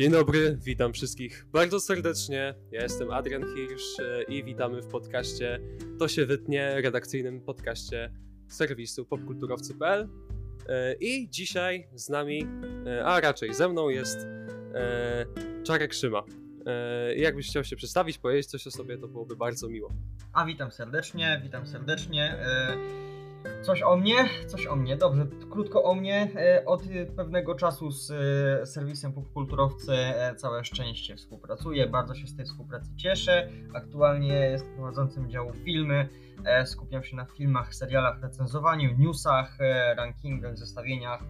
Dzień 0.00 0.10
dobry, 0.10 0.58
witam 0.62 0.92
wszystkich 0.92 1.46
bardzo 1.52 1.80
serdecznie. 1.80 2.54
Ja 2.70 2.82
jestem 2.82 3.10
Adrian 3.10 3.42
Hirsch 3.54 4.00
e, 4.00 4.22
i 4.22 4.44
witamy 4.44 4.82
w 4.82 4.86
podcaście 4.86 5.60
To 5.98 6.08
się 6.08 6.26
wytnie, 6.26 6.80
redakcyjnym 6.80 7.40
podcaście 7.40 8.12
serwisu 8.48 9.04
popkulturowcy.pl. 9.04 10.08
E, 10.68 10.94
I 10.94 11.30
dzisiaj 11.30 11.88
z 11.94 12.08
nami, 12.08 12.46
e, 12.86 13.04
a 13.04 13.20
raczej 13.20 13.54
ze 13.54 13.68
mną 13.68 13.88
jest 13.88 14.26
Czarek 15.66 15.94
Szyma. 15.94 16.22
Jakbyś 17.16 17.48
chciał 17.48 17.64
się 17.64 17.76
przedstawić, 17.76 18.18
powiedzieć 18.18 18.46
coś 18.46 18.66
o 18.66 18.70
sobie, 18.70 18.98
to 18.98 19.08
byłoby 19.08 19.36
bardzo 19.36 19.68
miło. 19.68 19.92
A 20.32 20.44
witam 20.44 20.70
serdecznie, 20.70 21.40
witam 21.44 21.66
serdecznie. 21.66 22.38
Coś 23.62 23.82
o 23.82 23.96
mnie? 23.96 24.16
Coś 24.46 24.66
o 24.66 24.76
mnie. 24.76 24.96
Dobrze, 24.96 25.26
krótko 25.50 25.82
o 25.84 25.94
mnie. 25.94 26.30
E, 26.36 26.64
od 26.66 26.82
pewnego 27.16 27.54
czasu 27.54 27.90
z 27.90 28.10
e, 28.10 28.66
serwisem 28.66 29.12
Popkulturowcy 29.12 29.92
e, 29.92 30.34
całe 30.34 30.64
szczęście 30.64 31.16
współpracuję. 31.16 31.86
Bardzo 31.86 32.14
się 32.14 32.26
z 32.26 32.36
tej 32.36 32.44
współpracy 32.44 32.90
cieszę. 32.96 33.48
Aktualnie 33.74 34.34
jest 34.34 34.66
prowadzącym 34.74 35.30
działu 35.30 35.52
filmy. 35.52 36.08
Skupiam 36.64 37.02
się 37.02 37.16
na 37.16 37.24
filmach, 37.24 37.74
serialach, 37.74 38.22
recenzowaniu, 38.22 38.90
newsach, 38.98 39.58
rankingach, 39.96 40.58
zestawieniach, 40.58 41.20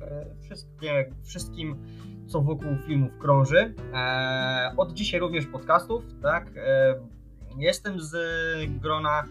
wszystkim, 1.25 1.87
co 2.27 2.43
wokół 2.43 2.77
filmów 2.87 3.19
krąży. 3.19 3.75
Od 4.77 4.93
dzisiaj 4.93 5.21
również 5.21 5.47
podcastów, 5.47 6.05
tak? 6.23 6.51
Jestem 7.59 8.01
z 8.01 8.17
grona 8.71 9.25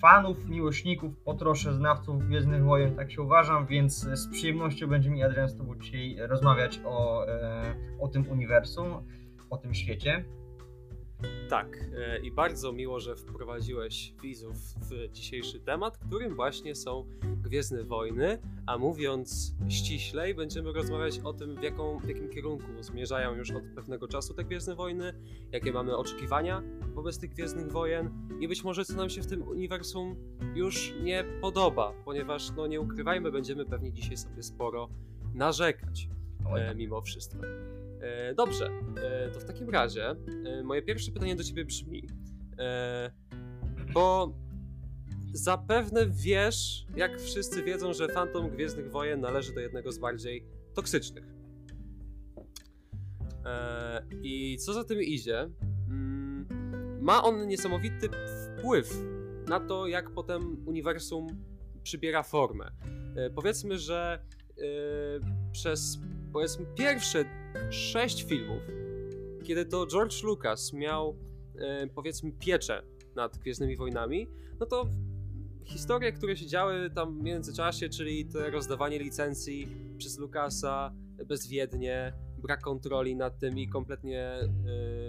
fanów, 0.00 0.48
miłośników, 0.48 1.16
potroszę 1.24 1.74
znawców 1.74 2.26
Gwiezdnych 2.26 2.64
Wojen, 2.64 2.96
tak 2.96 3.12
się 3.12 3.22
uważam, 3.22 3.66
więc 3.66 3.94
z 3.98 4.28
przyjemnością 4.28 4.86
będzie 4.86 5.10
mi 5.10 5.22
Adrian 5.22 5.48
z 5.48 5.56
Tobą 5.56 5.74
dzisiaj 5.76 6.16
rozmawiać 6.18 6.80
o, 6.84 7.28
e, 7.28 7.74
o 8.00 8.08
tym 8.08 8.28
uniwersum, 8.28 8.86
o 9.50 9.56
tym 9.56 9.74
świecie. 9.74 10.24
Tak, 11.48 11.78
e, 11.96 12.18
i 12.18 12.32
bardzo 12.32 12.72
miło, 12.72 13.00
że 13.00 13.16
wprowadziłeś 13.16 14.14
widzów 14.22 14.56
w 14.56 15.12
dzisiejszy 15.12 15.60
temat, 15.60 15.98
którym 15.98 16.34
właśnie 16.34 16.74
są 16.74 17.04
Gwiezdne 17.42 17.84
Wojny, 17.84 18.38
a 18.66 18.78
mówiąc 18.78 19.54
ściślej, 19.68 20.34
będziemy 20.34 20.72
rozmawiać 20.72 21.20
o 21.24 21.32
tym, 21.32 21.56
w, 21.56 21.62
jaką, 21.62 21.98
w 21.98 22.08
jakim 22.08 22.28
kierunku 22.28 22.66
zmierzają 22.80 23.34
już 23.34 23.50
od 23.50 23.64
pewnego 23.74 24.08
czasu 24.08 24.34
te 24.34 24.44
Gwiezdne 24.44 24.74
Wojny, 24.74 25.14
jakie 25.52 25.72
mamy 25.72 25.96
oczekiwania 25.96 26.62
wobec 26.94 27.18
tych 27.18 27.30
Gwiezdnych 27.30 27.72
Wojen 27.72 28.10
i 28.40 28.48
być 28.48 28.64
może 28.64 28.84
co 28.84 28.94
nam 28.94 29.10
się 29.10 29.22
w 29.22 29.26
tym 29.26 29.42
uniwersum 29.42 30.16
już 30.54 30.94
nie 31.02 31.24
podoba, 31.40 31.92
ponieważ, 32.04 32.50
no 32.56 32.66
nie 32.66 32.80
ukrywajmy, 32.80 33.32
będziemy 33.32 33.64
pewnie 33.64 33.92
dzisiaj 33.92 34.16
sobie 34.16 34.42
sporo 34.42 34.88
narzekać 35.34 36.08
e, 36.56 36.74
mimo 36.74 37.00
wszystko. 37.00 37.38
E, 38.00 38.34
dobrze, 38.34 38.70
e, 39.02 39.30
to 39.30 39.40
w 39.40 39.44
takim 39.44 39.70
razie 39.70 40.10
e, 40.10 40.62
moje 40.62 40.82
pierwsze 40.82 41.12
pytanie 41.12 41.36
do 41.36 41.44
ciebie 41.44 41.64
brzmi, 41.64 42.08
bo 43.94 44.34
zapewne 45.32 46.06
wiesz, 46.06 46.86
jak 46.96 47.20
wszyscy 47.20 47.62
wiedzą, 47.62 47.92
że 47.92 48.08
Phantom 48.08 48.50
Gwiezdnych 48.50 48.90
Wojen 48.90 49.20
należy 49.20 49.54
do 49.54 49.60
jednego 49.60 49.92
z 49.92 49.98
bardziej 49.98 50.46
toksycznych. 50.74 51.24
I 54.22 54.56
co 54.56 54.72
za 54.72 54.84
tym 54.84 55.02
idzie, 55.02 55.48
mm, 55.88 56.46
ma 57.00 57.22
on 57.22 57.46
niesamowity 57.46 58.08
wpływ 58.58 58.94
na 59.48 59.60
to, 59.60 59.86
jak 59.86 60.10
potem 60.10 60.68
uniwersum 60.68 61.26
przybiera 61.82 62.22
formę. 62.22 62.70
Powiedzmy, 63.34 63.78
że 63.78 64.24
przez 65.52 65.98
powiedzmy 66.32 66.66
pierwsze 66.74 67.24
sześć 67.70 68.24
filmów, 68.24 68.62
kiedy 69.44 69.64
to 69.66 69.86
George 69.86 70.22
Lucas 70.22 70.72
miał 70.72 71.16
e, 71.58 71.86
powiedzmy 71.86 72.32
pieczę 72.32 72.82
nad 73.16 73.38
Gwiezdnymi 73.38 73.76
Wojnami, 73.76 74.28
no 74.60 74.66
to 74.66 74.86
historie, 75.64 76.12
które 76.12 76.36
się 76.36 76.46
działy 76.46 76.90
tam 76.90 77.18
w 77.18 77.22
międzyczasie, 77.22 77.88
czyli 77.88 78.26
to 78.26 78.50
rozdawanie 78.50 78.98
licencji 78.98 79.68
przez 79.98 80.18
Lucasa 80.18 80.92
bezwiednie, 81.26 82.12
brak 82.38 82.60
kontroli 82.60 83.16
nad 83.16 83.38
tym 83.38 83.58
i 83.58 83.68
kompletnie 83.68 84.40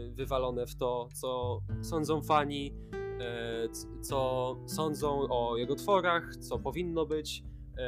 y, 0.07 0.11
wywalone 0.11 0.65
w 0.65 0.75
to, 0.75 1.09
co 1.13 1.61
sądzą 1.81 2.21
fani, 2.21 2.73
y, 2.93 4.01
co 4.01 4.55
sądzą 4.65 5.27
o 5.29 5.57
jego 5.57 5.75
tworach, 5.75 6.35
co 6.35 6.59
powinno 6.59 7.05
być 7.05 7.43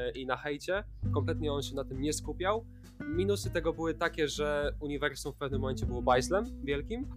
y, 0.09 0.11
i 0.11 0.25
na 0.25 0.37
hejcie. 0.37 0.83
Kompletnie 1.13 1.53
on 1.53 1.61
się 1.61 1.75
na 1.75 1.83
tym 1.83 2.01
nie 2.01 2.13
skupiał. 2.13 2.65
Minusy 3.09 3.49
tego 3.49 3.73
były 3.73 3.93
takie, 3.93 4.27
że 4.27 4.75
uniwersum 4.79 5.33
w 5.33 5.35
pewnym 5.35 5.61
momencie 5.61 5.85
było 5.85 6.01
bajslem 6.01 6.45
wielkim. 6.63 7.07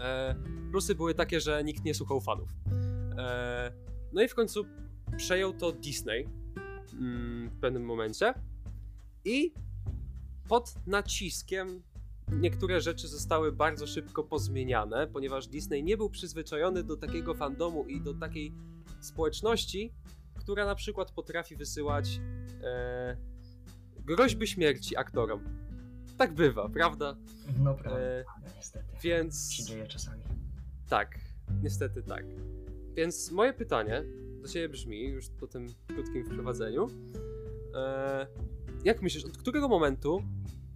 E, 0.00 0.34
plusy 0.70 0.94
były 0.94 1.14
takie, 1.14 1.40
że 1.40 1.64
nikt 1.64 1.84
nie 1.84 1.94
słuchał 1.94 2.20
fanów. 2.20 2.48
E, 3.18 3.72
no 4.12 4.22
i 4.22 4.28
w 4.28 4.34
końcu 4.34 4.64
przejął 5.16 5.52
to 5.52 5.72
Disney 5.72 6.28
mm, 6.92 7.50
w 7.50 7.60
pewnym 7.60 7.84
momencie 7.84 8.34
i 9.24 9.52
pod 10.48 10.74
naciskiem 10.86 11.82
niektóre 12.32 12.80
rzeczy 12.80 13.08
zostały 13.08 13.52
bardzo 13.52 13.86
szybko 13.86 14.24
pozmieniane, 14.24 15.06
ponieważ 15.06 15.46
Disney 15.46 15.82
nie 15.82 15.96
był 15.96 16.10
przyzwyczajony 16.10 16.84
do 16.84 16.96
takiego 16.96 17.34
fandomu 17.34 17.84
i 17.84 18.00
do 18.00 18.14
takiej 18.14 18.52
społeczności, 19.00 19.92
która 20.38 20.66
na 20.66 20.74
przykład 20.74 21.10
potrafi 21.10 21.56
wysyłać 21.56 22.20
e, 22.62 23.16
groźby 24.06 24.46
śmierci 24.46 24.96
aktorom. 24.96 25.40
Tak 26.18 26.34
bywa, 26.34 26.68
prawda? 26.68 27.16
No 27.58 27.74
prawda, 27.74 28.00
e, 28.00 28.24
no, 28.42 28.48
niestety. 28.56 28.86
Więc... 29.02 29.52
Się 29.52 29.64
dzieje 29.64 29.86
czasami. 29.86 30.22
Tak, 30.88 31.18
niestety 31.62 32.02
tak. 32.02 32.24
Więc 32.94 33.30
moje 33.30 33.52
pytanie 33.52 34.04
do 34.42 34.48
Ciebie 34.48 34.68
brzmi, 34.68 35.08
już 35.08 35.28
po 35.28 35.46
tym 35.46 35.66
krótkim 35.86 36.24
wprowadzeniu. 36.24 36.88
E, 37.74 38.26
jak 38.84 39.02
myślisz, 39.02 39.24
od 39.24 39.38
którego 39.38 39.68
momentu 39.68 40.22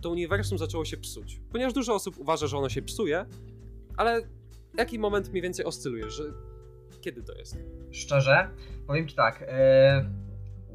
to 0.01 0.11
uniwersum 0.11 0.59
zaczęło 0.59 0.85
się 0.85 0.97
psuć? 0.97 1.41
Ponieważ 1.53 1.73
dużo 1.73 1.95
osób 1.95 2.19
uważa, 2.19 2.47
że 2.47 2.59
ono 2.59 2.69
się 2.69 2.83
psuje, 2.83 3.27
ale 3.97 4.23
jaki 4.79 4.99
moment 4.99 5.31
mniej 5.31 5.43
więcej 5.43 5.65
oscyluje, 5.65 6.11
że 6.11 6.25
kiedy 7.01 7.23
to 7.23 7.35
jest? 7.35 7.57
Szczerze, 7.91 8.51
powiem 8.87 9.09
Ci 9.09 9.17
tak, 9.17 9.45
e, 9.49 10.11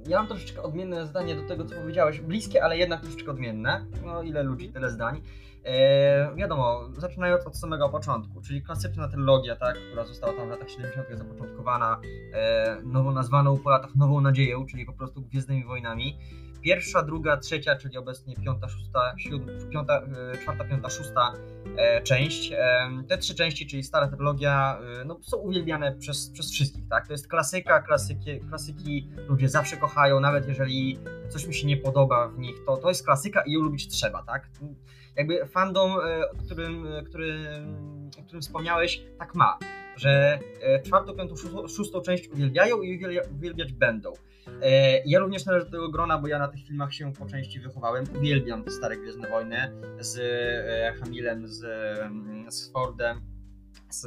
ja 0.08 0.18
mam 0.18 0.28
troszeczkę 0.28 0.64
odmienne 0.64 1.08
zdanie 1.08 1.36
do 1.36 1.48
tego, 1.48 1.66
co 1.66 1.76
powiedziałeś. 1.76 2.22
Bliskie, 2.22 2.64
ale 2.64 2.78
jednak 2.78 3.02
troszeczkę 3.02 3.32
odmienne. 3.32 3.86
No, 4.06 4.24
ile 4.24 4.44
ludzi, 4.44 4.70
tyle 4.70 4.92
zdań. 4.92 5.22
E, 5.64 6.36
wiadomo, 6.36 6.82
zaczynając 6.98 7.48
od 7.48 7.58
samego 7.58 7.90
początku, 7.90 8.42
czyli 8.42 8.62
klasyczna 8.62 9.08
trylogia, 9.08 9.56
tak, 9.56 9.78
która 9.90 10.06
została 10.06 10.34
tam 10.34 10.48
w 10.48 10.50
latach 10.50 10.70
70. 10.70 11.08
zapoczątkowana, 11.18 12.02
e, 12.34 12.78
nowo 12.84 13.12
nazwaną 13.12 13.58
po 13.58 13.70
latach 13.70 13.96
Nową 13.96 14.22
Nadzieją, 14.22 14.66
czyli 14.66 14.86
po 14.86 14.94
prostu 14.94 15.22
Gwiezdnymi 15.22 15.64
Wojnami 15.64 16.18
pierwsza, 16.66 17.04
druga, 17.04 17.38
trzecia, 17.38 17.76
czyli 17.76 17.98
obecnie 17.98 18.36
piąta, 18.36 18.68
szósta, 18.68 19.16
siódma, 19.18 19.52
piąta, 19.72 20.02
e, 20.34 20.38
czwarta, 20.38 20.64
piąta, 20.64 20.90
szósta 20.90 21.34
e, 21.78 22.02
część. 22.02 22.52
E, 22.52 22.90
te 23.08 23.18
trzy 23.18 23.36
części, 23.36 23.68
czyli 23.68 23.84
stara 23.84 24.08
trylogia, 24.08 24.80
no, 25.06 25.20
są 25.22 25.38
uwielbiane 25.38 25.96
przez, 25.96 26.30
przez 26.30 26.52
wszystkich, 26.52 26.88
tak? 26.90 27.08
To 27.08 27.14
jest 27.14 27.28
klasyka, 27.28 27.82
klasyki, 27.82 28.40
klasyki 28.50 29.10
ludzie 29.28 29.50
zawsze 29.50 29.78
kochają, 29.78 30.20
nawet 30.20 30.48
jeżeli 30.48 31.00
coś 31.30 31.48
mi 31.48 31.54
się 31.54 31.68
nie 31.68 31.78
podoba 31.78 32.28
w 32.28 32.40
nich, 32.40 32.56
to, 32.66 32.78
to 32.78 32.90
jest 32.90 33.06
klasyka 33.06 33.42
i 33.42 33.52
ją 33.52 33.62
lubić 33.62 33.88
trzeba, 33.88 34.24
tak? 34.24 34.50
Jakby 35.16 35.46
fandom, 35.46 35.92
o 36.34 36.38
którym, 36.46 36.88
który, 37.06 37.46
o 38.20 38.24
którym 38.24 38.42
wspomniałeś, 38.42 39.04
tak 39.20 39.36
ma, 39.36 39.58
że 39.96 40.40
czwartą, 40.86 41.14
piątą, 41.14 41.36
szóstą 41.68 42.02
część 42.02 42.28
uwielbiają 42.28 42.82
i 42.82 43.00
uwielbiać 43.32 43.74
będą. 43.74 44.14
E, 44.62 45.02
ja 45.06 45.20
również 45.20 45.46
należę 45.46 45.66
do 45.66 45.72
tego 45.72 45.90
grona, 45.90 46.18
bo 46.18 46.28
ja 46.28 46.40
na 46.40 46.48
tych 46.48 46.68
filmach 46.68 46.94
się 46.94 47.14
po 47.14 47.26
części 47.26 47.60
wychowałem. 47.60 48.06
Uwielbiam 48.18 48.70
stare 48.70 48.98
Gwiezdne 48.98 49.30
Wojny 49.30 49.58
z 50.00 50.18
e, 50.20 51.00
Hamilem, 51.00 51.48
z, 51.48 51.64
mm, 52.02 52.52
z 52.52 52.72
Fordem, 52.72 53.22
z 53.90 54.04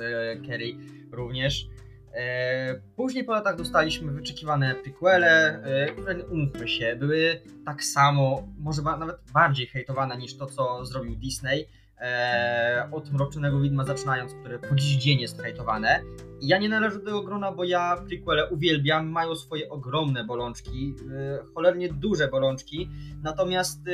Kerry 0.46 0.74
również. 1.12 1.66
E, 2.14 2.80
później 2.96 3.24
po 3.24 3.32
latach 3.32 3.56
dostaliśmy 3.56 4.12
wyczekiwane 4.12 4.74
prequele, 4.74 5.62
które 5.92 6.24
umówmy 6.24 6.68
się, 6.68 6.96
były 6.96 7.40
tak 7.64 7.84
samo, 7.84 8.48
może 8.58 8.82
nawet 8.82 9.16
bardziej 9.32 9.66
hejtowane 9.66 10.16
niż 10.16 10.36
to, 10.36 10.46
co 10.46 10.86
zrobił 10.86 11.16
Disney 11.16 11.68
e, 12.00 12.88
od 12.92 13.12
Mrocznego 13.12 13.60
Widma 13.60 13.84
zaczynając, 13.84 14.34
które 14.34 14.58
po 14.58 14.74
dziś 14.74 14.96
dzień 14.96 15.20
jest 15.20 15.42
hejtowane. 15.42 16.00
Ja 16.42 16.58
nie 16.58 16.68
należę 16.68 16.98
do 16.98 17.04
tego 17.04 17.22
grona, 17.22 17.52
bo 17.52 17.64
ja 17.64 17.96
prequele 18.08 18.48
uwielbiam, 18.50 19.08
mają 19.08 19.34
swoje 19.36 19.68
ogromne 19.68 20.24
bolączki, 20.24 20.94
e, 21.12 21.38
cholernie 21.54 21.92
duże 21.92 22.28
bolączki, 22.28 22.90
natomiast 23.22 23.88
e, 23.88 23.92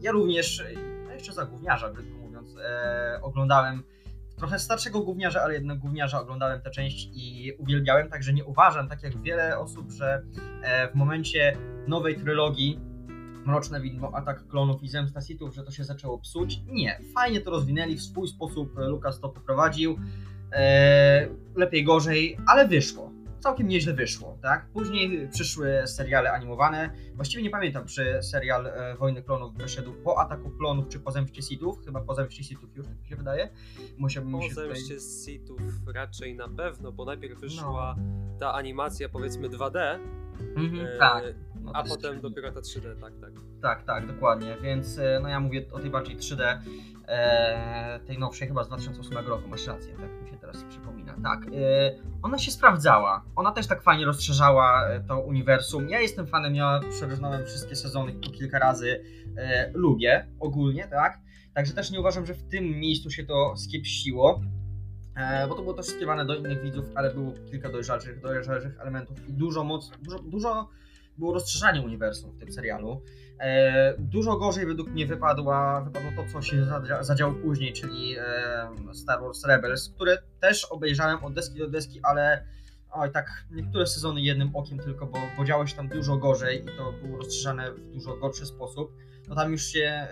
ja 0.00 0.12
również, 0.12 0.64
no 1.04 1.12
jeszcze 1.12 1.32
za 1.32 1.44
gówniarza, 1.44 1.92
brzydko 1.92 2.18
mówiąc, 2.18 2.56
e, 2.56 3.20
oglądałem 3.22 3.82
trochę 4.36 4.58
starszego 4.58 5.00
gówniarza, 5.00 5.42
ale 5.42 5.54
jednak 5.54 5.78
gówniarza 5.78 6.20
oglądałem 6.20 6.60
tę 6.60 6.70
część 6.70 7.10
i 7.14 7.52
uwielbiałem, 7.58 8.10
także 8.10 8.32
nie 8.32 8.44
uważam, 8.44 8.88
tak 8.88 9.02
jak 9.02 9.22
wiele 9.22 9.58
osób, 9.58 9.90
że 9.90 10.22
e, 10.62 10.88
w 10.88 10.94
momencie 10.94 11.56
nowej 11.88 12.16
trylogii 12.16 12.80
Mroczne 13.46 13.80
Widmo, 13.80 14.14
Atak 14.14 14.48
Klonów 14.48 14.82
i 14.82 14.88
Zemsta 14.88 15.20
Sithów, 15.20 15.54
że 15.54 15.62
to 15.62 15.70
się 15.70 15.84
zaczęło 15.84 16.18
psuć. 16.18 16.60
Nie, 16.66 17.00
fajnie 17.14 17.40
to 17.40 17.50
rozwinęli, 17.50 17.96
w 17.96 18.02
swój 18.02 18.28
sposób 18.28 18.72
Lukas 18.76 19.20
to 19.20 19.28
poprowadził. 19.28 19.98
Eee, 20.52 21.28
lepiej, 21.56 21.84
gorzej, 21.84 22.36
ale 22.46 22.68
wyszło. 22.68 23.12
Całkiem 23.40 23.68
nieźle 23.68 23.94
wyszło, 23.94 24.38
tak? 24.42 24.66
Później 24.72 25.28
przyszły 25.28 25.82
seriale 25.86 26.32
animowane. 26.32 26.90
Właściwie 27.14 27.42
nie 27.42 27.50
pamiętam, 27.50 27.86
czy 27.86 28.22
serial 28.22 28.66
e, 28.66 28.96
Wojny 28.98 29.22
Klonów 29.22 29.54
wyszedł 29.54 29.92
po 29.92 30.20
Ataku 30.20 30.50
Klonów, 30.50 30.88
czy 30.88 31.00
po 31.00 31.10
Zemście 31.10 31.42
Sithów. 31.42 31.84
Chyba 31.84 32.00
po 32.00 32.14
Zemście 32.14 32.44
Sithów 32.44 32.76
już, 32.76 32.86
tak 32.86 33.00
mi 33.02 33.08
się 33.08 33.16
wydaje. 33.16 33.48
Musiałbym 33.98 34.32
po 34.32 34.40
Zemście 34.40 34.94
tutaj... 34.94 35.00
Sithów 35.24 35.60
raczej 35.94 36.34
na 36.34 36.48
pewno, 36.48 36.92
bo 36.92 37.04
najpierw 37.04 37.40
wyszła 37.40 37.96
no. 37.98 38.38
ta 38.38 38.54
animacja 38.54 39.08
powiedzmy 39.08 39.48
2D, 39.48 39.98
Mhm, 40.56 40.86
e, 40.86 40.98
tak. 40.98 41.24
No 41.66 41.72
a 41.74 41.82
potem 41.82 42.20
dopiero 42.20 42.52
ta 42.52 42.60
3D, 42.60 43.00
tak, 43.00 43.12
tak. 43.20 43.32
Tak, 43.62 43.84
tak, 43.84 44.06
dokładnie. 44.06 44.56
Więc 44.62 44.98
e, 44.98 45.20
no 45.22 45.28
ja 45.28 45.40
mówię 45.40 45.64
o 45.72 45.78
tej 45.78 45.90
bardziej 45.90 46.16
3D, 46.16 46.60
e, 47.08 48.00
tej 48.06 48.18
nowszej 48.18 48.48
chyba 48.48 48.64
z 48.64 48.68
2008 48.68 49.26
roku, 49.26 49.48
masz 49.48 49.66
rację, 49.66 49.96
tak 49.96 50.22
mi 50.22 50.30
się 50.30 50.36
teraz 50.36 50.64
przypomina. 50.64 51.14
Tak, 51.22 51.46
e, 51.46 51.50
ona 52.22 52.38
się 52.38 52.50
sprawdzała. 52.50 53.24
Ona 53.36 53.52
też 53.52 53.66
tak 53.66 53.82
fajnie 53.82 54.04
rozszerzała 54.04 54.88
e, 54.88 55.00
to 55.00 55.20
uniwersum. 55.20 55.88
Ja 55.88 56.00
jestem 56.00 56.26
fanem, 56.26 56.54
ja 56.54 56.80
przeróżnąłem 56.90 57.46
wszystkie 57.46 57.76
sezony 57.76 58.12
po 58.12 58.30
kilka 58.30 58.58
razy. 58.58 59.04
E, 59.36 59.70
lubię 59.74 60.26
ogólnie, 60.40 60.88
tak. 60.88 61.18
Także 61.54 61.72
też 61.72 61.90
nie 61.90 62.00
uważam, 62.00 62.26
że 62.26 62.34
w 62.34 62.48
tym 62.48 62.64
miejscu 62.64 63.10
się 63.10 63.24
to 63.24 63.56
skiepściło 63.56 64.40
bo 65.48 65.54
to 65.54 65.62
było 65.62 65.74
też 65.74 65.86
skierowane 65.86 66.26
do 66.26 66.34
innych 66.34 66.62
widzów, 66.62 66.84
ale 66.94 67.14
było 67.14 67.32
kilka 67.50 67.68
dojrzalszych, 67.68 68.20
dojrzalszych 68.20 68.80
elementów 68.80 69.28
i 69.28 69.32
dużo 69.32 69.64
moc, 69.64 69.90
dużo, 70.02 70.18
dużo 70.18 70.68
było 71.18 71.34
rozszerzanie 71.34 71.82
uniwersum 71.82 72.32
w 72.32 72.38
tym 72.38 72.52
serialu. 72.52 73.02
E, 73.40 73.94
dużo 73.98 74.36
gorzej 74.36 74.66
według 74.66 74.88
mnie 74.88 75.06
wypadła, 75.06 75.80
wypadło 75.80 76.10
to, 76.16 76.32
co 76.32 76.42
się 76.42 76.66
zadziało 77.00 77.32
później, 77.32 77.72
czyli 77.72 78.16
e, 78.18 78.94
Star 78.94 79.20
Wars 79.20 79.44
Rebels, 79.44 79.88
które 79.88 80.18
też 80.40 80.64
obejrzałem 80.64 81.24
od 81.24 81.34
deski 81.34 81.58
do 81.58 81.68
deski, 81.68 82.00
ale 82.02 82.46
oj, 82.90 83.12
tak 83.12 83.26
niektóre 83.50 83.86
sezony 83.86 84.20
jednym 84.20 84.56
okiem 84.56 84.78
tylko, 84.78 85.06
bo, 85.06 85.18
bo 85.36 85.44
działo 85.44 85.66
się 85.66 85.76
tam 85.76 85.88
dużo 85.88 86.16
gorzej 86.16 86.64
i 86.64 86.76
to 86.76 86.92
było 86.92 87.18
rozszerzane 87.18 87.72
w 87.72 87.92
dużo 87.92 88.16
gorszy 88.16 88.46
sposób. 88.46 88.92
No 89.28 89.34
tam 89.34 89.52
już 89.52 89.62
się 89.62 89.84
e, 89.84 90.08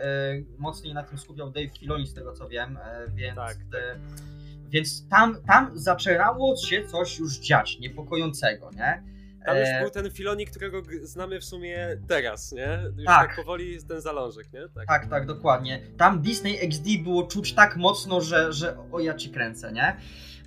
mocniej 0.59 0.95
na 0.95 1.03
tym 1.03 1.19
skupiał 1.19 1.51
Dave 1.51 1.79
Filoni, 1.79 2.07
z 2.07 2.15
tego 2.15 2.33
co 2.33 2.49
wiem, 2.49 2.77
e, 2.77 3.11
więc... 3.15 3.37
Tak, 3.37 3.57
tak. 3.57 3.99
Więc 4.69 5.09
tam, 5.09 5.43
tam 5.43 5.71
zaczynało 5.79 6.57
się 6.57 6.87
coś 6.87 7.19
już 7.19 7.39
dziać 7.39 7.79
niepokojącego, 7.79 8.71
nie? 8.77 9.14
Tam 9.45 9.57
już 9.57 9.69
e, 9.69 9.81
był 9.81 9.91
ten 9.91 10.11
Filoni, 10.11 10.47
którego 10.47 10.83
znamy 11.03 11.41
w 11.41 11.45
sumie 11.45 11.89
teraz, 12.09 12.53
nie? 12.53 12.79
Już 12.97 13.07
tak, 13.07 13.27
tak 13.27 13.37
powoli 13.37 13.79
ten 13.89 14.01
zalążek, 14.01 14.53
nie? 14.53 14.61
Tak. 14.75 14.87
tak, 14.87 15.07
tak, 15.07 15.27
dokładnie. 15.27 15.81
Tam 15.97 16.23
Disney 16.23 16.59
XD 16.61 16.85
było 17.03 17.23
czuć 17.27 17.53
tak 17.53 17.77
mocno, 17.77 18.21
że, 18.21 18.53
że 18.53 18.77
o 18.93 19.01
ja 19.01 19.15
ci 19.15 19.31
kręcę, 19.31 19.73
nie? 19.73 19.97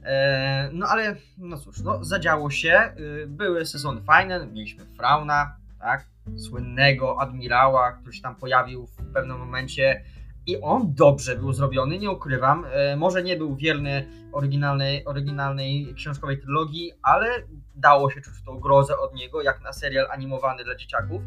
E, 0.03 0.69
no 0.73 0.87
ale, 0.87 1.15
no 1.37 1.57
cóż, 1.57 1.79
no 1.79 2.03
zadziało 2.05 2.49
się. 2.49 2.91
Y, 2.99 3.27
były 3.27 3.65
sezony 3.65 4.01
fajne, 4.01 4.47
mieliśmy 4.47 4.85
Frauna, 4.85 5.55
tak? 5.79 6.05
Słynnego 6.37 7.21
admirała, 7.21 7.91
który 7.91 8.13
się 8.13 8.21
tam 8.21 8.35
pojawił 8.35 8.87
w 8.87 9.13
pewnym 9.13 9.37
momencie 9.37 10.03
i 10.47 10.61
on 10.61 10.93
dobrze 10.93 11.35
był 11.35 11.53
zrobiony, 11.53 11.99
nie 11.99 12.11
ukrywam. 12.11 12.65
E, 12.71 12.95
może 12.95 13.23
nie 13.23 13.37
był 13.37 13.55
wierny 13.55 14.07
oryginalnej, 14.31 15.05
oryginalnej 15.05 15.93
książkowej 15.95 16.41
trylogii, 16.41 16.91
ale 17.01 17.27
dało 17.75 18.11
się 18.11 18.21
czuć 18.21 18.33
tą 18.45 18.59
grozę 18.59 18.97
od 18.97 19.13
niego, 19.13 19.41
jak 19.41 19.61
na 19.61 19.73
serial 19.73 20.07
animowany 20.11 20.63
dla 20.63 20.75
dzieciaków. 20.75 21.21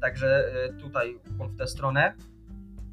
Także 0.00 0.52
e, 0.66 0.72
tutaj 0.72 1.18
w 1.38 1.58
tę 1.58 1.66
stronę. 1.66 2.14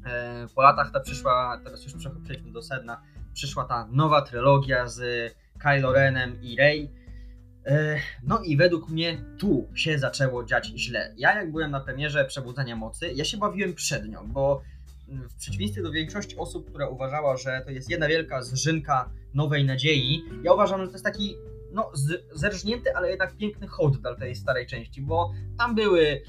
E, 0.06 0.46
po 0.54 0.62
latach 0.62 0.90
ta 0.92 1.00
przyszła, 1.00 1.60
teraz 1.64 1.84
już 1.84 1.94
przejdźmy 2.24 2.52
do 2.52 2.62
sedna, 2.62 3.02
przyszła 3.32 3.64
ta 3.64 3.86
nowa 3.90 4.22
trylogia 4.22 4.88
z 4.88 5.32
Kylo 5.58 5.92
Renem 5.92 6.42
i 6.42 6.56
Rey. 6.56 7.06
No 8.22 8.40
i 8.42 8.56
według 8.56 8.88
mnie 8.88 9.24
tu 9.38 9.68
się 9.74 9.98
zaczęło 9.98 10.44
dziać 10.44 10.66
źle. 10.66 11.14
Ja 11.16 11.38
jak 11.38 11.52
byłem 11.52 11.70
na 11.70 11.80
premierze 11.80 12.24
Przebudzenia 12.24 12.76
Mocy, 12.76 13.12
ja 13.12 13.24
się 13.24 13.36
bawiłem 13.38 13.74
przed 13.74 14.08
nią, 14.08 14.32
bo 14.32 14.62
w 15.08 15.34
przeciwieństwie 15.34 15.82
do 15.82 15.92
większości 15.92 16.36
osób, 16.36 16.68
która 16.70 16.88
uważała, 16.88 17.36
że 17.36 17.62
to 17.64 17.70
jest 17.70 17.90
jedna 17.90 18.08
wielka 18.08 18.42
zżynka 18.42 19.10
nowej 19.34 19.64
nadziei, 19.64 20.24
ja 20.42 20.52
uważam, 20.52 20.80
że 20.80 20.86
to 20.86 20.92
jest 20.92 21.04
taki 21.04 21.36
no, 21.72 21.92
zerżnięty, 22.32 22.96
ale 22.96 23.10
jednak 23.10 23.36
piękny 23.36 23.66
hołd 23.66 24.00
dla 24.00 24.14
tej 24.14 24.34
starej 24.34 24.66
części, 24.66 25.02
bo 25.02 25.32
tam 25.58 25.74
były 25.74 26.22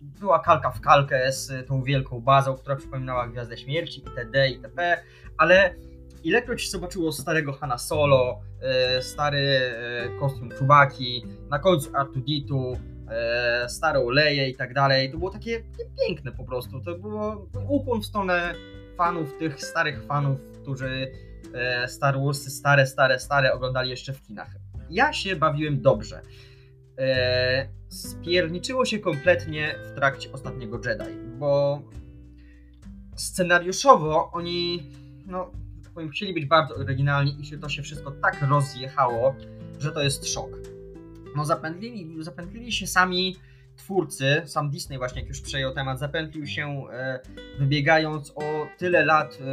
była 0.00 0.38
kalka 0.38 0.70
w 0.70 0.80
kalkę 0.80 1.32
z 1.32 1.68
tą 1.68 1.82
wielką 1.82 2.20
bazą, 2.20 2.54
która 2.56 2.76
przypominała 2.76 3.28
Gwiazdę 3.28 3.56
Śmierci, 3.56 4.02
itd., 4.04 4.48
itp., 4.48 5.02
ale 5.36 5.74
ilekroć 6.24 6.70
zobaczyło 6.70 7.12
starego 7.12 7.52
Hanna 7.52 7.78
Solo, 7.78 8.40
e, 8.60 9.02
stary 9.02 9.38
e, 9.38 10.18
kostium 10.20 10.50
Czubaki, 10.50 11.26
na 11.50 11.58
końcu 11.58 11.96
Artuditu, 11.96 12.78
e, 13.14 13.68
starą 13.68 14.10
Leję 14.10 14.48
i 14.48 14.56
tak 14.56 14.74
dalej. 14.74 15.12
To 15.12 15.18
było 15.18 15.30
takie, 15.30 15.62
piękne 16.06 16.32
po 16.32 16.44
prostu. 16.44 16.80
To 16.80 16.98
było 16.98 17.46
ukłon 17.68 18.02
w 18.02 18.06
stronę 18.06 18.54
fanów, 18.96 19.38
tych 19.38 19.64
starych 19.64 20.04
fanów, 20.04 20.40
którzy 20.62 21.12
e, 21.54 21.88
Star 21.88 22.16
stare, 22.34 22.86
stare, 22.86 23.18
stare 23.18 23.52
oglądali 23.52 23.90
jeszcze 23.90 24.12
w 24.12 24.22
kinach. 24.22 24.50
Ja 24.90 25.12
się 25.12 25.36
bawiłem 25.36 25.82
dobrze. 25.82 26.22
E, 26.98 27.68
spierniczyło 27.88 28.84
się 28.84 28.98
kompletnie 28.98 29.74
w 29.84 29.94
trakcie 29.94 30.32
ostatniego 30.32 30.80
Jedi, 30.84 31.38
bo 31.38 31.82
scenariuszowo 33.16 34.30
oni, 34.32 34.82
no, 35.26 35.50
tak 35.84 35.92
powiem, 35.92 36.10
chcieli 36.10 36.34
być 36.34 36.46
bardzo 36.46 36.74
oryginalni 36.74 37.40
i 37.40 37.44
się 37.44 37.58
to 37.58 37.68
się 37.68 37.82
wszystko 37.82 38.10
tak 38.10 38.42
rozjechało, 38.42 39.34
że 39.78 39.92
to 39.92 40.02
jest 40.02 40.26
szok 40.26 40.73
no 41.34 41.44
zapętlili, 41.44 42.24
zapętlili 42.24 42.72
się 42.72 42.86
sami 42.86 43.36
twórcy, 43.76 44.42
sam 44.44 44.70
Disney 44.70 44.98
właśnie 44.98 45.20
jak 45.20 45.28
już 45.28 45.40
przejął 45.40 45.74
temat, 45.74 45.98
zapętlił 45.98 46.46
się 46.46 46.86
e, 46.92 47.20
wybiegając 47.58 48.32
o 48.34 48.66
tyle 48.78 49.04
lat 49.04 49.34
e, 49.34 49.44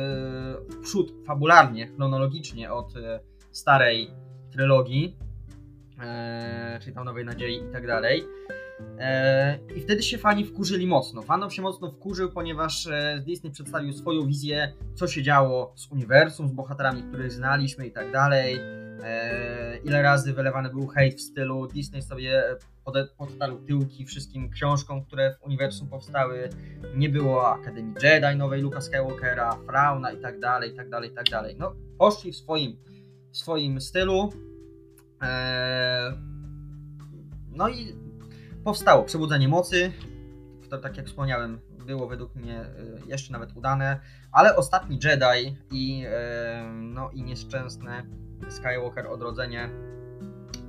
w 0.69 0.79
przód 0.81 1.13
fabularnie, 1.25 1.87
chronologicznie 1.87 2.73
od 2.73 2.97
e, 2.97 3.19
starej 3.51 4.11
trylogii, 4.51 5.17
e, 5.99 6.79
czyli 6.81 6.95
tam 6.95 7.05
Nowej 7.05 7.25
Nadziei 7.25 7.63
i 7.69 7.71
tak 7.73 7.87
dalej. 7.87 8.23
E, 8.99 9.59
I 9.75 9.81
wtedy 9.81 10.03
się 10.03 10.17
fani 10.17 10.45
wkurzyli 10.45 10.87
mocno. 10.87 11.21
Fanom 11.21 11.51
się 11.51 11.61
mocno 11.61 11.91
wkurzył, 11.91 12.31
ponieważ 12.31 12.87
e, 12.87 13.23
Disney 13.25 13.51
przedstawił 13.51 13.93
swoją 13.93 14.27
wizję, 14.27 14.73
co 14.95 15.07
się 15.07 15.23
działo 15.23 15.73
z 15.75 15.91
uniwersum, 15.91 16.47
z 16.47 16.51
bohaterami, 16.51 17.03
których 17.03 17.31
znaliśmy 17.31 17.87
i 17.87 17.91
tak 17.91 18.11
dalej 18.11 18.59
ile 19.83 20.01
razy 20.01 20.33
wylewany 20.33 20.69
był 20.69 20.87
hejt 20.87 21.15
w 21.15 21.21
stylu 21.21 21.67
Disney 21.67 22.01
sobie 22.01 22.43
podtarł 23.17 23.57
tyłki 23.65 24.05
wszystkim 24.05 24.49
książkom, 24.49 25.05
które 25.05 25.33
w 25.33 25.43
uniwersum 25.43 25.89
powstały. 25.89 26.49
Nie 26.95 27.09
było 27.09 27.53
Akademii 27.53 27.95
Jedi 28.03 28.37
nowej 28.37 28.61
Luka 28.61 28.81
Skywalkera, 28.81 29.57
Frauna 29.65 30.11
i 30.11 30.17
tak 30.21 30.39
dalej, 30.39 30.73
i 30.73 30.75
tak 30.75 30.89
dalej, 30.89 31.11
i 31.11 31.13
tak 31.13 31.29
dalej. 31.29 31.55
No, 31.59 31.75
poszli 31.97 32.31
w 32.31 32.35
swoim, 32.35 32.77
w 33.31 33.37
swoim 33.37 33.81
stylu. 33.81 34.33
E, 35.21 36.13
no 37.49 37.69
i 37.69 37.95
powstało 38.63 39.03
Przebudzenie 39.03 39.47
Mocy, 39.47 39.91
które 40.61 40.81
tak 40.81 40.97
jak 40.97 41.05
wspomniałem 41.05 41.59
było 41.85 42.07
według 42.07 42.35
mnie 42.35 42.59
e, 42.59 42.67
jeszcze 43.07 43.33
nawet 43.33 43.57
udane, 43.57 43.99
ale 44.31 44.55
ostatni 44.55 44.99
Jedi 45.03 45.57
i, 45.71 46.05
no, 46.71 47.09
i 47.11 47.23
nieszczęsne 47.23 48.03
Skywalker 48.49 49.07
Odrodzenie, 49.07 49.69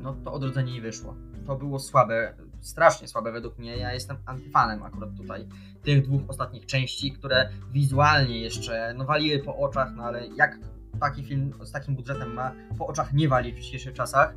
no 0.03 0.17
to 0.25 0.33
Odrodzenie 0.33 0.73
nie 0.73 0.81
wyszło. 0.81 1.17
To 1.47 1.57
było 1.57 1.79
słabe, 1.79 2.35
strasznie 2.61 3.09
słabe 3.09 3.33
według 3.33 3.59
mnie. 3.59 3.77
Ja 3.77 3.93
jestem 3.93 4.17
antyfanem 4.27 4.83
akurat 4.83 5.17
tutaj 5.17 5.47
tych 5.83 6.05
dwóch 6.05 6.23
ostatnich 6.29 6.67
części, 6.67 7.13
które 7.13 7.51
wizualnie 7.73 8.41
jeszcze 8.41 8.95
no, 8.97 9.05
waliły 9.05 9.39
po 9.39 9.57
oczach, 9.57 9.89
no 9.97 10.05
ale 10.05 10.27
jak 10.27 10.59
taki 11.01 11.25
film 11.25 11.53
z 11.63 11.73
takim 11.73 11.97
budżetem 11.97 12.35
ma 12.35 12.53
po 12.79 12.87
oczach 12.87 13.13
nie 13.13 13.29
walić 13.29 13.57
w 13.57 13.61
dzisiejszych 13.61 13.95
czasach. 13.95 14.35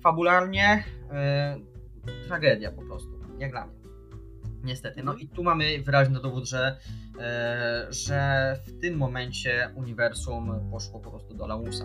Fabularnie 0.00 0.84
yy, 2.04 2.26
tragedia 2.26 2.72
po 2.72 2.82
prostu, 2.82 3.10
jak 3.38 3.50
dla 3.50 3.66
mnie. 3.66 3.76
Niestety. 4.64 5.02
No 5.02 5.14
i 5.14 5.28
tu 5.28 5.42
mamy 5.42 5.82
wyraźny 5.82 6.20
dowód, 6.20 6.48
że, 6.48 6.78
yy, 7.14 7.22
że 7.92 8.54
w 8.66 8.80
tym 8.80 8.96
momencie 8.96 9.70
uniwersum 9.74 10.70
poszło 10.70 11.00
po 11.00 11.10
prostu 11.10 11.34
do 11.34 11.46
lamusa. 11.46 11.84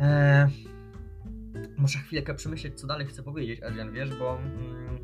Eee, 0.00 0.48
muszę 1.78 1.98
chwilkę 1.98 2.34
przemyśleć, 2.34 2.80
co 2.80 2.86
dalej 2.86 3.06
chcę 3.06 3.22
powiedzieć, 3.22 3.62
Adrian, 3.62 3.92
wiesz, 3.92 4.10
bo... 4.18 4.38
Mm, 4.38 4.98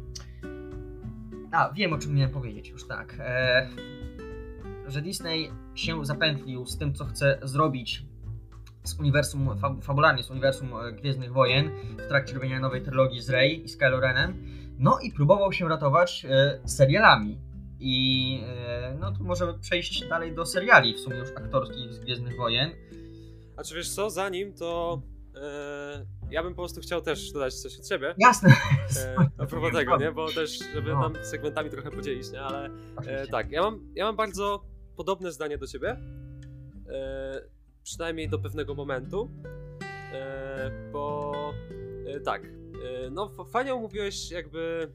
a, 1.52 1.72
wiem 1.72 1.92
o 1.92 1.98
czym 1.98 2.14
miałem 2.14 2.30
powiedzieć 2.30 2.68
już, 2.68 2.86
tak. 2.86 3.16
Eee, 3.20 3.68
że 4.86 5.02
Disney 5.02 5.50
się 5.74 6.04
zapętlił 6.04 6.66
z 6.66 6.78
tym, 6.78 6.94
co 6.94 7.04
chce 7.04 7.38
zrobić 7.42 8.06
z 8.84 9.00
uniwersum, 9.00 9.50
fabularnie 9.82 10.22
z 10.22 10.30
uniwersum 10.30 10.68
e, 10.74 10.92
Gwiezdnych 10.92 11.32
Wojen 11.32 11.70
w 11.98 12.08
trakcie 12.08 12.34
robienia 12.34 12.60
nowej 12.60 12.82
trylogii 12.82 13.20
z 13.20 13.30
Rey 13.30 13.64
i 13.64 13.68
z 13.68 13.76
Kylo 13.76 14.00
Renem. 14.00 14.34
No 14.78 14.98
i 15.02 15.12
próbował 15.12 15.52
się 15.52 15.68
ratować 15.68 16.26
e, 16.30 16.60
serialami. 16.68 17.38
I 17.80 18.40
e, 18.46 18.96
no 19.00 19.12
tu 19.12 19.24
możemy 19.24 19.58
przejść 19.58 20.08
dalej 20.08 20.34
do 20.34 20.46
seriali 20.46 20.94
w 20.94 20.98
sumie 20.98 21.16
już 21.16 21.28
aktorskich 21.28 21.92
z 21.92 21.98
Gwiezdnych 21.98 22.36
Wojen. 22.36 22.70
A 23.56 23.62
czy 23.64 23.74
wiesz 23.74 23.94
co, 23.94 24.10
zanim 24.10 24.52
to 24.54 25.02
e, 25.36 26.06
ja 26.30 26.42
bym 26.42 26.54
po 26.54 26.62
prostu 26.62 26.80
chciał 26.80 27.02
też 27.02 27.32
dodać 27.32 27.54
coś 27.54 27.78
od 27.78 27.88
siebie. 27.88 28.14
Jasne. 28.18 28.50
E, 28.96 29.16
a 29.38 29.46
propos 29.46 29.72
tego, 29.72 29.96
nie? 29.96 30.12
Bo 30.12 30.32
też, 30.32 30.58
żeby 30.74 30.92
No. 30.92 31.02
tam 31.02 31.24
segmentami 31.24 31.70
trochę 31.70 31.90
podzielić, 31.90 32.32
nie? 32.32 32.40
Ale 32.40 32.70
e, 33.06 33.26
tak, 33.26 33.50
ja 33.50 33.62
mam, 33.62 33.92
ja 33.94 34.04
mam 34.04 34.16
bardzo 34.16 34.64
podobne 34.96 35.32
zdanie 35.32 35.58
do 35.58 35.66
ciebie. 35.66 35.96
E, 36.88 37.42
przynajmniej 37.82 38.28
do 38.28 38.38
pewnego 38.38 38.74
momentu. 38.74 39.30
E, 40.12 40.70
bo 40.92 41.32
e, 42.06 42.20
tak, 42.20 42.42
e, 42.44 43.10
no 43.10 43.30
fajnie 43.52 43.74
omówiłeś 43.74 44.30
jakby 44.30 44.92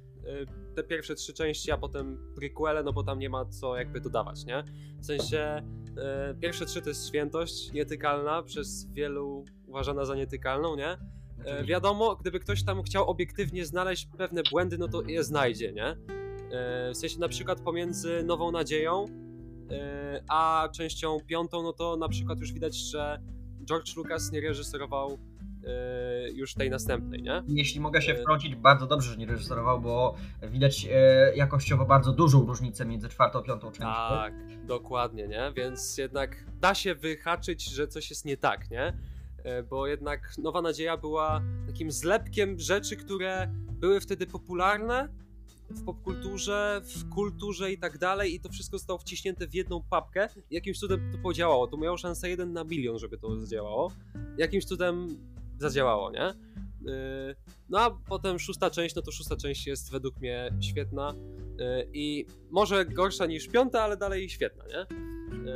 te 0.75 0.83
pierwsze 0.83 1.15
trzy 1.15 1.33
części, 1.33 1.71
a 1.71 1.77
potem 1.77 2.33
prequele, 2.35 2.83
no 2.83 2.93
bo 2.93 3.03
tam 3.03 3.19
nie 3.19 3.29
ma 3.29 3.45
co 3.45 3.77
jakby 3.77 4.01
dodawać, 4.01 4.45
nie? 4.45 4.63
W 4.99 5.05
sensie 5.05 5.37
e, 5.97 6.35
pierwsze 6.41 6.65
trzy 6.65 6.81
to 6.81 6.89
jest 6.89 7.07
świętość 7.07 7.71
nietykalna, 7.71 8.43
przez 8.43 8.87
wielu 8.91 9.45
uważana 9.67 10.05
za 10.05 10.15
nietykalną, 10.15 10.75
nie? 10.75 10.97
E, 11.45 11.63
wiadomo, 11.63 12.15
gdyby 12.15 12.39
ktoś 12.39 12.63
tam 12.63 12.83
chciał 12.83 13.09
obiektywnie 13.09 13.65
znaleźć 13.65 14.07
pewne 14.17 14.41
błędy, 14.51 14.77
no 14.77 14.87
to 14.87 15.01
je 15.01 15.23
znajdzie, 15.23 15.73
nie? 15.73 15.97
W 16.93 16.97
sensie 16.97 17.19
na 17.19 17.27
przykład 17.27 17.61
pomiędzy 17.61 18.23
Nową 18.23 18.51
Nadzieją 18.51 19.05
a 20.29 20.69
częścią 20.75 21.17
piątą, 21.27 21.63
no 21.63 21.73
to 21.73 21.97
na 21.97 22.09
przykład 22.09 22.39
już 22.39 22.53
widać, 22.53 22.75
że 22.75 23.21
George 23.65 23.95
Lucas 23.95 24.31
nie 24.31 24.41
reżyserował 24.41 25.19
już 26.33 26.53
tej 26.53 26.69
następnej, 26.69 27.23
nie? 27.23 27.43
Jeśli 27.47 27.79
mogę 27.81 28.01
się 28.01 28.11
E, 28.11 28.15
wtrącić, 28.21 28.55
bardzo 28.55 28.87
dobrze, 28.87 29.11
że 29.11 29.17
nie 29.17 29.25
reżyserował, 29.25 29.81
bo 29.81 30.15
widać 30.43 30.87
e, 30.91 31.35
jakościowo 31.35 31.85
bardzo 31.85 32.11
dużą 32.13 32.45
różnicę 32.45 32.85
między 32.85 33.09
czwartą 33.09 33.39
a 33.39 33.41
piątą 33.41 33.67
częścią. 33.67 33.85
Tak, 34.09 34.33
dokładnie, 34.65 35.27
nie? 35.27 35.51
Więc 35.55 35.97
jednak 35.97 36.45
da 36.61 36.75
się 36.75 36.95
wyhaczyć, 36.95 37.65
że 37.65 37.87
coś 37.87 38.09
jest 38.09 38.25
nie 38.25 38.37
tak, 38.37 38.71
nie? 38.71 38.93
E, 39.43 39.63
Bo 39.63 39.87
jednak 39.87 40.31
Nowa 40.37 40.61
Nadzieja 40.61 40.97
była 40.97 41.41
takim 41.67 41.91
zlepkiem 41.91 42.59
rzeczy, 42.59 42.95
które 42.97 43.47
były 43.71 43.99
wtedy 43.99 44.27
popularne 44.27 45.09
w 45.69 45.83
popkulturze, 45.83 46.81
w 46.83 47.09
kulturze 47.09 47.71
i 47.71 47.77
tak 47.77 47.97
dalej 47.97 48.35
i 48.35 48.39
to 48.39 48.49
wszystko 48.49 48.77
zostało 48.77 48.99
wciśnięte 48.99 49.47
w 49.47 49.53
jedną 49.53 49.83
papkę 49.89 50.29
jakimś 50.51 50.79
cudem 50.79 51.11
to 51.11 51.17
podziałało. 51.17 51.67
To 51.67 51.77
miało 51.77 51.97
szansę 51.97 52.29
jeden 52.29 52.53
na 52.53 52.63
milion, 52.63 52.99
żeby 52.99 53.17
to 53.17 53.39
zadziałało. 53.39 53.91
Jakimś 54.37 54.65
cudem 54.65 55.07
zadziałało, 55.59 56.11
nie? 56.11 56.33
Yy, 56.85 57.35
No 57.69 57.79
a 57.79 57.91
potem 58.09 58.39
szósta 58.39 58.69
część, 58.69 58.95
no 58.95 59.01
to 59.01 59.11
szósta 59.11 59.35
część 59.35 59.67
jest 59.67 59.91
według 59.91 60.19
mnie 60.19 60.49
świetna 60.61 61.15
yy, 61.57 61.89
i 61.93 62.25
może 62.49 62.85
gorsza 62.85 63.25
niż 63.25 63.47
piąta, 63.47 63.81
ale 63.81 63.97
dalej 63.97 64.29
świetna, 64.29 64.63
nie? 64.67 64.97
Yy, 65.37 65.53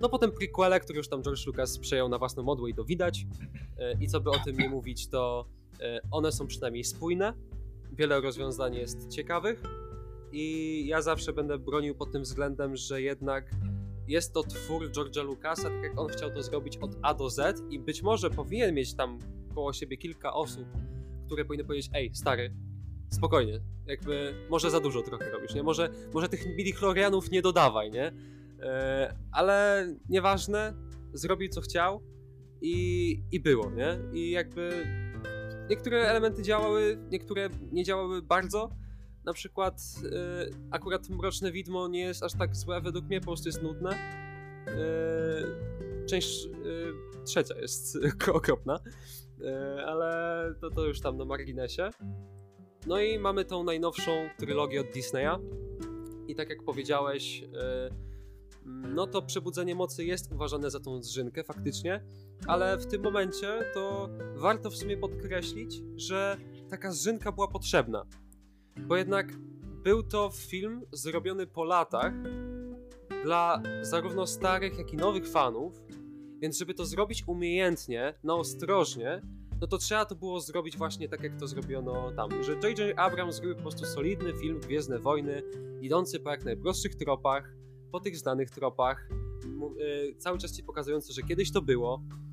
No 0.00 0.08
potem 0.08 0.32
prequele, 0.32 0.80
które 0.80 0.96
już 0.96 1.08
tam 1.08 1.22
George 1.22 1.46
Lucas 1.46 1.78
przejął 1.78 2.08
na 2.08 2.18
własną 2.18 2.42
modłę 2.42 2.70
i 2.70 2.74
to 2.74 2.84
widać. 2.84 3.26
I 4.00 4.08
co 4.08 4.20
by 4.20 4.30
o 4.30 4.38
tym 4.44 4.58
nie 4.58 4.68
mówić, 4.68 5.08
to 5.08 5.46
one 6.10 6.32
są 6.32 6.46
przynajmniej 6.46 6.84
spójne. 6.84 7.32
Wiele 7.92 8.20
rozwiązań 8.20 8.74
jest 8.74 9.08
ciekawych 9.08 9.62
i 10.32 10.86
ja 10.86 11.02
zawsze 11.02 11.32
będę 11.32 11.58
bronił 11.58 11.94
pod 11.94 12.12
tym 12.12 12.22
względem, 12.22 12.76
że 12.76 13.02
jednak 13.02 13.50
jest 14.08 14.32
to 14.32 14.42
twór 14.42 14.90
George'a 14.90 15.24
Lucasa, 15.24 15.62
tak 15.62 15.82
jak 15.82 16.00
on 16.00 16.08
chciał 16.08 16.30
to 16.30 16.42
zrobić 16.42 16.76
od 16.76 16.96
A 17.02 17.14
do 17.14 17.30
Z 17.30 17.62
i 17.70 17.78
być 17.78 18.02
może 18.02 18.30
powinien 18.30 18.74
mieć 18.74 18.94
tam 18.94 19.18
koło 19.54 19.72
siebie 19.72 19.96
kilka 19.96 20.32
osób, 20.32 20.66
które 21.26 21.44
powinny 21.44 21.64
powiedzieć, 21.64 21.90
ej, 21.94 22.14
stary, 22.14 22.54
spokojnie, 23.10 23.60
jakby 23.86 24.34
może 24.50 24.70
za 24.70 24.80
dużo 24.80 25.02
trochę 25.02 25.30
robisz, 25.30 25.54
nie? 25.54 25.62
Może, 25.62 25.90
może 26.14 26.28
tych 26.28 26.56
midi-chlorianów 26.56 27.30
nie 27.30 27.42
dodawaj, 27.42 27.90
nie? 27.90 28.12
E, 28.60 29.14
ale 29.32 29.86
nieważne, 30.08 30.74
zrobił 31.12 31.48
co 31.48 31.60
chciał 31.60 32.02
i, 32.62 33.16
i 33.32 33.40
było, 33.40 33.70
nie? 33.70 33.98
I 34.12 34.30
jakby 34.30 34.86
niektóre 35.70 36.08
elementy 36.08 36.42
działały, 36.42 36.98
niektóre 37.10 37.48
nie 37.72 37.84
działały 37.84 38.22
bardzo. 38.22 38.70
Na 39.24 39.32
przykład 39.32 39.82
e, 40.12 40.46
akurat 40.70 41.08
Mroczne 41.08 41.52
Widmo 41.52 41.88
nie 41.88 42.00
jest 42.00 42.22
aż 42.22 42.32
tak 42.32 42.56
złe, 42.56 42.80
według 42.80 43.04
mnie 43.04 43.20
po 43.20 43.26
prostu 43.26 43.48
jest 43.48 43.62
nudne. 43.62 43.90
E, 43.90 46.06
część 46.06 46.46
e, 46.46 46.50
trzecia 47.24 47.60
jest 47.60 47.98
okropna, 48.32 48.80
ale 49.86 50.54
to, 50.60 50.70
to 50.70 50.86
już 50.86 51.00
tam 51.00 51.16
na 51.16 51.24
marginesie. 51.24 51.90
No 52.86 53.00
i 53.00 53.18
mamy 53.18 53.44
tą 53.44 53.64
najnowszą 53.64 54.28
trylogię 54.38 54.80
od 54.80 54.86
Disneya. 54.94 55.38
I 56.28 56.34
tak 56.34 56.50
jak 56.50 56.62
powiedziałeś, 56.62 57.44
no 58.66 59.06
to 59.06 59.22
Przebudzenie 59.22 59.74
Mocy 59.74 60.04
jest 60.04 60.32
uważane 60.32 60.70
za 60.70 60.80
tą 60.80 61.02
zżynkę 61.02 61.44
faktycznie, 61.44 62.04
ale 62.46 62.78
w 62.78 62.86
tym 62.86 63.02
momencie 63.02 63.70
to 63.74 64.08
warto 64.36 64.70
w 64.70 64.76
sumie 64.76 64.96
podkreślić, 64.96 65.82
że 65.96 66.36
taka 66.70 66.92
zżynka 66.92 67.32
była 67.32 67.48
potrzebna. 67.48 68.06
Bo 68.76 68.96
jednak 68.96 69.32
był 69.84 70.02
to 70.02 70.30
film 70.34 70.82
zrobiony 70.92 71.46
po 71.46 71.64
latach 71.64 72.12
dla 73.24 73.62
zarówno 73.82 74.26
starych, 74.26 74.78
jak 74.78 74.92
i 74.92 74.96
nowych 74.96 75.28
fanów, 75.28 75.82
więc 76.40 76.58
żeby 76.58 76.74
to 76.74 76.86
zrobić 76.86 77.24
umiejętnie, 77.26 78.14
na 78.24 78.34
ostrożnie, 78.34 79.22
no 79.60 79.66
to 79.66 79.78
trzeba 79.78 80.04
to 80.04 80.14
było 80.14 80.40
zrobić 80.40 80.76
właśnie 80.76 81.08
tak, 81.08 81.22
jak 81.22 81.36
to 81.36 81.46
zrobiono 81.46 82.12
tam. 82.12 82.42
Że 82.42 82.52
J.J. 82.52 82.98
Abrams 82.98 83.36
zrobił 83.36 83.54
po 83.54 83.62
prostu 83.62 83.84
solidny 83.84 84.32
film 84.34 84.60
Gwiezdne 84.60 84.98
Wojny, 84.98 85.42
idący 85.80 86.20
po 86.20 86.30
jak 86.30 86.44
najprostszych 86.44 86.94
tropach, 86.94 87.54
po 87.92 88.00
tych 88.00 88.16
znanych 88.16 88.50
tropach, 88.50 89.08
y, 89.80 90.14
cały 90.18 90.38
czas 90.38 90.56
ci 90.56 90.62
pokazujący, 90.62 91.12
że 91.12 91.22
kiedyś 91.22 91.52
to 91.52 91.62
było, 91.62 92.02
e, 92.04 92.31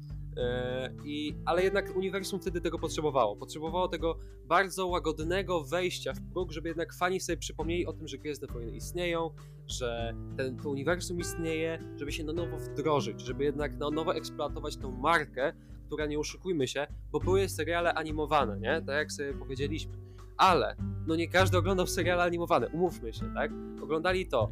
i, 1.06 1.36
ale 1.46 1.64
jednak 1.64 1.96
uniwersum 1.96 2.40
wtedy 2.40 2.62
tego 2.62 2.80
potrzebowało. 2.80 3.36
Potrzebowało 3.36 3.88
tego 3.88 4.18
bardzo 4.46 4.88
łagodnego 4.88 5.64
wejścia 5.64 6.14
w 6.14 6.22
próg, 6.34 6.52
żeby 6.52 6.68
jednak 6.68 6.94
fani 6.94 7.20
sobie 7.20 7.38
przypomnieli 7.38 7.86
o 7.86 7.94
tym, 7.94 8.08
że 8.08 8.18
Gwiezdne 8.18 8.48
Wojny 8.48 8.72
istnieją, 8.72 9.32
że 9.68 10.14
ten, 10.38 10.58
to 10.58 10.70
uniwersum 10.70 11.20
istnieje, 11.20 11.84
żeby 11.96 12.12
się 12.12 12.24
na 12.24 12.34
nowo 12.34 12.58
wdrożyć, 12.58 13.22
żeby 13.22 13.44
jednak 13.44 13.78
na 13.78 13.90
nowo 13.90 14.16
eksploatować 14.16 14.78
tą 14.78 14.92
markę, 14.92 15.54
która 15.86 16.06
nie 16.06 16.20
oszukujmy 16.20 16.68
się, 16.68 16.88
bo 17.12 17.20
były 17.20 17.50
seriale 17.50 17.94
animowane, 17.94 18.60
nie? 18.60 18.82
Tak 18.82 18.96
jak 18.96 19.12
sobie 19.12 19.34
powiedzieliśmy. 19.34 19.94
Ale, 20.38 20.76
no 21.08 21.16
nie 21.16 21.28
każdy 21.28 21.58
oglądał 21.58 21.88
seriale 21.88 22.24
animowane, 22.24 22.68
umówmy 22.70 23.14
się, 23.14 23.34
tak? 23.34 23.52
Oglądali 23.84 24.28
to 24.28 24.52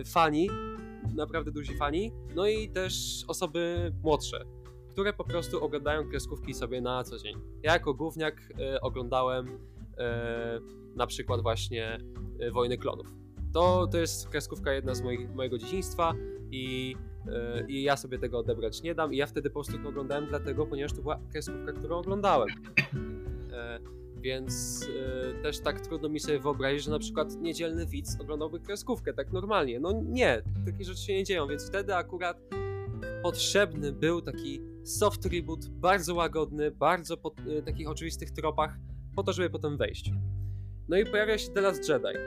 y, 0.00 0.04
fani, 0.04 0.50
naprawdę 1.14 1.52
duzi 1.52 1.76
fani, 1.76 2.12
no 2.34 2.46
i 2.46 2.68
też 2.68 3.24
osoby 3.28 3.92
młodsze, 4.02 4.44
które 4.96 5.12
po 5.12 5.24
prostu 5.24 5.64
oglądają 5.64 6.08
kreskówki 6.08 6.54
sobie 6.54 6.80
na 6.80 7.04
co 7.04 7.18
dzień. 7.18 7.36
Ja 7.62 7.72
jako 7.72 7.94
gówniak 7.94 8.40
y, 8.76 8.80
oglądałem 8.80 9.48
y, 9.48 9.56
na 10.94 11.06
przykład 11.06 11.42
właśnie 11.42 11.98
y, 12.42 12.50
Wojny 12.50 12.78
Klonów. 12.78 13.06
To, 13.52 13.86
to 13.86 13.98
jest 13.98 14.28
kreskówka 14.28 14.72
jedna 14.72 14.94
z 14.94 15.02
moich, 15.02 15.34
mojego 15.34 15.58
dzieciństwa 15.58 16.14
i, 16.50 16.96
y, 17.26 17.66
i 17.68 17.82
ja 17.82 17.96
sobie 17.96 18.18
tego 18.18 18.38
odebrać 18.38 18.82
nie 18.82 18.94
dam 18.94 19.14
i 19.14 19.16
ja 19.16 19.26
wtedy 19.26 19.50
po 19.50 19.54
prostu 19.54 19.78
to 19.78 19.88
oglądałem 19.88 20.26
dlatego, 20.26 20.66
ponieważ 20.66 20.92
to 20.92 21.02
była 21.02 21.20
kreskówka, 21.32 21.72
którą 21.72 21.96
oglądałem. 21.96 22.48
E, 23.52 23.80
więc 24.20 24.82
e, 25.38 25.42
też 25.42 25.60
tak 25.60 25.80
trudno 25.80 26.08
mi 26.08 26.20
sobie 26.20 26.38
wyobrazić, 26.38 26.84
że 26.84 26.90
na 26.90 26.98
przykład 26.98 27.36
niedzielny 27.40 27.86
widz 27.86 28.20
oglądałby 28.20 28.60
kreskówkę 28.60 29.14
tak 29.14 29.32
normalnie. 29.32 29.80
No 29.80 29.92
nie, 30.04 30.42
takie 30.66 30.84
rzeczy 30.84 31.02
się 31.02 31.14
nie 31.14 31.24
dzieją, 31.24 31.48
więc 31.48 31.68
wtedy 31.68 31.94
akurat 31.94 32.40
potrzebny 33.22 33.92
był 33.92 34.22
taki 34.22 34.75
soft 34.86 35.26
reboot, 35.26 35.68
bardzo 35.68 36.14
łagodny, 36.14 36.70
bardzo 36.70 37.16
po 37.16 37.34
e, 37.58 37.62
takich 37.62 37.88
oczywistych 37.88 38.30
tropach, 38.30 38.78
po 39.16 39.22
to, 39.22 39.32
żeby 39.32 39.50
potem 39.50 39.76
wejść. 39.76 40.10
No 40.88 40.96
i 40.96 41.06
pojawia 41.06 41.38
się 41.38 41.50
The 41.50 41.60
Last 41.60 41.88
Jedi. 41.88 42.18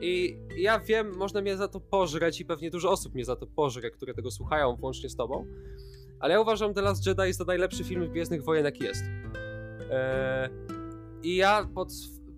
I 0.00 0.36
ja 0.56 0.80
wiem, 0.80 1.16
można 1.16 1.40
mnie 1.40 1.56
za 1.56 1.68
to 1.68 1.80
pożreć 1.80 2.40
i 2.40 2.44
pewnie 2.44 2.70
dużo 2.70 2.90
osób 2.90 3.14
mnie 3.14 3.24
za 3.24 3.36
to 3.36 3.46
pożre, 3.46 3.90
które 3.90 4.14
tego 4.14 4.30
słuchają, 4.30 4.76
włącznie 4.76 5.08
z 5.08 5.16
tobą, 5.16 5.46
ale 6.20 6.34
ja 6.34 6.40
uważam 6.40 6.74
The 6.74 6.82
Last 6.82 7.06
Jedi 7.06 7.32
za 7.32 7.44
najlepszy 7.44 7.84
film 7.84 8.08
Gwiezdnych 8.10 8.44
Wojen, 8.44 8.64
jaki 8.64 8.84
jest. 8.84 9.04
Eee, 9.90 10.50
I 11.22 11.36
ja 11.36 11.68
pod, 11.74 11.88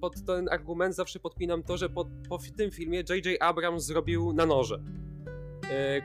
pod 0.00 0.24
ten 0.24 0.48
argument 0.48 0.94
zawsze 0.94 1.20
podpinam 1.20 1.62
to, 1.62 1.76
że 1.76 1.88
po, 1.88 2.06
po 2.28 2.38
tym 2.56 2.70
filmie 2.70 2.98
J.J. 3.08 3.42
Abrams 3.42 3.84
zrobił 3.84 4.32
na 4.32 4.46
noże, 4.46 4.82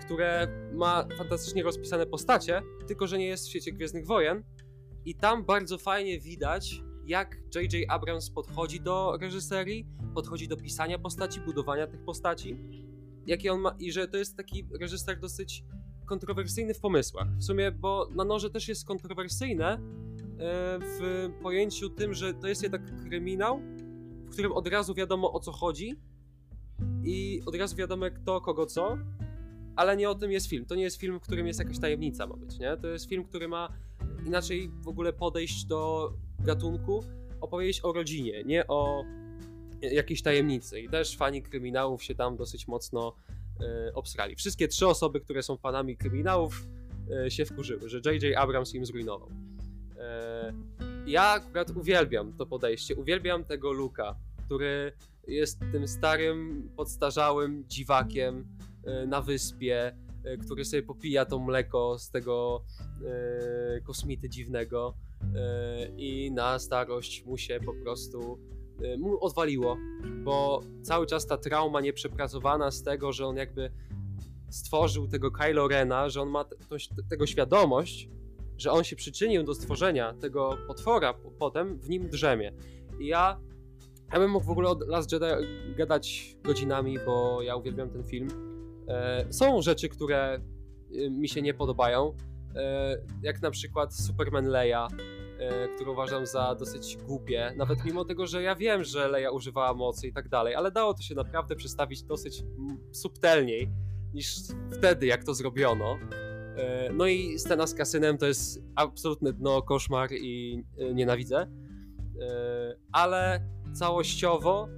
które 0.01 0.47
ma 0.73 1.07
fantastycznie 1.17 1.63
rozpisane 1.63 2.05
postacie, 2.05 2.61
tylko 2.87 3.07
że 3.07 3.17
nie 3.17 3.27
jest 3.27 3.45
w 3.45 3.49
świecie 3.49 3.71
Gwiezdnych 3.71 4.05
Wojen. 4.05 4.43
I 5.05 5.15
tam 5.15 5.45
bardzo 5.45 5.77
fajnie 5.77 6.19
widać, 6.19 6.81
jak 7.05 7.37
J.J. 7.55 7.85
Abrams 7.87 8.29
podchodzi 8.29 8.81
do 8.81 9.17
reżyserii, 9.21 9.87
podchodzi 10.15 10.47
do 10.47 10.57
pisania 10.57 10.99
postaci, 10.99 11.39
budowania 11.39 11.87
tych 11.87 12.03
postaci. 12.03 12.57
Jakie 13.25 13.53
on 13.53 13.61
ma, 13.61 13.75
I 13.79 13.91
że 13.91 14.07
to 14.07 14.17
jest 14.17 14.37
taki 14.37 14.67
reżyser 14.79 15.19
dosyć 15.19 15.63
kontrowersyjny 16.05 16.73
w 16.73 16.79
pomysłach. 16.79 17.27
W 17.37 17.43
sumie, 17.43 17.71
bo 17.71 18.09
na 18.15 18.23
noże 18.23 18.49
też 18.49 18.67
jest 18.67 18.87
kontrowersyjne, 18.87 19.73
e, 19.73 19.79
w 20.79 21.29
pojęciu 21.41 21.89
tym, 21.89 22.13
że 22.13 22.33
to 22.33 22.47
jest 22.47 22.63
jednak 22.63 23.03
kryminał, 23.03 23.59
w 24.25 24.29
którym 24.31 24.51
od 24.51 24.67
razu 24.67 24.93
wiadomo 24.93 25.33
o 25.33 25.39
co 25.39 25.51
chodzi 25.51 25.95
i 27.03 27.41
od 27.45 27.55
razu 27.55 27.75
wiadomo 27.75 28.05
kto, 28.15 28.41
kogo 28.41 28.65
co, 28.65 28.97
ale 29.75 29.97
nie 29.97 30.09
o 30.09 30.15
tym 30.15 30.31
jest 30.31 30.47
film. 30.47 30.65
To 30.65 30.75
nie 30.75 30.83
jest 30.83 30.97
film, 30.97 31.19
w 31.19 31.21
którym 31.21 31.47
jest 31.47 31.59
jakaś 31.59 31.79
tajemnica 31.79 32.27
ma 32.27 32.35
być, 32.37 32.59
nie? 32.59 32.77
To 32.77 32.87
jest 32.87 33.09
film, 33.09 33.23
który 33.23 33.47
ma 33.47 33.73
inaczej 34.25 34.71
w 34.81 34.87
ogóle 34.87 35.13
podejść 35.13 35.65
do 35.65 36.11
gatunku, 36.39 37.03
opowiedzieć 37.41 37.85
o 37.85 37.93
rodzinie, 37.93 38.43
nie 38.43 38.67
o 38.67 39.03
jakiejś 39.81 40.21
tajemnicy. 40.21 40.81
I 40.81 40.89
też 40.89 41.17
fani 41.17 41.41
kryminałów 41.41 42.03
się 42.03 42.15
tam 42.15 42.37
dosyć 42.37 42.67
mocno 42.67 43.15
e, 43.61 43.93
obsrali. 43.93 44.35
Wszystkie 44.35 44.67
trzy 44.67 44.87
osoby, 44.87 45.19
które 45.19 45.43
są 45.43 45.57
fanami 45.57 45.97
kryminałów, 45.97 46.67
e, 47.25 47.31
się 47.31 47.45
wkurzyły, 47.45 47.89
że 47.89 48.01
J.J. 48.05 48.37
Abrams 48.37 48.73
im 48.73 48.85
zrujnował. 48.85 49.29
E, 49.99 50.53
ja 51.05 51.23
akurat 51.23 51.69
uwielbiam 51.69 52.33
to 52.33 52.45
podejście, 52.45 52.95
uwielbiam 52.95 53.43
tego 53.43 53.71
Luka, 53.71 54.15
który 54.45 54.91
jest 55.27 55.59
tym 55.71 55.87
starym, 55.87 56.69
podstarzałym 56.77 57.63
dziwakiem 57.67 58.47
na 59.07 59.21
wyspie, 59.21 59.95
e, 60.23 60.37
który 60.37 60.65
sobie 60.65 60.83
popija 60.83 61.25
to 61.25 61.39
mleko 61.39 61.99
z 61.99 62.11
tego 62.11 62.63
e, 63.05 63.81
kosmity 63.81 64.29
dziwnego 64.29 64.93
i 65.97 66.31
na 66.31 66.59
starość 66.59 67.25
mu 67.25 67.37
się 67.37 67.59
po 67.65 67.73
prostu 67.73 68.39
mu 68.97 69.23
odwaliło, 69.23 69.77
bo 70.23 70.61
cały 70.81 71.05
czas 71.05 71.27
ta 71.27 71.37
trauma 71.37 71.81
nieprzepracowana 71.81 72.71
z 72.71 72.83
tego, 72.83 73.13
że 73.13 73.25
on 73.25 73.35
jakby 73.35 73.71
stworzył 74.49 75.07
tego 75.07 75.31
Kylo 75.31 75.67
Rena, 75.67 76.09
że 76.09 76.21
on 76.21 76.29
ma 76.29 76.45
tego 77.09 77.27
świadomość, 77.27 78.09
że 78.57 78.71
on 78.71 78.83
się 78.83 78.95
przyczynił 78.95 79.43
do 79.43 79.53
stworzenia 79.53 80.13
tego 80.13 80.57
potwora 80.67 81.13
potem 81.39 81.79
w 81.79 81.89
nim 81.89 82.09
drzemie. 82.09 82.53
I 82.99 83.07
ja 83.07 83.39
ja 84.13 84.19
bym 84.19 84.31
mógł 84.31 84.45
w 84.45 84.49
ogóle 84.49 84.69
o 84.69 84.77
Last 84.87 85.11
Jedi 85.11 85.25
gadać 85.77 86.35
godzinami, 86.43 86.97
bo 87.05 87.41
ja 87.41 87.55
uwielbiam 87.55 87.89
ten 87.89 88.03
film. 88.03 88.27
E, 88.89 89.25
są 89.33 89.61
rzeczy, 89.61 89.89
które 89.89 90.39
y, 90.91 91.09
mi 91.09 91.29
się 91.29 91.41
nie 91.41 91.53
podobają, 91.53 92.13
e, 92.55 92.97
jak 93.21 93.41
na 93.41 93.51
przykład 93.51 93.95
Superman 93.95 94.45
Leia, 94.45 94.87
e, 95.39 95.67
który 95.67 95.91
uważam 95.91 96.25
za 96.25 96.55
dosyć 96.55 96.97
głupie, 96.97 97.53
nawet 97.57 97.85
mimo 97.85 98.05
tego, 98.05 98.27
że 98.27 98.43
ja 98.43 98.55
wiem, 98.55 98.83
że 98.83 99.07
Leia 99.07 99.31
używała 99.31 99.73
mocy 99.73 100.07
i 100.07 100.13
tak 100.13 100.29
dalej, 100.29 100.55
ale 100.55 100.71
dało 100.71 100.93
to 100.93 101.01
się 101.01 101.15
naprawdę 101.15 101.55
przedstawić 101.55 102.03
dosyć 102.03 102.43
subtelniej 102.91 103.69
niż 104.13 104.35
wtedy, 104.71 105.05
jak 105.05 105.23
to 105.23 105.33
zrobiono. 105.33 105.97
No 106.93 107.07
i 107.07 107.39
scena 107.39 107.67
z 107.67 107.73
kasynem 107.73 108.17
to 108.17 108.25
jest 108.25 108.63
absolutne 108.75 109.33
dno, 109.33 109.61
koszmar 109.61 110.09
i 110.11 110.63
nienawidzę. 110.93 111.47
Ale 112.91 113.49
całościowo 113.73 114.69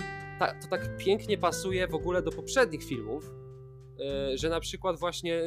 to 0.62 0.68
tak 0.70 0.98
pięknie 0.98 1.38
pasuje 1.38 1.88
w 1.88 1.96
ogóle 1.96 2.22
do 2.22 2.32
poprzednich 2.32 2.84
filmów, 2.84 3.32
że 4.36 4.50
na 4.50 4.60
przykład 4.60 5.00
właśnie 5.00 5.42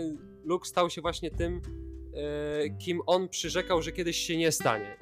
Luke 0.44 0.68
stał 0.68 0.90
się 0.90 1.00
właśnie 1.00 1.30
tym, 1.30 1.60
yy, 2.12 2.76
kim 2.78 3.00
on 3.06 3.28
przyrzekał, 3.28 3.82
że 3.82 3.92
kiedyś 3.92 4.16
się 4.16 4.36
nie 4.36 4.52
stanie. 4.52 4.98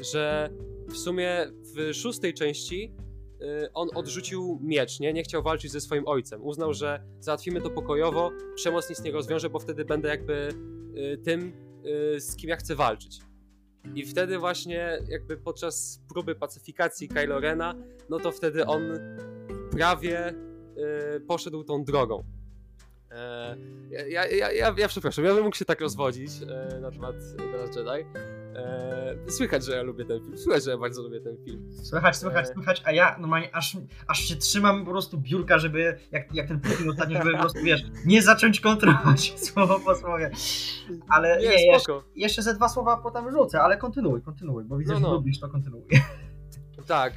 Że 0.00 0.50
w 0.88 0.96
sumie 0.96 1.46
w 1.76 1.94
szóstej 1.94 2.34
części 2.34 2.94
yy, 3.40 3.46
on 3.74 3.88
odrzucił 3.94 4.58
miecz, 4.62 5.00
nie? 5.00 5.12
nie 5.12 5.22
chciał 5.22 5.42
walczyć 5.42 5.72
ze 5.72 5.80
swoim 5.80 6.08
ojcem. 6.08 6.44
Uznał, 6.44 6.74
że 6.74 7.02
załatwimy 7.20 7.60
to 7.60 7.70
pokojowo, 7.70 8.30
przemoc 8.54 8.90
nic 8.90 9.02
nie 9.02 9.12
rozwiąże, 9.12 9.50
bo 9.50 9.58
wtedy 9.58 9.84
będę 9.84 10.08
jakby 10.08 10.48
tym, 11.24 11.52
z 12.18 12.36
kim 12.36 12.50
ja 12.50 12.56
chcę 12.56 12.74
walczyć. 12.74 13.20
I 13.94 14.06
wtedy 14.06 14.38
właśnie 14.38 14.98
jakby 15.08 15.36
podczas 15.36 16.00
próby 16.08 16.34
pacyfikacji 16.34 17.08
Kylo 17.08 17.40
Rena, 17.40 17.74
no 18.08 18.18
to 18.18 18.32
wtedy 18.32 18.66
on 18.66 18.82
prawie 19.70 20.34
poszedł 21.28 21.64
tą 21.64 21.84
drogą. 21.84 22.24
E, 23.10 23.56
ja, 23.90 24.26
ja, 24.26 24.50
ja, 24.50 24.74
ja, 24.76 24.88
przepraszam, 24.88 25.24
ja 25.24 25.34
bym 25.34 25.44
mógł 25.44 25.56
się 25.56 25.64
tak 25.64 25.80
rozwodzić 25.80 26.30
e, 26.42 26.80
na 26.80 26.90
temat 26.90 27.14
Last 27.58 27.76
Jedi. 27.76 28.06
E, 28.54 29.30
słychać, 29.30 29.64
że 29.64 29.76
ja 29.76 29.82
lubię 29.82 30.04
ten 30.04 30.20
film. 30.20 30.38
Słychać, 30.38 30.64
że 30.64 30.70
ja 30.70 30.78
bardzo 30.78 31.02
lubię 31.02 31.20
ten 31.20 31.36
film. 31.44 31.72
Słychać, 31.82 32.16
słychać, 32.16 32.48
słychać, 32.48 32.82
a 32.84 32.92
ja 32.92 33.16
normalnie 33.18 33.54
aż, 33.54 33.76
aż 34.06 34.20
się 34.20 34.36
trzymam 34.36 34.84
po 34.84 34.90
prostu 34.90 35.18
biurka, 35.18 35.58
żeby 35.58 35.98
jak, 36.12 36.34
jak 36.34 36.48
ten 36.48 36.60
film 36.60 36.90
ostatnio, 36.90 37.18
żeby 37.18 37.32
po 37.32 37.38
prostu, 37.38 37.60
wiesz, 37.62 37.82
nie 38.04 38.22
zacząć 38.22 38.60
kontrolować 38.60 39.34
słowo 39.48 39.80
po 39.80 39.94
słowie. 39.94 40.30
Ale 41.08 41.38
nie, 41.40 41.48
nie 41.48 41.72
jeszcze, 41.72 41.92
jeszcze 42.16 42.42
ze 42.42 42.54
dwa 42.54 42.68
słowa 42.68 42.96
potem 42.96 43.30
rzucę, 43.30 43.60
ale 43.62 43.76
kontynuuj, 43.76 44.22
kontynuuj, 44.22 44.64
bo 44.64 44.78
widzę, 44.78 44.94
no, 44.94 45.00
no. 45.00 45.08
że 45.08 45.14
lubisz, 45.14 45.40
to 45.40 45.48
kontynuuj. 45.48 45.82
Tak, 46.86 47.12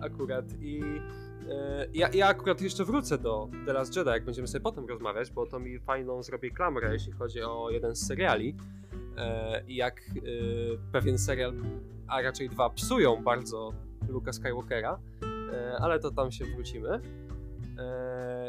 akurat 0.00 0.44
i 0.60 0.82
ja, 1.92 2.08
ja 2.14 2.26
akurat 2.26 2.60
jeszcze 2.60 2.84
wrócę 2.84 3.18
do 3.18 3.48
The 3.66 3.72
Last 3.72 3.96
Jedi, 3.96 4.10
jak 4.10 4.24
będziemy 4.24 4.48
sobie 4.48 4.62
potem 4.62 4.86
rozmawiać, 4.86 5.30
bo 5.30 5.46
to 5.46 5.58
mi 5.58 5.78
fajną 5.78 6.22
zrobi 6.22 6.50
klamrę, 6.50 6.92
jeśli 6.92 7.12
chodzi 7.12 7.42
o 7.42 7.70
jeden 7.70 7.96
z 7.96 8.06
seriali, 8.06 8.56
E, 9.20 9.62
i 9.68 9.76
jak 9.76 10.00
e, 10.00 10.12
pewien 10.92 11.18
serial, 11.18 11.52
a 12.08 12.22
raczej 12.22 12.48
dwa, 12.48 12.70
psują 12.70 13.22
bardzo 13.22 13.72
Luka 14.08 14.32
Skywalkera, 14.32 14.98
e, 15.52 15.76
ale 15.80 16.00
to 16.00 16.10
tam 16.10 16.32
się 16.32 16.44
wrócimy. 16.44 17.00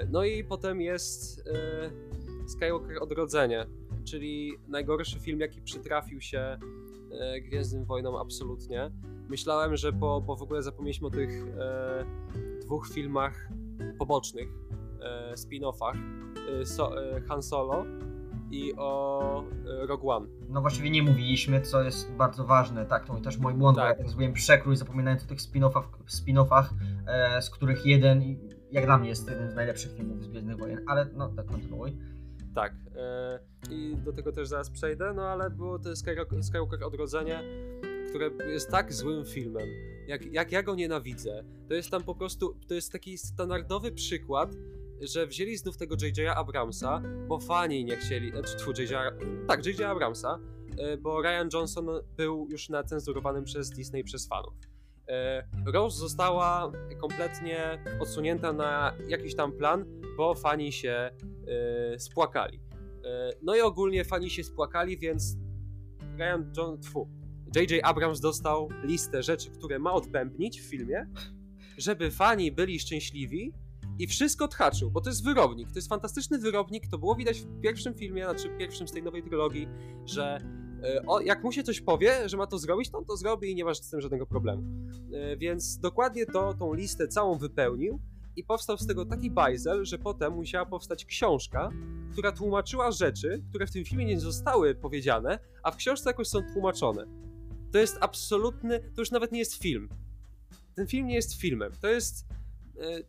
No 0.09 0.23
i 0.23 0.43
potem 0.43 0.81
jest 0.81 1.43
Skywalker 2.47 2.97
Odrodzenie, 3.03 3.65
czyli 4.03 4.57
najgorszy 4.67 5.19
film, 5.19 5.39
jaki 5.39 5.61
przytrafił 5.61 6.21
się 6.21 6.57
Gwiezdnym 7.41 7.85
Wojnom 7.85 8.15
absolutnie. 8.15 8.91
Myślałem, 9.29 9.75
że 9.75 9.93
po, 9.93 10.21
bo 10.21 10.35
w 10.35 10.41
ogóle 10.41 10.63
zapomnieliśmy 10.63 11.07
o 11.07 11.11
tych 11.11 11.45
dwóch 12.61 12.87
filmach 12.87 13.49
pobocznych, 13.99 14.49
spin-offach, 15.35 15.97
so, 16.63 16.91
Han 17.27 17.43
Solo 17.43 17.85
i 18.51 18.73
o 18.77 19.43
e, 19.83 19.85
Rogue 19.85 20.11
One. 20.11 20.27
No 20.49 20.61
właściwie 20.61 20.89
nie 20.89 21.03
mówiliśmy, 21.03 21.61
co 21.61 21.83
jest 21.83 22.11
bardzo 22.11 22.45
ważne, 22.45 22.85
tak, 22.85 23.05
to 23.05 23.19
też 23.19 23.37
mój 23.37 23.53
błąd, 23.53 23.77
tak. 23.77 23.97
bo 23.97 24.03
ja 24.03 24.09
zrobiłem 24.09 24.33
przekrój, 24.33 24.75
zapominając 24.75 25.23
o 25.23 25.27
tych 25.27 25.39
spin-offach, 25.39 25.83
spin-offach 26.07 26.65
e, 27.07 27.41
z 27.41 27.49
których 27.49 27.85
jeden, 27.85 28.23
jak 28.71 28.85
dla 28.85 28.97
mnie 28.97 29.09
jest 29.09 29.29
jeden 29.29 29.51
z 29.51 29.55
najlepszych 29.55 29.91
filmów 29.97 30.23
z 30.23 30.27
Gwiezdnych 30.27 30.57
Wojen, 30.57 30.79
ale 30.87 31.07
no 31.13 31.29
tak 31.29 31.45
kontynuuj. 31.45 31.97
Tak, 32.55 32.73
e, 32.95 33.39
i 33.69 33.95
do 33.95 34.13
tego 34.13 34.31
też 34.31 34.47
zaraz 34.47 34.69
przejdę, 34.69 35.13
no 35.13 35.23
ale 35.23 35.49
było 35.49 35.79
to 35.79 35.95
Skywalker, 35.95 36.83
Odrodzenie, 36.83 37.43
które 38.09 38.29
jest 38.47 38.69
tak 38.71 38.93
złym 38.93 39.25
filmem, 39.25 39.67
jak, 40.07 40.25
jak 40.25 40.51
ja 40.51 40.63
go 40.63 40.75
nienawidzę, 40.75 41.43
to 41.67 41.73
jest 41.73 41.89
tam 41.89 42.03
po 42.03 42.15
prostu, 42.15 42.55
to 42.67 42.73
jest 42.73 42.91
taki 42.91 43.17
standardowy 43.17 43.91
przykład 43.91 44.55
że 45.01 45.27
wzięli 45.27 45.57
znów 45.57 45.77
tego 45.77 45.95
J.J. 46.01 46.37
Abramsa, 46.37 47.01
bo 47.27 47.39
fani 47.39 47.85
nie 47.85 47.97
chcieli, 47.97 48.31
znaczy 48.31 48.55
tfu, 48.57 48.71
J.J. 48.71 49.13
tak, 49.47 49.65
J.J. 49.65 49.81
Abramsa, 49.81 50.39
e, 50.77 50.97
bo 50.97 51.21
Ryan 51.21 51.49
Johnson 51.53 51.87
był 52.17 52.47
już 52.49 52.69
nacenzurowanym 52.69 53.43
przez 53.43 53.69
Disney 53.69 54.03
przez 54.03 54.27
fanów. 54.27 54.53
E, 55.11 55.43
Rose 55.65 55.97
została 55.97 56.71
kompletnie 57.01 57.83
odsunięta 57.99 58.53
na 58.53 58.93
jakiś 59.07 59.35
tam 59.35 59.51
plan, 59.51 59.85
bo 60.17 60.35
fani 60.35 60.71
się 60.71 60.91
e, 61.91 61.99
spłakali. 61.99 62.61
No 63.43 63.55
i 63.55 63.61
ogólnie 63.61 64.05
fani 64.05 64.29
się 64.29 64.43
spłakali, 64.43 64.97
więc 64.97 65.37
Ryan 66.17 66.51
John, 66.57 66.79
tfu, 66.79 67.09
J.J. 67.55 67.79
Abrams 67.83 68.19
dostał 68.19 68.69
listę 68.83 69.23
rzeczy, 69.23 69.51
które 69.51 69.79
ma 69.79 69.93
odbębnić 69.93 70.61
w 70.61 70.69
filmie, 70.69 71.05
żeby 71.77 72.11
fani 72.11 72.51
byli 72.51 72.79
szczęśliwi 72.79 73.53
i 73.99 74.07
wszystko 74.07 74.45
odhaczył, 74.45 74.91
bo 74.91 75.01
to 75.01 75.09
jest 75.09 75.23
wyrobnik. 75.23 75.71
To 75.71 75.75
jest 75.75 75.89
fantastyczny 75.89 76.39
wyrobnik. 76.39 76.87
To 76.87 76.97
było 76.97 77.15
widać 77.15 77.39
w 77.39 77.61
pierwszym 77.61 77.93
filmie, 77.93 78.23
znaczy 78.23 78.49
pierwszym 78.57 78.87
z 78.87 78.91
tej 78.91 79.03
nowej 79.03 79.23
trylogii, 79.23 79.67
że 80.05 80.35
e, 80.35 80.60
o, 81.07 81.21
jak 81.21 81.43
mu 81.43 81.51
się 81.51 81.63
coś 81.63 81.81
powie, 81.81 82.29
że 82.29 82.37
ma 82.37 82.47
to 82.47 82.57
zrobić, 82.57 82.89
to 82.89 82.97
on 82.97 83.05
to 83.05 83.17
zrobi 83.17 83.51
i 83.51 83.55
nie 83.55 83.65
masz 83.65 83.77
z 83.77 83.89
tym 83.89 84.01
żadnego 84.01 84.25
problemu. 84.25 84.63
E, 85.13 85.37
więc 85.37 85.77
dokładnie 85.77 86.25
to, 86.25 86.53
tą 86.53 86.73
listę 86.73 87.07
całą 87.07 87.37
wypełnił 87.37 87.99
i 88.35 88.43
powstał 88.43 88.77
z 88.77 88.87
tego 88.87 89.05
taki 89.05 89.31
bajzel, 89.31 89.85
że 89.85 89.97
potem 89.97 90.33
musiała 90.33 90.65
powstać 90.65 91.05
książka, 91.05 91.69
która 92.11 92.31
tłumaczyła 92.31 92.91
rzeczy, 92.91 93.43
które 93.49 93.67
w 93.67 93.71
tym 93.71 93.85
filmie 93.85 94.05
nie 94.05 94.19
zostały 94.19 94.75
powiedziane, 94.75 95.39
a 95.63 95.71
w 95.71 95.75
książce 95.75 96.09
jakoś 96.09 96.27
są 96.27 96.39
tłumaczone. 96.53 97.05
To 97.71 97.77
jest 97.77 97.97
absolutny, 98.01 98.79
to 98.79 99.01
już 99.01 99.11
nawet 99.11 99.31
nie 99.31 99.39
jest 99.39 99.55
film. 99.55 99.89
Ten 100.75 100.87
film 100.87 101.07
nie 101.07 101.15
jest 101.15 101.33
filmem. 101.33 101.71
To 101.81 101.87
jest 101.87 102.25
e, 102.79 103.03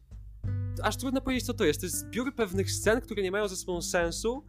aż 0.82 0.96
trudno 0.96 1.20
powiedzieć, 1.20 1.46
co 1.46 1.54
to 1.54 1.64
jest. 1.64 1.80
To 1.80 1.86
jest 1.86 1.98
zbiór 1.98 2.34
pewnych 2.34 2.70
scen, 2.70 3.00
które 3.00 3.22
nie 3.22 3.30
mają 3.30 3.48
ze 3.48 3.56
sobą 3.56 3.82
sensu, 3.82 4.44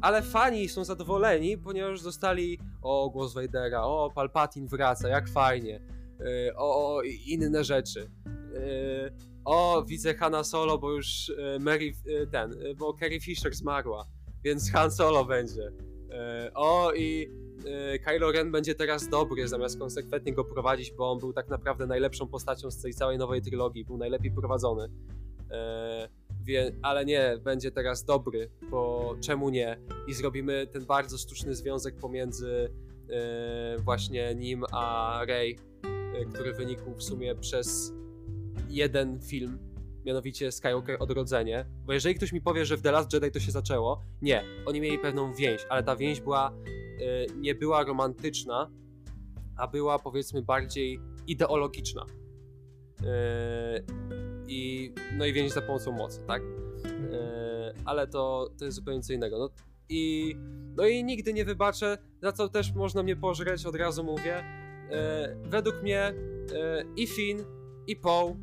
ale 0.00 0.22
fani 0.22 0.68
są 0.68 0.84
zadowoleni, 0.84 1.58
ponieważ 1.58 2.02
dostali 2.02 2.58
o, 2.82 3.10
głos 3.10 3.34
Vadera, 3.34 3.82
o, 3.82 4.10
Palpatine 4.14 4.68
wraca, 4.68 5.08
jak 5.08 5.28
fajnie, 5.28 5.80
yy, 6.20 6.56
o, 6.56 6.96
o, 6.96 7.02
inne 7.26 7.64
rzeczy. 7.64 8.10
Yy, 8.52 9.12
o, 9.44 9.84
widzę 9.88 10.14
Hanna 10.14 10.44
Solo, 10.44 10.78
bo 10.78 10.92
już 10.92 11.28
yy, 11.28 11.58
Mary, 11.60 11.92
ten, 12.32 12.54
bo 12.76 12.94
Carrie 13.00 13.20
Fisher 13.20 13.54
zmarła, 13.54 14.06
więc 14.44 14.72
Han 14.72 14.90
Solo 14.90 15.24
będzie. 15.24 15.72
O, 16.54 16.92
i 16.96 17.30
Kylo 18.04 18.32
Ren 18.32 18.52
będzie 18.52 18.74
teraz 18.74 19.08
dobry, 19.08 19.48
zamiast 19.48 19.78
konsekwentnie 19.78 20.32
go 20.32 20.44
prowadzić, 20.44 20.92
bo 20.92 21.12
on 21.12 21.18
był 21.18 21.32
tak 21.32 21.48
naprawdę 21.48 21.86
najlepszą 21.86 22.26
postacią 22.26 22.70
z 22.70 22.82
tej 22.82 22.94
całej 22.94 23.18
nowej 23.18 23.42
trylogii, 23.42 23.84
był 23.84 23.98
najlepiej 23.98 24.30
prowadzony. 24.30 24.88
E, 25.50 26.08
wie, 26.48 26.72
ale 26.82 27.04
nie, 27.04 27.38
będzie 27.44 27.70
teraz 27.70 28.04
dobry, 28.04 28.50
bo 28.70 29.14
czemu 29.20 29.50
nie? 29.50 29.80
I 30.06 30.14
zrobimy 30.14 30.66
ten 30.66 30.86
bardzo 30.86 31.18
sztuczny 31.18 31.54
związek 31.54 31.96
pomiędzy 31.96 32.70
e, 33.10 33.78
właśnie 33.78 34.34
nim 34.34 34.64
a 34.72 35.20
Rey, 35.26 35.58
e, 36.14 36.24
który 36.24 36.52
wynikł 36.52 36.94
w 36.94 37.02
sumie 37.02 37.34
przez 37.34 37.92
jeden 38.68 39.20
film, 39.20 39.58
mianowicie 40.04 40.52
Skywalker 40.52 40.96
Odrodzenie. 41.00 41.66
Bo 41.86 41.92
jeżeli 41.92 42.14
ktoś 42.14 42.32
mi 42.32 42.40
powie, 42.40 42.64
że 42.64 42.76
w 42.76 42.82
The 42.82 42.92
Last 42.92 43.12
Jedi 43.12 43.30
to 43.30 43.40
się 43.40 43.52
zaczęło, 43.52 44.02
nie, 44.22 44.44
oni 44.66 44.80
mieli 44.80 44.98
pewną 44.98 45.34
więź, 45.34 45.66
ale 45.68 45.82
ta 45.82 45.96
więź 45.96 46.20
była, 46.20 46.50
e, 46.50 47.26
nie 47.36 47.54
była 47.54 47.84
romantyczna, 47.84 48.70
a 49.56 49.68
była 49.68 49.98
powiedzmy 49.98 50.42
bardziej 50.42 51.00
ideologiczna. 51.26 52.06
E, 53.04 54.27
I, 54.48 54.92
no 55.16 55.26
i 55.26 55.32
więź 55.32 55.52
za 55.52 55.62
pomocą 55.62 55.92
mocy, 55.92 56.20
tak? 56.26 56.42
E, 57.12 57.74
ale 57.84 58.06
to, 58.06 58.50
to 58.58 58.64
jest 58.64 58.74
zupełnie 58.76 59.02
co 59.02 59.12
innego. 59.12 59.38
No 59.38 59.50
i, 59.88 60.34
no 60.76 60.86
i 60.86 61.04
nigdy 61.04 61.32
nie 61.32 61.44
wybaczę, 61.44 61.98
za 62.22 62.32
co 62.32 62.48
też 62.48 62.74
można 62.74 63.02
mnie 63.02 63.16
pożreć, 63.16 63.66
od 63.66 63.74
razu 63.74 64.04
mówię. 64.04 64.36
E, 64.90 65.36
według 65.44 65.82
mnie 65.82 66.14
i 66.96 67.06
Finn, 67.06 67.44
i 67.86 67.96
Paul 67.96 68.34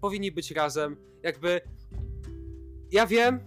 powinni 0.00 0.32
być 0.32 0.50
razem. 0.50 0.96
Jakby 1.22 1.60
ja 2.92 3.06
wiem, 3.06 3.40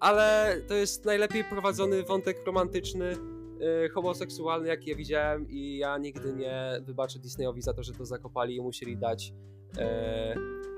ale 0.00 0.56
to 0.68 0.74
jest 0.74 1.04
najlepiej 1.04 1.44
prowadzony 1.44 2.02
wątek 2.02 2.46
romantyczny 2.46 3.16
Y, 3.84 3.88
homoseksualny, 3.88 4.68
jaki 4.68 4.90
ja 4.90 4.96
widziałem 4.96 5.50
i 5.50 5.76
ja 5.76 5.98
nigdy 5.98 6.32
nie 6.32 6.80
wybaczę 6.82 7.18
Disneyowi 7.18 7.62
za 7.62 7.74
to, 7.74 7.82
że 7.82 7.92
to 7.92 8.04
zakopali 8.04 8.56
i 8.56 8.60
musieli 8.60 8.96
dać 8.96 9.32
e, 9.32 9.34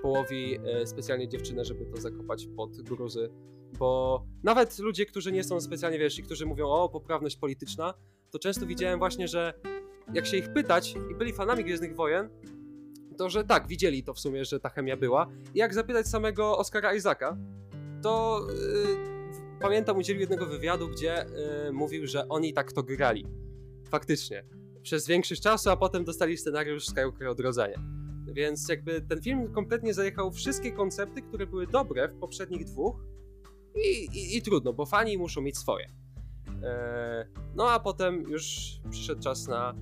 połowi 0.02 0.58
e, 0.64 0.86
specjalnie 0.86 1.28
dziewczynę, 1.28 1.64
żeby 1.64 1.86
to 1.86 1.96
zakopać 1.96 2.46
pod 2.56 2.82
gruzy, 2.82 3.30
bo 3.78 4.22
nawet 4.42 4.78
ludzie, 4.78 5.06
którzy 5.06 5.32
nie 5.32 5.44
są 5.44 5.60
specjalnie, 5.60 5.98
wiesz, 5.98 6.18
i 6.18 6.22
którzy 6.22 6.46
mówią 6.46 6.68
o 6.68 6.88
poprawność 6.88 7.36
polityczna, 7.36 7.94
to 8.30 8.38
często 8.38 8.66
widziałem 8.66 8.98
właśnie, 8.98 9.28
że 9.28 9.54
jak 10.14 10.26
się 10.26 10.36
ich 10.36 10.52
pytać 10.52 10.94
i 11.10 11.14
byli 11.14 11.32
fanami 11.32 11.64
Gwiezdnych 11.64 11.96
Wojen, 11.96 12.28
to 13.18 13.30
że 13.30 13.44
tak, 13.44 13.66
widzieli 13.66 14.02
to 14.02 14.14
w 14.14 14.20
sumie, 14.20 14.44
że 14.44 14.60
ta 14.60 14.68
chemia 14.68 14.96
była. 14.96 15.26
I 15.54 15.58
jak 15.58 15.74
zapytać 15.74 16.06
samego 16.06 16.58
Oscara 16.58 16.94
Isaaca, 16.94 17.36
to 18.02 18.40
yy, 18.48 18.96
pamiętam, 19.60 19.96
udzielił 19.96 20.20
jednego 20.20 20.46
wywiadu, 20.46 20.88
gdzie 20.88 21.26
yy, 21.64 21.72
mówił, 21.72 22.06
że 22.06 22.28
oni 22.28 22.52
tak 22.52 22.72
to 22.72 22.82
grali. 22.82 23.26
Faktycznie. 23.90 24.44
Przez 24.82 25.06
większość 25.06 25.42
czasu, 25.42 25.70
a 25.70 25.76
potem 25.76 26.04
dostali 26.04 26.36
scenariusz 26.36 26.86
Skywalker 26.86 27.28
Odrodzenie. 27.28 27.95
Więc 28.36 28.68
jakby 28.68 29.00
ten 29.00 29.22
film 29.22 29.52
kompletnie 29.52 29.94
zajechał 29.94 30.32
wszystkie 30.32 30.72
koncepty, 30.72 31.22
które 31.22 31.46
były 31.46 31.66
dobre 31.66 32.08
w 32.08 32.18
poprzednich 32.18 32.64
dwóch 32.64 33.04
i, 33.74 34.18
i, 34.18 34.36
i 34.36 34.42
trudno, 34.42 34.72
bo 34.72 34.86
fani 34.86 35.18
muszą 35.18 35.40
mieć 35.40 35.58
swoje. 35.58 35.86
E, 36.62 37.26
no 37.54 37.70
a 37.70 37.80
potem 37.80 38.22
już 38.28 38.76
przyszedł 38.90 39.22
czas 39.22 39.48
na 39.48 39.74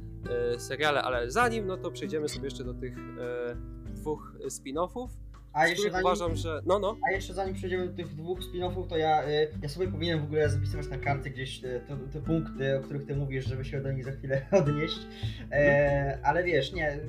e, 0.54 0.60
seriale, 0.60 1.02
ale 1.02 1.30
zanim, 1.30 1.66
no 1.66 1.76
to 1.76 1.90
przejdziemy 1.90 2.28
sobie 2.28 2.44
jeszcze 2.44 2.64
do 2.64 2.74
tych 2.74 2.98
e, 2.98 3.56
dwóch 3.94 4.36
spin-offów. 4.48 5.08
A 5.52 5.66
jeszcze 5.66 5.90
zanim, 5.90 6.06
uważam, 6.06 6.36
że. 6.36 6.62
No, 6.66 6.78
no. 6.78 6.96
A 7.08 7.10
jeszcze 7.12 7.34
zanim 7.34 7.54
przejdziemy 7.54 7.88
do 7.88 7.96
tych 7.96 8.14
dwóch 8.14 8.40
spin-offów, 8.40 8.86
to 8.88 8.96
ja, 8.96 9.22
ja 9.62 9.68
sobie 9.68 9.88
powinienem 9.88 10.20
w 10.20 10.24
ogóle 10.24 10.48
zapisywać 10.48 10.88
na 10.88 10.98
karty 10.98 11.30
gdzieś 11.30 11.60
te, 11.60 11.80
te, 12.12 12.20
punkty, 12.20 12.78
o 12.78 12.80
których 12.80 13.06
ty 13.06 13.16
mówisz, 13.16 13.46
żeby 13.46 13.64
się 13.64 13.80
do 13.80 13.92
nich 13.92 14.04
za 14.04 14.12
chwilę 14.12 14.46
odnieść. 14.62 14.98
E, 15.52 16.18
ale 16.22 16.44
wiesz, 16.44 16.72
nie, 16.72 17.00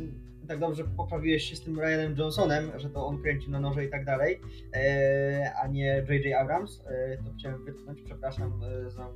tak 0.48 0.60
dobrze 0.60 0.84
poprawiłeś 0.84 1.44
się 1.44 1.56
z 1.56 1.62
tym 1.62 1.80
Ryanem 1.80 2.16
Johnsonem, 2.18 2.72
że 2.76 2.90
to 2.90 3.08
on 3.08 3.22
kręci 3.22 3.52
na 3.52 3.60
noże 3.60 3.86
i 3.86 3.90
tak 3.90 4.06
dalej, 4.06 4.42
e, 4.74 5.54
a 5.64 5.68
nie 5.68 6.06
J.J. 6.10 6.42
Abrams. 6.42 6.82
E, 6.88 7.18
to 7.18 7.32
chciałem 7.38 7.66
wytknąć, 7.66 8.02
przepraszam 8.02 8.62
e, 8.64 8.90
za 8.90 9.10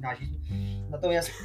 nazizm. 0.00 0.34
Natomiast 0.90 1.30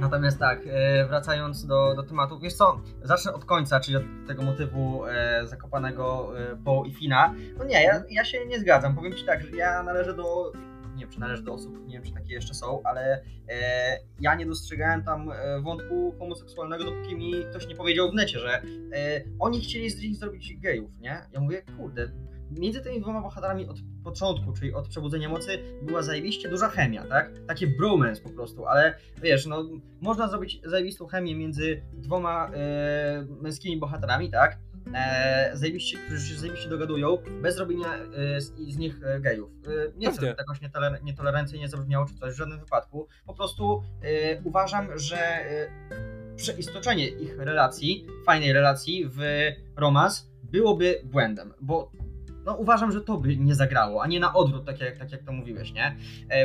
Natomiast 0.00 0.38
tak, 0.38 0.60
wracając 1.08 1.66
do, 1.66 1.94
do 1.94 2.02
tematu, 2.02 2.38
wiesz 2.38 2.54
co, 2.54 2.80
zacznę 3.02 3.32
od 3.32 3.44
końca, 3.44 3.80
czyli 3.80 3.96
od 3.96 4.02
tego 4.26 4.42
motywu 4.42 5.02
zakopanego 5.44 6.32
po 6.64 6.84
i 6.84 6.94
Fina. 6.94 7.34
No 7.58 7.64
nie, 7.64 7.82
ja, 7.82 8.02
ja 8.10 8.24
się 8.24 8.46
nie 8.46 8.58
zgadzam. 8.58 8.94
Powiem 8.94 9.12
Ci 9.12 9.26
tak, 9.26 9.42
że 9.42 9.56
ja 9.56 9.82
należę 9.82 10.14
do, 10.14 10.52
nie 10.96 11.02
wiem 11.04 11.10
czy 11.12 11.20
należę 11.20 11.42
do 11.42 11.52
osób, 11.52 11.86
nie 11.86 11.94
wiem 11.94 12.02
czy 12.02 12.12
takie 12.12 12.34
jeszcze 12.34 12.54
są, 12.54 12.82
ale 12.84 13.22
e, 13.48 13.98
ja 14.20 14.34
nie 14.34 14.46
dostrzegałem 14.46 15.04
tam 15.04 15.30
e, 15.30 15.60
wątku 15.60 16.14
homoseksualnego, 16.18 16.84
dopóki 16.84 17.16
mi 17.16 17.32
ktoś 17.50 17.68
nie 17.68 17.76
powiedział 17.76 18.10
w 18.10 18.14
necie, 18.14 18.38
że 18.38 18.62
e, 18.62 19.22
oni 19.38 19.60
chcieli 19.60 19.90
z 19.90 20.02
nich 20.02 20.16
zrobić 20.16 20.56
gejów, 20.56 20.90
nie? 21.00 21.22
Ja 21.32 21.40
mówię, 21.40 21.62
kurde, 21.76 22.08
między 22.50 22.80
tymi 22.80 23.00
dwoma 23.00 23.20
bohaterami 23.20 23.66
od 23.66 23.76
początku, 24.04 24.52
czyli 24.52 24.74
od 24.74 24.88
przebudzenia 24.88 25.28
mocy, 25.28 25.58
była 25.82 26.02
zajebiście 26.02 26.48
duża 26.48 26.68
chemia, 26.68 27.04
tak? 27.04 27.30
Takie 27.46 27.66
bromance 27.66 28.22
po 28.22 28.30
prostu, 28.30 28.66
ale 28.66 28.98
wiesz, 29.22 29.46
no, 29.46 29.64
można 30.00 30.28
zrobić 30.28 30.60
zajebistą 30.64 31.06
chemię 31.06 31.34
między 31.34 31.82
dwoma 31.92 32.50
e, 32.54 33.26
męskimi 33.40 33.76
bohaterami, 33.76 34.30
tak? 34.30 34.58
E, 34.94 35.50
zajebiście, 35.54 35.98
którzy 35.98 36.28
się 36.28 36.40
zajebiście 36.40 36.68
dogadują, 36.68 37.18
bez 37.42 37.58
robienia 37.58 37.94
e, 37.94 38.40
z, 38.40 38.54
z, 38.68 38.76
nich 38.76 39.00
e, 39.04 39.20
gejów. 39.20 39.50
Nie 39.96 40.10
chcę, 40.10 40.20
żeby 40.20 40.34
jakoś 40.38 40.60
nietoler 40.60 41.02
nietolerancyjnie 41.02 41.68
zabrzmiało 41.68 42.06
czy 42.06 42.14
coś, 42.14 42.34
w 42.34 42.36
żadnym 42.36 42.60
wypadku. 42.60 43.08
Po 43.26 43.34
prostu 43.34 43.82
uważam, 44.44 44.98
że 44.98 45.18
przeistoczenie 46.36 47.08
ich 47.08 47.38
relacji, 47.38 48.06
fajnej 48.26 48.52
relacji 48.52 49.04
w 49.08 49.20
romans 49.76 50.30
byłoby 50.42 51.00
błędem, 51.04 51.54
bo 51.60 51.92
no 52.44 52.54
uważam, 52.54 52.92
że 52.92 53.00
to 53.00 53.16
by 53.16 53.36
nie 53.36 53.54
zagrało, 53.54 54.02
a 54.02 54.06
nie 54.06 54.20
na 54.20 54.34
odwrót, 54.34 54.66
tak 54.66 54.80
jak, 54.80 54.98
tak 54.98 55.12
jak 55.12 55.22
to 55.22 55.32
mówiłeś, 55.32 55.72
nie? 55.72 55.96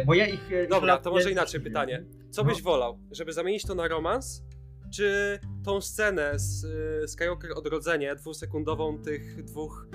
Bo 0.06 0.14
ja 0.14 0.28
ich... 0.28 0.50
Dobra, 0.70 0.98
to 0.98 1.12
może 1.12 1.32
inaczej 1.32 1.62
pytanie. 1.62 2.04
Co 2.30 2.44
byś 2.44 2.58
no. 2.58 2.64
wolał? 2.64 3.00
Żeby 3.12 3.34
zamienić 3.34 3.64
to 3.64 3.76
na 3.76 3.88
romans? 3.88 4.44
Czy 4.92 5.40
tą 5.66 5.82
scenę 5.82 6.40
z 6.40 6.64
y, 6.64 7.08
Skywalker 7.08 7.52
Odrodzenie, 7.56 8.16
dwusekundową 8.16 8.98
tych 8.98 9.44
dwóch 9.44 9.88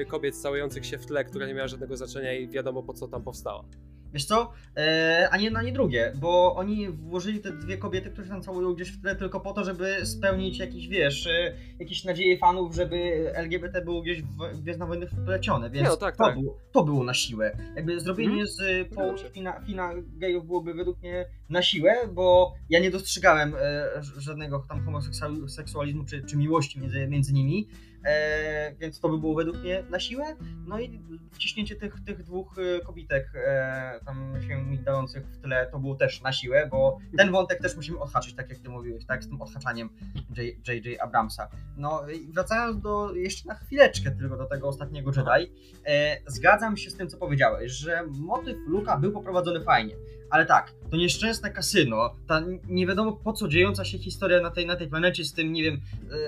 y, 0.00 0.06
kobiet 0.06 0.36
całujących 0.36 0.86
się 0.86 0.98
w 0.98 1.06
tle, 1.06 1.24
która 1.24 1.46
nie 1.46 1.54
miała 1.54 1.68
żadnego 1.68 1.96
znaczenia 1.96 2.32
i 2.32 2.48
wiadomo 2.48 2.82
po 2.82 2.92
co 2.92 3.08
tam 3.08 3.22
powstała? 3.22 3.64
Wiesz 4.12 4.24
co? 4.24 4.52
E, 4.76 5.28
a 5.30 5.36
nie 5.36 5.50
na 5.50 5.62
nie 5.62 5.72
drugie, 5.72 6.12
bo 6.20 6.54
oni 6.56 6.90
włożyli 6.90 7.40
te 7.40 7.52
dwie 7.52 7.78
kobiety, 7.78 8.10
które 8.10 8.26
się 8.26 8.32
tam 8.32 8.42
całują 8.42 8.74
gdzieś 8.74 8.92
w 8.92 9.02
tle 9.02 9.16
tylko 9.16 9.40
po 9.40 9.52
to, 9.52 9.64
żeby 9.64 10.06
spełnić 10.06 10.58
jakiś, 10.58 10.88
wiesz, 10.88 11.26
e, 11.26 11.52
jakieś 11.78 12.04
nadzieje 12.04 12.38
fanów, 12.38 12.74
żeby 12.74 12.96
LGBT 13.34 13.82
było 13.82 14.02
gdzieś 14.02 14.22
w 14.22 14.60
Gwiezdne 14.62 14.86
Wojny 14.86 15.06
wplecione, 15.06 15.70
więc 15.70 15.88
no, 15.88 15.96
tak, 15.96 16.16
to, 16.16 16.24
tak. 16.24 16.40
Było, 16.40 16.58
to 16.72 16.84
było 16.84 17.04
na 17.04 17.14
siłę. 17.14 17.56
Jakby 17.76 18.00
zrobienie 18.00 18.30
hmm. 18.30 18.46
z 18.46 18.88
Paul 18.94 19.18
Fina, 19.32 19.60
Fina 19.66 19.92
gejów 20.06 20.46
byłoby 20.46 20.74
według 20.74 20.98
mnie 20.98 21.26
na 21.52 21.62
siłę, 21.62 21.94
bo 22.12 22.54
ja 22.68 22.80
nie 22.80 22.90
dostrzegałem 22.90 23.54
e, 23.54 23.88
żadnego 24.16 24.58
tam 24.68 24.84
homoseksualizmu 24.84 26.04
czy, 26.04 26.22
czy 26.22 26.36
miłości 26.36 26.80
między, 26.80 27.06
między 27.06 27.32
nimi. 27.32 27.68
E, 28.04 28.74
więc 28.80 29.00
to 29.00 29.08
by 29.08 29.18
było 29.18 29.34
według 29.34 29.56
mnie 29.56 29.84
na 29.90 30.00
siłę. 30.00 30.36
No 30.66 30.80
i 30.80 31.00
wciśnięcie 31.32 31.76
tych, 31.76 32.04
tych 32.04 32.22
dwóch 32.22 32.56
e, 32.58 32.80
kobitek 32.80 33.32
tam 34.06 34.34
się 34.48 34.62
migdających 34.62 35.26
w 35.26 35.38
tle 35.38 35.66
to 35.72 35.78
było 35.78 35.94
też 35.94 36.22
na 36.22 36.32
siłę, 36.32 36.68
bo 36.70 36.98
ten 37.16 37.30
wątek 37.30 37.60
też 37.60 37.76
musimy 37.76 37.98
odhaczyć, 37.98 38.34
tak 38.34 38.50
jak 38.50 38.58
ty 38.58 38.68
mówiłeś, 38.68 39.06
tak, 39.06 39.24
z 39.24 39.28
tym 39.28 39.42
odhaczaniem 39.42 39.88
J.J. 40.36 41.00
Abramsa. 41.00 41.48
No 41.76 42.10
i 42.10 42.32
wracając 42.32 42.80
do, 42.80 43.14
jeszcze 43.14 43.48
na 43.48 43.54
chwileczkę 43.54 44.10
tylko 44.10 44.36
do 44.36 44.46
tego 44.46 44.68
ostatniego 44.68 45.10
Jedi, 45.16 45.52
zgadzam 46.26 46.76
się 46.76 46.90
z 46.90 46.96
tym, 46.96 47.08
co 47.08 47.16
powiedziałeś, 47.16 47.72
że 47.72 48.06
motyw 48.06 48.56
Luka 48.66 48.96
był 48.96 49.12
poprowadzony 49.12 49.60
fajnie, 49.60 49.94
ale 50.32 50.46
tak, 50.46 50.74
to 50.90 50.96
nieszczęsne 50.96 51.50
kasyno, 51.50 52.14
ta 52.26 52.42
nie 52.68 52.86
wiadomo 52.86 53.12
po 53.12 53.32
co 53.32 53.48
dziejąca 53.48 53.84
się 53.84 53.98
historia 53.98 54.40
na 54.40 54.50
tej, 54.50 54.66
na 54.66 54.76
tej 54.76 54.88
planecie 54.88 55.24
z 55.24 55.32
tym, 55.32 55.52
nie 55.52 55.62
wiem, 55.62 55.80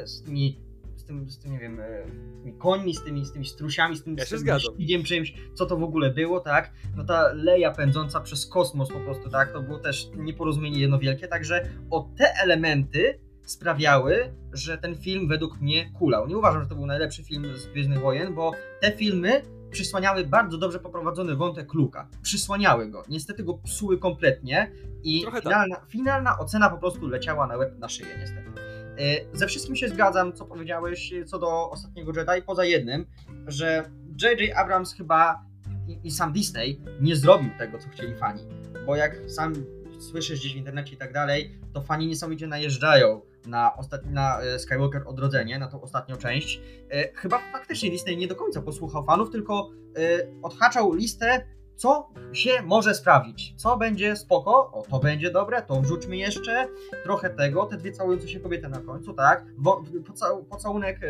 e, 0.03 0.07
z 0.07 0.23
tymi 0.23 0.61
z 0.97 1.05
tym, 1.05 1.31
z 1.31 1.39
tym 1.39 1.53
nie 1.53 1.59
wiem, 1.59 1.81
e, 1.81 2.07
z 2.39 2.43
tymi 2.43 2.59
końmi, 2.59 2.95
z 2.95 3.03
tymi, 3.03 3.27
z 3.27 3.33
tymi 3.33 3.47
strusiami, 3.47 3.97
z 3.97 4.03
tym, 4.03 4.17
ja 4.17 4.25
z 4.25 4.29
tym 4.29 5.05
czymś, 5.05 5.35
co 5.55 5.67
to 5.67 5.77
w 5.77 5.83
ogóle 5.83 6.11
było, 6.11 6.41
tak? 6.41 6.73
No 6.97 7.05
ta 7.05 7.33
leja 7.33 7.71
pędząca 7.71 8.21
przez 8.21 8.47
kosmos 8.47 8.89
po 8.89 9.01
prostu, 9.01 9.31
tak? 9.31 9.53
To 9.53 9.63
było 9.63 9.79
też 9.79 10.09
nieporozumienie 10.17 10.81
jedno 10.81 10.99
wielkie, 10.99 11.29
także 11.29 11.69
o 11.91 12.09
te 12.19 12.35
elementy 12.43 13.19
sprawiały, 13.45 14.35
że 14.53 14.79
ten 14.79 14.97
film 14.97 15.29
według 15.29 15.61
mnie 15.61 15.91
kulał. 15.91 16.27
Nie 16.27 16.39
uważam, 16.39 16.63
że 16.63 16.69
to 16.69 16.75
był 16.75 16.87
najlepszy 16.87 17.25
film 17.25 17.57
z 17.57 17.67
Gwiezdnych 17.67 18.01
Wojen, 18.01 18.35
bo 18.35 18.53
te 18.81 18.93
filmy 18.93 19.43
przysłaniały 19.75 20.27
bardzo 20.27 20.59
dobrze 20.59 20.79
poprowadzony 20.79 21.37
wątek 21.37 21.75
Luka. 21.75 22.09
Przysłaniały 22.23 22.89
go. 22.91 23.03
Niestety 23.09 23.45
go 23.45 23.55
psuły 23.55 23.99
kompletnie 23.99 24.71
i 25.03 25.25
tak. 25.25 25.43
finalna, 25.43 25.77
tak. 25.77 25.87
finalna 25.89 26.39
ocena 26.39 26.71
po 26.71 26.79
prostu 26.79 27.09
leciała 27.09 27.47
na 27.47 27.57
łeb 27.57 27.79
na 27.79 27.89
szyję 27.89 28.09
niestety. 28.19 28.51
E, 28.99 29.37
ze 29.39 29.47
wszystkim 29.47 29.77
się 29.77 29.89
zgadzam, 29.89 30.33
co 30.33 30.45
powiedziałeś 30.45 31.13
e, 31.13 31.25
co 31.25 31.39
do 31.39 31.71
ostatniego 31.71 32.13
Jedi, 32.17 32.43
poza 32.47 32.65
jednym, 32.65 33.07
że 33.47 33.91
J.J. 34.23 34.57
Abrams 34.57 34.95
chyba 34.95 35.45
i, 35.89 35.99
i, 36.05 36.11
sam 36.11 36.33
Disney 36.33 36.81
nie 37.01 37.17
zrobił 37.17 37.51
tego, 37.59 37.79
co 37.79 37.89
chcieli 37.89 38.15
fani. 38.15 38.43
Bo 38.87 38.97
jak 38.97 39.31
sam 39.31 39.55
słyszysz 39.99 40.41
gdzieś 40.41 40.55
w 40.55 40.57
internecie 40.57 40.95
i 40.95 40.97
tak 40.97 41.13
dalej, 41.13 41.59
to 41.73 41.83
fani 41.83 42.07
niesamowicie 42.07 42.47
najeżdżają 42.47 43.21
na, 43.47 43.77
ostatni, 43.77 44.13
na 44.13 44.41
e, 44.41 44.59
Skywalker 44.59 45.03
Odrodzenie, 45.07 45.59
na 45.59 45.69
tą 45.69 45.81
ostatnią 45.83 46.17
część, 46.17 46.61
e, 46.91 47.13
chyba 47.13 47.39
faktycznie 47.53 47.91
Disney 47.91 48.17
nie 48.17 48.29
do 48.29 48.37
końca 48.37 48.63
posłuchał 48.63 49.05
fanów, 49.05 49.31
tylko 49.31 49.71
e, 49.97 50.01
odhaczał 50.43 50.93
listę, 50.93 51.47
co 51.77 52.09
się 52.33 52.63
może 52.63 52.95
sprawdzić, 52.95 53.55
co 53.57 53.77
będzie 53.77 54.17
spoko, 54.17 54.73
o 54.73 54.83
to 54.91 54.99
będzie 54.99 55.31
dobre, 55.31 55.63
to 55.63 55.81
wrzućmy 55.81 56.17
jeszcze. 56.17 56.69
Trochę 57.05 57.31
tego, 57.31 57.67
te 57.67 57.77
dwie 57.77 57.93
całujące 57.93 58.29
się 58.29 58.41
kobiety 58.41 58.69
na 58.69 58.81
końcu, 58.81 59.13
tak, 59.13 59.45
Wo, 59.59 59.83
pocał, 60.07 60.45
pocałunek 60.45 61.01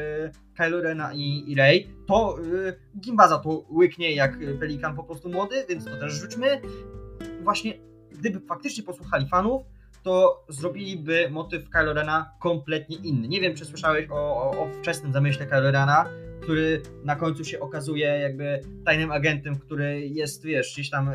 Kylo 0.57 0.81
Rena 0.81 1.13
i, 1.15 1.45
i 1.47 1.55
Rey, 1.55 1.91
to 2.07 2.37
e, 2.39 3.01
Gimbaza 3.01 3.39
to 3.39 3.65
łyknie 3.71 4.15
jak 4.15 4.39
pelikan 4.61 4.97
po 4.97 5.05
prostu 5.05 5.29
młody, 5.29 5.65
więc 5.69 5.85
to 5.85 5.91
też 5.91 6.13
rzućmy. 6.13 6.61
Właśnie, 7.43 7.75
gdyby 8.11 8.41
faktycznie 8.41 8.85
posłuchali 8.85 9.29
fanów, 9.29 9.63
to 10.05 10.45
zrobiliby 10.49 11.29
motyw 11.31 11.71
Kylo 11.71 11.93
Rena 11.93 12.31
kompletnie 12.41 12.97
inny. 12.97 13.29
Nie 13.29 13.41
wiem, 13.41 13.55
czy 13.55 13.65
słyszałeś 13.65 14.11
o, 14.11 14.15
o, 14.15 14.51
o 14.51 14.69
wczesnym 14.81 15.13
zamyśle 15.13 15.47
Kylo 15.47 15.71
Rena, 15.71 16.07
który 16.41 16.83
na 17.05 17.17
końcu 17.17 17.45
się 17.45 17.61
okazuje 17.61 18.07
jakby 18.07 18.61
tajnym 18.85 19.13
agentem, 19.13 19.59
który 19.59 20.01
jest, 20.01 20.45
wiesz, 20.45 20.73
gdzieś 20.75 20.91
tam 20.91 21.09
e, 21.09 21.15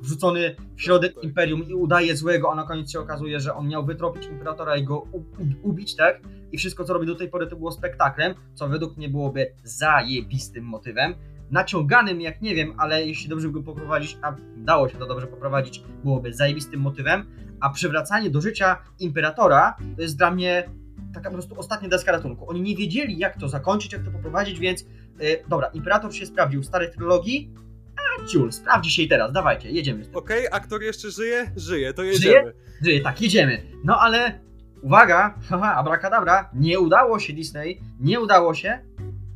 wrzucony 0.00 0.56
w 0.76 0.82
środek 0.82 1.14
Tak. 1.14 1.24
Imperium 1.24 1.68
i 1.68 1.74
udaje 1.74 2.16
złego, 2.16 2.52
a 2.52 2.54
na 2.54 2.64
koniec 2.64 2.92
się 2.92 3.00
okazuje, 3.00 3.40
że 3.40 3.54
on 3.54 3.68
miał 3.68 3.86
wytropić 3.86 4.26
Imperatora 4.26 4.76
i 4.76 4.84
go 4.84 4.98
u, 4.98 5.18
u, 5.18 5.24
ubić, 5.62 5.96
tak? 5.96 6.20
I 6.52 6.58
wszystko, 6.58 6.84
co 6.84 6.92
robi 6.92 7.06
do 7.06 7.14
tej 7.14 7.28
pory, 7.28 7.46
to 7.46 7.56
było 7.56 7.72
spektaklem, 7.72 8.34
co 8.54 8.68
według 8.68 8.96
mnie 8.96 9.08
byłoby 9.08 9.52
zajebistym 9.64 10.64
motywem. 10.64 11.14
Naciąganym, 11.50 12.20
jak 12.20 12.42
nie 12.42 12.54
wiem, 12.54 12.74
ale 12.78 13.06
jeśli 13.06 13.28
dobrze 13.28 13.48
by 13.48 13.54
go 13.54 13.62
poprowadzić, 13.62 14.18
a 14.22 14.36
dało 14.56 14.88
się 14.88 14.98
to 14.98 15.06
dobrze 15.06 15.26
poprowadzić, 15.26 15.82
byłoby 16.04 16.32
zajebistym 16.32 16.80
motywem, 16.80 17.26
a 17.60 17.70
przywracanie 17.70 18.30
do 18.30 18.40
życia 18.40 18.78
Imperatora 18.98 19.76
to 19.96 20.02
jest 20.02 20.16
dla 20.18 20.30
mnie 20.30 20.70
taka 21.14 21.30
po 21.30 21.34
prostu 21.34 21.58
ostatnia 21.58 21.88
deska 21.88 22.12
ratunku. 22.12 22.50
Oni 22.50 22.60
nie 22.60 22.76
wiedzieli, 22.76 23.18
jak 23.18 23.40
to 23.40 23.48
zakończyć, 23.48 23.92
jak 23.92 24.02
to 24.04 24.10
poprowadzić, 24.10 24.58
więc 24.58 24.82
yy, 25.20 25.42
dobra, 25.48 25.68
Imperator 25.68 26.14
się 26.14 26.26
sprawdził 26.26 26.62
w 26.62 26.66
starej 26.66 26.90
trylogii, 26.90 27.54
a 27.96 28.26
ciul, 28.26 28.52
sprawdzi 28.52 28.90
się 28.90 29.02
i 29.02 29.08
teraz, 29.08 29.32
dawajcie, 29.32 29.70
jedziemy. 29.70 30.04
Okej, 30.14 30.46
aktor 30.52 30.82
jeszcze 30.82 31.10
żyje? 31.10 31.50
Żyje, 31.56 31.94
to 31.94 32.02
Żyje? 32.02 32.12
jedziemy. 32.12 32.52
Żyje, 32.82 33.00
tak, 33.00 33.22
jedziemy. 33.22 33.62
No 33.84 34.00
ale 34.00 34.40
uwaga, 34.82 35.34
haha, 35.48 35.74
abracadabra, 35.74 36.50
nie 36.54 36.80
udało 36.80 37.18
się 37.18 37.32
Disney, 37.32 37.80
nie 38.00 38.20
udało 38.20 38.54
się, 38.54 38.78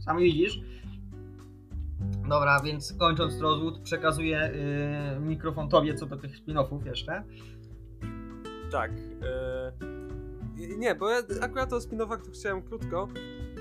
sam 0.05 0.19
widzisz. 0.19 0.61
Dobra, 2.29 2.61
więc 2.65 2.95
kończąc 2.99 3.41
rozwód, 3.41 3.81
przekazuję 3.81 4.51
yy, 5.15 5.21
mikrofon 5.21 5.69
tobie 5.69 5.95
co 5.95 6.07
do 6.07 6.17
tych 6.17 6.37
spin-offów 6.41 6.87
jeszcze. 6.87 7.23
Tak. 8.71 8.91
E... 9.23 9.73
Nie, 10.79 10.95
bo 10.95 11.11
ja 11.11 11.23
akurat 11.41 11.73
o 11.73 11.81
spin-offach 11.81 12.25
to 12.25 12.31
chciałem 12.31 12.63
krótko, 12.63 13.09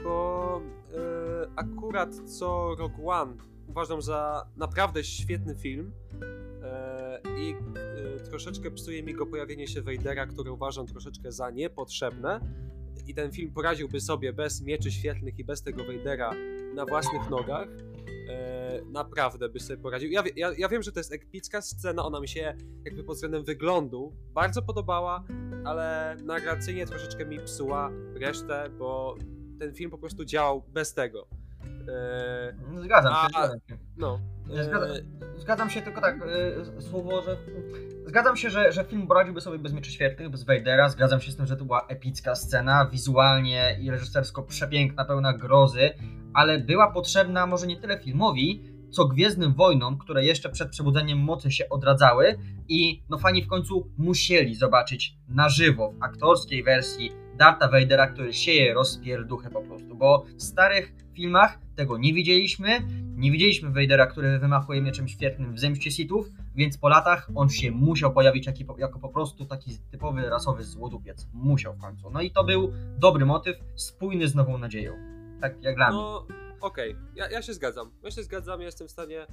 bo 0.04 0.62
e... 0.93 1.50
akurat 1.56 2.15
co 2.26 2.76
Rogue 2.80 3.10
One 3.10 3.34
uważam 3.67 4.02
za 4.02 4.48
naprawdę 4.58 5.04
świetny 5.04 5.56
film 5.56 5.91
e... 6.63 7.22
i 7.38 7.56
troszeczkę 8.30 8.72
psuje 8.72 9.04
mi 9.04 9.13
go 9.13 9.26
pojawienie 9.26 9.67
się 9.67 9.82
Vadera, 9.82 10.26
które 10.26 10.52
uważam 10.52 10.88
troszeczkę 10.88 11.32
za 11.32 11.50
niepotrzebne 11.50 12.39
i 13.08 13.13
ten 13.13 13.32
film 13.32 13.52
poradziłby 13.52 14.02
sobie 14.02 14.34
bez 14.34 14.62
mieczy 14.62 14.91
świetlnych 14.91 15.39
i 15.39 15.43
bez 15.43 15.62
tego 15.62 15.84
Vadera 15.84 16.34
na 16.76 16.86
własnych 16.86 17.30
nogach. 17.30 17.67
E, 18.30 18.82
naprawdę 18.86 19.50
by 19.50 19.60
sobie 19.60 19.82
poradził. 19.82 20.12
Ja, 20.12 20.24
ja, 20.36 20.52
ja 20.58 20.70
wiem, 20.70 20.84
że 20.84 20.92
to 20.92 21.00
jest 21.00 21.13
epicka 21.13 21.62
scena, 21.62 22.06
ona 22.06 22.20
mi 22.20 22.28
się 22.28 22.56
jakby 22.86 23.04
pod 23.04 23.15
względem 23.15 23.44
wyglądu 23.44 24.13
bardzo 24.34 24.62
podobała, 24.62 25.24
ale 25.65 26.18
narracyjnie 26.24 26.86
troszeczkę 26.86 27.26
mi 27.26 27.39
psuła 27.39 27.92
resztę, 28.15 28.70
bo 28.80 29.18
ten 29.60 29.76
film 29.76 29.92
po 29.92 29.98
prostu 29.98 30.26
działał 30.26 30.63
bez 30.68 30.94
tego. 30.94 31.28
E, 31.63 32.54
No, 32.74 32.82
Zgadzam 32.84 33.13
się, 33.13 33.19
A- 33.19 33.30
zgadzam 33.30 33.60
się. 33.69 33.78
no. 33.98 34.19
Zgadzam- 34.50 34.91
E, 34.91 35.39
Zgadzam 35.39 35.69
się 35.69 35.82
tylko 35.82 36.02
tak, 36.02 36.15
y, 36.78 36.82
słowo, 36.82 37.22
że. 37.22 37.38
Zgadzam 38.06 38.38
się, 38.38 38.50
że, 38.50 38.72
że 38.72 38.84
film 38.84 39.08
poradziłby 39.08 39.41
sobie 39.41 39.60
bez 39.60 39.74
mieczy 39.74 39.91
świetlnych, 39.91 40.30
bez 40.30 40.43
Vadera. 40.43 40.89
Zgadzam 40.89 41.22
się 41.22 41.32
z 41.32 41.36
tym, 41.36 41.45
że 41.45 41.58
to 41.58 41.65
była 41.65 41.86
epicka 41.88 42.36
scena, 42.36 42.86
wizualnie 42.91 43.78
i 43.82 43.91
reżysersko 43.91 44.43
przepiękna, 44.43 45.06
pełna 45.06 45.34
grozy, 45.34 45.89
ale 46.34 46.60
była 46.60 46.91
potrzebna 46.91 47.45
może 47.45 47.67
nie 47.67 47.78
tyle 47.78 48.00
filmowi, 48.00 48.63
co 48.91 49.06
Gwiezdnym 49.06 49.54
Wojnom, 49.54 49.98
które 49.98 50.26
jeszcze 50.26 50.50
przed 50.50 50.69
przebudzeniem 50.69 51.17
mocy 51.19 51.52
się 51.52 51.69
odradzały 51.69 52.38
i 52.67 53.04
no 53.10 53.17
fani 53.17 53.43
w 53.43 53.48
końcu 53.48 53.91
musieli 53.98 54.56
zobaczyć 54.56 55.17
na 55.28 55.50
żywo, 55.50 55.91
w 55.91 56.04
aktorskiej 56.04 56.63
wersji 56.63 57.12
Darta 57.39 57.67
Vadera, 57.67 58.08
który 58.08 58.34
sieje 58.34 58.73
rozpierduchę 58.73 59.49
po 59.49 59.62
prostu, 59.62 59.95
bo 59.95 60.25
w 60.38 60.43
starych 60.43 60.93
filmach 61.13 61.60
tego 61.75 61.97
nie 61.97 62.13
widzieliśmy, 62.13 62.67
nie 63.15 63.32
widzieliśmy 63.32 63.69
Vadera, 63.69 64.08
który 64.08 64.39
wymachuje 64.39 64.82
mieczem 64.82 65.08
świetnym 65.08 65.54
w 65.54 65.60
zemście 65.60 65.91
Sithów, 65.91 66.30
więc 66.56 66.78
po 66.78 66.89
latach 66.89 67.30
on 67.36 67.49
się 67.49 67.71
musiał 67.71 68.13
pojawić 68.13 68.47
jako, 68.47 68.78
jako 68.78 68.99
po 68.99 69.10
prostu 69.10 69.45
taki 69.45 69.78
typowy 69.91 70.30
rasowy 70.30 70.63
złodupiec. 70.63 71.28
Musiał 71.34 71.75
w 71.75 71.80
końcu. 71.80 72.10
No 72.10 72.21
i 72.21 72.32
to 72.32 72.43
był 72.43 72.73
dobry 72.97 73.25
motyw, 73.25 73.58
spójny 73.75 74.28
z 74.28 74.36
nową 74.36 74.58
nadzieją. 74.58 74.93
Tak 75.41 75.63
jak 75.63 75.75
dla 75.75 75.89
mnie. 75.89 75.97
No, 75.97 76.28
okej, 76.62 76.95
ja, 77.15 77.30
ja 77.30 77.41
się 77.41 77.54
zgadzam. 77.54 77.91
Ja 78.04 78.12
się 78.12 78.23
zgadzam, 78.23 78.60
ja 78.60 78.65
jestem 78.65 78.88
w 78.88 78.91
stanie 78.91 79.28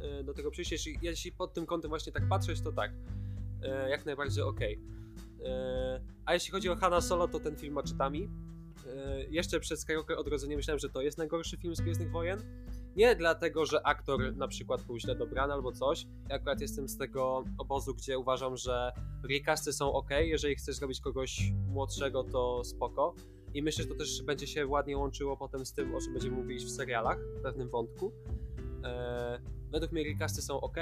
e, 0.00 0.24
do 0.24 0.34
tego 0.34 0.50
przyjść. 0.50 0.72
Jeśli, 0.72 0.98
jeśli 1.02 1.32
pod 1.32 1.54
tym 1.54 1.66
kątem 1.66 1.88
właśnie 1.88 2.12
tak 2.12 2.28
patrzeć, 2.28 2.60
to 2.60 2.72
tak. 2.72 2.90
E, 3.62 3.90
jak 3.90 4.06
najbardziej 4.06 4.44
okej. 4.44 4.74
E, 4.74 5.05
A 6.26 6.34
jeśli 6.34 6.52
chodzi 6.52 6.68
o 6.68 6.76
Hanna 6.76 7.00
Solo, 7.00 7.28
to 7.28 7.40
ten 7.40 7.56
film 7.56 7.74
ma 7.74 7.82
czytami. 7.82 8.28
E, 8.86 9.24
Jeszcze 9.24 9.60
przed 9.60 9.80
Skywalker 9.80 10.18
Odrodzenie 10.18 10.56
myślałem, 10.56 10.78
że 10.78 10.88
to 10.88 11.02
jest 11.02 11.18
najgorszy 11.18 11.56
film 11.56 11.74
z 11.76 11.80
Gwiezdnych 11.80 12.10
Wojen. 12.10 12.40
Nie 12.96 13.16
dlatego, 13.16 13.66
że 13.66 13.86
aktor 13.86 14.36
na 14.36 14.48
przykład 14.48 14.82
był 14.82 14.98
źle 14.98 15.14
dobrany 15.14 15.52
albo 15.52 15.72
coś. 15.72 16.06
Ja 16.28 16.36
akurat 16.36 16.60
jestem 16.60 16.88
z 16.88 16.98
tego 16.98 17.44
obozu, 17.58 17.94
gdzie 17.94 18.18
uważam, 18.18 18.56
że 18.56 18.92
recasty 19.30 19.72
są 19.72 19.92
ok. 19.92 20.10
Jeżeli 20.20 20.56
chcesz 20.56 20.76
zrobić 20.76 21.00
kogoś 21.00 21.52
młodszego, 21.68 22.24
to 22.24 22.64
spoko. 22.64 23.14
I 23.54 23.62
myślę, 23.62 23.84
że 23.84 23.88
to 23.88 23.94
też 23.94 24.22
będzie 24.22 24.46
się 24.46 24.66
ładnie 24.66 24.98
łączyło 24.98 25.36
potem 25.36 25.66
z 25.66 25.72
tym, 25.72 25.94
o 25.94 26.00
czym 26.00 26.12
będziemy 26.12 26.36
mówić 26.36 26.64
w 26.64 26.70
serialach 26.70 27.18
w 27.38 27.42
pewnym 27.42 27.68
wątku. 27.68 28.12
E, 28.84 29.40
według 29.70 29.92
mnie 29.92 30.04
recasty 30.04 30.42
są 30.42 30.60
ok. 30.60 30.76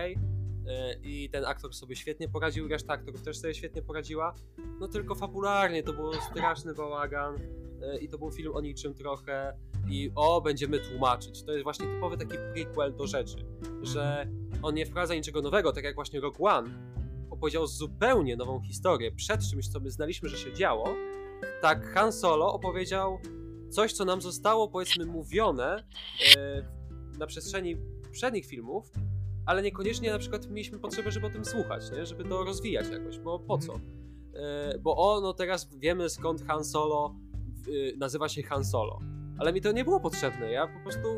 E, 0.68 0.94
I 1.02 1.30
ten 1.30 1.44
aktor 1.44 1.74
sobie 1.74 1.96
świetnie 1.96 2.28
poradził, 2.28 2.68
reszta 2.68 2.92
aktorów 2.92 3.22
też 3.22 3.38
sobie 3.38 3.54
świetnie 3.54 3.82
poradziła. 3.82 4.34
No 4.80 4.88
tylko 4.88 5.14
fabularnie 5.14 5.82
to 5.82 5.92
był 5.92 6.12
straszny 6.14 6.74
bałagan 6.74 7.34
e, 7.82 7.98
i 7.98 8.08
to 8.08 8.18
był 8.18 8.30
film 8.30 8.56
o 8.56 8.60
niczym 8.60 8.94
trochę. 8.94 9.56
I 9.88 10.10
o, 10.14 10.40
będziemy 10.40 10.78
tłumaczyć. 10.78 11.42
To 11.42 11.52
jest 11.52 11.64
właśnie 11.64 11.86
typowy 11.86 12.16
taki 12.16 12.36
prequel 12.52 12.96
do 12.96 13.06
rzeczy, 13.06 13.36
że 13.82 14.26
on 14.62 14.74
nie 14.74 14.86
wprowadza 14.86 15.14
niczego 15.14 15.42
nowego, 15.42 15.72
tak 15.72 15.84
jak 15.84 15.94
właśnie 15.94 16.20
Rogue 16.20 16.46
One 16.46 16.94
opowiedział 17.30 17.66
zupełnie 17.66 18.36
nową 18.36 18.60
historię 18.60 19.12
przed 19.12 19.40
czymś, 19.50 19.68
co 19.68 19.80
my 19.80 19.90
znaliśmy, 19.90 20.28
że 20.28 20.36
się 20.36 20.52
działo. 20.52 20.88
Tak 21.62 21.86
Han 21.94 22.12
Solo 22.12 22.52
opowiedział 22.52 23.18
coś, 23.70 23.92
co 23.92 24.04
nam 24.04 24.22
zostało 24.22 24.68
powiedzmy 24.68 25.06
mówione 25.06 25.84
e, 26.36 26.68
na 27.18 27.26
przestrzeni 27.26 27.76
poprzednich 28.04 28.46
filmów, 28.46 28.90
ale 29.46 29.62
niekoniecznie 29.62 30.10
na 30.10 30.18
przykład 30.18 30.50
mieliśmy 30.50 30.78
potrzebę, 30.78 31.10
żeby 31.10 31.26
o 31.26 31.30
tym 31.30 31.44
słuchać, 31.44 31.90
nie? 31.92 32.06
żeby 32.06 32.24
to 32.24 32.44
rozwijać 32.44 32.86
jakoś, 32.90 33.18
bo 33.18 33.38
po 33.38 33.58
co? 33.58 33.74
E, 34.34 34.78
bo 34.78 34.96
o, 34.96 35.20
no 35.20 35.34
teraz 35.34 35.68
wiemy 35.78 36.08
skąd 36.08 36.42
Han 36.46 36.64
Solo 36.64 37.16
e, 37.68 37.96
nazywa 37.96 38.28
się 38.28 38.42
Han 38.42 38.64
Solo, 38.64 39.00
ale 39.38 39.52
mi 39.52 39.60
to 39.60 39.72
nie 39.72 39.84
było 39.84 40.00
potrzebne, 40.00 40.50
ja 40.50 40.66
po 40.66 40.80
prostu 40.80 41.08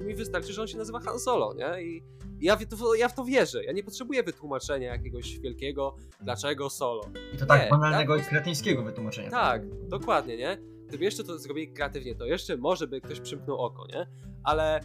mi 0.00 0.14
wystarczy, 0.14 0.52
że 0.52 0.62
on 0.62 0.68
się 0.68 0.78
nazywa 0.78 1.00
Han 1.00 1.18
Solo, 1.18 1.54
nie? 1.54 1.82
I 1.82 2.02
ja 2.40 2.56
w, 2.56 2.66
to, 2.66 2.94
ja 2.94 3.08
w 3.08 3.14
to 3.14 3.24
wierzę. 3.24 3.64
Ja 3.64 3.72
nie 3.72 3.82
potrzebuję 3.82 4.22
wytłumaczenia 4.22 4.92
jakiegoś 4.92 5.38
wielkiego, 5.38 5.96
dlaczego 6.20 6.70
solo. 6.70 7.02
I 7.34 7.36
to 7.36 7.46
tak 7.46 7.64
nie, 7.64 7.70
banalnego 7.70 8.16
ja- 8.16 8.22
i 8.22 8.24
kretyńskiego 8.24 8.82
wytłumaczenia. 8.82 9.30
Tak, 9.30 9.88
dokładnie, 9.88 10.36
nie? 10.36 10.58
Gdyby 10.88 11.04
jeszcze 11.04 11.24
to 11.24 11.38
zrobili 11.38 11.72
kreatywnie, 11.72 12.14
to 12.14 12.26
jeszcze 12.26 12.56
może 12.56 12.86
by 12.86 13.00
ktoś 13.00 13.20
przymknął 13.20 13.58
oko, 13.58 13.86
nie? 13.86 14.06
Ale, 14.44 14.80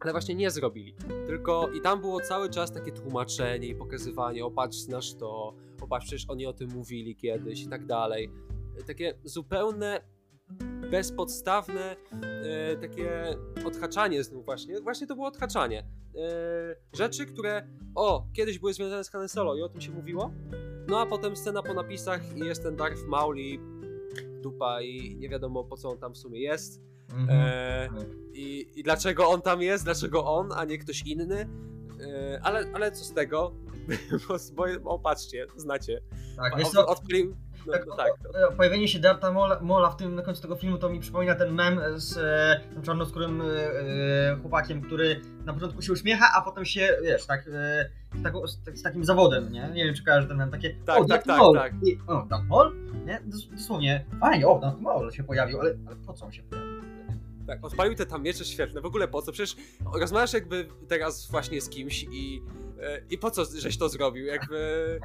ale 0.00 0.12
właśnie 0.12 0.34
nie 0.34 0.50
zrobili. 0.50 0.94
Tylko 1.26 1.68
i 1.68 1.80
tam 1.80 2.00
było 2.00 2.20
cały 2.20 2.50
czas 2.50 2.72
takie 2.72 2.92
tłumaczenie 2.92 3.68
i 3.68 3.74
pokazywanie, 3.74 4.44
o 4.44 4.50
patrz, 4.50 4.76
znasz 4.76 5.14
to, 5.14 5.54
o 5.82 5.86
patrz, 5.88 6.06
przecież 6.06 6.30
oni 6.30 6.46
o 6.46 6.52
tym 6.52 6.70
mówili 6.70 7.16
kiedyś 7.16 7.62
i 7.62 7.68
tak 7.68 7.86
dalej. 7.86 8.30
Takie 8.86 9.14
zupełne, 9.24 10.00
bezpodstawne, 10.90 11.96
e, 12.22 12.76
takie 12.76 13.36
odhaczanie 13.66 14.24
znów 14.24 14.44
właśnie. 14.44 14.80
Właśnie 14.80 15.06
to 15.06 15.14
było 15.14 15.26
odhaczanie. 15.26 15.86
E, 16.16 16.76
rzeczy, 16.92 17.26
które, 17.26 17.68
o, 17.94 18.26
kiedyś 18.32 18.58
były 18.58 18.74
związane 18.74 19.04
z 19.04 19.10
Hanem 19.10 19.28
Solo 19.28 19.56
i 19.56 19.62
o 19.62 19.68
tym 19.68 19.80
się 19.80 19.92
mówiło, 19.92 20.30
no 20.88 21.00
a 21.00 21.06
potem 21.06 21.36
scena 21.36 21.62
po 21.62 21.74
napisach 21.74 22.36
i 22.36 22.40
jest 22.40 22.62
ten 22.62 22.76
Darth 22.76 23.06
Mauli, 23.06 23.60
dupa 24.42 24.82
i 24.82 25.16
nie 25.16 25.28
wiadomo 25.28 25.64
po 25.64 25.76
co 25.76 25.88
on 25.88 25.98
tam 25.98 26.14
w 26.14 26.18
sumie 26.18 26.40
jest. 26.40 26.89
Mhm. 27.14 27.28
E, 27.30 27.88
i, 28.34 28.66
I 28.76 28.82
dlaczego 28.82 29.28
on 29.28 29.42
tam 29.42 29.62
jest, 29.62 29.84
dlaczego 29.84 30.24
on, 30.24 30.48
a 30.56 30.64
nie 30.64 30.78
ktoś 30.78 31.02
inny. 31.06 31.48
E, 32.00 32.40
ale, 32.42 32.64
ale 32.74 32.92
co 32.92 33.04
z 33.04 33.12
tego? 33.12 33.52
bo, 34.28 34.36
bo, 34.54 34.80
bo 34.82 34.98
patrzcie, 34.98 35.46
znacie. 35.56 36.00
tak, 36.36 36.52
Od, 36.52 36.58
wiesz 36.58 36.68
co, 36.68 36.86
odpali, 36.86 37.34
No, 37.66 37.72
Tak, 37.72 37.86
no 37.86 37.96
tak. 37.96 38.12
E, 38.52 38.56
Pojawienie 38.56 38.88
się 38.88 38.98
Darta 38.98 39.32
Mola, 39.32 39.60
Mola 39.60 39.90
w 39.90 39.96
tym, 39.96 40.14
na 40.14 40.22
końcu 40.22 40.42
tego 40.42 40.56
filmu 40.56 40.78
to 40.78 40.88
mi 40.88 41.00
przypomina 41.00 41.34
ten 41.34 41.54
mem 41.54 41.80
z 41.96 42.16
e, 42.16 42.60
tym 42.74 42.82
czarnoskórym 42.82 43.42
e, 43.42 43.44
e, 43.44 44.36
chłopakiem, 44.40 44.82
który 44.82 45.20
na 45.44 45.52
początku 45.52 45.82
się 45.82 45.92
uśmiecha, 45.92 46.26
a 46.36 46.42
potem 46.42 46.64
się, 46.64 46.96
wiesz, 47.02 47.26
tak, 47.26 47.48
e, 47.52 47.90
z, 48.14 48.22
taką, 48.22 48.46
z, 48.46 48.64
tak- 48.64 48.78
z 48.78 48.82
takim 48.82 49.04
zawodem, 49.04 49.52
nie? 49.52 49.70
Nie 49.74 49.84
wiem, 49.84 49.94
czy 49.94 50.04
kojarzysz 50.04 50.28
ten 50.28 50.36
mem, 50.38 50.50
takie, 50.50 50.74
Tak, 50.86 51.00
o, 51.00 51.04
tak, 51.04 51.24
tak, 51.24 51.38
Maul. 51.38 51.56
tak. 51.56 51.72
I, 51.82 51.98
o, 52.06 52.26
Darth 52.30 52.44
Maul? 52.48 52.76
Nie? 53.06 53.20
Dos, 53.26 53.48
dosłownie, 53.48 54.04
fajnie, 54.20 54.48
o, 54.48 54.58
Darth 54.58 54.80
Maul 54.80 55.10
się 55.10 55.24
pojawił, 55.24 55.60
ale, 55.60 55.74
ale 55.86 55.96
po 55.96 56.12
co 56.12 56.26
on 56.26 56.32
się 56.32 56.42
pojawił? 56.42 56.69
Tak, 57.50 57.64
odpalił 57.64 57.94
te 57.94 58.06
tam 58.06 58.22
miecze 58.22 58.44
świetne. 58.44 58.80
W 58.80 58.86
ogóle 58.86 59.08
po 59.08 59.22
co? 59.22 59.32
Przecież 59.32 59.56
rozmawiasz 59.94 60.32
jakby 60.32 60.68
teraz 60.88 61.30
właśnie 61.30 61.60
z 61.60 61.68
kimś 61.68 62.02
i, 62.02 62.42
e, 62.80 63.02
i 63.10 63.18
po 63.18 63.30
co 63.30 63.44
żeś 63.58 63.78
to 63.78 63.88
zrobił? 63.88 64.26
Jakby... 64.26 65.00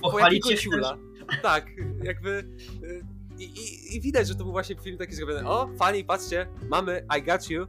Po 0.00 0.10
Pochwalić 0.10 0.50
jakiego 0.50 0.82
się? 0.82 0.96
Tak, 1.42 1.66
jakby... 2.02 2.30
e, 2.30 3.38
I, 3.38 3.44
i, 3.44 3.96
I 3.96 4.00
widać, 4.00 4.28
że 4.28 4.34
to 4.34 4.44
był 4.44 4.52
właśnie 4.52 4.76
film 4.76 4.98
taki 4.98 5.14
zrobiony. 5.14 5.48
O, 5.48 5.68
fani, 5.78 6.04
patrzcie, 6.04 6.46
mamy 6.68 7.06
I 7.18 7.22
got 7.22 7.50
you. 7.50 7.66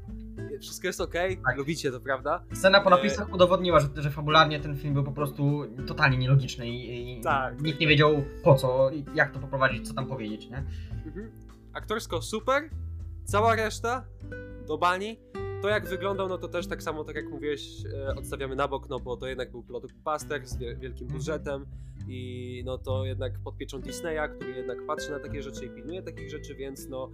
Wszystko 0.62 0.88
jest 0.88 1.02
okej, 1.02 1.38
Tak. 1.46 1.58
lubicie 1.58 1.92
to, 1.92 2.00
prawda? 2.00 2.44
Scena 2.54 2.82
po 2.82 2.88
E, 2.88 2.90
napisach 2.90 3.34
udowodniła, 3.34 3.80
że, 3.80 3.88
że 3.96 4.12
fabularnie 4.12 4.60
ten 4.60 4.78
film 4.78 4.94
był 4.94 5.04
po 5.04 5.12
prostu 5.12 5.64
totalnie 5.88 6.18
nielogiczny 6.18 6.70
i, 6.70 7.18
i 7.18 7.22
Tak. 7.22 7.62
nikt 7.62 7.80
nie 7.80 7.88
wiedział 7.88 8.24
po 8.44 8.56
co, 8.56 8.92
jak 9.16 9.32
to 9.34 9.40
poprowadzić, 9.40 9.88
co 9.88 9.94
tam 9.94 10.08
powiedzieć, 10.08 10.50
nie? 10.50 10.64
Mhm. 11.06 11.32
Aktorsko 11.74 12.22
super, 12.22 12.70
cała 13.32 13.56
reszta 13.56 14.06
do 14.68 14.78
bani. 14.78 15.20
To 15.62 15.70
jak 15.70 15.88
wyglądał, 15.88 16.30
no 16.30 16.38
to 16.38 16.48
też 16.48 16.68
tak 16.68 16.84
samo, 16.84 17.04
tak 17.04 17.16
jak 17.16 17.30
mówiłeś, 17.30 17.86
e, 17.86 18.16
odstawiamy 18.16 18.56
na 18.56 18.68
bok, 18.68 18.90
no 18.90 19.00
bo 19.00 19.18
to 19.18 19.28
jednak 19.28 19.52
był 19.52 19.64
blockbuster 19.64 20.48
z 20.48 20.58
wie- 20.58 20.76
wielkim 20.76 21.06
Mhm. 21.08 21.18
budżetem 21.18 21.66
i 22.08 22.62
no 22.66 22.78
to 22.78 23.06
jednak 23.06 23.34
pod 23.44 23.58
pieczą 23.58 23.82
Disneya, 23.82 24.30
który 24.36 24.52
jednak 24.52 24.78
patrzy 24.88 25.12
na 25.12 25.20
takie 25.20 25.44
rzeczy 25.44 25.66
i 25.66 25.70
pilnuje 25.70 26.02
takich 26.04 26.30
rzeczy, 26.30 26.56
więc 26.56 26.88
no 26.90 27.12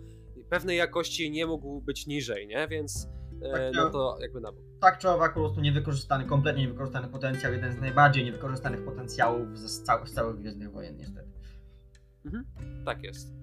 pewnej 0.49 0.77
jakości 0.77 1.31
nie 1.31 1.45
mógł 1.45 1.81
być 1.81 2.07
niżej, 2.07 2.47
nie? 2.47 2.67
Więc 2.67 3.07
e, 3.41 3.51
Tak, 3.51 3.61
no 3.75 3.83
ja- 3.85 3.89
to 3.89 4.17
jakby 4.21 4.41
na 4.41 4.51
bok. 4.51 4.61
tak 4.81 4.97
czy 4.99 5.09
owak 5.09 5.33
po 5.33 5.39
prostu 5.39 5.61
niewykorzystany, 5.61 6.25
kompletnie 6.25 6.61
niewykorzystany 6.63 7.07
potencjał, 7.07 7.53
jeden 7.53 7.73
z 7.73 7.79
najbardziej 7.81 8.25
niewykorzystanych 8.25 8.85
potencjałów 8.85 9.57
z, 9.59 9.83
cał, 9.83 10.05
z 10.07 10.13
całych 10.13 10.39
Gwiezdnych 10.39 10.71
Wojen 10.71 10.97
niestety. 10.97 11.29
Tak 12.85 13.03
jest. 13.03 13.33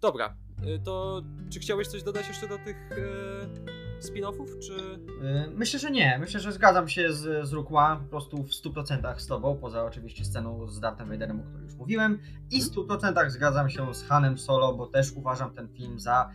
Dobra, 0.00 0.36
to 0.84 1.22
czy 1.50 1.60
chciałeś 1.60 1.88
coś 1.88 2.02
dodać 2.02 2.28
jeszcze 2.28 2.48
do 2.48 2.58
tych 2.58 2.76
e, 2.92 3.76
spin-offów, 4.00 4.58
czy... 4.58 4.72
Yy, 4.72 5.50
Myślę, 5.54 5.78
że 5.78 5.90
nie. 5.90 6.18
Myślę, 6.18 6.40
że 6.40 6.52
zgadzam 6.52 6.88
się 6.88 7.12
z, 7.12 7.48
z 7.48 7.54
One 7.54 7.96
po 7.96 8.10
prostu 8.10 8.42
w 8.42 8.50
100% 8.50 9.18
z 9.18 9.26
tobą, 9.26 9.56
poza 9.56 9.84
oczywiście 9.84 10.24
sceną 10.24 10.66
z 10.66 10.80
Darthem 10.80 11.08
Vaderem, 11.08 11.40
o 11.40 11.42
której 11.42 11.64
już 11.64 11.74
mówiłem. 11.74 12.18
I 12.50 12.62
w 12.62 12.64
100% 12.64 13.30
zgadzam 13.30 13.70
się 13.70 13.94
z 13.94 14.02
Hanem 14.02 14.38
Solo, 14.38 14.74
bo 14.74 14.86
też 14.86 15.12
uważam 15.12 15.54
ten 15.54 15.68
film 15.68 16.00
za 16.00 16.30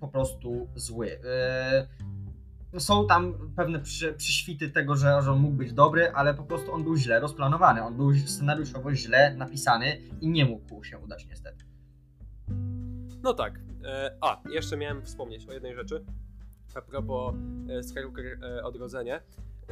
po 0.00 0.08
prostu 0.08 0.68
zły. 0.74 1.18
Yy, 2.72 2.80
Są 2.80 3.06
tam 3.06 3.52
pewne 3.56 3.80
przy, 3.80 4.14
przyświty 4.14 4.70
tego, 4.70 4.96
że, 4.96 5.22
że 5.22 5.32
on 5.32 5.38
mógł 5.38 5.56
być 5.56 5.72
dobry, 5.72 6.12
ale 6.12 6.34
po 6.34 6.42
prostu 6.42 6.72
on 6.72 6.84
był 6.84 6.96
źle 6.96 7.20
rozplanowany. 7.20 7.82
On 7.82 7.96
był 7.96 8.14
scenariuszowo 8.14 8.94
źle 8.94 9.34
napisany 9.34 9.96
i 10.20 10.28
nie 10.28 10.44
mógł 10.44 10.84
się 10.84 10.98
udać 10.98 11.26
niestety. 11.26 11.68
No 13.22 13.34
tak. 13.34 13.60
E, 13.84 14.16
a, 14.20 14.42
jeszcze 14.50 14.76
miałem 14.76 15.02
wspomnieć 15.02 15.46
o 15.48 15.52
jednej 15.52 15.74
rzeczy. 15.74 16.04
A 16.74 16.82
propos 16.82 17.34
e, 17.68 17.82
Skywalker 17.82 18.44
e, 18.44 18.64
Odrodzenie. 18.64 19.20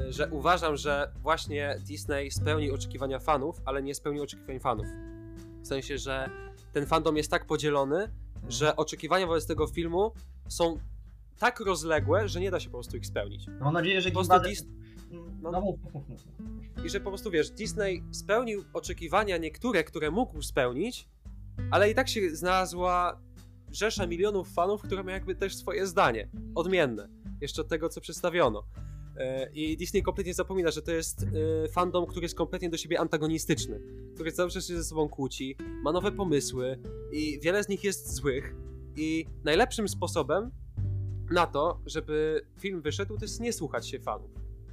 Że 0.09 0.31
uważam, 0.31 0.77
że 0.77 1.13
właśnie 1.23 1.77
Disney 1.87 2.31
spełni 2.31 2.71
oczekiwania 2.71 3.19
fanów, 3.19 3.61
ale 3.65 3.83
nie 3.83 3.95
spełnił 3.95 4.23
oczekiwań 4.23 4.61
fanów. 4.61 4.87
W 5.63 5.67
sensie, 5.67 5.99
że 5.99 6.31
ten 6.73 6.87
fandom 6.87 7.17
jest 7.17 7.31
tak 7.31 7.47
podzielony, 7.47 8.13
że 8.49 8.77
oczekiwania 8.77 9.27
wobec 9.27 9.47
tego 9.47 9.67
filmu 9.67 10.13
są 10.49 10.79
tak 11.39 11.61
rozległe, 11.61 12.29
że 12.29 12.41
nie 12.41 12.51
da 12.51 12.61
się 12.61 12.71
po 12.71 12.73
prostu 12.73 12.97
ich 12.97 13.07
spełnić. 13.07 13.47
Mam 13.61 13.75
nadzieję, 13.75 14.01
że 14.01 14.11
Po 14.11 14.15
prostu 14.15 14.35
Gimbazy... 14.35 14.55
Dis- 14.55 14.67
No, 15.43 15.51
no. 15.51 15.63
I 16.85 16.89
że 16.91 17.01
po 17.01 17.11
prostu 17.11 17.31
wiesz, 17.31 17.51
Disney 17.51 18.03
spełnił 18.11 18.65
oczekiwania 18.73 19.37
niektóre, 19.37 19.85
które 19.85 20.11
mógł 20.11 20.43
spełnić, 20.43 21.09
ale 21.71 21.91
i 21.91 21.95
tak 21.95 22.09
się 22.09 22.37
znalazła 22.37 23.21
rzesza 23.73 24.07
milionów 24.07 24.53
fanów, 24.53 24.83
które 24.83 25.05
miały 25.05 25.13
jakby 25.13 25.35
też 25.35 25.57
swoje 25.57 25.87
zdanie. 25.87 26.29
Odmienne. 26.55 27.09
Jeszcze 27.41 27.63
od 27.63 27.69
tego, 27.69 27.89
co 27.89 28.01
przedstawiono. 28.01 28.67
E, 29.17 29.51
I 29.53 29.77
Disney 29.77 30.03
kompletnie 30.03 30.35
zapomina, 30.35 30.71
że 30.71 30.83
to 30.83 30.93
jest 30.93 31.23
e, 31.23 31.69
fandom, 31.69 32.07
który 32.07 32.25
jest 32.25 32.35
kompletnie 32.35 32.71
do 32.71 32.77
siebie 32.77 33.01
antagonistyczny, 33.01 33.81
który 34.15 34.33
cały 34.33 34.51
czas 34.51 34.67
się 34.67 34.77
ze 34.77 34.85
sobą 34.85 35.09
kłóci, 35.09 35.57
ma 35.83 35.93
nowe 35.93 36.13
pomysły 36.13 36.79
i 37.13 37.41
wiele 37.43 37.65
z 37.65 37.69
nich 37.69 37.85
jest 37.85 38.15
złych. 38.15 38.55
I 38.97 39.27
najlepszym 39.45 39.89
sposobem 39.89 40.51
na 41.31 41.47
to, 41.47 41.81
żeby 41.87 42.47
film 42.59 42.83
wyszedł, 42.83 43.17
to 43.17 43.25
jest 43.25 43.41
nie 43.41 43.53
słuchać 43.53 43.89
się 43.89 44.01
fanów. 44.01 44.31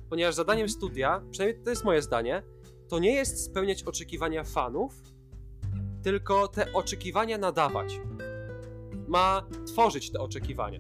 Ponieważ 0.10 0.36
zadaniem 0.36 0.70
studia, 0.70 1.22
przynajmniej 1.32 1.64
to 1.64 1.70
jest 1.70 1.84
moje 1.84 2.02
zdanie, 2.02 2.44
to 2.90 3.00
nie 3.00 3.14
jest 3.14 3.44
spełniać 3.46 3.84
oczekiwania 3.84 4.44
fanów, 4.44 5.02
tylko 6.04 6.48
te 6.48 6.74
oczekiwania 6.74 7.38
nadawać. 7.38 8.00
Ma 9.14 9.48
tworzyć 9.68 10.12
te 10.12 10.20
oczekiwania. 10.20 10.80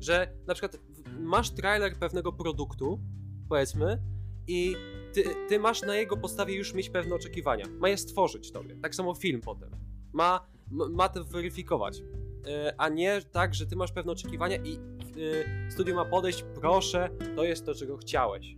Że 0.00 0.28
na 0.46 0.54
przykład 0.54 0.78
masz 1.20 1.50
trailer 1.50 1.96
pewnego 1.96 2.32
produktu, 2.32 3.00
powiedzmy, 3.48 4.02
i 4.46 4.76
ty, 5.12 5.24
ty 5.48 5.58
masz 5.58 5.82
na 5.82 5.96
jego 5.96 6.16
podstawie 6.16 6.54
już 6.54 6.74
mieć 6.74 6.90
pewne 6.90 7.14
oczekiwania. 7.14 7.66
Ma 7.78 7.88
je 7.88 7.96
stworzyć 7.96 8.52
tobie. 8.52 8.76
Tak 8.82 8.94
samo 8.94 9.14
film 9.14 9.40
potem. 9.40 9.70
Ma, 10.12 10.46
ma 10.70 11.08
to 11.08 11.24
weryfikować. 11.24 12.02
E, 12.46 12.74
A 12.78 12.88
nie 12.88 13.22
tak, 13.32 13.54
że 13.54 13.66
ty 13.66 13.76
masz 13.76 13.92
pewne 13.92 14.12
oczekiwania 14.12 14.56
i 14.56 14.76
e, 14.76 15.70
studio 15.70 15.94
ma 15.94 16.04
podejść, 16.04 16.44
proszę, 16.54 17.10
to 17.36 17.44
jest 17.44 17.66
to, 17.66 17.74
czego 17.74 17.96
chciałeś. 17.96 18.56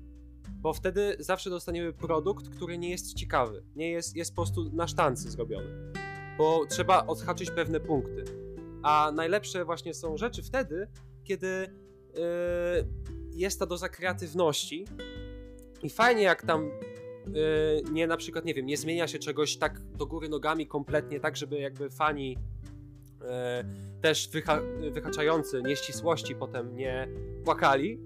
Bo 0.51 0.73
wtedy 0.73 1.17
zawsze 1.19 1.51
dostaniemy 1.51 1.93
produkt, 1.93 2.49
który 2.49 2.79
nie 2.79 2.91
jest 2.91 3.15
ciekawy. 3.15 3.65
Nie 3.77 3.91
jest, 3.91 4.17
jest 4.17 4.31
po 4.31 4.43
prostu 4.43 4.71
na 4.73 4.89
sztancy 4.89 5.31
zrobiony. 5.31 5.93
Bo 6.39 6.67
trzeba 6.67 7.07
odhaczyć 7.07 7.51
pewne 7.51 7.81
punkty. 7.81 8.46
A 8.87 9.13
najlepsze 9.13 9.65
właśnie 9.65 9.95
są 9.95 10.17
rzeczy 10.17 10.43
wtedy, 10.43 10.89
kiedy 11.25 11.47
yy, 11.47 12.21
jest 13.33 13.59
ta 13.59 13.67
doza 13.67 13.89
kreatywności. 13.89 14.85
I 15.83 15.91
fajnie 15.91 16.23
jak 16.23 16.43
tam 16.43 16.71
yy, 17.27 17.93
nie 17.93 18.07
na 18.07 18.17
przykład, 18.17 18.45
nie 18.45 18.55
wiem, 18.55 18.67
nie 18.67 18.77
zmienia 18.77 19.09
się 19.09 19.19
czegoś 19.19 19.57
tak 19.57 19.81
do 19.81 20.07
góry 20.07 20.29
nogami 20.29 20.67
kompletnie, 20.67 21.21
tak 21.21 21.37
żeby 21.37 21.59
jakby 21.59 21.91
fani 21.91 22.39
yy, 23.21 23.27
też 24.01 24.29
wyha 24.29 24.61
wyhaczający 24.91 25.63
nieścisłości 25.63 26.35
potem 26.35 26.77
nie 26.77 27.09
płakali, 27.45 28.01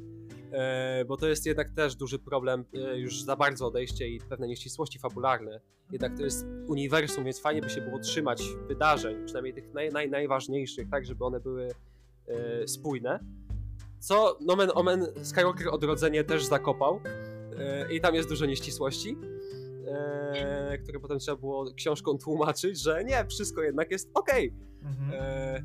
bo 1.09 1.17
to 1.17 1.29
jest 1.29 1.47
jednak 1.47 1.71
też 1.71 1.97
duży 1.97 2.19
problem, 2.19 2.65
e, 2.75 2.99
już 2.99 3.23
za 3.23 3.37
bardzo 3.37 3.67
odejście 3.67 4.09
i 4.09 4.21
pewne 4.21 4.49
nieścisłości 4.49 4.99
fabularne. 4.99 5.61
Jednak 5.93 6.17
to 6.17 6.23
jest 6.23 6.47
uniwersum, 6.67 7.25
więc 7.25 7.41
fajnie 7.41 7.63
by 7.63 7.71
się 7.71 7.81
było 7.81 7.99
trzymać 7.99 8.43
wydarzeń, 8.69 9.25
przynajmniej 9.25 9.55
tych 9.55 9.75
naj, 9.75 9.89
naj, 9.89 10.11
najważniejszych, 10.11 10.91
tak 10.91 11.05
żeby 11.05 11.25
one 11.25 11.41
były 11.41 11.69
e, 12.29 12.69
spójne. 12.69 13.21
Co 13.99 14.39
nomen 14.41 14.71
omen 14.75 15.07
Skywalker 15.23 15.69
Odrodzenie 15.69 16.25
też 16.25 16.45
zakopał 16.45 17.01
e, 17.59 17.93
i 17.93 18.01
tam 18.01 18.15
jest 18.15 18.29
dużo 18.29 18.47
nieścisłości, 18.47 19.17
e, 19.87 20.79
które 20.79 21.01
potem 21.01 21.19
trzeba 21.19 21.37
było 21.37 21.75
książką 21.75 22.19
tłumaczyć, 22.19 22.83
że 22.83 23.05
nie, 23.05 23.25
wszystko 23.25 23.63
jednak 23.63 23.91
jest 23.91 24.11
okej. 24.15 24.55
Mhm. 24.83 25.11
E, 25.13 25.63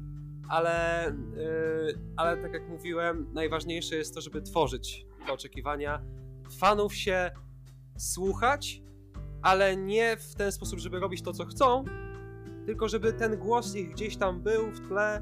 ale, 0.49 1.07
e, 1.07 1.13
ale 2.17 2.37
tak 2.37 2.53
jak 2.53 2.69
mówiłem, 2.69 3.27
najważniejsze 3.33 3.95
jest 3.95 4.15
to, 4.15 4.21
żeby 4.21 4.41
tworzyć 4.41 5.05
te 5.25 5.33
oczekiwania, 5.33 6.01
fanów 6.59 6.95
się 6.95 7.31
słuchać, 7.97 8.81
ale 9.41 9.77
nie 9.77 10.17
w 10.17 10.35
ten 10.35 10.51
sposób, 10.51 10.79
żeby 10.79 10.99
robić 10.99 11.21
to, 11.21 11.33
co 11.33 11.45
chcą, 11.45 11.85
tylko 12.65 12.87
żeby 12.87 13.13
ten 13.13 13.37
głos 13.37 13.75
ich 13.75 13.91
gdzieś 13.91 14.17
tam 14.17 14.41
był 14.41 14.71
w 14.71 14.87
tle, 14.87 15.21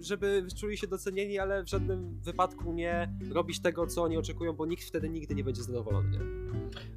żeby 0.00 0.46
czuli 0.60 0.78
się 0.78 0.86
docenieni, 0.86 1.38
ale 1.38 1.62
w 1.62 1.68
żadnym 1.68 2.20
wypadku 2.20 2.72
nie 2.72 3.14
robić 3.30 3.62
tego, 3.62 3.86
co 3.86 4.02
oni 4.02 4.16
oczekują, 4.16 4.52
bo 4.52 4.66
nikt 4.66 4.84
wtedy 4.84 5.08
nigdy 5.08 5.34
nie 5.34 5.44
będzie 5.44 5.62
zadowolony. 5.62 6.18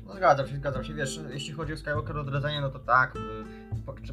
No 0.05 0.13
zgadzam 0.13 0.47
się, 0.47 0.55
zgadzam 0.55 0.83
się. 0.83 0.93
Wiesz, 0.93 1.19
jeśli 1.29 1.53
chodzi 1.53 1.73
o 1.73 1.77
Skywalker 1.77 2.17
odrodzenie, 2.17 2.61
no 2.61 2.69
to 2.69 2.79
tak, 2.79 3.15
y, 3.15 3.19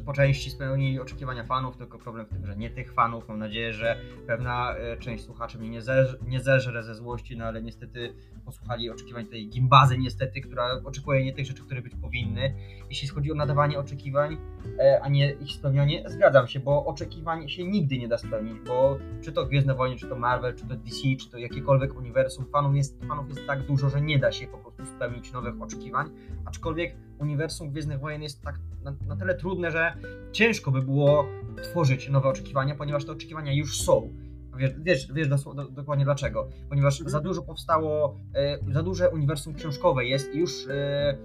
po, 0.05 0.13
części 0.13 0.49
spełnili 0.49 0.99
oczekiwania 0.99 1.43
fanów, 1.43 1.77
tylko 1.77 1.97
problem 1.97 2.25
w 2.25 2.29
tym, 2.29 2.45
że 2.45 2.55
nie 2.55 2.69
tych 2.69 2.93
fanów. 2.93 3.27
Mam 3.27 3.39
nadzieję, 3.39 3.73
że 3.73 3.97
pewna 4.27 4.75
y, 4.93 4.97
część 4.97 5.23
słuchaczy 5.23 5.57
mnie 5.57 5.69
nie, 5.69 5.81
zeż, 5.81 6.17
nie 6.27 6.39
zeżre 6.39 6.83
ze 6.83 6.95
złości, 6.95 7.37
no 7.37 7.45
ale 7.45 7.61
niestety 7.61 8.13
posłuchali 8.45 8.89
oczekiwań 8.89 9.25
tej 9.25 9.49
gimbazy 9.49 9.97
niestety, 9.97 10.41
która 10.41 10.81
oczekuje 10.83 11.25
nie 11.25 11.33
tych 11.33 11.45
rzeczy, 11.45 11.63
które 11.63 11.81
być 11.81 11.95
powinny. 11.95 12.53
Jeśli 12.89 13.07
chodzi 13.07 13.31
o 13.31 13.35
nadawanie 13.35 13.79
oczekiwań, 13.79 14.37
e, 14.79 15.01
a 15.03 15.09
nie 15.09 15.31
ich 15.31 15.51
spełnianie, 15.51 16.03
zgadzam 16.09 16.47
się, 16.47 16.59
bo 16.59 16.85
oczekiwań 16.85 17.49
się 17.49 17.63
nigdy 17.63 17.97
nie 17.97 18.07
da 18.07 18.17
spełnić, 18.17 18.59
bo 18.67 18.97
czy 19.21 19.31
to 19.31 19.45
Gwiezdne 19.45 19.75
Wojny, 19.75 19.95
czy 19.95 20.07
to 20.07 20.15
Marvel, 20.15 20.55
czy 20.55 20.67
to 20.67 20.75
DC, 20.75 21.01
czy 21.19 21.29
to 21.29 21.37
jakiekolwiek 21.37 21.97
uniwersum, 21.97 22.45
fanów 22.45 22.75
jest, 22.75 23.05
fanów 23.05 23.29
jest 23.29 23.47
tak 23.47 23.65
dużo, 23.65 23.89
że 23.89 24.01
nie 24.01 24.19
da 24.19 24.31
się 24.31 24.47
po 24.47 24.57
prostu 24.57 24.85
spełnić 24.85 25.31
nowych 25.31 25.61
oczekiwań, 25.61 26.09
aczkolwiek 26.45 26.95
uniwersum 27.21 27.71
Gwiezdnych 27.71 27.99
Wojen 27.99 28.21
jest 28.21 28.41
tak 28.41 28.59
na, 28.83 28.95
na 29.07 29.15
tyle 29.15 29.35
trudne, 29.35 29.71
że 29.71 29.93
ciężko 30.31 30.71
by 30.71 30.81
było 30.81 31.27
tworzyć 31.63 32.09
nowe 32.09 32.29
oczekiwania, 32.29 32.75
ponieważ 32.75 33.05
te 33.05 33.11
oczekiwania 33.11 33.53
już 33.53 33.81
są. 33.81 34.13
Wiesz, 34.57 34.71
wiesz, 34.79 35.13
wiesz 35.13 35.27
do, 35.27 35.37
do, 35.53 35.65
dokładnie 35.65 36.05
dlaczego. 36.05 36.49
Ponieważ 36.69 36.93
Mhm. 36.93 37.09
za 37.11 37.19
dużo 37.19 37.41
powstało, 37.41 38.15
e, 38.35 38.57
za 38.73 38.83
duże 38.83 39.09
uniwersum 39.09 39.53
książkowe 39.53 40.05
jest 40.05 40.35
i 40.35 40.37
już 40.37 40.67
e, 40.67 40.73
e, 40.73 41.17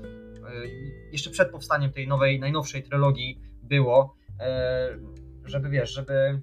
jeszcze 1.12 1.30
przed 1.30 1.50
powstaniem 1.50 1.92
tej 1.92 2.08
nowej, 2.08 2.40
najnowszej 2.40 2.82
trylogii 2.82 3.40
było, 3.62 4.16
żeby 5.44 5.68
wiesz, 5.68 5.94
żeby 5.94 6.40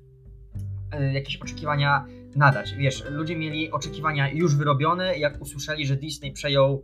jakieś 1.14 1.38
oczekiwania 1.38 2.06
nadać. 2.36 2.74
Wiesz, 2.74 3.04
ludzie 3.10 3.36
mieli 3.36 3.72
oczekiwania 3.72 4.32
już 4.32 4.56
wyrobione, 4.56 5.18
jak 5.18 5.42
usłyszeli, 5.42 5.86
że 5.86 5.96
Disney 5.96 6.32
przejął, 6.32 6.84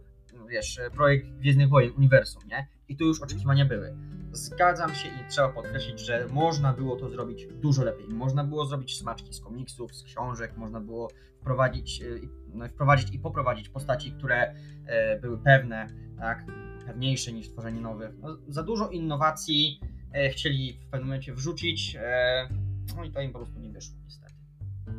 wiesz, 0.50 0.80
projekt 0.96 1.28
Gwiezdnych 1.28 1.70
Wojen, 1.70 1.94
uniwersum, 1.98 2.42
nie? 2.48 2.68
I 2.88 2.98
tu 2.98 3.06
już 3.06 3.22
oczekiwania 3.22 3.66
były. 3.66 3.96
Zgadzam 4.32 4.96
się 4.96 5.08
i 5.08 5.30
trzeba 5.30 5.50
podkreślić, 5.50 6.00
że 6.00 6.28
można 6.32 6.74
było 6.74 6.96
to 6.96 7.10
zrobić 7.10 7.46
dużo 7.46 7.84
lepiej. 7.84 8.08
Można 8.08 8.44
było 8.44 8.66
zrobić 8.66 8.98
smaczki 8.98 9.34
z 9.34 9.40
komiksów, 9.40 9.96
z 9.96 10.04
książek, 10.04 10.58
można 10.58 10.82
było 10.82 11.10
wprowadzić, 11.42 12.02
e, 12.02 12.06
no, 12.54 12.68
wprowadzić 12.68 13.14
i 13.14 13.20
poprowadzić 13.20 13.70
postaci, 13.70 14.12
które 14.12 14.56
e, 14.86 15.20
były 15.20 15.38
pewne, 15.38 15.88
tak, 16.18 16.46
pewniejsze 16.86 17.32
niż 17.32 17.50
tworzenie 17.50 17.82
nowych. 17.82 18.12
No, 18.22 18.38
za 18.48 18.64
dużo 18.64 18.90
innowacji 18.90 19.80
e, 20.14 20.30
chcieli 20.30 20.74
w 20.74 20.86
pewnym 20.90 21.08
momencie 21.08 21.34
wrzucić, 21.34 21.98
e, 22.00 22.50
no 22.98 23.04
i 23.04 23.12
to 23.12 23.22
im 23.22 23.32
po 23.32 23.40
prostu 23.40 23.60
nie 23.60 23.70
wyszło 23.70 23.96
niestety. 24.04 24.34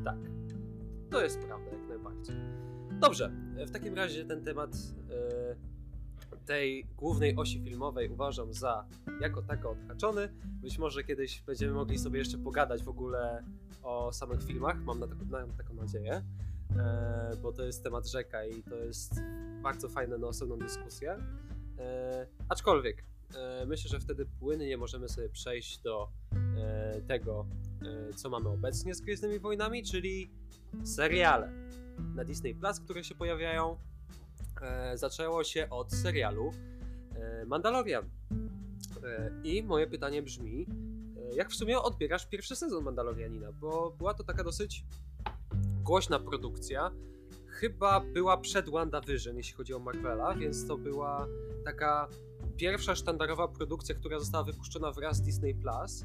Tak. 0.05 0.17
To 1.11 1.23
jest 1.23 1.47
prawda, 1.47 1.71
jak 1.71 1.89
najbardziej. 1.89 2.37
Dobrze, 3.01 3.31
w 3.67 3.71
takim 3.71 3.95
razie 3.95 4.25
ten 4.25 4.45
temat 4.45 4.71
e, 5.11 5.57
tej 6.47 6.87
głównej 6.97 7.37
osi 7.37 7.61
filmowej 7.61 8.09
uważam 8.09 8.53
za 8.53 8.87
jako 9.21 9.43
tako 9.43 9.71
odhaczony. 9.71 10.29
Być 10.45 10.79
może 10.79 11.05
kiedyś 11.05 11.43
będziemy 11.43 11.73
mogli 11.73 11.99
sobie 11.99 12.19
jeszcze 12.19 12.39
pogadać 12.39 12.83
w 12.83 12.89
ogóle 12.89 13.45
o 13.83 14.13
samych 14.13 14.43
filmach, 14.43 14.85
mam 14.85 14.99
na 14.99 15.07
taką, 15.07 15.25
mam 15.25 15.53
taką 15.53 15.75
nadzieję, 15.75 16.23
e, 16.77 17.37
bo 17.43 17.53
to 17.53 17.65
jest 17.65 17.85
temat 17.85 18.09
rzeka 18.09 18.45
i 18.45 18.63
to 18.63 18.77
jest 18.77 19.21
bardzo 19.63 19.89
fajne 19.89 20.19
na 20.19 20.27
osobną 20.27 20.59
dyskusję. 20.59 21.17
E, 21.79 22.27
aczkolwiek 22.49 23.05
e, 23.35 23.67
myślę, 23.67 23.91
że 23.91 24.01
wtedy 24.01 24.27
płynnie 24.41 24.77
możemy 24.77 25.09
sobie 25.09 25.29
przejść 25.29 25.79
do 25.79 26.09
e, 26.57 27.01
tego, 27.01 27.47
e, 27.83 28.15
co 28.15 28.31
mamy 28.31 28.49
obecnie 28.49 28.95
z 28.95 29.01
Gwiezdnymi 29.01 29.39
Wojnami, 29.39 29.83
czyli 29.83 30.31
seriale 30.85 31.53
na 32.15 32.25
Disney 32.25 32.55
Plus, 32.55 32.81
które 32.81 33.05
się 33.05 33.15
pojawiają. 33.15 33.77
E, 34.63 34.99
zaczęło 34.99 35.45
się 35.45 35.71
od 35.71 35.93
serialu 35.93 36.53
e, 37.15 37.45
Mandalorian. 37.47 38.11
E, 39.05 39.31
I 39.45 39.63
moje 39.63 39.87
pytanie 39.87 40.23
brzmi, 40.23 40.67
jak 41.35 41.51
w 41.51 41.55
sumie 41.55 41.79
odbierasz 41.79 42.27
pierwszy 42.27 42.57
sezon 42.57 42.85
Mandalorianina? 42.85 43.53
Bo 43.53 43.91
była 43.99 44.15
to 44.15 44.25
taka 44.25 44.45
dosyć 44.45 44.85
głośna 45.83 46.19
produkcja. 46.19 46.91
Chyba 47.47 48.01
była 48.01 48.37
przed 48.37 48.71
WandaVision, 48.71 49.37
jeśli 49.37 49.55
chodzi 49.55 49.75
o 49.75 49.79
Marvela, 49.79 50.35
więc 50.35 50.67
to 50.67 50.79
była 50.79 51.27
taka 51.65 52.09
pierwsza 52.57 52.95
sztandarowa 52.95 53.49
produkcja, 53.49 53.95
która 53.95 54.19
została 54.19 54.45
wypuszczona 54.45 54.93
wraz 54.93 55.17
z 55.17 55.23
Disney 55.23 55.55
Plus. 55.55 56.05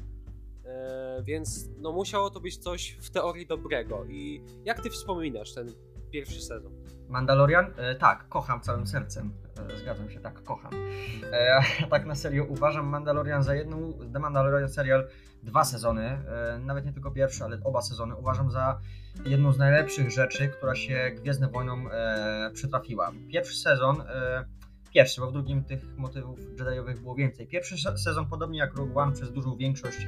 Więc 1.22 1.68
no 1.78 1.92
musiało 1.92 2.30
to 2.30 2.40
być 2.40 2.58
coś 2.58 2.98
w 3.00 3.10
teorii 3.10 3.46
dobrego. 3.46 4.04
I 4.04 4.42
jak 4.64 4.82
ty 4.82 4.90
wspominasz 4.90 5.54
ten 5.54 5.72
pierwszy 6.10 6.42
sezon? 6.42 6.72
Mandalorian? 7.08 7.66
E, 7.76 7.94
tak, 7.94 8.28
kocham 8.28 8.60
całym 8.60 8.86
sercem. 8.86 9.32
E, 9.74 9.76
zgadzam 9.78 10.10
się, 10.10 10.20
tak, 10.20 10.42
kocham. 10.42 10.72
E, 11.32 11.62
tak 11.90 12.06
na 12.06 12.14
serio 12.14 12.44
uważam 12.44 12.86
Mandalorian 12.86 13.42
za 13.42 13.54
jedną, 13.54 13.92
The 14.12 14.18
Mandalorian 14.18 14.68
serial, 14.68 15.08
dwa 15.42 15.64
sezony, 15.64 16.02
e, 16.02 16.58
nawet 16.58 16.84
nie 16.84 16.92
tylko 16.92 17.10
pierwszy, 17.10 17.44
ale 17.44 17.58
oba 17.64 17.82
sezony, 17.82 18.14
uważam 18.14 18.50
za 18.50 18.80
jedną 19.24 19.52
z 19.52 19.58
najlepszych 19.58 20.10
rzeczy, 20.10 20.48
która 20.48 20.74
się 20.74 21.12
Gwiezdnym 21.16 21.50
Wojnom 21.50 21.88
e, 21.92 22.50
przytrafiła. 22.54 23.12
Pierwszy 23.28 23.56
sezon, 23.56 24.00
e, 24.00 24.44
pierwszy, 24.94 25.20
bo 25.20 25.26
w 25.26 25.32
drugim 25.32 25.64
tych 25.64 25.96
motywów 25.96 26.38
Jediowych 26.58 27.00
było 27.00 27.14
więcej. 27.14 27.46
Pierwszy 27.46 27.78
se- 27.78 27.98
sezon, 27.98 28.26
podobnie 28.26 28.58
jak 28.58 28.74
Rogue 28.74 29.00
One, 29.00 29.12
przez 29.12 29.32
dużą 29.32 29.56
większość 29.56 29.98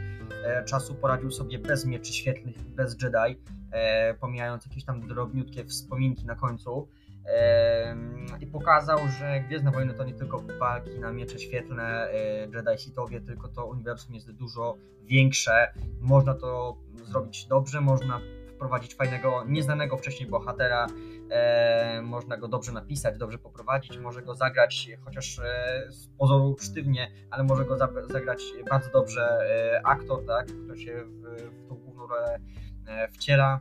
e, 0.44 0.64
czasu 0.64 0.94
poradził 0.94 1.30
sobie 1.30 1.58
bez 1.58 1.84
mieczy 1.84 2.12
świetlnych, 2.12 2.56
bez 2.62 3.02
Jedi, 3.02 3.42
e, 3.70 4.14
pomijając 4.14 4.66
jakieś 4.66 4.84
tam 4.84 5.08
drobniutkie 5.08 5.64
wspominki 5.64 6.26
na 6.26 6.34
końcu. 6.34 6.88
Em, 7.24 8.26
I 8.40 8.46
pokazał, 8.46 8.98
że 9.18 9.40
Gwiezdne 9.40 9.70
Wojny 9.70 9.94
to 9.94 10.04
nie 10.04 10.14
tylko 10.14 10.42
walki 10.60 10.98
na 10.98 11.12
miecze 11.12 11.38
świetlne, 11.38 12.10
e, 12.10 12.14
Jedi 12.40 12.78
Sithowie, 12.78 13.20
tylko 13.20 13.48
to 13.48 13.66
uniwersum 13.66 14.14
jest 14.14 14.30
dużo 14.32 14.76
większe. 15.04 15.72
Można 16.00 16.34
to 16.34 16.76
zrobić 17.04 17.46
dobrze, 17.46 17.80
można 17.80 18.20
wprowadzić 18.58 18.94
fajnego, 18.94 19.44
nieznanego 19.44 19.96
wcześniej 19.96 20.28
bohatera, 20.28 20.86
e, 21.30 22.02
można 22.02 22.36
go 22.36 22.48
dobrze 22.48 22.72
napisać, 22.72 23.18
dobrze 23.18 23.38
poprowadzić, 23.38 23.98
może 23.98 24.22
go 24.22 24.34
zagrać, 24.34 24.88
chociaż 25.04 25.38
e, 25.38 25.86
z 25.90 26.08
pozoru 26.08 26.56
sztywnie, 26.60 27.10
ale 27.30 27.44
może 27.44 27.64
go 27.64 27.78
za, 27.78 27.88
zagrać 28.10 28.42
bardzo 28.70 28.90
dobrze 28.90 29.22
e, 29.22 29.86
aktor, 29.86 30.26
tak, 30.26 30.46
który 30.46 30.78
się 30.78 31.04
w, 31.04 31.42
w 31.52 31.68
tą 31.68 31.74
główną 31.74 32.06
rolę 32.06 32.34
e, 32.34 32.40
wciela. 33.12 33.60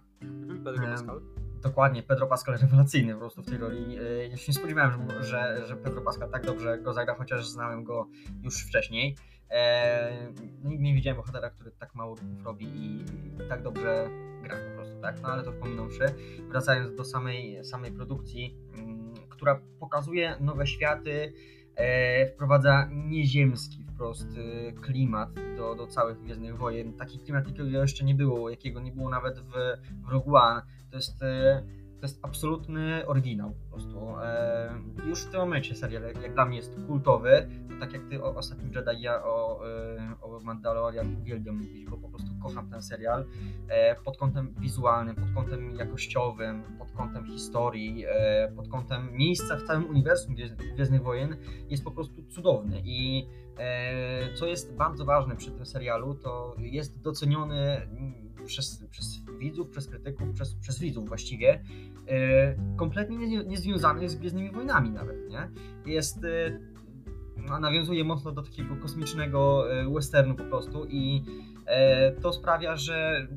Pedro 0.66 0.84
Em, 0.86 0.92
Pascal? 0.92 1.22
Dokładnie, 1.64 2.04
Pedro 2.04 2.28
Pascal 2.28 2.58
rewelacyjny 2.58 3.14
po 3.14 3.20
prostu 3.20 3.42
w 3.44 3.46
tej 3.46 3.58
roli. 3.58 3.98
E, 4.00 4.28
Ja 4.28 4.38
się 4.38 4.52
nie 4.52 4.54
spodziewałem, 4.58 4.92
że, 5.22 5.68
że, 5.68 5.76
Pedro 5.76 6.02
Pascal 6.02 6.30
tak 6.32 6.46
dobrze 6.46 6.78
go 6.78 6.94
zagra, 6.94 7.16
chociaż 7.16 7.48
znałem 7.48 7.84
go 7.84 8.08
już 8.44 8.66
wcześniej. 8.68 9.16
E, 9.52 10.32
nigdy 10.64 10.84
nie 10.84 10.94
widziałem 10.94 11.18
bohatera, 11.18 11.50
który 11.50 11.72
tak 11.72 11.96
mało 11.96 12.16
ruchów 12.16 12.46
robi 12.46 12.66
i 12.66 13.06
tak 13.50 13.64
dobrze 13.64 14.10
gra 14.44 14.56
po 14.70 14.76
prostu, 14.76 15.02
tak? 15.02 15.22
No 15.22 15.28
ale 15.30 15.44
to 15.44 15.52
pominąwszy. 15.52 16.06
Wracając 16.50 16.96
do 16.96 17.06
samej, 17.06 17.66
samej 17.66 17.92
produkcji, 17.92 18.56
mm, 18.74 19.14
która 19.30 19.62
pokazuje 19.80 20.38
nowe 20.40 20.68
światy, 20.68 21.12
e, 21.12 21.32
wprowadza 22.34 22.90
nieziemski 22.92 23.84
wprost 23.84 24.28
e, 24.38 24.72
klimat 24.72 25.30
do, 25.58 25.76
do 25.76 25.88
całych 25.88 26.20
Gwiezdnych 26.20 26.58
Wojen. 26.58 26.94
Taki 26.94 27.20
klimat, 27.20 27.48
jakiego 27.48 27.70
jeszcze 27.70 28.04
nie 28.04 28.16
było, 28.16 28.50
jakiego 28.50 28.82
nie 28.82 28.92
było 28.92 29.10
nawet 29.10 29.40
w, 29.40 29.52
w 30.06 30.10
Rogue 30.10 30.36
One. 30.36 30.62
To 30.92 30.98
jest, 30.98 31.24
e, 31.24 31.64
to 32.00 32.06
jest 32.06 32.20
absolutny 32.22 33.08
oryginał 33.08 33.52
po 33.52 33.70
prostu. 33.70 34.00
E, 34.22 34.82
Już 35.08 35.20
w 35.24 35.32
tym 35.32 35.40
momencie 35.40 35.76
serial, 35.76 36.04
jak, 36.04 36.34
dla 36.34 36.46
mnie 36.46 36.58
jest 36.58 36.76
kultowy, 36.88 37.50
to 37.70 37.80
tak 37.80 37.94
jak 37.94 38.10
ty 38.10 38.24
o 38.24 38.36
Ostatnim 38.36 38.74
Jedi, 38.74 39.02
ja 39.02 39.24
o, 39.24 39.68
e, 39.68 40.16
o 40.22 40.40
Mandalorian 40.40 41.16
uwielbiam 41.22 41.56
mówić, 41.56 41.90
bo 41.90 41.98
po 41.98 42.10
prostu 42.10 42.28
kocham 42.44 42.70
ten 42.70 42.82
serial 42.82 43.26
e, 43.68 43.96
pod 43.96 44.18
kątem 44.18 44.54
wizualnym, 44.60 45.16
pod 45.16 45.32
kątem 45.36 45.76
jakościowym, 45.76 46.64
pod 46.80 46.92
kątem 46.92 47.26
historii, 47.26 48.06
pod 48.56 48.68
kątem 48.68 49.10
miejsca 49.14 49.56
w 49.56 49.64
całym 49.64 49.90
uniwersum 49.90 50.36
Gwiezdnych 50.76 51.04
Wojen 51.04 51.36
jest 51.70 51.84
po 51.84 51.92
prostu 51.92 52.24
cudowny 52.24 52.82
i 52.86 53.28
co 54.36 54.46
jest 54.46 54.76
bardzo 54.76 55.06
ważne 55.06 55.36
przy 55.36 55.52
tym 55.52 55.66
serialu, 55.66 56.16
to 56.16 56.56
jest 56.58 57.02
doceniony 57.02 57.88
przez, 58.48 58.84
przez 58.90 59.22
widzów, 59.40 59.70
przez 59.70 59.88
krytyków, 59.88 60.34
przez, 60.34 60.56
przez 60.56 60.80
widzów 60.80 61.08
właściwie, 61.08 61.64
e, 62.08 62.56
kompletnie 62.78 63.18
nie, 63.18 63.44
niezwiązany 63.44 64.10
z 64.10 64.16
Gwiezdnymi 64.16 64.52
Wojnami 64.52 64.90
nawet, 64.90 65.30
nie? 65.30 65.50
Jest, 65.94 66.24
e, 66.24 66.60
no, 67.38 67.60
nawiązuje 67.60 68.04
mocno 68.04 68.32
do 68.32 68.44
takiego 68.44 68.76
kosmicznego 68.76 69.72
e, 69.74 69.94
westernu 69.94 70.36
po 70.36 70.44
prostu 70.44 70.86
i 70.90 71.24
to 72.22 72.34
sprawia, 72.34 72.76
że 72.76 73.28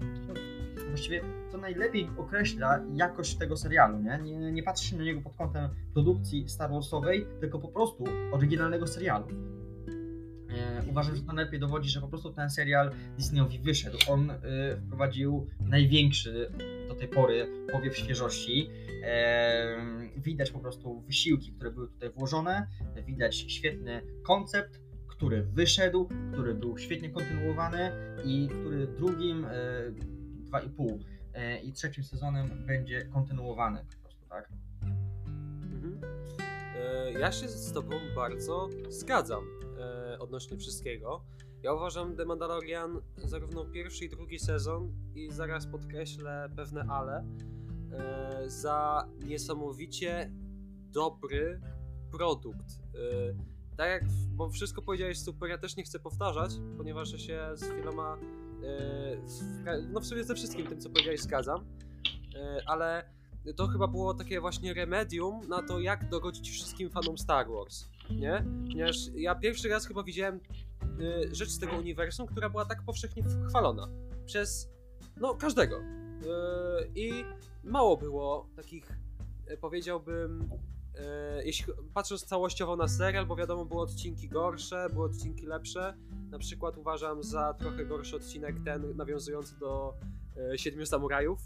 właściwie 0.89 1.23
to 1.53 1.59
najlepiej 1.59 2.11
określa 2.19 2.81
jakość 2.95 3.37
tego 3.37 3.57
serialu, 3.57 3.99
nie? 3.99 4.19
Nie, 4.23 4.53
nie 4.53 4.63
patrzy 4.63 4.89
się 4.89 4.97
na 4.97 5.05
niego 5.05 5.21
pod 5.21 5.37
kątem 5.37 5.69
produkcji 5.95 6.49
Star 6.49 6.71
Warsowej, 6.71 7.27
tylko 7.41 7.59
po 7.59 7.69
prostu 7.69 8.05
oryginalnego 8.33 8.87
serialu. 8.87 9.27
E, 10.59 10.83
uważam, 10.91 11.17
że 11.17 11.23
to 11.23 11.33
najlepiej 11.33 11.61
dowodzi, 11.61 11.91
że 11.91 12.01
po 12.01 12.09
prostu 12.09 12.33
ten 12.33 12.51
serial 12.51 12.91
Disneyowi 13.17 13.59
wyszedł. 13.59 13.99
On 14.09 14.31
e, 14.31 14.37
wprowadził 14.87 15.47
największy 15.61 16.53
do 16.89 16.95
tej 16.95 17.09
pory 17.09 17.67
powiew 17.73 17.97
świeżości. 17.97 18.71
E, 19.05 19.77
widać 20.17 20.51
po 20.51 20.59
prostu 20.59 21.01
wysiłki, 21.01 21.53
które 21.53 21.71
były 21.71 21.89
tutaj 21.89 22.11
włożone, 22.11 22.67
widać 23.07 23.37
świetny 23.37 24.03
koncept, 24.23 24.81
który 25.09 25.43
wyszedł, 25.43 26.09
który 26.33 26.55
był 26.55 26.79
świetnie 26.79 27.11
kontynuowany 27.11 27.93
i 28.25 28.49
który 28.49 28.87
drugim 28.87 29.45
e, 29.45 29.49
2,5 30.51 30.99
e, 31.35 31.59
i 31.59 31.73
trzecim 31.73 32.05
sezonem 32.05 32.49
będzie 32.67 33.05
kontynuowany 33.05 33.85
po 33.95 34.03
prostu, 34.03 34.27
tak? 34.29 34.49
Mhm. 35.63 36.01
Ja 37.21 37.33
się 37.33 37.49
z 37.49 37.73
Tobą 37.73 37.97
bardzo 38.17 38.69
zgadzam 38.89 39.60
odnośnie 40.21 40.57
wszystkiego. 40.57 41.25
Ja 41.63 41.73
uważam 41.73 42.17
The 42.17 42.25
Mandalorian 42.25 43.01
zarówno 43.17 43.65
pierwszy 43.65 44.05
i 44.05 44.09
drugi 44.09 44.39
sezon 44.39 44.93
i 45.15 45.31
zaraz 45.31 45.67
podkreślę 45.67 46.51
pewne 46.57 46.85
ale 46.89 47.25
e, 47.93 48.51
za 48.51 49.09
niesamowicie 49.25 50.31
dobry 50.93 51.61
produkt. 52.11 52.81
E, 52.95 53.77
tak 53.77 53.89
jak, 53.89 54.05
bo 54.33 54.51
wszystko 54.51 54.83
powiedziałeś 54.83 55.19
super, 55.19 55.51
ja 55.51 55.59
też 55.59 55.77
nie 55.77 55.83
chcę 55.83 55.99
powtarzać, 55.99 56.51
ponieważ 56.77 57.13
ja 57.13 57.19
się 57.19 57.51
z 57.55 57.69
wieloma, 57.69 58.17
e, 59.65 59.83
no 59.93 60.01
w 60.01 60.07
sumie 60.07 60.25
ze 60.25 60.35
wszystkim 60.35 60.67
tym, 60.67 60.81
co 60.81 60.91
powiedziałeś, 60.91 61.21
zgadzam, 61.21 61.65
ale 62.67 63.11
to 63.57 63.67
chyba 63.67 63.87
było 63.87 64.15
takie 64.15 64.41
właśnie 64.41 64.75
remedium 64.75 65.41
na 65.49 65.63
to, 65.63 65.81
jak 65.81 66.09
dogodzić 66.09 66.51
wszystkim 66.51 66.91
fanom 66.91 67.19
Star 67.19 67.47
Wars, 67.49 67.89
nie? 68.17 68.45
Ponieważ 68.69 68.97
ja 69.15 69.35
pierwszy 69.35 69.69
raz 69.69 69.87
chyba 69.87 70.03
widziałem 70.03 70.41
e, 71.01 71.35
rzecz 71.35 71.49
z 71.49 71.59
tego 71.59 71.77
uniwersum, 71.77 72.27
która 72.27 72.51
była 72.51 72.65
tak 72.65 72.83
powszechnie 72.83 73.23
chwalona 73.49 73.89
przez, 74.27 74.69
no, 75.17 75.35
każdego. 75.35 75.81
I 76.95 77.25
mało 77.65 77.97
było 77.97 78.49
takich, 78.57 78.99
powiedziałbym, 79.61 80.51
E, 81.01 81.45
jeśli 81.45 81.73
patrząc 81.95 82.25
całościowo 82.25 82.77
na 82.77 82.89
serial, 82.89 83.27
bo 83.27 83.37
wiadomo, 83.37 83.65
były 83.65 83.81
odcinki 83.81 84.29
gorsze, 84.29 84.87
były 84.93 85.05
odcinki 85.05 85.47
lepsze. 85.47 85.95
Na 86.31 86.39
przykład 86.39 86.77
uważam 86.77 87.23
za 87.23 87.55
trochę 87.55 87.85
gorszy 87.85 88.17
odcinek 88.17 88.57
ten 88.65 88.97
nawiązujący 88.97 89.59
do 89.59 89.95
e, 90.53 90.59
Siedmiu 90.59 90.87
Samurajów. 90.87 91.41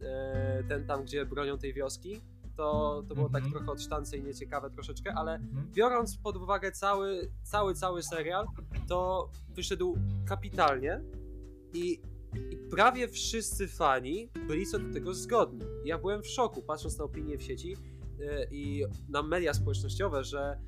E, 0.00 0.64
ten 0.68 0.86
tam, 0.86 1.04
gdzie 1.04 1.26
bronią 1.26 1.58
tej 1.58 1.74
wioski. 1.74 2.20
To, 2.56 3.02
to 3.08 3.14
było 3.14 3.28
tak 3.28 3.44
mhm. 3.44 3.52
trochę 3.52 3.72
odsztance 3.72 4.16
i 4.16 4.22
nieciekawe 4.22 4.70
troszeczkę, 4.70 5.14
ale 5.14 5.34
mhm. 5.34 5.72
biorąc 5.72 6.18
pod 6.18 6.36
uwagę 6.36 6.72
cały, 6.72 7.32
cały, 7.42 7.74
cały 7.74 8.02
serial, 8.02 8.46
to 8.88 9.30
wyszedł 9.48 9.96
kapitalnie 10.26 11.00
i, 11.74 12.00
i 12.50 12.56
prawie 12.70 13.08
wszyscy 13.08 13.68
fani 13.68 14.28
byli 14.48 14.66
co 14.66 14.78
do 14.78 14.92
tego 14.92 15.14
zgodni. 15.14 15.64
Ja 15.84 15.98
byłem 15.98 16.22
w 16.22 16.26
szoku, 16.26 16.62
patrząc 16.62 16.98
na 16.98 17.04
opinie 17.04 17.38
w 17.38 17.42
sieci, 17.42 17.76
Y, 18.22 18.48
i 18.50 18.84
na 19.08 19.22
media 19.22 19.54
społecznościowe, 19.54 20.24
że 20.24 20.58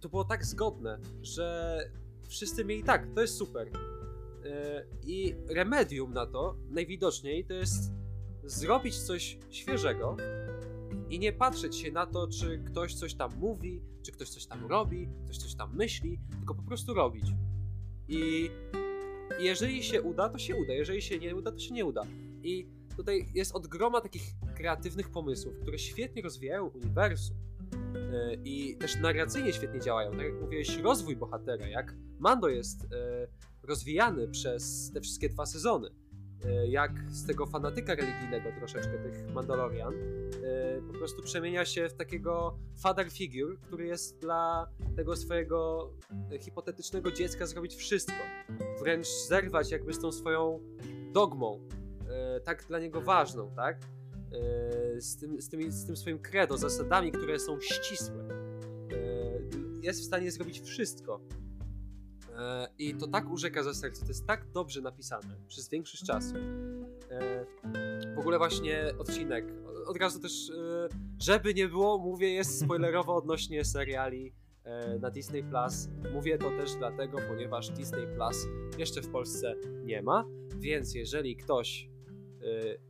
to 0.00 0.08
było 0.08 0.24
tak 0.24 0.44
zgodne, 0.44 0.98
że 1.22 1.78
wszyscy 2.28 2.64
mieli 2.64 2.82
tak, 2.82 3.06
to 3.14 3.20
jest 3.20 3.36
super. 3.36 3.68
Y, 3.68 3.70
I 5.06 5.34
remedium 5.48 6.12
na 6.12 6.26
to 6.26 6.56
najwidoczniej 6.70 7.44
to 7.44 7.54
jest 7.54 7.92
zrobić 8.44 8.98
coś 8.98 9.38
świeżego 9.50 10.16
i 11.12 11.18
nie 11.18 11.32
patrzeć 11.32 11.76
się 11.76 11.92
na 11.92 12.06
to, 12.06 12.28
czy 12.28 12.58
ktoś 12.58 12.94
coś 12.94 13.14
tam 13.14 13.30
mówi, 13.38 13.82
czy 14.02 14.12
ktoś 14.12 14.28
coś 14.28 14.46
tam 14.46 14.66
robi, 14.66 15.08
ktoś 15.24 15.36
coś 15.36 15.54
tam 15.54 15.76
myśli, 15.76 16.18
tylko 16.38 16.54
po 16.54 16.62
prostu 16.62 16.94
robić. 16.94 17.24
I 18.08 18.50
jeżeli 19.38 19.82
się 19.82 20.02
uda, 20.02 20.28
to 20.28 20.38
się 20.38 20.56
uda, 20.56 20.72
jeżeli 20.72 21.02
się 21.02 21.18
nie 21.18 21.36
uda, 21.36 21.52
to 21.52 21.58
się 21.58 21.74
nie 21.74 21.84
uda. 21.84 22.02
I 22.42 22.66
tutaj 22.96 23.28
jest 23.34 23.54
od 23.54 23.66
groma 23.66 24.00
takich 24.00 24.22
kreatywnych 24.56 25.10
pomysłów, 25.10 25.54
które 25.62 25.78
świetnie 25.78 26.22
rozwijają 26.22 26.66
uniwersum 26.66 27.36
e, 27.94 28.34
i 28.44 28.76
też 28.76 28.96
narracyjnie 28.96 29.52
świetnie 29.52 29.80
działają. 29.80 30.10
Tak 30.10 30.20
jak 30.20 30.40
mówiłeś, 30.40 30.78
rozwój 30.78 31.16
bohatera, 31.16 31.68
jak 31.68 31.94
Mando 32.18 32.48
jest 32.48 32.84
e, 32.84 33.28
rozwijany 33.62 34.28
przez 34.28 34.90
te 34.94 35.00
wszystkie 35.00 35.28
dwa 35.28 35.46
sezony, 35.46 35.90
jak 36.68 36.92
z 37.08 37.26
tego 37.26 37.46
fanatyka 37.46 37.94
religijnego 37.94 38.52
troszeczkę 38.58 38.98
tych 38.98 39.34
Mandalorian 39.34 39.94
po 40.86 40.98
prostu 40.98 41.22
przemienia 41.22 41.64
się 41.64 41.88
w 41.88 41.94
takiego 41.94 42.58
father 42.82 43.10
figure, 43.10 43.56
który 43.56 43.86
jest 43.86 44.18
dla 44.18 44.66
tego 44.96 45.16
swojego 45.16 45.90
hipotetycznego 46.40 47.12
dziecka 47.12 47.46
zrobić 47.46 47.74
wszystko. 47.74 48.22
Wręcz 48.80 49.06
zerwać 49.28 49.70
jakby 49.70 49.92
z 49.92 50.00
tą 50.00 50.12
swoją 50.12 50.60
dogmą, 51.12 51.60
tak 52.44 52.64
dla 52.68 52.78
niego 52.78 53.00
ważną, 53.00 53.50
tak? 53.56 53.76
E, 54.32 55.00
z 55.00 55.16
tym, 55.16 55.40
z, 55.40 55.48
tym, 55.48 55.72
z 55.72 55.86
tym 55.86 55.96
swoim 55.96 56.18
credo, 56.18 56.58
zasadami, 56.58 57.12
które 57.12 57.38
są 57.38 57.60
ścisłe. 57.60 58.24
E, 58.24 58.36
jest 59.82 60.00
w 60.00 60.04
stanie 60.04 60.30
zrobić 60.30 60.60
wszystko. 60.60 61.20
E, 62.42 62.68
I 62.78 62.94
to 62.94 63.06
tak 63.06 63.30
urzeka 63.30 63.62
za 63.62 63.74
serce, 63.74 64.02
to 64.02 64.08
jest 64.08 64.26
tak 64.26 64.50
dobrze 64.52 64.80
napisane 64.80 65.36
przez 65.48 65.68
większość 65.68 66.04
czasu. 66.04 66.34
W 68.14 68.18
ogóle 68.18 68.38
właśnie 68.38 68.94
odcinek, 68.98 69.44
od 69.86 69.96
razu 69.96 70.20
też, 70.20 70.52
żeby 71.18 71.54
nie 71.54 71.68
było, 71.68 71.98
mówię, 71.98 72.30
jest 72.30 72.60
spoilerowo 72.60 73.16
odnośnie 73.16 73.64
seriali 73.64 74.34
na 75.00 75.10
Disney 75.10 75.42
Plus. 75.42 75.88
Mówię 76.12 76.38
to 76.38 76.50
też 76.50 76.74
dlatego, 76.74 77.18
ponieważ 77.28 77.70
Disney 77.70 78.06
Plus 78.14 78.46
jeszcze 78.78 79.02
w 79.02 79.08
Polsce 79.08 79.54
nie 79.84 80.02
ma, 80.02 80.24
więc 80.58 80.94
jeżeli 80.94 81.36
ktoś 81.36 81.90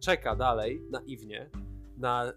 czeka 0.00 0.36
dalej 0.36 0.82
naiwnie 0.90 1.50
na, 1.96 2.32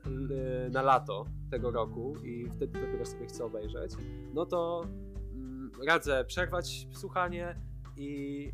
na 0.71 0.81
lato 0.81 1.25
tego 1.51 1.71
roku 1.71 2.13
i 2.23 2.49
wtedy 2.49 2.79
dopiero 2.79 3.05
sobie 3.05 3.25
chce 3.25 3.45
obejrzeć, 3.45 3.91
no 4.33 4.45
to 4.45 4.81
radzę 5.87 6.25
przerwać 6.25 6.87
słuchanie 6.91 7.55
i, 7.97 8.51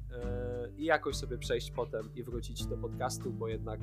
y, 0.67 0.77
i 0.77 0.85
jakoś 0.85 1.15
sobie 1.15 1.37
przejść 1.37 1.71
potem 1.71 2.15
i 2.15 2.23
wrócić 2.23 2.65
do 2.65 2.77
podcastu, 2.77 3.31
bo 3.31 3.47
jednak 3.47 3.79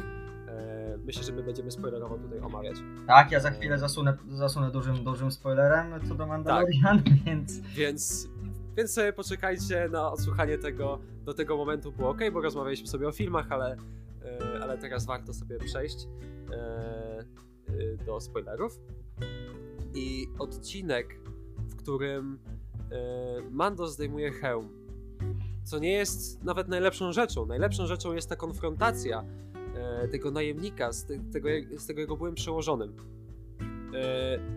myślę, 1.04 1.22
że 1.22 1.32
my 1.32 1.42
będziemy 1.42 1.70
spoilerowo 1.70 2.18
tutaj 2.18 2.40
omawiać. 2.40 2.76
Tak, 3.06 3.32
ja 3.32 3.40
za 3.40 3.50
chwilę 3.50 3.78
zasunę, 3.78 4.16
zasunę 4.28 4.70
dużym, 4.70 5.04
dużym 5.04 5.30
spoilerem 5.30 6.08
co 6.08 6.14
do 6.14 6.26
Mandalorian, 6.26 7.02
tak. 7.02 7.14
więc... 7.24 7.60
Więc 7.60 8.28
więc 8.76 8.92
sobie 8.92 9.12
poczekajcie 9.12 9.88
na 9.88 10.12
odsłuchanie 10.12 10.58
tego 10.58 10.98
do 11.24 11.34
tego 11.34 11.56
momentu 11.56 11.92
było 11.92 12.10
ok, 12.10 12.20
bo 12.32 12.40
rozmawialiśmy 12.40 12.86
sobie 12.86 13.08
o 13.08 13.12
filmach, 13.12 13.52
ale 13.52 13.76
E, 14.28 14.62
ale 14.62 14.78
teraz 14.78 15.06
warto 15.06 15.34
sobie 15.34 15.58
przejść 15.58 16.08
e, 16.52 16.56
e, 17.68 18.04
do 18.06 18.20
spoilerów. 18.20 18.78
I 19.94 20.26
odcinek, 20.38 21.20
w 21.58 21.76
którym 21.76 22.38
Mando 23.50 23.86
zdejmuje 23.86 24.32
hełm, 24.32 24.68
co 25.64 25.78
nie 25.78 25.92
jest 25.92 26.42
nawet 26.44 26.68
najlepszą 26.68 27.12
rzeczą. 27.12 27.46
Najlepszą 27.46 27.86
rzeczą 27.86 28.12
jest 28.12 28.28
ta 28.28 28.36
konfrontacja 28.36 29.24
tego 30.12 30.30
najemnika 30.30 30.92
z, 30.92 31.06
tego, 31.32 31.48
z 31.76 31.86
tego 31.86 32.00
jego 32.00 32.16
byłym 32.16 32.34
przełożonym. 32.34 32.96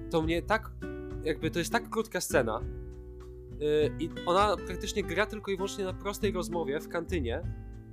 To 0.10 0.22
mnie 0.22 0.42
tak, 0.42 0.72
jakby 1.24 1.52
to 1.52 1.60
jest 1.60 1.72
tak 1.72 1.90
krótka 1.90 2.22
scena 2.22 2.62
i 4.00 4.10
ona 4.26 4.58
praktycznie 4.66 5.04
gra 5.04 5.26
tylko 5.26 5.52
i 5.52 5.56
wyłącznie 5.56 5.86
na 5.86 5.94
prostej 5.94 6.32
rozmowie 6.32 6.80
w 6.80 6.88
kantynie, 6.88 7.42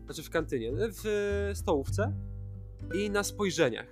znaczy 0.04 0.22
w 0.22 0.30
kantynie, 0.30 0.72
w 0.78 1.50
stołówce 1.54 2.12
i 2.94 3.10
na 3.10 3.22
spojrzeniach. 3.22 3.86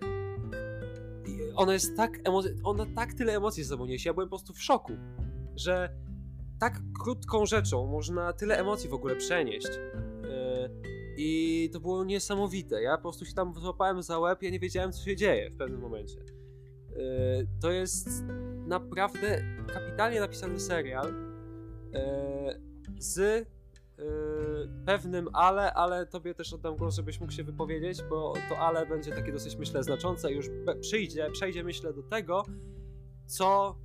I 1.27 1.39
ona 1.55 1.73
jest 1.73 1.97
tak, 1.97 2.19
ona 2.63 2.87
tak 2.97 3.15
tyle 3.15 3.37
emocji 3.37 3.65
ze 3.65 3.69
sobą 3.69 3.87
niesie, 3.87 4.11
ja 4.11 4.15
byłem 4.15 4.29
po 4.29 4.37
prostu 4.37 4.53
w 4.53 4.63
szoku, 4.63 4.93
że 5.57 5.91
tak 6.59 6.81
krótką 7.03 7.47
rzeczą 7.47 7.87
można 7.87 8.33
tyle 8.33 8.59
emocji 8.59 8.91
w 8.91 8.95
ogóle 8.95 9.17
przenieść. 9.17 9.69
E, 10.31 10.71
I 11.17 11.71
to 11.73 11.81
było 11.81 12.05
niesamowite. 12.05 12.83
Ja 12.83 12.97
po 12.97 13.03
prostu 13.03 13.25
się 13.25 13.35
tam 13.35 13.55
złapałem 13.55 14.03
za 14.03 14.19
łeb, 14.19 14.43
ja 14.43 14.51
nie 14.51 14.61
wiedziałem, 14.61 14.93
co 14.93 15.05
się 15.05 15.17
dzieje 15.17 15.51
w 15.51 15.57
pewnym 15.57 15.81
momencie. 15.81 16.21
E, 16.21 17.01
to 17.61 17.71
jest 17.71 18.09
naprawdę 18.67 19.43
kapitalnie 19.75 20.21
napisany 20.21 20.61
serial 20.61 21.15
e, 21.95 22.61
z 22.99 23.49
pewnym 24.87 25.29
ale, 25.33 25.75
ale 25.75 26.07
tobie 26.07 26.35
też 26.35 26.53
oddam 26.53 26.77
głos, 26.77 26.95
żebyś 26.95 27.21
mógł 27.21 27.33
się 27.33 27.45
wypowiedzieć, 27.45 28.03
bo 28.03 28.35
to 28.49 28.59
ale 28.59 28.87
będzie 28.87 29.13
takie 29.13 29.33
dosyć, 29.33 29.57
myślę, 29.57 29.83
znaczące. 29.83 30.33
Już 30.33 30.51
przyjdzie, 30.81 31.31
przejdzie, 31.31 31.65
myślę, 31.65 31.93
do 31.93 32.03
tego, 32.03 32.45
co 33.27 33.77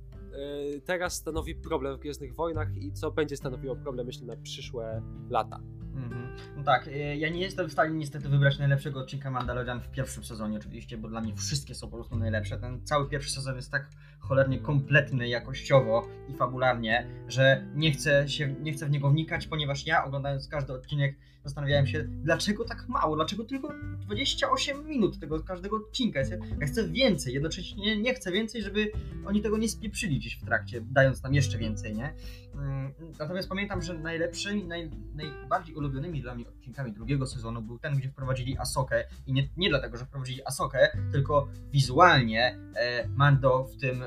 teraz 0.84 1.14
stanowi 1.14 1.54
problem 1.54 1.96
w 1.96 2.00
Gwiezdnych 2.00 2.34
Wojnach 2.34 2.76
i 2.76 2.92
co 2.92 3.10
będzie 3.10 3.36
stanowiło 3.36 3.76
problem, 3.76 4.06
myślę, 4.06 4.26
na 4.26 4.36
przyszłe 4.36 5.02
lata. 5.30 5.60
Mhm. 5.94 6.36
No 6.56 6.62
tak, 6.64 6.86
y, 6.86 7.16
ja 7.16 7.28
nie 7.28 7.40
jestem 7.40 7.68
w 7.68 7.72
stanie 7.72 7.94
niestety 7.94 8.28
wybrać 8.28 8.58
najlepszego 8.58 9.00
odcinka 9.00 9.30
Mandalorian 9.30 9.80
w 9.80 9.90
pierwszym 9.90 10.24
sezonie 10.24 10.56
oczywiście, 10.58 10.98
bo 10.98 11.08
dla 11.08 11.20
mnie 11.20 11.36
wszystkie 11.36 11.74
są 11.74 11.90
po 11.90 11.96
prostu 11.96 12.16
najlepsze. 12.16 12.58
Ten 12.58 12.86
cały 12.86 13.08
pierwszy 13.08 13.30
sezon 13.30 13.56
jest 13.56 13.70
tak 13.70 13.90
cholernie 14.22 14.58
kompletny 14.58 15.28
jakościowo 15.28 16.08
i 16.28 16.34
fabularnie, 16.34 17.06
że 17.28 17.66
nie 17.74 17.92
chcę, 17.92 18.28
się, 18.28 18.54
nie 18.60 18.72
chcę 18.72 18.86
w 18.86 18.90
niego 18.90 19.10
wnikać, 19.10 19.46
ponieważ 19.46 19.86
ja 19.86 20.04
oglądając 20.04 20.48
każdy 20.48 20.72
odcinek 20.72 21.14
zastanawiałem 21.44 21.86
się, 21.86 22.04
dlaczego 22.04 22.64
tak 22.64 22.88
mało, 22.88 23.16
dlaczego 23.16 23.44
tylko 23.44 23.72
28 24.00 24.86
minut 24.86 25.20
tego 25.20 25.40
każdego 25.40 25.76
odcinka. 25.76 26.20
Ja 26.60 26.66
chcę 26.66 26.88
więcej, 26.88 27.34
jednocześnie 27.34 27.96
nie 27.96 28.14
chcę 28.14 28.32
więcej, 28.32 28.62
żeby 28.62 28.92
oni 29.26 29.42
tego 29.42 29.58
nie 29.58 29.68
spieprzyli 29.68 30.18
gdzieś 30.18 30.36
w 30.36 30.44
trakcie, 30.44 30.80
dając 30.80 31.22
nam 31.22 31.34
jeszcze 31.34 31.58
więcej, 31.58 31.94
nie? 31.94 32.14
Mm, 32.54 32.92
natomiast 33.18 33.48
pamiętam, 33.48 33.82
że 33.82 33.94
najlepszymi, 33.94 34.64
naj, 34.64 34.90
najbardziej 35.14 35.74
ulubionymi 35.74 36.22
dla 36.22 36.34
mnie 36.34 36.48
odcinkami 36.48 36.92
drugiego 36.92 37.26
sezonu 37.26 37.62
był 37.62 37.78
ten, 37.78 37.96
gdzie 37.96 38.08
wprowadzili 38.08 38.58
Asokę 38.58 39.04
i 39.26 39.32
nie, 39.32 39.48
nie 39.56 39.68
dlatego, 39.68 39.96
że 39.96 40.04
wprowadzili 40.04 40.46
Asokę, 40.46 40.98
tylko 41.12 41.48
wizualnie 41.72 42.58
e, 42.76 43.08
Mando 43.08 43.64
w 43.64 43.76
tym 43.76 44.02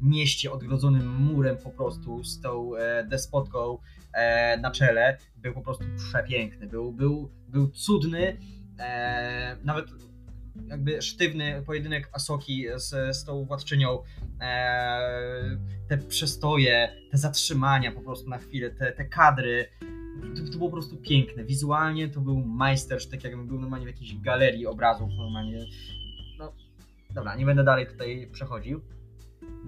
mieście 0.00 0.52
odgrodzonym 0.52 1.16
murem 1.16 1.56
po 1.56 1.70
prostu 1.70 2.24
z 2.24 2.40
tą 2.40 2.76
e, 2.76 3.04
despotką 3.04 3.78
e, 4.12 4.56
na 4.56 4.70
czele 4.70 5.18
był 5.36 5.54
po 5.54 5.60
prostu 5.60 5.84
przepiękny, 5.96 6.66
był, 6.66 6.92
był, 6.92 7.30
był 7.48 7.70
cudny, 7.70 8.36
e, 8.78 9.56
nawet 9.64 9.86
jakby 10.66 11.02
sztywny 11.02 11.62
pojedynek 11.66 12.10
Asoki 12.12 12.66
z, 12.76 13.16
z 13.16 13.24
tą 13.24 13.44
władczynią, 13.44 14.02
e, 14.40 15.58
te 15.88 15.98
przestoje, 15.98 16.92
te 17.10 17.18
zatrzymania 17.18 17.92
po 17.92 18.00
prostu 18.00 18.30
na 18.30 18.38
chwilę, 18.38 18.70
te, 18.70 18.92
te 18.92 19.04
kadry, 19.04 19.68
to, 20.36 20.52
to, 20.52 20.58
było 20.58 20.70
po 20.70 20.76
prostu 20.76 20.96
piękne. 20.96 21.44
Wizualnie 21.44 22.08
to 22.08 22.20
był 22.20 22.36
majstersztyk, 22.36 23.24
jakbym 23.24 23.46
był 23.46 23.60
normalnie 23.60 23.86
w 23.86 23.88
jakiejś 23.88 24.20
galerii 24.20 24.66
obrazów 24.66 25.10
normalnie. 25.16 25.64
No, 26.38 26.52
dobra, 27.10 27.36
nie 27.36 27.46
będę 27.46 27.64
dalej 27.64 27.86
tutaj 27.86 28.28
przechodził. 28.32 28.80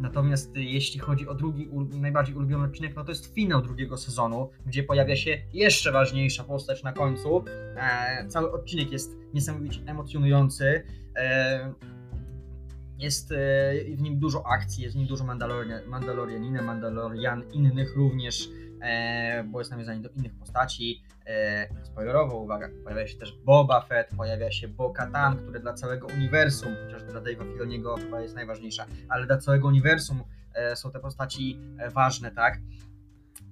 Natomiast 0.00 0.56
jeśli 0.56 1.00
chodzi 1.00 1.28
o 1.28 1.34
drugi, 1.34 1.68
najbardziej 1.90 2.34
ulubiony 2.34 2.64
odcinek, 2.64 2.96
no 2.96 3.04
to 3.04 3.10
jest 3.10 3.34
finał 3.34 3.62
drugiego 3.62 3.96
sezonu, 3.96 4.50
gdzie 4.66 4.82
pojawia 4.82 5.16
się 5.16 5.38
jeszcze 5.52 5.92
ważniejsza 5.92 6.44
postać 6.44 6.82
na 6.82 6.92
końcu. 6.92 7.44
E, 7.76 8.28
cały 8.28 8.52
odcinek 8.52 8.92
jest 8.92 9.16
niesamowicie 9.34 9.80
emocjonujący. 9.86 10.82
E, 11.16 11.74
jest 12.98 13.32
e, 13.32 13.36
w 13.96 14.02
nim 14.02 14.18
dużo 14.18 14.46
akcji, 14.46 14.84
jest 14.84 14.96
w 14.96 14.98
nim 14.98 15.08
dużo 15.08 15.24
Mandalorian, 15.24 15.86
Mandalorianina, 15.86 16.62
Mandalorian 16.62 17.42
innych 17.52 17.96
również, 17.96 18.48
bo 19.46 19.58
jest 19.58 19.70
nawiązanie 19.70 20.00
do 20.00 20.08
innych 20.08 20.34
postaci. 20.34 21.02
E, 21.26 21.84
spoilerowo, 21.84 22.36
uwaga, 22.36 22.68
pojawia 22.84 23.06
się 23.06 23.18
też 23.18 23.32
Boba 23.44 23.80
Fett, 23.80 24.08
pojawia 24.16 24.50
się 24.50 24.68
Bo-Katan, 24.68 25.36
który 25.36 25.60
dla 25.60 25.72
całego 25.72 26.06
uniwersum, 26.06 26.74
chociaż 26.84 27.02
dla 27.02 27.20
Dave'a 27.20 27.52
Filoniego 27.52 27.96
chyba 27.96 28.20
jest 28.20 28.34
najważniejsza, 28.34 28.86
ale 29.08 29.26
dla 29.26 29.38
całego 29.38 29.68
uniwersum 29.68 30.22
e, 30.54 30.76
są 30.76 30.90
te 30.90 31.00
postaci 31.00 31.60
e, 31.78 31.90
ważne, 31.90 32.30
tak? 32.30 32.58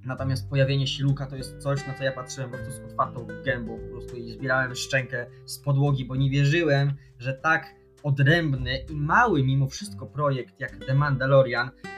Natomiast 0.04 0.48
pojawienie 0.48 0.86
się 0.86 1.04
Luka 1.04 1.26
to 1.26 1.36
jest 1.36 1.58
coś, 1.58 1.86
na 1.86 1.94
co 1.94 2.04
ja 2.04 2.12
patrzyłem 2.12 2.50
po 2.50 2.56
prostu 2.56 2.72
z 2.72 2.84
otwartą 2.90 3.26
gębą 3.44 3.78
po 3.78 3.88
prostu 3.88 4.16
i 4.16 4.30
zbierałem 4.30 4.74
szczękę 4.74 5.26
z 5.46 5.58
podłogi, 5.58 6.04
bo 6.04 6.16
nie 6.16 6.30
wierzyłem, 6.30 6.92
że 7.18 7.34
tak 7.34 7.74
odrębny 8.02 8.78
i 8.78 8.96
mały 8.96 9.44
mimo 9.44 9.66
wszystko 9.66 10.06
projekt 10.06 10.60
jak 10.60 10.76
The 10.86 10.94
Mandalorian 10.94 11.70
E, 11.70 11.97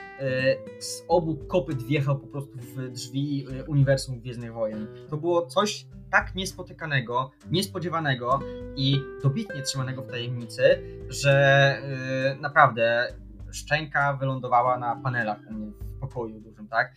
z 0.79 1.05
obu 1.07 1.35
kopyt 1.47 1.83
wjechał 1.83 2.19
po 2.19 2.27
prostu 2.27 2.57
w 2.57 2.89
drzwi 2.89 3.45
e, 3.59 3.63
uniwersum 3.63 4.19
Gwiezdnych 4.19 4.53
Wojen. 4.53 4.87
To 5.09 5.17
było 5.17 5.45
coś 5.45 5.85
tak 6.11 6.35
niespotykanego, 6.35 7.31
niespodziewanego 7.51 8.39
i 8.75 9.01
dobitnie 9.23 9.61
trzymanego 9.61 10.01
w 10.01 10.07
tajemnicy, 10.07 10.63
że 11.09 11.31
e, 12.31 12.35
naprawdę 12.41 13.07
szczęka 13.51 14.13
wylądowała 14.13 14.77
na 14.77 14.95
panelach 14.95 15.39
u 15.49 15.53
mnie 15.53 15.71
w 15.71 15.99
pokoju 15.99 16.39
dużym, 16.39 16.67
tak? 16.67 16.95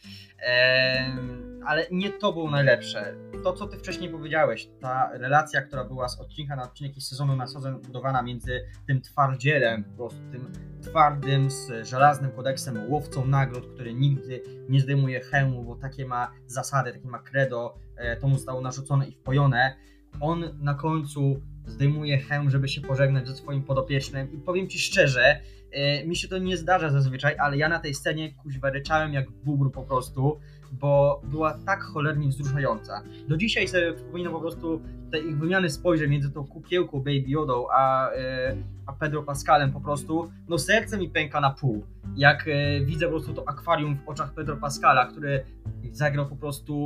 ale 1.66 1.86
nie 1.90 2.10
to 2.10 2.32
było 2.32 2.50
najlepsze. 2.50 3.14
To, 3.44 3.52
co 3.52 3.66
ty 3.66 3.76
wcześniej 3.76 4.10
powiedziałeś, 4.10 4.68
ta 4.80 5.10
relacja, 5.12 5.62
która 5.62 5.84
była 5.84 6.08
z 6.08 6.20
odcinka 6.20 6.56
na 6.56 6.62
odcinek 6.62 6.96
i 6.96 7.00
sezonu 7.00 7.36
na 7.36 7.46
sezon 7.46 7.80
budowana 7.80 8.22
między 8.22 8.64
tym 8.86 9.00
twardzielem, 9.00 9.84
po 9.84 9.96
prostu 9.96 10.20
tym 10.32 10.52
twardym, 10.84 11.50
z 11.50 11.88
żelaznym 11.88 12.30
kodeksem, 12.30 12.90
łowcą 12.90 13.26
nagród, 13.26 13.66
który 13.74 13.94
nigdy 13.94 14.42
nie 14.68 14.80
zdejmuje 14.80 15.20
hełmu, 15.20 15.64
bo 15.64 15.76
takie 15.76 16.06
ma 16.06 16.30
zasady, 16.46 16.92
takie 16.92 17.08
ma 17.08 17.18
credo, 17.18 17.74
e, 17.96 18.16
to 18.16 18.28
mu 18.28 18.34
zostało 18.34 18.60
narzucone 18.60 19.08
i 19.08 19.12
wpojone. 19.12 19.76
On 20.20 20.44
na 20.60 20.74
końcu 20.74 21.40
zdejmuje 21.66 22.18
hełm, 22.18 22.50
żeby 22.50 22.68
się 22.68 22.80
pożegnać 22.80 23.28
ze 23.28 23.34
swoim 23.34 23.62
podopiecznym 23.62 24.32
i 24.32 24.38
powiem 24.38 24.68
ci 24.68 24.78
szczerze, 24.78 25.40
e, 25.70 26.06
mi 26.06 26.16
się 26.16 26.28
to 26.28 26.38
nie 26.38 26.56
zdarza 26.56 26.90
zazwyczaj, 26.90 27.36
ale 27.38 27.56
ja 27.56 27.68
na 27.68 27.78
tej 27.78 27.94
scenie 27.94 28.34
kuźwa 28.34 28.70
ryczałem 28.70 29.12
jak 29.12 29.30
bubr 29.30 29.72
po 29.72 29.82
prostu, 29.82 30.40
bo 30.80 31.20
była 31.24 31.58
tak 31.66 31.82
cholernie 31.82 32.28
wzruszająca. 32.28 33.02
Do 33.28 33.36
dzisiaj 33.36 33.68
sobie 33.68 33.92
przypominam 33.92 34.32
po 34.32 34.40
prostu 34.40 34.80
te 35.10 35.18
ich 35.18 35.38
wymiany 35.38 35.70
spojrzeń 35.70 36.10
między 36.10 36.30
tą 36.30 36.46
kukiełką 36.46 36.98
Baby 36.98 37.24
Yodą 37.26 37.66
a, 37.72 38.10
e, 38.10 38.56
a 38.86 38.92
Pedro 38.92 39.22
Pascalem 39.22 39.72
po 39.72 39.80
prostu, 39.80 40.30
no 40.48 40.58
serce 40.58 40.98
mi 40.98 41.08
pęka 41.10 41.40
na 41.40 41.50
pół. 41.50 41.84
Jak 42.16 42.48
e, 42.48 42.80
widzę 42.84 43.06
po 43.06 43.12
prostu 43.12 43.34
to 43.34 43.48
akwarium 43.48 43.96
w 43.96 44.08
oczach 44.08 44.34
Pedro 44.34 44.56
Pascala, 44.56 45.06
który 45.06 45.44
zagrał 45.92 46.26
po 46.26 46.36
prostu 46.36 46.84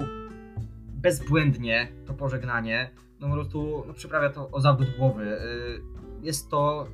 bezbłędnie 0.93 1.89
to 2.07 2.14
pożegnanie, 2.14 2.91
no 3.20 3.28
po 3.28 3.34
prostu 3.34 3.84
no, 3.86 3.95
przyprawia 3.95 4.30
to 4.30 4.51
o 4.51 4.61
zawrót 4.61 4.97
głowy. 4.99 5.24
E, 5.24 5.45
jest 6.22 6.51
to 6.51 6.86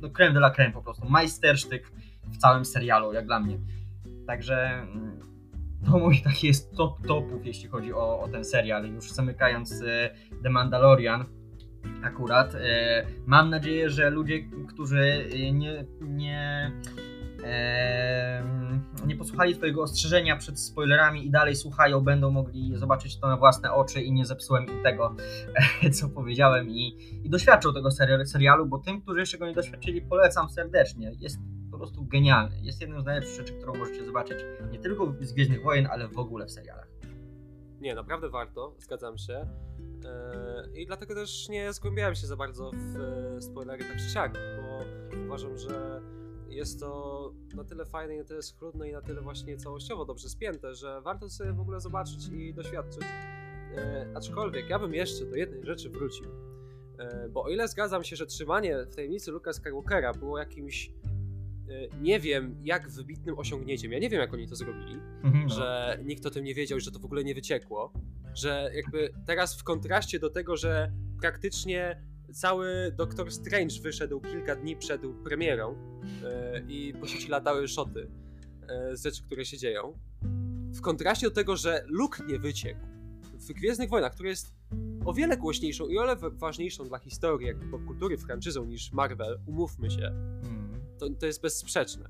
no, 0.00 0.10
creme 0.10 0.32
de 0.32 0.38
la 0.38 0.50
creme 0.50 0.72
po 0.72 0.82
prostu, 0.82 1.08
majstersztyk 1.08 1.92
w 2.32 2.36
całym 2.36 2.64
serialu, 2.64 3.12
jak 3.12 3.26
dla 3.26 3.40
mnie. 3.40 3.58
Także 4.26 4.68
mm, 4.68 5.31
to 5.86 5.98
mój 5.98 6.22
taki 6.22 6.46
jest 6.46 6.76
top 6.76 7.06
topów, 7.06 7.46
jeśli 7.46 7.68
chodzi 7.68 7.92
o, 7.92 8.20
o 8.20 8.28
ten 8.28 8.44
serial. 8.44 8.92
Już 8.94 9.10
zamykając 9.12 9.82
e, 9.82 10.10
The 10.42 10.50
Mandalorian, 10.50 11.24
akurat. 12.02 12.54
E, 12.54 13.06
mam 13.26 13.50
nadzieję, 13.50 13.90
że 13.90 14.10
ludzie, 14.10 14.42
którzy 14.68 15.28
e, 15.32 15.52
nie, 15.52 15.84
nie, 16.00 16.72
nie 19.06 19.16
posłuchali 19.16 19.54
Twojego 19.54 19.82
ostrzeżenia 19.82 20.36
przed 20.36 20.60
spoilerami 20.60 21.26
i 21.26 21.30
dalej 21.30 21.56
słuchają, 21.56 22.00
będą 22.00 22.30
mogli 22.30 22.76
zobaczyć 22.76 23.20
to 23.20 23.26
na 23.26 23.36
własne 23.36 23.72
oczy 23.72 24.02
i 24.02 24.12
nie 24.12 24.26
zepsułem 24.26 24.66
im 24.66 24.82
tego, 24.82 25.16
co 26.00 26.08
powiedziałem 26.08 26.70
i, 26.70 26.96
i 27.24 27.30
doświadczą 27.30 27.74
tego 27.74 27.90
serialu, 28.24 28.66
bo 28.66 28.78
tym, 28.78 29.02
którzy 29.02 29.20
jeszcze 29.20 29.38
go 29.38 29.46
nie 29.46 29.54
doświadczyli, 29.54 30.02
polecam 30.02 30.50
serdecznie. 30.50 31.12
Jest 31.20 31.38
prostu 31.82 32.04
genialny. 32.04 32.56
Jest 32.62 32.80
jedną 32.80 33.00
z 33.00 33.04
najlepszych 33.04 33.36
rzeczy, 33.36 33.52
którą 33.52 33.74
możecie 33.74 34.04
zobaczyć 34.04 34.38
nie 34.72 34.78
tylko 34.78 35.14
z 35.20 35.32
Gwiezdnych 35.32 35.62
Wojen, 35.62 35.86
ale 35.86 36.08
w 36.08 36.18
ogóle 36.18 36.46
w 36.46 36.50
serialach. 36.50 36.88
Nie, 37.80 37.94
naprawdę 37.94 38.28
warto, 38.28 38.74
zgadzam 38.78 39.18
się. 39.18 39.46
Eee, 40.04 40.82
I 40.82 40.86
dlatego 40.86 41.14
też 41.14 41.48
nie 41.48 41.72
zgłębiałem 41.72 42.14
się 42.14 42.26
za 42.26 42.36
bardzo 42.36 42.70
w 42.74 42.96
e, 42.96 43.42
spoilery 43.42 43.84
tak 43.84 43.96
czy 43.96 44.10
siak, 44.10 44.32
bo 44.32 44.84
uważam, 45.24 45.58
że 45.58 46.02
jest 46.48 46.80
to 46.80 47.32
na 47.54 47.64
tyle 47.64 47.84
fajne, 47.84 48.16
na 48.16 48.24
tyle 48.24 48.42
schludne 48.42 48.88
i 48.88 48.92
na 48.92 49.02
tyle 49.02 49.20
właśnie 49.20 49.56
całościowo 49.56 50.04
dobrze 50.04 50.28
spięte, 50.28 50.74
że 50.74 51.00
warto 51.00 51.30
sobie 51.30 51.52
w 51.52 51.60
ogóle 51.60 51.80
zobaczyć 51.80 52.28
i 52.28 52.54
doświadczyć. 52.54 53.02
E, 53.76 54.06
aczkolwiek 54.14 54.70
ja 54.70 54.78
bym 54.78 54.94
jeszcze 54.94 55.24
do 55.24 55.36
jednej 55.36 55.64
rzeczy 55.64 55.90
wrócił. 55.90 56.26
E, 56.98 57.28
bo 57.28 57.42
o 57.42 57.48
ile 57.48 57.68
zgadzam 57.68 58.04
się, 58.04 58.16
że 58.16 58.26
trzymanie 58.26 58.84
w 58.86 58.94
tajemnicy 58.94 59.30
Luka 59.30 59.52
Skywalkera 59.52 60.14
było 60.14 60.38
jakimś 60.38 60.90
nie 62.00 62.20
wiem, 62.20 62.56
jak 62.62 62.90
wybitnym 62.90 63.38
osiągnięciem. 63.38 63.92
Ja 63.92 63.98
nie 63.98 64.10
wiem, 64.10 64.20
jak 64.20 64.34
oni 64.34 64.48
to 64.48 64.56
zrobili, 64.56 64.94
mhm, 65.24 65.46
no. 65.48 65.54
że 65.54 65.98
nikt 66.04 66.26
o 66.26 66.30
tym 66.30 66.44
nie 66.44 66.54
wiedział 66.54 66.80
że 66.80 66.90
to 66.90 66.98
w 66.98 67.04
ogóle 67.04 67.24
nie 67.24 67.34
wyciekło. 67.34 67.92
Że 68.34 68.70
jakby 68.74 69.12
teraz 69.26 69.56
w 69.56 69.64
kontraście 69.64 70.18
do 70.18 70.30
tego, 70.30 70.56
że 70.56 70.92
praktycznie 71.20 72.02
cały 72.32 72.92
Doctor 72.96 73.32
Strange 73.32 73.80
wyszedł 73.82 74.20
kilka 74.20 74.56
dni 74.56 74.76
przed 74.76 75.02
premierą 75.24 75.76
yy, 76.02 76.64
i 76.68 76.94
po 77.00 77.06
sieci 77.06 77.28
latały 77.28 77.68
szoty 77.68 78.10
yy, 78.88 78.96
z 78.96 79.02
rzeczy, 79.02 79.22
które 79.22 79.44
się 79.44 79.58
dzieją. 79.58 79.98
W 80.74 80.80
kontraście 80.80 81.26
do 81.26 81.34
tego, 81.34 81.56
że 81.56 81.84
Luke 81.86 82.24
nie 82.26 82.38
wyciekł 82.38 82.80
w 83.48 83.52
Gwiezdnych 83.52 83.90
Wojnach, 83.90 84.12
który 84.12 84.28
jest 84.28 84.54
o 85.04 85.14
wiele 85.14 85.36
głośniejszą 85.36 85.88
i 85.88 85.98
o 85.98 86.00
wiele 86.00 86.16
ważniejszą 86.30 86.84
dla 86.84 86.98
historii, 86.98 87.46
jakby 87.46 87.66
popkultury 87.66 88.18
franczyzą 88.18 88.64
niż 88.64 88.92
Marvel, 88.92 89.40
umówmy 89.46 89.90
się. 89.90 90.12
To, 91.02 91.10
to 91.10 91.26
jest 91.26 91.42
bezsprzeczne. 91.42 92.08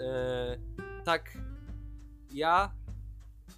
E, 0.00 0.58
tak, 1.04 1.38
ja 2.32 2.72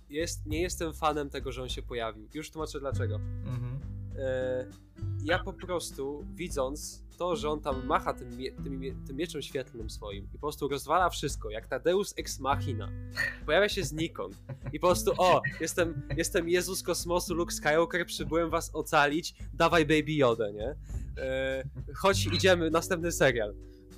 jest, 0.09 0.47
nie 0.47 0.63
jestem 0.63 0.95
fanem 0.95 1.31
tego, 1.31 1.53
że 1.53 1.63
on 1.63 1.69
się 1.69 1.83
pojawił. 1.83 2.29
Już 2.35 2.51
tłumaczę 2.51 2.81
dlaczego. 2.81 3.17
Mhm. 3.17 3.81
E, 4.19 4.67
ja 5.25 5.39
po 5.39 5.53
prostu 5.53 6.25
widząc 6.35 7.05
to, 7.19 7.37
że 7.37 7.51
on 7.51 7.61
tam 7.61 7.87
macha 7.87 8.15
tym, 8.15 8.31
tym, 8.65 9.05
tym, 9.07 9.17
mieczem 9.17 9.43
świetlnym 9.43 9.91
swoim 9.91 10.25
i 10.25 10.29
po 10.29 10.39
prostu 10.39 10.69
rozwala 10.69 11.11
wszystko, 11.11 11.51
jak 11.51 11.67
Tadeus 11.67 12.15
ex 12.17 12.41
machina. 12.41 12.89
Pojawia 13.47 13.69
się 13.69 13.85
znikąd 13.85 14.43
i 14.73 14.81
po 14.81 14.87
prostu 14.87 15.13
o, 15.19 15.43
jestem, 15.61 16.03
jestem 16.17 16.49
Jezus 16.49 16.83
kosmosu, 16.83 17.35
Luke 17.35 17.53
Skywalker, 17.53 18.07
przybyłem 18.07 18.51
was 18.51 18.71
ocalić, 18.75 19.35
dawaj 19.55 19.87
Baby 19.87 20.13
Yoda, 20.13 20.51
nie? 20.51 20.75
E, 21.19 21.63
chodź, 21.95 22.27
idziemy, 22.27 22.71
następny 22.71 23.13
serial. 23.13 23.55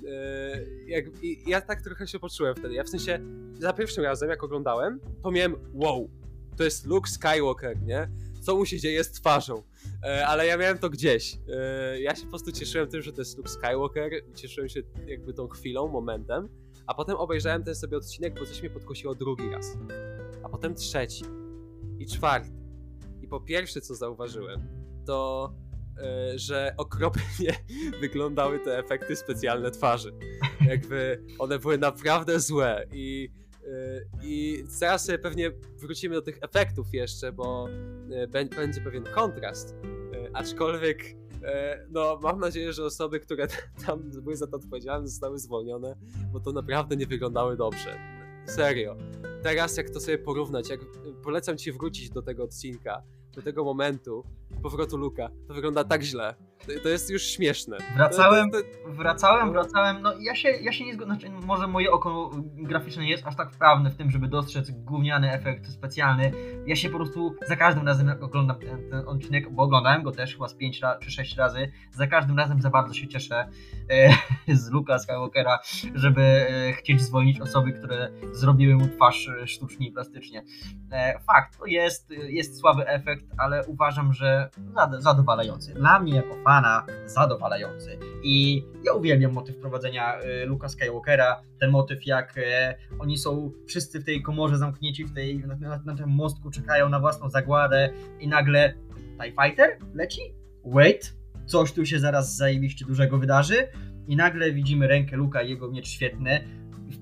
E, 0.07 0.65
jak, 0.87 1.05
ja 1.47 1.61
tak 1.61 1.81
trochę 1.81 2.07
się 2.07 2.19
poczułem 2.19 2.55
wtedy. 2.55 2.73
Ja 2.73 2.83
w 2.83 2.89
sensie 2.89 3.19
za 3.59 3.73
pierwszym 3.73 4.03
razem, 4.03 4.29
jak 4.29 4.43
oglądałem, 4.43 4.99
to 5.23 5.31
miałem 5.31 5.55
wow, 5.73 6.09
to 6.57 6.63
jest 6.63 6.85
Luke 6.85 7.09
Skywalker, 7.09 7.81
nie? 7.81 8.09
Co 8.41 8.55
mu 8.55 8.65
się 8.65 8.79
dzieje 8.79 9.03
z 9.03 9.11
twarzą? 9.11 9.63
E, 10.03 10.27
ale 10.27 10.47
ja 10.47 10.57
miałem 10.57 10.77
to 10.77 10.89
gdzieś. 10.89 11.37
E, 11.49 12.01
ja 12.01 12.15
się 12.15 12.23
po 12.23 12.29
prostu 12.29 12.51
cieszyłem 12.51 12.87
tym, 12.87 13.01
że 13.01 13.13
to 13.13 13.21
jest 13.21 13.37
Luke 13.37 13.49
Skywalker, 13.49 14.11
cieszyłem 14.35 14.69
się 14.69 14.81
jakby 15.07 15.33
tą 15.33 15.47
chwilą, 15.47 15.87
momentem, 15.87 16.49
a 16.87 16.93
potem 16.93 17.15
obejrzałem 17.15 17.63
ten 17.63 17.75
sobie 17.75 17.97
odcinek, 17.97 18.39
bo 18.39 18.45
coś 18.45 18.61
mnie 18.61 18.69
podkosiło 18.69 19.15
drugi 19.15 19.49
raz. 19.49 19.77
A 20.43 20.49
potem 20.49 20.75
trzeci. 20.75 21.25
I 21.99 22.05
czwarty. 22.05 22.49
I 23.21 23.27
po 23.27 23.39
pierwsze, 23.41 23.81
co 23.81 23.95
zauważyłem, 23.95 24.61
to 25.05 25.49
że 26.35 26.73
okropnie 26.77 27.55
wyglądały 28.01 28.59
te 28.59 28.77
efekty 28.77 29.15
specjalne 29.15 29.71
twarzy. 29.71 30.13
Jakby 30.67 31.23
one 31.39 31.59
były 31.59 31.77
naprawdę 31.77 32.39
złe 32.39 32.87
i 32.91 33.29
e, 33.63 34.01
i 34.23 34.63
zaraz 34.67 35.05
sobie 35.05 35.19
pewnie 35.19 35.51
wrócimy 35.77 36.15
do 36.15 36.21
tych 36.21 36.37
efektów 36.41 36.93
jeszcze, 36.93 37.31
bo 37.31 37.67
e, 38.11 38.27
będzie 38.27 38.81
pewien 38.81 39.03
kontrast. 39.03 39.75
Aczkolwiek 40.33 41.15
E, 41.43 41.85
no, 41.89 42.19
mam 42.21 42.39
nadzieję, 42.39 42.73
że 42.73 42.85
osoby, 42.85 43.19
które 43.19 43.47
tam 43.85 44.09
były 44.09 44.37
za 44.37 44.47
to 44.47 44.57
odpowiedzialne, 44.57 45.07
zostały 45.07 45.39
zwolnione, 45.39 45.95
bo 46.33 46.39
to 46.39 46.51
naprawdę 46.51 46.95
nie 46.95 47.07
wyglądały 47.07 47.57
dobrze. 47.57 47.97
Serio. 48.45 48.95
Teraz, 49.43 49.77
jak 49.77 49.89
to 49.89 49.99
sobie 49.99 50.17
porównać, 50.17 50.69
jak 50.69 50.79
polecam 51.23 51.57
ci 51.57 51.71
wrócić 51.71 52.09
do 52.09 52.21
tego 52.21 52.43
odcinka, 52.43 53.03
do 53.35 53.41
tego 53.41 53.63
momentu 53.63 54.23
powrotu 54.63 54.97
Luka, 54.97 55.29
to 55.47 55.53
wygląda 55.53 55.83
tak 55.83 56.03
źle. 56.03 56.35
To 56.83 56.89
jest 56.89 57.09
już 57.09 57.23
śmieszne. 57.23 57.77
Wracałem, 57.95 58.51
to, 58.51 58.57
to, 58.57 58.63
to... 58.63 58.93
wracałem, 58.93 59.51
wracałem. 59.51 60.01
No 60.01 60.13
ja 60.19 60.35
się, 60.35 60.49
ja 60.49 60.71
się 60.71 60.85
nie 60.85 60.93
zgodzę. 60.93 61.11
Znaczy, 61.11 61.29
może 61.29 61.67
moje 61.67 61.91
oko 61.91 62.31
graficzne 62.55 63.03
nie 63.03 63.09
jest 63.09 63.27
aż 63.27 63.35
tak 63.35 63.53
wprawne 63.53 63.89
w 63.89 63.95
tym, 63.95 64.11
żeby 64.11 64.27
dostrzec 64.27 64.71
gówniany 64.71 65.31
efekt 65.31 65.67
specjalny. 65.67 66.31
Ja 66.65 66.75
się 66.75 66.89
po 66.89 66.97
prostu 66.97 67.35
za 67.47 67.55
każdym 67.55 67.87
razem, 67.87 68.07
jak 68.07 68.23
oglądam 68.23 68.59
ten, 68.59 68.89
ten 68.89 69.07
odcinek, 69.07 69.51
bo 69.51 69.63
oglądałem 69.63 70.03
go 70.03 70.11
też 70.11 70.33
chyba 70.33 70.47
z 70.47 70.55
5 70.55 70.81
czy 71.01 71.11
6 71.11 71.37
razy, 71.37 71.71
za 71.91 72.07
każdym 72.07 72.37
razem 72.37 72.61
za 72.61 72.69
bardzo 72.69 72.93
się 72.93 73.07
cieszę 73.07 73.49
e, 73.89 74.09
z 74.61 74.71
Luka 74.71 74.99
Skywalkera, 74.99 75.59
żeby 75.93 76.21
e, 76.21 76.73
chcieć 76.73 77.01
zwolnić 77.01 77.41
osoby, 77.41 77.73
które 77.73 78.11
zrobiły 78.31 78.75
mu 78.75 78.87
twarz 78.87 79.27
e, 79.27 79.47
sztucznie 79.47 79.87
i 79.87 79.91
plastycznie. 79.91 80.43
E, 80.91 81.19
fakt, 81.27 81.57
to 81.59 81.65
jest, 81.65 82.09
jest 82.09 82.59
słaby 82.59 82.87
efekt, 82.87 83.25
ale 83.37 83.65
uważam, 83.67 84.13
że 84.13 84.49
zadowalający. 84.99 85.73
Dla 85.73 85.99
mnie 85.99 86.15
jako 86.15 86.35
fan 86.43 86.52
fana 86.53 86.85
zadowalający. 87.05 87.97
I 88.23 88.63
ja 88.83 88.93
uwielbiam 88.93 89.31
motyw 89.31 89.57
prowadzenia 89.57 90.21
y, 90.21 90.45
Luka 90.45 90.69
Skywalkera, 90.69 91.41
ten 91.59 91.71
motyw 91.71 92.05
jak 92.05 92.37
y, 92.37 92.41
oni 92.99 93.17
są 93.17 93.51
wszyscy 93.67 93.99
w 93.99 94.05
tej 94.05 94.21
komorze 94.21 94.57
zamknięci, 94.57 95.05
w 95.05 95.13
tej, 95.13 95.39
na, 95.39 95.55
na, 95.55 95.81
na 95.85 95.95
tym 95.95 96.09
mostku, 96.09 96.51
czekają 96.51 96.89
na 96.89 96.99
własną 96.99 97.29
zagładę 97.29 97.89
i 98.19 98.27
nagle 98.27 98.73
TIE 99.19 99.31
Fighter 99.43 99.77
leci? 99.93 100.21
Wait, 100.65 101.13
coś 101.45 101.71
tu 101.71 101.85
się 101.85 101.99
zaraz 101.99 102.35
zajebiście 102.35 102.85
dużego 102.85 103.17
wydarzy 103.17 103.67
i 104.07 104.15
nagle 104.15 104.51
widzimy 104.51 104.87
rękę 104.87 105.15
Luka 105.17 105.41
i 105.41 105.49
jego 105.49 105.71
miecz 105.71 105.87
świetny. 105.87 106.41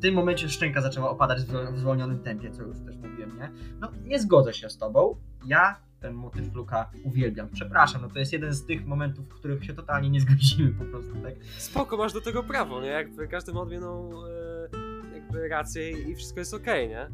Tym 0.02 0.16
momencie 0.16 0.49
szczęka 0.49 0.82
zaczęła 0.82 1.10
opadać 1.10 1.41
w 1.74 1.78
zwolnionym 1.78 2.20
tempie, 2.20 2.52
co 2.52 2.64
już 2.64 2.80
też 2.80 2.95
mówiłem, 2.97 3.38
nie? 3.38 3.52
No, 3.80 3.91
nie 4.04 4.20
zgodzę 4.20 4.54
się 4.54 4.70
z 4.70 4.78
tobą. 4.78 5.16
Ja 5.45 5.80
ten 5.99 6.14
motyw 6.14 6.54
Luka 6.54 6.91
uwielbiam. 7.04 7.49
Przepraszam, 7.49 8.02
no 8.02 8.10
to 8.10 8.20
jest 8.20 8.34
jeden 8.34 8.54
z 8.54 8.66
tych 8.66 8.86
momentów, 8.86 9.26
w 9.26 9.34
których 9.34 9.66
się 9.66 9.74
totalnie 9.74 10.10
nie 10.10 10.22
zgodzimy 10.22 10.72
po 10.72 10.86
prostu, 10.86 11.14
tak? 11.24 11.34
Spoko, 11.58 11.97
masz 11.97 12.14
do 12.14 12.22
tego 12.22 12.43
prawo, 12.43 12.82
nie? 12.82 12.88
Jakby 12.88 13.28
każdy 13.28 13.54
ma 13.54 13.62
odmienną 13.62 14.12
e, 14.26 15.16
jakby 15.16 15.47
rację 15.47 15.91
i 15.91 16.16
wszystko 16.16 16.39
jest 16.39 16.54
okej, 16.54 16.86
okay, 16.86 16.97
nie? 16.97 17.10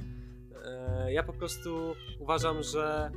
E, 0.65 1.13
ja 1.13 1.23
po 1.23 1.33
prostu 1.33 1.95
uważam, 2.19 2.63
że 2.63 3.11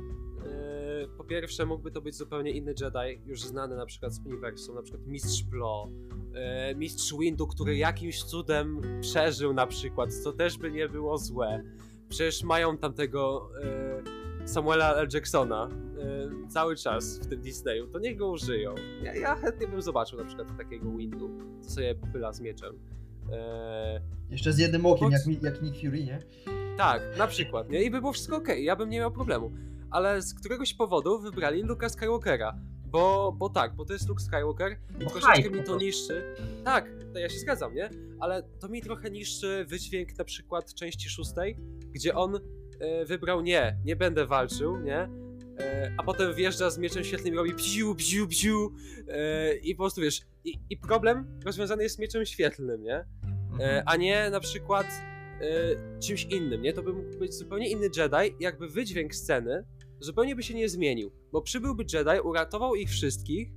po 1.07 1.23
pierwsze 1.23 1.65
mógłby 1.65 1.91
to 1.91 2.01
być 2.01 2.15
zupełnie 2.15 2.51
inny 2.51 2.73
Jedi, 2.81 3.21
już 3.25 3.41
znany 3.41 3.75
na 3.75 3.85
przykład 3.85 4.13
z 4.13 4.19
uniwersum, 4.25 4.75
na 4.75 4.81
przykład 4.81 5.07
Mistrz 5.07 5.43
Plo, 5.43 5.87
e, 6.33 6.75
Mistrz 6.75 7.13
Windu, 7.19 7.47
który 7.47 7.77
jakimś 7.77 8.23
cudem 8.23 8.81
przeżył 9.01 9.53
na 9.53 9.67
przykład, 9.67 10.13
co 10.13 10.33
też 10.33 10.57
by 10.57 10.71
nie 10.71 10.89
było 10.89 11.17
złe. 11.17 11.63
Przecież 12.09 12.43
mają 12.43 12.77
tam 12.77 12.93
tego 12.93 13.49
e, 13.63 14.21
Samuela 14.45 14.95
L. 14.95 15.07
Jacksona 15.13 15.69
y, 16.45 16.47
cały 16.47 16.75
czas 16.75 17.19
w 17.19 17.27
tym 17.27 17.41
Disneyu, 17.41 17.87
to 17.87 17.99
niech 17.99 18.17
go 18.17 18.29
użyją. 18.29 18.75
Ja, 19.03 19.15
ja 19.15 19.35
chętnie 19.35 19.67
bym 19.67 19.81
zobaczył 19.81 20.19
na 20.19 20.25
przykład 20.25 20.57
takiego 20.57 20.91
Windu, 20.91 21.29
co 21.61 21.69
sobie 21.69 21.95
pyla 22.13 22.33
z 22.33 22.41
mieczem. 22.41 22.79
E... 23.31 24.01
Jeszcze 24.29 24.53
z 24.53 24.57
jednym 24.57 24.85
okiem, 24.85 25.11
jak, 25.11 25.43
jak 25.43 25.61
Nick 25.61 25.81
Fury, 25.81 26.03
nie? 26.03 26.19
Tak, 26.77 27.01
na 27.17 27.27
przykład, 27.27 27.69
nie? 27.69 27.83
I 27.83 27.91
by 27.91 27.99
było 27.99 28.13
wszystko 28.13 28.35
ok, 28.35 28.47
ja 28.57 28.75
bym 28.75 28.89
nie 28.89 28.99
miał 28.99 29.11
problemu. 29.11 29.51
Ale 29.91 30.21
z 30.21 30.33
któregoś 30.33 30.73
powodu 30.73 31.19
wybrali 31.19 31.63
Luka 31.63 31.89
Skywalkera. 31.89 32.55
Bo, 32.85 33.35
bo 33.37 33.49
tak, 33.49 33.75
bo 33.75 33.85
to 33.85 33.93
jest 33.93 34.09
Luke 34.09 34.21
Skywalker 34.21 34.77
i 34.99 35.05
troszeczkę 35.05 35.49
mi 35.49 35.63
to 35.63 35.77
niszczy. 35.77 36.35
Tak, 36.65 36.89
to 37.13 37.19
ja 37.19 37.29
się 37.29 37.39
zgadzam, 37.39 37.75
nie? 37.75 37.89
Ale 38.19 38.43
to 38.43 38.69
mi 38.69 38.81
trochę 38.81 39.11
niszczy 39.11 39.65
wydźwięk 39.69 40.17
na 40.17 40.23
przykład 40.23 40.73
części 40.73 41.09
szóstej, 41.09 41.57
gdzie 41.93 42.15
on 42.15 42.39
E, 42.81 43.05
wybrał 43.05 43.41
nie, 43.41 43.77
nie 43.85 43.95
będę 43.95 44.25
walczył, 44.25 44.79
nie? 44.79 45.09
E, 45.59 45.93
a 45.97 46.03
potem 46.03 46.33
wjeżdża 46.33 46.69
z 46.69 46.77
mieczem 46.77 47.03
świetlnym 47.03 47.33
i 47.33 47.37
robi 47.37 47.53
bziu, 47.53 47.95
bziu, 47.95 48.27
bziu 48.27 48.73
e, 49.07 49.55
i 49.55 49.75
po 49.75 49.83
prostu 49.83 50.01
wiesz, 50.01 50.21
i, 50.43 50.59
i 50.69 50.77
problem 50.77 51.39
rozwiązany 51.45 51.83
jest 51.83 51.99
mieczem 51.99 52.25
świetlnym, 52.25 52.83
nie? 52.83 53.05
Mhm. 53.23 53.83
A 53.85 53.95
nie 53.95 54.29
na 54.29 54.39
przykład 54.39 54.87
czymś 55.99 56.23
innym, 56.23 56.61
nie? 56.61 56.73
To 56.73 56.83
by 56.83 56.93
mógł 56.93 57.17
być 57.17 57.33
zupełnie 57.33 57.69
inny 57.69 57.89
Jedi, 57.97 58.35
jakby 58.39 58.67
wydźwięk 58.69 59.15
sceny 59.15 59.63
zupełnie 60.01 60.35
by 60.35 60.43
się 60.43 60.53
nie 60.53 60.69
zmienił, 60.69 61.11
bo 61.31 61.41
przybyłby 61.41 61.83
Jedi, 61.93 62.21
uratował 62.23 62.75
ich 62.75 62.89
wszystkich 62.89 63.51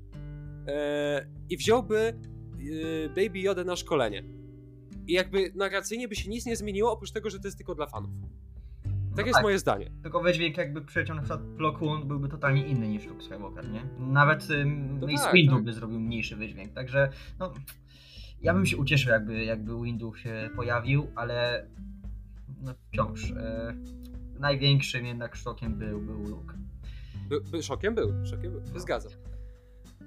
i 1.50 1.56
wziąłby 1.56 2.18
Baby 3.08 3.38
Yoda 3.38 3.64
na 3.64 3.76
szkolenie. 3.76 4.24
I 5.06 5.12
jakby 5.12 5.52
narracyjnie 5.54 6.08
by 6.08 6.14
się 6.14 6.30
nic 6.30 6.46
nie 6.46 6.56
zmieniło, 6.56 6.92
oprócz 6.92 7.10
tego, 7.10 7.30
że 7.30 7.40
to 7.40 7.48
jest 7.48 7.56
tylko 7.56 7.74
dla 7.74 7.86
fanów. 7.86 8.10
Tak 9.16 9.24
no 9.24 9.26
jest 9.26 9.34
tak. 9.34 9.42
moje 9.42 9.58
zdanie. 9.58 9.90
Tylko 10.02 10.20
wydźwięk 10.20 10.56
jakby 10.56 10.82
przyleciał 10.82 11.16
na 11.16 11.22
przykład 11.22 11.40
Plo 11.56 11.98
byłby 12.04 12.28
totalnie 12.28 12.66
inny 12.66 12.88
niż 12.88 13.06
Luke 13.06 13.24
Skywalker, 13.24 13.70
nie? 13.70 13.82
Nawet 13.98 14.50
ym, 14.50 15.00
no 15.00 15.06
tak, 15.16 15.34
Windu 15.34 15.54
tak. 15.54 15.64
by 15.64 15.72
zrobił 15.72 16.00
mniejszy 16.00 16.36
wydźwięk, 16.36 16.72
także 16.72 17.10
no... 17.38 17.52
Ja 18.42 18.54
bym 18.54 18.66
się 18.66 18.76
ucieszył 18.76 19.12
jakby, 19.12 19.44
jakby 19.44 19.82
Windu 19.82 20.14
się 20.14 20.50
pojawił, 20.56 21.06
ale 21.14 21.66
no 22.62 22.74
wciąż 22.88 23.30
e, 23.30 23.74
największym 24.44 25.06
jednak 25.06 25.36
szokiem 25.36 25.78
był, 25.78 26.00
był 26.00 26.22
Luke. 26.22 26.54
By, 27.28 27.40
by, 27.40 27.62
szokiem 27.62 27.94
był, 27.94 28.12
szokiem 28.26 28.52
był, 28.52 28.62
no. 28.74 28.80
zgadzam. 28.80 29.12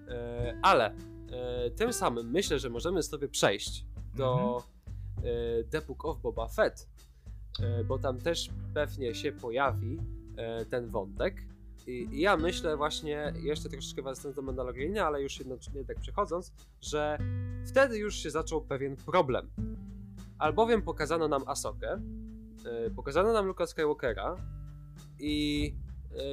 E, 0.08 0.60
ale 0.62 0.96
e, 1.32 1.72
tym 1.72 1.94
samym 1.94 2.32
myślę, 2.32 2.60
że 2.60 2.70
możemy 2.70 3.04
sobie 3.04 3.28
przejść 3.28 3.86
do 4.16 4.34
mhm. 4.34 4.78
E, 5.18 5.64
The 5.64 5.82
Book 5.82 6.06
of 6.06 6.22
Boba 6.22 6.48
Fett, 6.48 6.88
E, 7.60 7.84
bo 7.84 8.00
tam 8.00 8.20
też 8.20 8.50
pewnie 8.74 9.16
się 9.16 9.32
pojawi 9.32 10.00
e, 10.38 10.66
ten 10.66 10.90
wątek. 10.90 11.36
I 11.88 12.22
ja 12.22 12.38
myślę 12.38 12.78
właśnie, 12.78 13.34
jeszcze 13.44 13.70
troszeczkę 13.70 14.02
wracając 14.02 14.36
do 14.36 14.42
Mandaloriana, 14.42 15.06
ale 15.06 15.22
już 15.22 15.40
jednocześnie 15.40 15.86
tak 15.86 16.00
przechodząc, 16.00 16.54
że 16.82 17.18
wtedy 17.68 17.98
już 17.98 18.16
się 18.16 18.32
zaczął 18.32 18.62
pewien 18.62 18.96
problem. 18.96 19.50
Albowiem 20.40 20.82
pokazano 20.82 21.28
nam 21.28 21.44
Asokę, 21.48 22.02
pokazano 22.96 23.34
nam 23.34 23.46
Luka 23.46 23.68
Skywalkera 23.68 24.36
i 25.20 25.74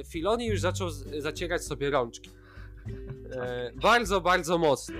Filoni 0.07 0.47
już 0.47 0.61
zaczął 0.61 0.89
zacierać 1.19 1.63
sobie 1.63 1.89
rączki. 1.89 2.29
Bardzo, 3.81 4.21
bardzo 4.21 4.57
mocno. 4.57 4.95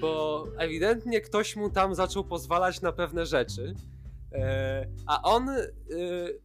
Bo 0.00 0.44
ewidentnie 0.58 1.20
ktoś 1.20 1.56
mu 1.56 1.70
tam 1.70 1.94
zaczął 1.94 2.24
pozwalać 2.24 2.80
na 2.80 2.92
pewne 2.92 3.26
rzeczy. 3.26 3.74
E, 4.32 4.86
a 5.06 5.22
on 5.22 5.48
e, 5.48 5.64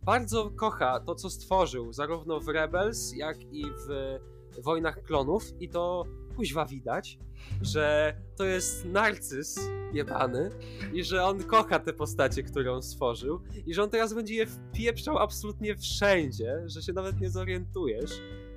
bardzo 0.04 0.50
kocha 0.50 1.00
to, 1.00 1.16
co 1.16 1.30
stworzył, 1.30 1.94
zarówno 1.94 2.40
w 2.40 2.48
Rebels, 2.48 3.14
jak 3.16 3.44
i 3.44 3.66
w 3.66 4.20
Wojnach 4.64 5.04
Klonów, 5.04 5.44
i 5.62 5.70
to 5.70 6.06
kuźwa 6.32 6.66
widać, 6.66 7.18
że 7.62 8.16
to 8.36 8.46
jest 8.46 8.86
narcyz 8.86 9.60
jebany 9.94 10.50
i 10.94 11.04
że 11.04 11.24
on 11.24 11.44
kocha 11.44 11.80
te 11.80 11.94
postacie, 11.94 12.44
które 12.44 12.74
on 12.74 12.82
stworzył 12.82 13.42
i 13.66 13.74
że 13.74 13.84
on 13.84 13.90
teraz 13.90 14.14
będzie 14.14 14.36
je 14.36 14.46
wpieprzał 14.46 15.18
absolutnie 15.18 15.76
wszędzie, 15.76 16.64
że 16.66 16.82
się 16.82 16.94
nawet 16.94 17.22
nie 17.22 17.30
zorientujesz, 17.30 18.12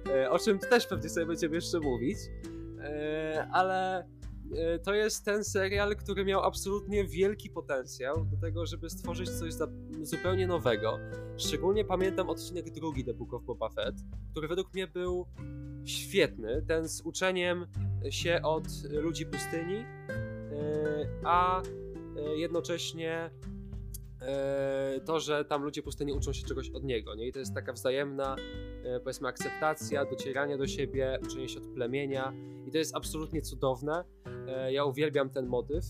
e, 0.08 0.30
o 0.30 0.38
czym 0.38 0.58
też 0.58 0.86
pewnie 0.86 1.08
sobie 1.08 1.26
będziemy 1.26 1.54
jeszcze 1.54 1.80
mówić, 1.80 2.18
ale 3.52 4.04
E, 4.04 4.23
to 4.82 4.94
jest 4.94 5.24
ten 5.24 5.44
serial, 5.44 5.96
który 5.96 6.24
miał 6.24 6.42
absolutnie 6.42 7.04
wielki 7.04 7.50
potencjał 7.50 8.24
do 8.24 8.36
tego, 8.36 8.66
żeby 8.66 8.90
stworzyć 8.90 9.30
coś 9.30 9.52
zupełnie 10.02 10.46
nowego. 10.46 10.98
Szczególnie 11.36 11.84
pamiętam 11.84 12.30
odcinek 12.30 12.70
drugi 12.70 13.04
The 13.04 13.14
Book 13.14 13.34
of 13.34 13.42
Boba 13.42 13.68
Fett, 13.68 13.94
który 14.30 14.48
według 14.48 14.74
mnie 14.74 14.86
był 14.86 15.26
świetny. 15.84 16.62
Ten 16.68 16.88
z 16.88 17.00
uczeniem 17.00 17.66
się 18.10 18.40
od 18.42 18.64
ludzi 18.90 19.26
pustyni, 19.26 19.76
e, 19.76 21.06
a 21.24 21.62
e, 21.62 21.64
jednocześnie 22.36 23.30
to, 25.04 25.20
że 25.20 25.44
tam 25.44 25.62
ludzie 25.62 25.82
pustyni 25.82 26.12
uczą 26.12 26.32
się 26.32 26.46
czegoś 26.46 26.70
od 26.70 26.84
niego, 26.84 27.14
nie? 27.14 27.28
I 27.28 27.32
to 27.32 27.38
jest 27.38 27.54
taka 27.54 27.72
wzajemna, 27.72 28.36
powiedzmy, 29.04 29.28
akceptacja, 29.28 30.04
docieranie 30.04 30.58
do 30.58 30.66
siebie, 30.66 31.18
uczenie 31.22 31.48
się 31.48 31.58
od 31.58 31.66
plemienia 31.66 32.32
i 32.66 32.70
to 32.70 32.78
jest 32.78 32.96
absolutnie 32.96 33.42
cudowne. 33.42 34.04
E, 34.48 34.72
ja 34.72 34.84
uwielbiam 34.84 35.30
ten 35.30 35.46
motyw 35.46 35.84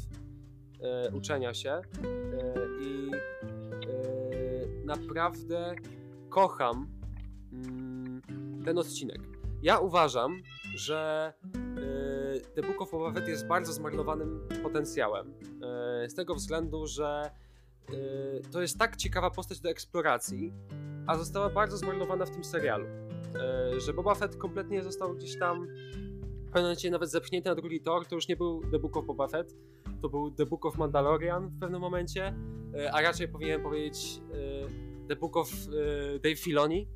e, 0.81 1.11
uczenia 1.11 1.55
się 1.55 1.71
e, 1.71 1.83
i 2.81 3.11
naprawdę 4.85 5.75
kocham 6.29 6.89
mm, 7.53 8.23
ten 8.65 8.79
odcinek. 8.79 9.19
Ja 9.63 9.79
uważam, 9.79 10.43
że 10.75 11.33
The 12.55 12.63
Book 12.63 12.83
of 12.83 12.91
Boba 12.91 13.13
Fett 13.13 13.29
jest 13.29 13.47
bardzo 13.47 13.73
zmarnowanym 13.73 14.49
potencjałem. 14.63 15.35
Z 16.09 16.15
tego 16.15 16.35
względu, 16.35 16.87
że 16.87 17.31
to 18.53 18.63
jest 18.63 18.79
tak 18.79 18.97
ciekawa 18.97 19.31
postać 19.31 19.61
do 19.61 19.71
eksploracji, 19.71 20.53
a 21.07 21.19
została 21.19 21.51
bardzo 21.51 21.77
zmarnowana 21.77 22.27
w 22.27 22.31
tym 22.31 22.45
serialu. 22.45 22.87
Że 23.79 23.93
Boba 23.93 24.15
Fett 24.15 24.37
kompletnie 24.37 24.83
został 24.83 25.15
gdzieś 25.15 25.39
tam 25.39 25.69
pewnym 26.55 26.69
momencie 26.69 26.91
nawet 26.91 27.11
zepchnięty 27.11 27.49
na 27.49 27.55
drugi 27.55 27.81
tor, 27.81 28.07
to 28.07 28.15
już 28.15 28.29
nie 28.29 28.37
był 28.37 28.63
The 28.71 28.79
Book 28.79 28.97
of 28.97 29.07
Boba 29.07 29.29
Fett, 29.29 29.57
to 30.03 30.09
był 30.09 30.31
The 30.31 30.47
Book 30.47 30.67
of 30.67 30.77
Mandalorian 30.79 31.49
w 31.49 31.61
pewnym 31.61 31.81
momencie, 31.81 32.35
e, 32.75 32.93
a 32.93 33.03
raczej 33.03 33.29
powinienem 33.29 33.63
powiedzieć 33.63 34.21
e, 34.33 35.09
The 35.09 35.17
Book 35.17 35.37
of 35.37 35.53
e, 35.53 36.19
Dave 36.19 36.37
Filoni, 36.37 36.89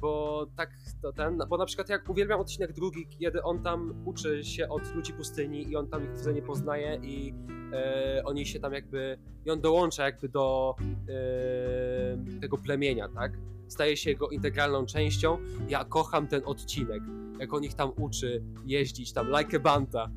bo 0.00 0.46
tak 0.56 0.70
to 1.02 1.12
ten, 1.12 1.38
bo 1.48 1.56
na 1.56 1.66
przykład 1.66 1.88
jak 1.88 2.08
uwielbiam 2.08 2.40
odcinek 2.40 2.72
drugi, 2.72 3.06
kiedy 3.06 3.42
on 3.42 3.62
tam 3.62 4.02
uczy 4.04 4.44
się 4.44 4.68
od 4.68 4.94
ludzi 4.94 5.12
pustyni 5.12 5.70
i 5.70 5.76
on 5.76 5.88
tam 5.88 6.04
ich 6.04 6.12
wzajemnie 6.12 6.42
poznaje 6.42 7.00
i 7.02 7.34
e, 7.72 8.22
oni 8.24 8.46
się 8.46 8.60
tam 8.60 8.72
jakby, 8.72 9.18
i 9.46 9.50
on 9.50 9.60
dołącza 9.60 10.04
jakby 10.04 10.28
do 10.28 10.74
e, 11.08 12.40
tego 12.40 12.58
plemienia, 12.58 13.08
tak? 13.08 13.32
Staje 13.68 13.96
się 13.96 14.10
jego 14.10 14.28
integralną 14.28 14.86
częścią. 14.86 15.38
Ja 15.68 15.84
kocham 15.84 16.28
ten 16.28 16.42
odcinek 16.44 17.02
jak 17.38 17.54
on 17.54 17.64
ich 17.64 17.74
tam 17.74 17.92
uczy 17.96 18.42
jeździć, 18.66 19.12
tam 19.12 19.26
like 19.38 19.56
a 19.56 19.60
banta. 19.60 20.10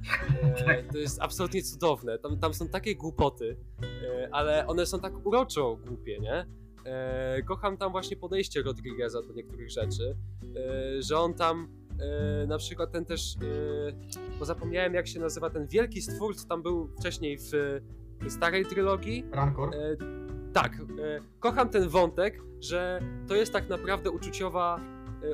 E, 0.43 0.63
tak. 0.63 0.91
to 0.91 0.97
jest 0.97 1.21
absolutnie 1.21 1.63
cudowne. 1.63 2.19
Tam, 2.19 2.39
tam 2.39 2.53
są 2.53 2.67
takie 2.67 2.95
głupoty, 2.95 3.57
e, 3.83 4.29
ale 4.31 4.67
one 4.67 4.85
są 4.85 4.99
tak 4.99 5.25
uroczo 5.25 5.77
głupie, 5.87 6.19
nie? 6.19 6.45
E, 6.89 7.41
kocham 7.41 7.77
tam 7.77 7.91
właśnie 7.91 8.17
podejście 8.17 8.61
Rodrigueza 8.61 9.21
do 9.21 9.33
niektórych 9.33 9.69
rzeczy, 9.69 10.17
e, 10.55 11.01
że 11.01 11.17
on 11.17 11.33
tam 11.33 11.67
e, 11.99 12.47
na 12.47 12.57
przykład 12.57 12.91
ten 12.91 13.05
też, 13.05 13.35
e, 13.35 14.37
bo 14.39 14.45
zapomniałem 14.45 14.93
jak 14.93 15.07
się 15.07 15.19
nazywa 15.19 15.49
ten 15.49 15.67
wielki 15.67 16.01
stwór, 16.01 16.35
co 16.35 16.47
tam 16.47 16.63
był 16.63 16.87
wcześniej 16.87 17.37
w, 17.37 17.51
w 18.21 18.31
starej 18.31 18.65
trylogii. 18.65 19.25
Rancor? 19.31 19.71
tak, 20.53 20.77
kocham 21.39 21.69
ten 21.69 21.89
wątek, 21.89 22.41
że 22.61 23.01
to 23.27 23.35
jest 23.35 23.53
tak 23.53 23.69
naprawdę 23.69 24.11
uczuciowa, 24.11 24.79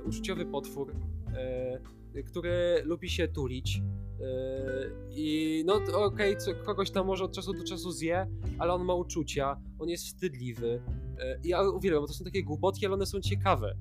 uczuciowy 0.05 0.45
potwór, 0.45 0.91
E, 1.35 1.79
który 2.24 2.82
lubi 2.84 3.09
się 3.09 3.28
tulić. 3.28 3.82
E, 4.22 4.89
I 5.11 5.63
no 5.66 5.76
okej, 5.93 6.38
okay, 6.38 6.55
kogoś 6.66 6.91
tam 6.91 7.07
może 7.07 7.24
od 7.24 7.32
czasu 7.32 7.53
do 7.53 7.63
czasu 7.63 7.91
zje, 7.91 8.28
ale 8.59 8.74
on 8.74 8.86
ma 8.86 8.93
uczucia, 8.93 9.61
on 9.80 9.89
jest 9.89 10.05
wstydliwy. 10.05 10.82
E, 11.20 11.39
ja 11.43 11.70
uwielbiam, 11.70 12.01
bo 12.01 12.07
to 12.07 12.13
są 12.13 12.26
takie 12.26 12.43
głupotki, 12.43 12.86
ale 12.86 12.95
one 12.95 13.05
są 13.05 13.22
ciekawe. 13.22 13.76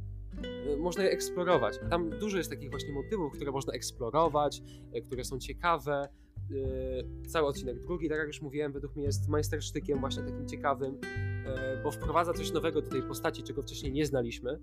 Można 0.79 1.05
je 1.05 1.11
eksplorować. 1.11 1.79
Tam 1.91 2.11
dużo 2.11 2.39
jest 2.39 2.51
takich 2.51 2.71
właśnie 2.71 2.93
motywów, 2.93 3.33
które 3.33 3.53
można 3.53 3.73
eksplorować, 3.73 4.63
które 5.05 5.25
są 5.25 5.39
ciekawe. 5.39 6.09
Cały 7.29 7.49
odcinek 7.49 7.81
drugi, 7.81 8.09
tak 8.09 8.19
jak 8.19 8.27
już 8.27 8.43
mówiłem, 8.43 8.73
według 8.73 8.97
mnie 8.97 9.05
jest 9.05 9.29
majstersztykiem 9.29 10.01
właśnie 10.01 10.23
takim 10.23 10.49
ciekawym, 10.49 10.99
bo 11.85 11.91
wprowadza 11.91 12.33
coś 12.33 12.53
nowego 12.53 12.83
do 12.83 12.91
tej 12.91 13.03
postaci, 13.03 13.43
czego 13.43 13.63
wcześniej 13.63 13.93
nie 13.93 14.07
znaliśmy 14.07 14.59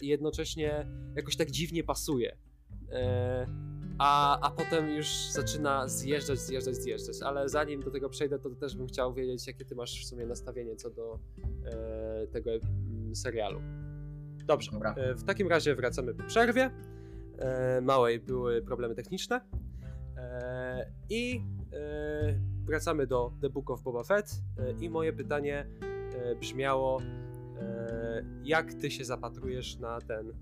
i 0.00 0.06
jednocześnie 0.06 0.86
jakoś 1.16 1.36
tak 1.36 1.50
dziwnie 1.50 1.84
pasuje. 1.84 2.36
E, 2.92 3.46
a, 3.98 4.40
a 4.40 4.50
potem 4.50 4.90
już 4.90 5.30
zaczyna 5.30 5.88
zjeżdżać, 5.88 6.38
zjeżdżać, 6.38 6.76
zjeżdżać. 6.76 7.22
Ale 7.22 7.48
zanim 7.48 7.82
do 7.82 7.90
tego 7.90 8.08
przejdę, 8.08 8.38
to 8.38 8.50
też 8.50 8.76
bym 8.76 8.86
chciał 8.86 9.14
wiedzieć, 9.14 9.46
jakie 9.46 9.64
ty 9.64 9.74
masz 9.74 10.04
w 10.04 10.08
sumie 10.08 10.26
nastawienie 10.26 10.76
co 10.76 10.90
do 10.90 11.18
e, 11.64 12.26
tego 12.26 12.50
mm, 12.50 13.16
serialu. 13.16 13.60
Dobrze, 14.46 14.72
Dobra. 14.72 14.94
E, 14.94 15.14
w 15.14 15.24
takim 15.24 15.48
razie 15.48 15.74
wracamy 15.74 16.14
po 16.14 16.22
przerwie. 16.22 16.70
E, 17.38 17.80
małej 17.80 18.20
były 18.20 18.62
problemy 18.62 18.94
techniczne. 18.94 19.40
E, 20.16 20.92
I 21.10 21.42
e, 21.72 22.34
wracamy 22.64 23.06
do 23.06 23.32
The 23.40 23.50
Book 23.50 23.70
of 23.70 23.82
Boba 23.82 24.04
Fett. 24.04 24.30
I 24.80 24.90
moje 24.90 25.12
pytanie 25.12 25.66
brzmiało, 26.40 27.02
jak 28.44 28.74
ty 28.74 28.90
się 28.90 29.04
zapatrujesz 29.04 29.78
na 29.78 30.00
ten 30.00 30.32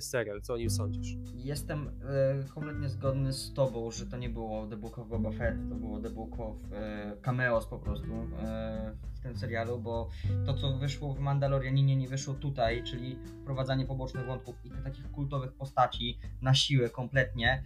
serial? 0.00 0.40
Co 0.40 0.54
o 0.54 0.56
nim 0.56 0.70
sądzisz? 0.70 1.16
Jestem 1.34 1.88
e, 1.88 2.44
kompletnie 2.54 2.88
zgodny 2.88 3.32
z 3.32 3.52
tobą, 3.52 3.90
że 3.90 4.06
to 4.06 4.16
nie 4.16 4.28
było 4.28 4.66
The 4.66 4.76
Book 4.76 4.98
of 4.98 5.08
Boba 5.08 5.30
Fett, 5.30 5.56
to 5.68 5.74
było 5.74 6.00
The 6.00 6.10
Book 6.10 6.40
of 6.40 6.56
e, 6.72 7.16
Cameos 7.22 7.66
po 7.66 7.78
prostu 7.78 8.12
e, 8.42 8.92
tym 9.24 9.36
serialu, 9.36 9.78
bo 9.78 10.08
to 10.46 10.54
co 10.54 10.76
wyszło 10.78 11.14
w 11.14 11.18
Mandalorianinie 11.18 11.96
nie 11.96 12.08
wyszło 12.08 12.34
tutaj, 12.34 12.82
czyli 12.82 13.18
wprowadzanie 13.42 13.86
pobocznych 13.86 14.26
wątków 14.26 14.56
i 14.64 14.70
takich 14.84 15.10
kultowych 15.10 15.52
postaci 15.52 16.18
na 16.42 16.54
siłę 16.54 16.90
kompletnie 16.90 17.62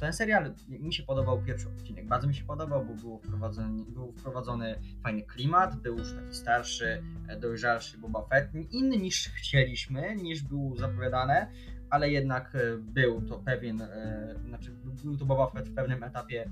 ten 0.00 0.12
serial 0.12 0.54
mi 0.68 0.94
się 0.94 1.02
podobał 1.02 1.42
pierwszy 1.42 1.68
odcinek, 1.68 2.06
bardzo 2.06 2.28
mi 2.28 2.34
się 2.34 2.44
podobał, 2.44 2.84
bo 2.84 2.94
był 2.94 3.18
wprowadzony, 3.18 3.84
był 3.84 4.12
wprowadzony 4.12 4.80
fajny 5.02 5.22
klimat, 5.22 5.76
był 5.76 5.98
już 5.98 6.14
taki 6.14 6.34
starszy, 6.34 7.02
e, 7.28 7.36
dojrzalszy 7.36 7.98
Boba 7.98 8.26
Fett, 8.26 8.50
inny 8.70 8.96
niż 8.96 9.28
chcieliśmy, 9.28 10.16
niż 10.16 10.42
był 10.42 10.76
zapowiadane, 10.76 11.50
ale 11.90 12.10
jednak 12.10 12.54
e, 12.54 12.76
był 12.78 13.22
to 13.22 13.38
pewien, 13.38 13.82
e, 13.82 14.34
znaczy 14.48 14.70
był 15.04 15.16
to 15.16 15.24
Boba 15.24 15.50
Fett 15.50 15.68
w 15.68 15.74
pewnym 15.74 16.02
etapie 16.02 16.50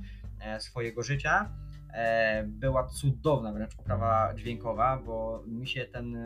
swojego 0.58 1.02
życia. 1.02 1.48
E, 1.94 2.44
była 2.46 2.88
cudowna 2.88 3.52
wręcz 3.52 3.74
oprawa 3.78 4.34
dźwiękowa, 4.34 5.02
bo 5.06 5.42
mi 5.46 5.66
się 5.66 5.84
ten, 5.84 6.16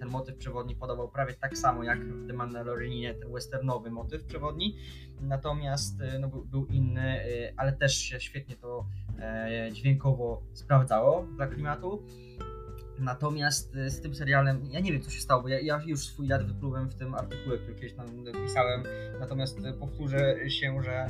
ten 0.00 0.08
motyw 0.08 0.36
przewodni 0.36 0.76
podobał 0.76 1.08
prawie 1.08 1.34
tak 1.34 1.58
samo 1.58 1.84
jak 1.84 2.04
w 2.04 2.26
The 2.26 2.32
Mandalorianie, 2.32 3.14
ten 3.14 3.32
westernowy 3.32 3.90
motyw 3.90 4.24
przewodni, 4.24 4.76
natomiast 5.20 6.00
e, 6.00 6.18
no, 6.18 6.28
był, 6.28 6.44
był 6.44 6.66
inny, 6.66 7.00
e, 7.00 7.52
ale 7.56 7.72
też 7.72 7.96
się 7.96 8.20
świetnie 8.20 8.56
to 8.56 8.86
dźwiękowo 9.72 10.42
sprawdzało 10.52 11.26
dla 11.36 11.46
klimatu. 11.46 12.02
Natomiast 12.98 13.72
z 13.72 14.00
tym 14.00 14.14
serialem, 14.14 14.66
ja 14.70 14.80
nie 14.80 14.92
wiem 14.92 15.02
co 15.02 15.10
się 15.10 15.20
stało, 15.20 15.42
bo 15.42 15.48
ja, 15.48 15.60
ja 15.60 15.82
już 15.86 16.00
swój 16.00 16.28
jad 16.28 16.44
wyplułem 16.44 16.88
w 16.88 16.94
tym 16.94 17.14
artykule, 17.14 17.58
który 17.58 17.74
kiedyś 17.74 17.92
tam 17.92 18.06
pisałem, 18.46 18.82
natomiast 19.20 19.58
powtórzę 19.80 20.50
się, 20.50 20.82
że 20.82 21.06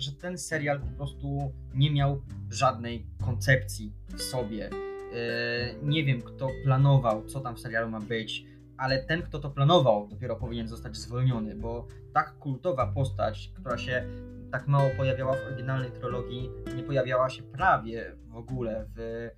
że 0.00 0.12
ten 0.12 0.38
serial 0.38 0.80
po 0.80 0.86
prostu 0.86 1.52
nie 1.74 1.90
miał 1.90 2.22
żadnej 2.50 3.06
koncepcji 3.24 3.92
w 4.08 4.22
sobie. 4.22 4.70
E, 4.70 5.74
nie 5.82 6.04
wiem, 6.04 6.22
kto 6.22 6.48
planował, 6.64 7.24
co 7.24 7.40
tam 7.40 7.56
w 7.56 7.60
serialu 7.60 7.90
ma 7.90 8.00
być, 8.00 8.44
ale 8.76 9.04
ten, 9.04 9.22
kto 9.22 9.38
to 9.38 9.50
planował, 9.50 10.08
dopiero 10.08 10.36
powinien 10.36 10.68
zostać 10.68 10.96
zwolniony, 10.96 11.56
bo 11.56 11.86
tak 12.14 12.38
kultowa 12.38 12.86
postać, 12.86 13.52
która 13.54 13.78
się 13.78 14.04
tak 14.52 14.68
mało 14.68 14.90
pojawiała 14.96 15.36
w 15.36 15.46
oryginalnej 15.46 15.90
trylogii, 15.90 16.50
nie 16.76 16.82
pojawiała 16.82 17.30
się 17.30 17.42
prawie 17.42 18.16
w 18.26 18.36
ogóle 18.36 18.86
w 18.96 19.30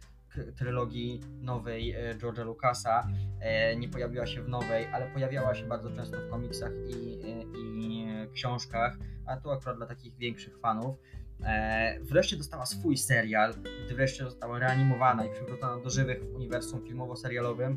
trylogii 0.58 1.20
nowej 1.40 1.92
e, 1.92 2.14
George'a 2.14 2.44
Lucasa, 2.44 3.08
e, 3.40 3.76
nie 3.76 3.88
pojawiła 3.88 4.26
się 4.26 4.42
w 4.42 4.48
nowej, 4.48 4.86
ale 4.86 5.06
pojawiała 5.06 5.54
się 5.54 5.66
bardzo 5.66 5.90
często 5.90 6.16
w 6.16 6.30
komiksach 6.30 6.72
i, 6.88 7.20
i 7.26 7.42
książkach 8.32 8.96
a 9.26 9.36
tu 9.36 9.50
akurat 9.50 9.76
dla 9.76 9.86
takich 9.86 10.16
większych 10.16 10.58
fanów. 10.58 10.96
E, 11.44 11.98
wreszcie 12.00 12.36
dostała 12.36 12.66
swój 12.66 12.96
serial, 12.96 13.54
gdy 13.86 13.94
wreszcie 13.94 14.24
została 14.24 14.58
reanimowana 14.58 15.24
i 15.24 15.32
przywrócona 15.32 15.82
do 15.82 15.90
żywych 15.90 16.24
w 16.24 16.34
uniwersum 16.34 16.80
filmowo-serialowym. 16.80 17.76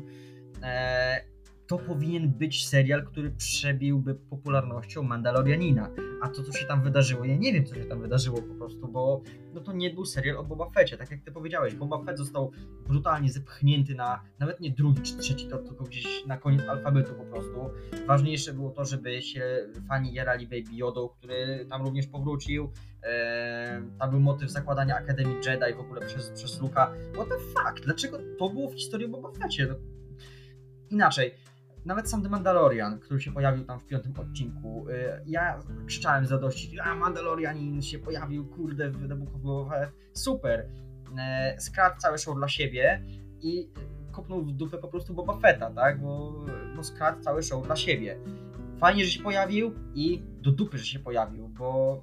E, 0.62 1.20
to 1.66 1.78
powinien 1.78 2.28
być 2.28 2.68
serial, 2.68 3.04
który 3.04 3.30
przebiłby 3.30 4.14
popularnością 4.14 5.02
Mandalorianina. 5.02 5.90
A 6.22 6.28
to, 6.28 6.42
co 6.42 6.52
się 6.52 6.66
tam 6.66 6.82
wydarzyło, 6.82 7.24
ja 7.24 7.36
nie 7.36 7.52
wiem, 7.52 7.66
co 7.66 7.74
się 7.74 7.84
tam 7.84 8.00
wydarzyło 8.00 8.42
po 8.42 8.54
prostu, 8.54 8.88
bo 8.88 9.22
no 9.54 9.60
to 9.60 9.72
nie 9.72 9.90
był 9.90 10.04
serial 10.04 10.36
o 10.36 10.44
Boba 10.44 10.70
Fetcie, 10.70 10.96
tak 10.96 11.10
jak 11.10 11.22
ty 11.22 11.32
powiedziałeś. 11.32 11.74
Boba 11.74 12.04
Fett 12.04 12.18
został 12.18 12.52
brutalnie 12.88 13.32
zepchnięty 13.32 13.94
na 13.94 14.22
nawet 14.38 14.60
nie 14.60 14.70
drugi 14.70 15.02
czy 15.02 15.16
trzeci 15.16 15.48
to 15.48 15.58
tylko 15.58 15.84
gdzieś 15.84 16.26
na 16.26 16.36
koniec 16.36 16.68
alfabetu 16.68 17.14
po 17.14 17.24
prostu. 17.24 17.70
Ważniejsze 18.06 18.52
było 18.52 18.70
to, 18.70 18.84
żeby 18.84 19.22
się 19.22 19.68
fani 19.88 20.12
jarali 20.12 20.46
Baby 20.46 20.76
Yodą, 20.76 21.08
który 21.08 21.66
tam 21.70 21.82
również 21.82 22.06
powrócił. 22.06 22.72
Eee, 23.02 23.82
tam 23.98 24.10
był 24.10 24.20
motyw 24.20 24.50
zakładania 24.50 24.96
Akademii 24.96 25.36
Jedi 25.36 25.74
w 25.76 25.80
ogóle 25.80 26.00
przez, 26.06 26.30
przez 26.30 26.60
Luka. 26.60 26.92
What 27.14 27.28
the 27.28 27.38
fuck? 27.38 27.84
Dlaczego 27.84 28.18
to 28.38 28.48
było 28.48 28.70
w 28.70 28.74
historii 28.74 29.08
Boba 29.08 29.32
Fetcie? 29.32 29.66
No, 29.66 29.74
inaczej 30.90 31.34
nawet 31.86 32.10
sam 32.10 32.22
The 32.22 32.28
Mandalorian, 32.28 32.98
który 32.98 33.20
się 33.20 33.32
pojawił 33.32 33.64
tam 33.64 33.80
w 33.80 33.86
piątym 33.86 34.12
odcinku, 34.18 34.86
y, 34.88 35.22
ja 35.26 35.60
krzyczałem 35.86 36.26
z 36.26 36.32
radości, 36.32 36.80
a 36.80 36.94
Mandalorianin 36.94 37.82
się 37.82 37.98
pojawił, 37.98 38.46
kurde, 38.46 38.90
w 38.90 39.08
The 39.08 39.14
Book 39.14 39.34
of 39.34 39.72
super. 40.12 40.68
E, 41.18 41.56
skradł 41.60 42.00
całe 42.00 42.18
show 42.18 42.36
dla 42.36 42.48
siebie 42.48 43.02
i 43.40 43.70
kopnął 44.12 44.42
w 44.42 44.52
dupę 44.52 44.78
po 44.78 44.88
prostu 44.88 45.14
Boba 45.14 45.38
Fetta, 45.38 45.70
tak, 45.70 46.00
bo, 46.00 46.44
bo 46.76 46.84
skradł 46.84 47.20
całe 47.20 47.42
show 47.42 47.66
dla 47.66 47.76
siebie. 47.76 48.18
Fajnie, 48.80 49.04
że 49.04 49.10
się 49.10 49.22
pojawił 49.22 49.74
i 49.94 50.22
do 50.42 50.52
dupy, 50.52 50.78
że 50.78 50.84
się 50.84 50.98
pojawił, 50.98 51.48
bo 51.48 52.00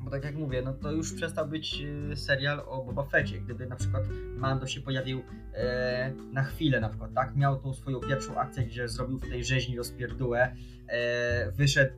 bo 0.00 0.10
tak 0.10 0.24
jak 0.24 0.34
mówię, 0.34 0.62
no 0.62 0.72
to 0.72 0.92
już 0.92 1.12
przestał 1.12 1.48
być 1.48 1.82
e, 2.12 2.16
serial 2.16 2.62
o 2.66 2.84
Boba 2.84 3.04
Fetcie. 3.04 3.40
Gdyby 3.40 3.66
na 3.66 3.76
przykład 3.76 4.04
Mando 4.36 4.66
się 4.66 4.80
pojawił 4.80 5.22
e, 5.54 6.12
na 6.32 6.42
chwilę 6.42 6.80
na 6.80 6.88
przykład, 6.88 7.14
tak? 7.14 7.36
Miał 7.36 7.60
tą 7.60 7.74
swoją 7.74 8.00
pierwszą 8.00 8.36
akcję, 8.36 8.64
gdzie 8.64 8.88
zrobił 8.88 9.18
w 9.18 9.28
tej 9.30 9.44
rzeźni 9.44 9.76
rozpierdółę, 9.76 10.54
e, 10.88 11.52
wyszedł, 11.52 11.94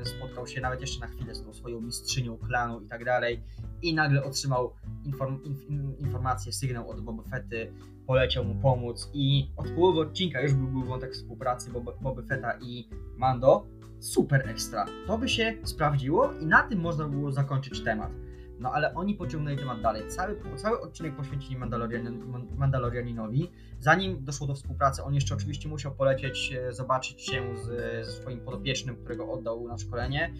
e, 0.00 0.04
spotkał 0.04 0.46
się 0.46 0.60
nawet 0.60 0.80
jeszcze 0.80 1.00
na 1.00 1.06
chwilę 1.06 1.34
z 1.34 1.44
tą 1.44 1.52
swoją 1.52 1.80
mistrzynią 1.80 2.38
klanu 2.38 2.80
i 2.80 2.88
tak 2.88 3.04
dalej 3.04 3.42
i 3.82 3.94
nagle 3.94 4.24
otrzymał 4.24 4.72
inform, 5.04 5.42
in, 5.44 5.96
informację, 5.98 6.52
sygnał 6.52 6.90
od 6.90 7.00
Boba 7.00 7.22
Fetty, 7.22 7.72
poleciał 8.06 8.44
mu 8.44 8.54
pomóc 8.54 9.10
i 9.14 9.50
od 9.56 9.70
połowy 9.70 10.00
odcinka 10.00 10.40
już 10.40 10.54
był, 10.54 10.68
był 10.68 10.84
wątek 10.84 11.12
współpracy 11.12 11.70
Boba, 11.70 11.92
Boba 12.00 12.22
Fetta 12.22 12.58
i 12.60 12.88
Mando. 13.16 13.66
Super 14.02 14.48
ekstra. 14.48 14.86
To 15.06 15.18
by 15.18 15.28
się 15.28 15.54
sprawdziło 15.64 16.32
i 16.32 16.46
na 16.46 16.62
tym 16.62 16.80
można 16.80 17.08
było 17.08 17.32
zakończyć 17.32 17.84
temat. 17.84 18.12
No 18.58 18.72
ale 18.72 18.94
oni 18.94 19.14
pociągnęli 19.14 19.56
temat 19.56 19.80
dalej. 19.82 20.02
Cały, 20.08 20.36
cały 20.56 20.80
odcinek 20.80 21.16
poświęcili 21.16 21.56
Mandalorian, 21.56 22.22
Mandalorianinowi. 22.56 23.50
Zanim 23.80 24.24
doszło 24.24 24.46
do 24.46 24.54
współpracy, 24.54 25.02
on 25.02 25.14
jeszcze 25.14 25.34
oczywiście 25.34 25.68
musiał 25.68 25.94
polecieć, 25.94 26.52
e, 26.52 26.72
zobaczyć 26.72 27.22
się 27.22 27.56
z, 27.56 27.66
ze 28.06 28.12
swoim 28.12 28.40
podopiecznym, 28.40 28.96
którego 28.96 29.32
oddał 29.32 29.68
na 29.68 29.78
szkolenie. 29.78 30.34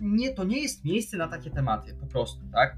Nie, 0.00 0.34
to 0.34 0.44
nie 0.44 0.62
jest 0.62 0.84
miejsce 0.84 1.16
na 1.16 1.28
takie 1.28 1.50
tematy, 1.50 1.94
po 1.94 2.06
prostu, 2.06 2.44
tak? 2.52 2.76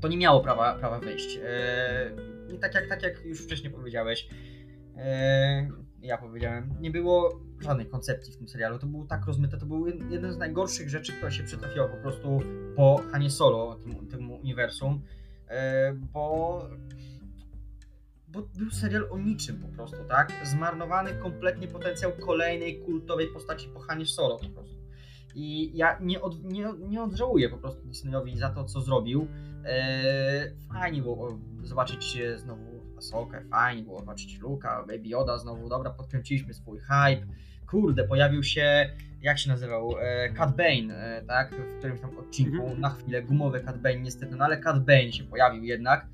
To 0.00 0.08
nie 0.08 0.16
miało 0.16 0.40
prawa, 0.40 0.74
prawa 0.74 1.00
wyjść. 1.00 1.38
Eee, 1.44 2.58
tak 2.58 2.74
jak, 2.74 2.88
tak 2.88 3.02
jak 3.02 3.24
już 3.24 3.44
wcześniej 3.44 3.72
powiedziałeś, 3.72 4.28
eee, 4.96 5.68
ja 6.02 6.18
powiedziałem, 6.18 6.74
nie 6.80 6.90
było 6.90 7.49
żadnej 7.60 7.86
koncepcji 7.86 8.32
w 8.32 8.36
tym 8.36 8.48
serialu. 8.48 8.78
To 8.78 8.86
było 8.86 9.04
tak 9.04 9.26
rozmyte, 9.26 9.58
to 9.58 9.66
był 9.66 9.86
jeden 9.86 10.32
z 10.32 10.38
najgorszych 10.38 10.90
rzeczy, 10.90 11.12
która 11.12 11.30
się 11.30 11.44
przytrafiła 11.44 11.88
po 11.88 11.96
prostu 11.96 12.40
po 12.76 13.02
Hanie 13.12 13.30
Solo, 13.30 13.74
tym, 13.74 14.06
tym 14.06 14.30
uniwersum, 14.30 15.02
e, 15.48 15.92
bo, 15.92 16.68
bo 18.28 18.42
był 18.42 18.70
serial 18.70 19.08
o 19.10 19.18
niczym 19.18 19.56
po 19.56 19.68
prostu, 19.68 19.96
tak? 20.08 20.32
Zmarnowany 20.44 21.14
kompletnie 21.14 21.68
potencjał 21.68 22.12
kolejnej 22.12 22.80
kultowej 22.80 23.26
postaci 23.26 23.68
po 23.68 23.80
Hanie 23.80 24.06
Solo 24.06 24.38
po 24.38 24.48
prostu. 24.48 24.80
I 25.34 25.76
ja 25.76 25.98
nie, 26.00 26.20
od, 26.20 26.44
nie, 26.44 26.68
nie 26.88 27.02
odżałuję 27.02 27.48
po 27.48 27.58
prostu 27.58 27.82
Disneyowi 27.82 28.38
za 28.38 28.50
to, 28.50 28.64
co 28.64 28.80
zrobił. 28.80 29.28
Eee, 29.64 30.52
fajnie 30.72 31.02
było 31.02 31.38
zobaczyć 31.62 32.18
znowu 32.36 32.80
Asokę, 32.98 33.44
fajnie 33.50 33.82
było 33.82 33.98
zobaczyć 33.98 34.40
Luka, 34.40 34.84
Baby 34.88 35.08
Yoda 35.08 35.38
znowu, 35.38 35.68
dobra, 35.68 35.90
podkręciliśmy 35.90 36.54
swój 36.54 36.78
hype. 36.78 37.26
Kurde, 37.70 38.04
pojawił 38.04 38.42
się, 38.42 38.90
jak 39.22 39.38
się 39.38 39.48
nazywał, 39.48 39.94
e, 40.00 40.32
Cat 40.32 40.56
Bane, 40.56 40.94
e, 40.94 41.22
tak, 41.22 41.54
w 41.54 41.78
którymś 41.78 42.00
tam 42.00 42.18
odcinku, 42.18 42.56
mm 42.56 42.76
-hmm. 42.76 42.78
na 42.78 42.90
chwilę, 42.90 43.22
gumowy 43.22 43.60
Cat 43.60 43.78
Bane 43.78 44.00
niestety, 44.00 44.36
no 44.36 44.44
ale 44.44 44.60
Cat 44.60 44.84
Bane 44.84 45.12
się 45.12 45.24
pojawił 45.24 45.64
jednak. 45.64 46.06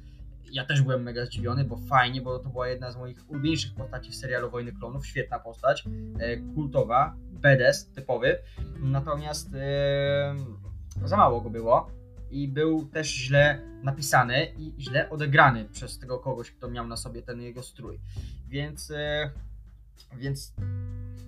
Ja 0.52 0.64
też 0.64 0.82
byłem 0.82 1.02
mega 1.02 1.26
zdziwiony, 1.26 1.64
bo 1.64 1.76
fajnie, 1.76 2.20
bo 2.20 2.38
to 2.38 2.48
była 2.48 2.68
jedna 2.68 2.90
z 2.90 2.96
moich 2.96 3.30
ulubieńszych 3.30 3.74
postaci 3.74 4.10
w 4.10 4.14
serialu 4.14 4.50
Wojny 4.50 4.72
Klonów, 4.72 5.06
świetna 5.06 5.38
postać, 5.38 5.84
e, 6.18 6.36
kultowa, 6.36 7.14
badass 7.32 7.90
typowy, 7.90 8.38
natomiast 8.80 9.54
e, 9.54 10.34
za 11.04 11.16
mało 11.16 11.40
go 11.40 11.50
było 11.50 11.90
i 12.30 12.48
był 12.48 12.86
też 12.86 13.08
źle 13.08 13.60
napisany 13.82 14.46
i 14.58 14.74
źle 14.78 15.10
odegrany 15.10 15.64
przez 15.64 15.98
tego 15.98 16.18
kogoś, 16.18 16.50
kto 16.50 16.70
miał 16.70 16.86
na 16.86 16.96
sobie 16.96 17.22
ten 17.22 17.40
jego 17.40 17.62
strój. 17.62 18.00
Więc, 18.48 18.90
e, 18.90 19.30
więc 20.18 20.52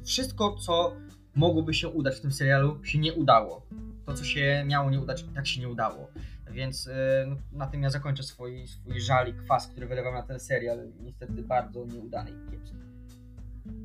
wszystko, 0.05 0.57
co 0.57 0.97
mogłoby 1.35 1.75
się 1.75 1.89
udać 1.89 2.17
w 2.17 2.21
tym 2.21 2.33
serialu, 2.33 2.85
się 2.85 2.99
nie 2.99 3.15
udało. 3.15 3.67
To, 4.07 4.15
co 4.15 4.25
się 4.25 4.65
miało 4.67 4.91
nie 4.91 5.01
udać, 5.01 5.25
tak 5.35 5.47
się 5.47 5.61
nie 5.61 5.69
udało. 5.69 6.11
Więc 6.51 6.87
e, 6.87 7.27
no, 7.29 7.37
na 7.53 7.67
tym 7.67 7.83
ja 7.83 7.91
zakończę 7.91 8.23
swój, 8.23 8.69
swój 8.69 9.01
żal 9.01 9.29
i 9.29 9.35
kwas, 9.35 9.67
który 9.67 9.87
wylewam 9.87 10.15
na 10.15 10.23
ten 10.23 10.41
serial. 10.41 10.79
Niestety 11.01 11.43
bardzo 11.43 11.85
nieudany 11.85 12.31
i 12.31 12.51
kiepski. 12.51 12.77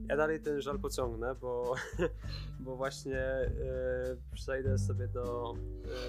Ja 0.09 0.17
dalej 0.17 0.39
ten 0.39 0.61
żal 0.61 0.79
pociągnę, 0.79 1.35
bo, 1.35 1.75
bo 2.65 2.75
właśnie 2.75 3.19
e, 3.19 3.49
przejdę 4.33 4.77
sobie 4.77 5.07
do 5.07 5.55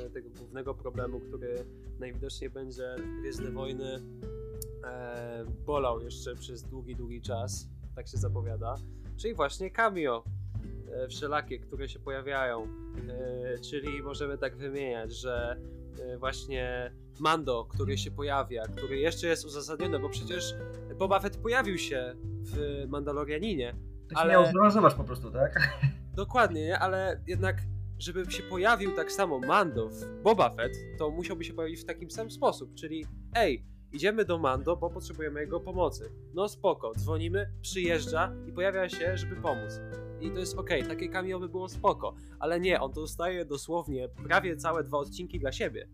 e, 0.06 0.10
tego 0.10 0.30
głównego 0.30 0.74
problemu, 0.74 1.20
który 1.20 1.64
najwidoczniej 1.98 2.50
będzie 2.50 2.96
Gwiezdne 3.20 3.50
Wojny 3.50 4.02
e, 4.84 5.44
bolał 5.66 6.00
jeszcze 6.00 6.34
przez 6.34 6.62
długi, 6.62 6.96
długi 6.96 7.22
czas, 7.22 7.68
tak 7.96 8.08
się 8.08 8.16
zapowiada, 8.16 8.76
czyli 9.16 9.34
właśnie 9.34 9.70
cameo 9.70 10.24
e, 10.92 11.08
wszelakie, 11.08 11.58
które 11.58 11.88
się 11.88 11.98
pojawiają, 11.98 12.62
e, 13.08 13.58
czyli 13.58 14.02
możemy 14.02 14.38
tak 14.38 14.56
wymieniać, 14.56 15.12
że 15.12 15.56
e, 16.00 16.18
właśnie 16.18 16.92
Mando, 17.20 17.64
który 17.64 17.98
się 17.98 18.10
pojawia, 18.10 18.62
który 18.62 18.96
jeszcze 18.96 19.26
jest 19.26 19.44
uzasadniony, 19.44 19.98
bo 19.98 20.08
przecież 20.08 20.54
Boba 20.98 21.20
Fett 21.20 21.36
pojawił 21.36 21.78
się 21.78 22.14
w 22.42 22.84
Mandalorianinie. 22.88 23.74
To 24.08 24.20
ale... 24.20 24.32
miał 24.32 24.70
zobacz 24.70 24.94
po 24.94 25.04
prostu, 25.04 25.30
tak? 25.30 25.78
Dokładnie, 26.16 26.64
nie? 26.64 26.78
ale 26.78 27.20
jednak 27.26 27.56
żeby 27.98 28.30
się 28.30 28.42
pojawił 28.42 28.96
tak 28.96 29.12
samo 29.12 29.38
Mando 29.38 29.88
w 29.88 30.22
Boba 30.22 30.50
Fett, 30.50 30.72
to 30.98 31.10
musiałby 31.10 31.44
się 31.44 31.54
pojawić 31.54 31.80
w 31.80 31.84
takim 31.84 32.10
sam 32.10 32.30
sposób, 32.30 32.74
czyli 32.74 33.06
ej, 33.34 33.64
idziemy 33.94 34.24
do 34.24 34.38
Mando, 34.38 34.76
bo 34.76 34.90
potrzebujemy 34.90 35.40
jego 35.40 35.60
pomocy. 35.60 36.10
No 36.34 36.48
spoko, 36.48 36.92
dzwonimy, 36.94 37.50
przyjeżdża 37.62 38.32
i 38.46 38.52
pojawia 38.52 38.88
się, 38.88 39.16
żeby 39.16 39.36
pomóc. 39.36 39.80
I 40.20 40.30
to 40.30 40.38
jest 40.38 40.58
okej, 40.58 40.82
okay, 40.82 40.94
takie 40.96 41.08
cameo 41.08 41.40
by 41.40 41.48
było 41.48 41.68
spoko, 41.68 42.14
ale 42.38 42.60
nie, 42.60 42.80
on 42.80 42.92
dostaje 42.92 43.44
dosłownie 43.44 44.08
prawie 44.08 44.56
całe 44.56 44.84
dwa 44.84 44.98
odcinki 44.98 45.38
dla 45.38 45.52
siebie. 45.52 45.88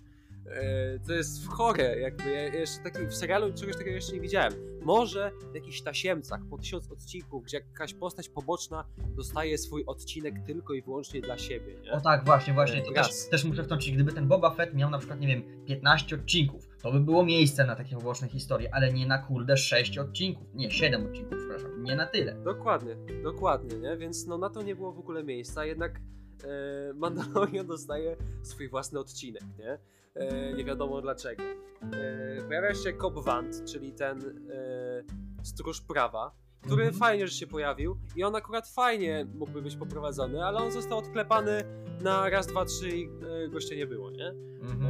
E, 0.47 0.99
to 1.07 1.13
jest 1.13 1.49
chore, 1.49 2.01
jakby 2.01 2.31
ja 2.31 2.43
jeszcze 2.43 2.83
taki, 2.83 3.07
w 3.07 3.15
serialu 3.15 3.53
czegoś 3.53 3.77
takiego 3.77 3.95
jeszcze 3.95 4.13
nie 4.13 4.21
widziałem. 4.21 4.53
Może 4.83 5.33
w 5.53 5.55
jakichś 5.55 5.83
tasiemcach 5.83 6.41
po 6.51 6.59
tysiąc 6.59 6.93
odcinków, 6.93 7.45
gdzie 7.45 7.57
jakaś 7.57 7.95
postać 7.95 8.29
poboczna 8.29 8.85
dostaje 9.17 9.59
swój 9.59 9.85
odcinek 9.87 10.35
tylko 10.47 10.75
i 10.75 10.83
wyłącznie 10.83 11.21
dla 11.21 11.39
siebie, 11.39 11.81
nie? 11.83 11.93
O 11.93 12.01
tak, 12.01 12.25
właśnie, 12.25 12.55
właśnie, 12.55 12.83
to 12.83 12.93
też, 12.93 13.29
też 13.31 13.45
muszę 13.45 13.65
wtrącić, 13.65 13.95
gdyby 13.95 14.13
ten 14.13 14.29
Boba 14.29 14.51
Fett 14.51 14.75
miał 14.75 14.91
na 14.91 14.99
przykład, 14.99 15.21
nie 15.21 15.27
wiem, 15.27 15.65
15 15.67 16.17
odcinków, 16.17 16.69
to 16.83 16.93
by 16.93 17.01
było 17.01 17.25
miejsce 17.25 17.67
na 17.67 17.77
takie 17.77 17.97
poboczne 17.97 18.29
historie, 18.29 18.75
ale 18.75 18.93
nie 18.93 19.07
na 19.07 19.19
kurde 19.19 19.57
6 19.57 19.99
odcinków, 19.99 20.55
nie, 20.55 20.71
7 20.71 21.07
odcinków, 21.07 21.39
przepraszam, 21.39 21.83
nie 21.83 21.97
na 21.97 22.07
tyle. 22.07 22.35
Dokładnie, 22.35 22.97
dokładnie, 23.23 23.79
nie? 23.79 23.97
Więc 23.97 24.27
no 24.27 24.39
na 24.39 24.51
to 24.51 24.63
nie 24.63 24.77
było 24.77 24.93
w 24.93 24.99
ogóle 24.99 25.25
miejsca, 25.25 25.65
jednak 25.65 26.01
e, 26.45 26.93
Mandalorian 26.95 27.67
dostaje 27.67 28.17
swój 28.43 28.69
własny 28.69 28.99
odcinek, 28.99 29.43
nie? 29.59 29.79
E, 30.15 30.53
nie 30.53 30.65
wiadomo 30.65 31.01
dlaczego. 31.01 31.43
E, 31.43 32.43
pojawia 32.47 32.75
się 32.75 32.93
Cobb 32.93 33.25
Vant, 33.25 33.65
czyli 33.65 33.93
ten 33.93 34.19
e, 34.19 35.45
stróż 35.45 35.81
prawa, 35.81 36.35
który 36.61 36.83
mhm. 36.83 36.95
fajnie, 36.95 37.29
że 37.29 37.35
się 37.35 37.47
pojawił 37.47 37.97
i 38.17 38.25
on 38.25 38.37
akurat 38.37 38.69
fajnie 38.69 39.27
mógłby 39.35 39.63
być 39.63 39.77
poprowadzony, 39.77 40.45
ale 40.45 40.59
on 40.59 40.73
został 40.73 40.99
odklepany 40.99 41.65
na 42.01 42.31
raz, 42.31 42.47
dwa, 42.47 42.65
trzy 42.65 42.89
i 42.89 43.09
gościa 43.51 43.75
nie 43.75 43.87
było, 43.87 44.11
nie? 44.11 44.29
Mhm. 44.63 44.87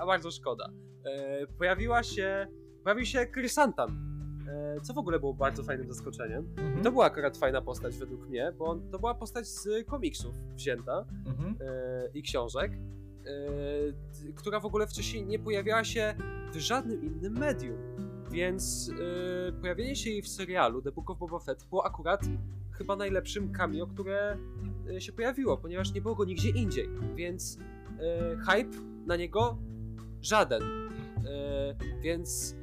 a 0.00 0.06
bardzo 0.06 0.30
szkoda. 0.30 0.70
pojawiła 1.58 2.02
się, 2.02 2.46
pojawił 2.84 3.06
się 3.06 3.26
Krysantan, 3.26 4.08
co 4.82 4.94
w 4.94 4.98
ogóle 4.98 5.18
było 5.18 5.34
bardzo 5.34 5.62
fajnym 5.62 5.88
zaskoczeniem. 5.92 6.54
Mhm. 6.58 6.82
To 6.82 6.92
była 6.92 7.04
akurat 7.04 7.36
fajna 7.36 7.62
postać 7.62 7.96
według 7.96 8.28
mnie, 8.28 8.52
bo 8.58 8.76
to 8.92 8.98
była 8.98 9.14
postać 9.14 9.48
z 9.48 9.86
komiksów 9.86 10.34
wzięta 10.56 11.04
mhm. 11.26 11.56
i 12.14 12.22
książek. 12.22 12.72
E, 13.28 14.32
która 14.34 14.60
w 14.60 14.66
ogóle 14.66 14.86
wcześniej 14.86 15.26
nie 15.26 15.38
pojawiała 15.38 15.84
się 15.84 16.14
w 16.52 16.56
żadnym 16.56 17.04
innym 17.04 17.32
medium. 17.32 17.78
Więc 18.30 18.88
yy, 18.88 19.52
pojawienie 19.60 19.96
się 19.96 20.10
jej 20.10 20.22
w 20.22 20.28
serialu 20.28 20.82
The 20.82 20.92
Book 20.92 21.10
of 21.10 21.18
Boba 21.18 21.38
Fett 21.38 21.66
było 21.70 21.86
akurat 21.86 22.20
chyba 22.72 22.96
najlepszym 22.96 23.52
cameo, 23.52 23.86
które 23.86 24.38
yy, 24.86 25.00
się 25.00 25.12
pojawiło, 25.12 25.56
ponieważ 25.56 25.94
nie 25.94 26.00
było 26.00 26.14
go 26.14 26.24
nigdzie 26.24 26.50
indziej. 26.50 26.88
Więc 27.14 27.58
yy, 27.58 28.38
hype 28.38 28.78
na 29.06 29.16
niego 29.16 29.58
żaden. 30.22 30.62
więc 32.00 32.56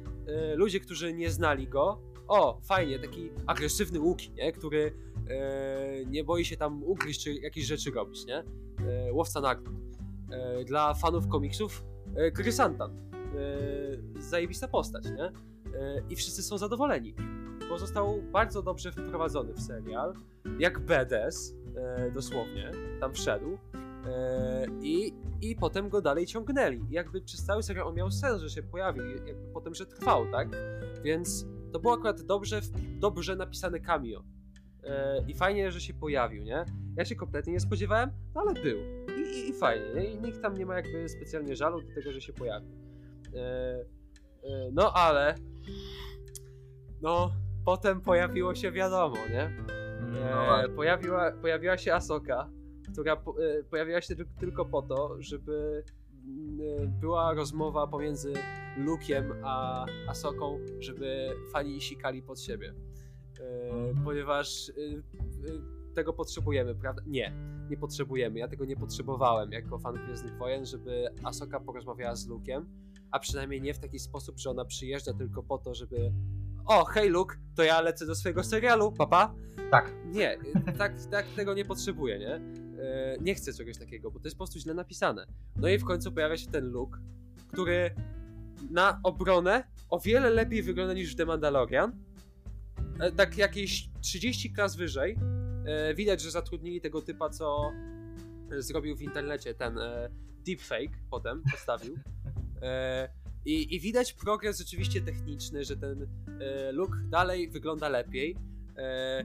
ludzie, 0.54 0.80
którzy 0.80 1.12
nie 1.12 1.30
znali 1.30 1.68
go, 1.68 2.00
o, 2.28 2.60
fajnie, 2.64 2.98
taki 2.98 3.30
agresywny 3.46 4.00
Łuki, 4.00 4.32
nie? 4.32 4.52
który 4.52 4.92
nie 6.06 6.24
boi 6.24 6.44
się 6.44 6.56
tam 6.56 6.82
ugryźć 6.82 7.24
czy 7.24 7.34
jakieś 7.34 7.64
rzeczy 7.64 7.90
robić, 7.90 8.26
nie? 8.26 8.44
łowca 9.12 9.40
nagród. 9.40 9.74
Dla 10.66 10.94
fanów 10.94 11.28
komiksów 11.28 11.84
Krysantan. 12.34 13.10
Zajebista 14.18 14.68
postać, 14.68 15.04
nie? 15.04 15.32
I 16.10 16.16
wszyscy 16.16 16.42
są 16.42 16.58
zadowoleni, 16.58 17.14
bo 17.68 17.78
został 17.78 18.22
bardzo 18.32 18.62
dobrze 18.62 18.92
wprowadzony 18.92 19.54
w 19.54 19.60
serial, 19.60 20.14
jak 20.58 20.78
BDS, 20.78 21.54
dosłownie, 22.14 22.72
tam 23.00 23.12
wszedł. 23.12 23.58
I, 24.82 25.14
I 25.42 25.56
potem 25.56 25.88
go 25.88 26.02
dalej 26.02 26.26
ciągnęli. 26.26 26.80
jakby 26.90 27.20
przez 27.20 27.44
cały 27.44 27.62
serial 27.62 27.86
on 27.86 27.94
miał 27.94 28.10
sens, 28.10 28.42
że 28.42 28.50
się 28.50 28.62
pojawił, 28.62 29.04
jakby 29.06 29.52
potem, 29.52 29.74
że 29.74 29.86
trwał, 29.86 30.30
tak? 30.30 30.48
Więc 31.04 31.46
to 31.72 31.80
było 31.80 31.94
akurat 31.94 32.22
dobrze, 32.22 32.60
dobrze 32.98 33.36
napisane 33.36 33.80
cameo. 33.80 34.22
I 35.28 35.34
fajnie, 35.34 35.72
że 35.72 35.80
się 35.80 35.94
pojawił, 35.94 36.42
nie? 36.42 36.64
Ja 36.96 37.04
się 37.04 37.16
kompletnie 37.16 37.52
nie 37.52 37.60
spodziewałem, 37.60 38.10
no 38.34 38.40
ale 38.40 38.54
był 38.54 38.78
i, 39.16 39.48
i 39.48 39.52
fajnie. 39.52 39.86
Nie? 39.94 40.04
I 40.04 40.18
nikt 40.18 40.42
tam 40.42 40.58
nie 40.58 40.66
ma 40.66 40.76
jakby 40.76 41.08
specjalnie 41.08 41.56
żalu 41.56 41.80
do 41.82 41.94
tego, 41.94 42.12
że 42.12 42.20
się 42.20 42.32
pojawi. 42.32 42.66
E, 44.46 44.66
e, 44.66 44.70
no 44.72 44.92
ale 44.92 45.34
no 47.02 47.30
potem 47.64 48.00
pojawiło 48.00 48.54
się 48.54 48.72
wiadomo, 48.72 49.16
nie? 49.30 49.50
No 50.20 50.64
e, 50.64 50.68
pojawiła, 50.68 51.32
pojawiła 51.32 51.78
się 51.78 51.94
Asoka, 51.94 52.50
która 52.92 53.16
po, 53.16 53.44
e, 53.44 53.64
pojawiła 53.64 54.00
się 54.00 54.14
tylko 54.40 54.64
po 54.64 54.82
to, 54.82 55.16
żeby 55.18 55.84
była 57.00 57.34
rozmowa 57.34 57.86
pomiędzy 57.86 58.32
Luke'iem 58.78 59.34
a 59.44 59.86
Asoką, 60.08 60.58
żeby 60.80 61.28
fani 61.52 61.80
sikali 61.80 62.22
pod 62.22 62.40
siebie. 62.40 62.74
Mhm. 63.70 64.04
Ponieważ 64.04 64.72
tego 65.94 66.12
potrzebujemy, 66.12 66.74
prawda? 66.74 67.02
Nie, 67.06 67.32
nie 67.70 67.76
potrzebujemy. 67.76 68.38
Ja 68.38 68.48
tego 68.48 68.64
nie 68.64 68.76
potrzebowałem 68.76 69.52
jako 69.52 69.78
fan 69.78 69.94
Gwiezdnych 69.94 70.38
Wojen, 70.38 70.66
żeby 70.66 71.08
Asoka 71.24 71.60
porozmawiała 71.60 72.16
z 72.16 72.28
Luke'em, 72.28 72.64
a 73.16 73.18
przynajmniej 73.18 73.62
nie 73.62 73.74
w 73.74 73.78
taki 73.78 73.98
sposób, 73.98 74.38
że 74.38 74.50
ona 74.50 74.64
przyjeżdża 74.64 75.12
tylko 75.14 75.42
po 75.42 75.58
to, 75.58 75.74
żeby 75.74 76.12
o, 76.66 76.84
hej 76.84 77.08
Luke, 77.08 77.36
to 77.54 77.62
ja 77.62 77.80
lecę 77.80 78.06
do 78.06 78.14
swojego 78.14 78.44
serialu, 78.44 78.92
papa. 78.92 79.34
Tak. 79.70 79.92
Nie, 80.06 80.38
tak, 80.78 80.92
tak 81.10 81.26
tego 81.36 81.54
nie 81.54 81.64
potrzebuję, 81.64 82.18
nie? 82.18 82.34
E, 82.34 83.16
nie 83.20 83.34
chcę 83.34 83.52
czegoś 83.52 83.78
takiego, 83.78 84.10
bo 84.10 84.20
to 84.20 84.26
jest 84.26 84.36
po 84.36 84.44
prostu 84.44 84.58
źle 84.58 84.74
napisane. 84.74 85.26
No 85.56 85.68
i 85.68 85.78
w 85.78 85.84
końcu 85.84 86.12
pojawia 86.12 86.36
się 86.36 86.46
ten 86.46 86.64
Luke, 86.64 86.98
który 87.48 87.94
na 88.70 89.00
obronę 89.02 89.64
o 89.88 90.00
wiele 90.00 90.30
lepiej 90.30 90.62
wygląda 90.62 90.94
niż 90.94 91.16
The 91.16 91.26
Mandalorian. 91.26 91.92
E, 93.00 93.12
tak 93.12 93.38
jakieś 93.38 93.88
30 94.00 94.52
klas 94.52 94.76
wyżej. 94.76 95.18
E, 95.66 95.94
widać, 95.94 96.22
że 96.22 96.30
zatrudnili 96.30 96.80
tego 96.80 97.02
typa, 97.02 97.30
co 97.30 97.72
zrobił 98.58 98.96
w 98.96 99.02
internecie 99.02 99.54
ten 99.54 99.78
deepfake 100.46 100.98
potem 101.10 101.42
postawił. 101.52 101.98
I, 103.44 103.74
I, 103.74 103.80
widać 103.80 104.12
progres 104.12 104.58
rzeczywiście 104.58 105.00
techniczny, 105.00 105.64
że 105.64 105.76
ten 105.76 106.02
e, 106.40 106.72
look 106.72 106.96
dalej 107.08 107.50
wygląda 107.50 107.88
lepiej. 107.88 108.36
E, 108.76 109.24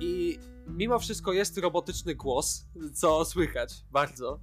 I 0.00 0.38
mimo 0.66 0.98
wszystko 0.98 1.32
jest 1.32 1.58
robotyczny 1.58 2.14
głos, 2.14 2.66
co 2.94 3.24
słychać 3.24 3.84
bardzo. 3.90 4.40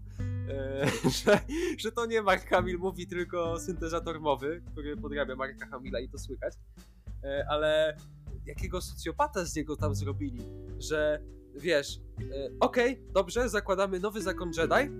E, 0.49 0.87
że, 1.25 1.39
że 1.77 1.91
to 1.91 2.05
nie 2.05 2.21
Mark 2.21 2.49
Hamill 2.49 2.77
mówi, 2.77 3.07
tylko 3.07 3.59
syntezator 3.59 4.19
mowy, 4.19 4.61
który 4.71 4.97
podrabia 4.97 5.35
Marka 5.35 5.67
Hamilla 5.67 5.99
i 5.99 6.09
to 6.09 6.17
słychać. 6.17 6.53
E, 7.23 7.45
ale 7.49 7.97
jakiego 8.45 8.81
socjopata 8.81 9.45
z 9.45 9.55
niego 9.55 9.75
tam 9.75 9.95
zrobili, 9.95 10.41
że 10.79 11.21
wiesz, 11.55 11.99
e, 12.19 12.49
okej, 12.59 12.91
okay, 12.91 13.13
dobrze, 13.13 13.49
zakładamy 13.49 13.99
nowy 13.99 14.21
zakon 14.21 14.51
Jedi, 14.57 14.91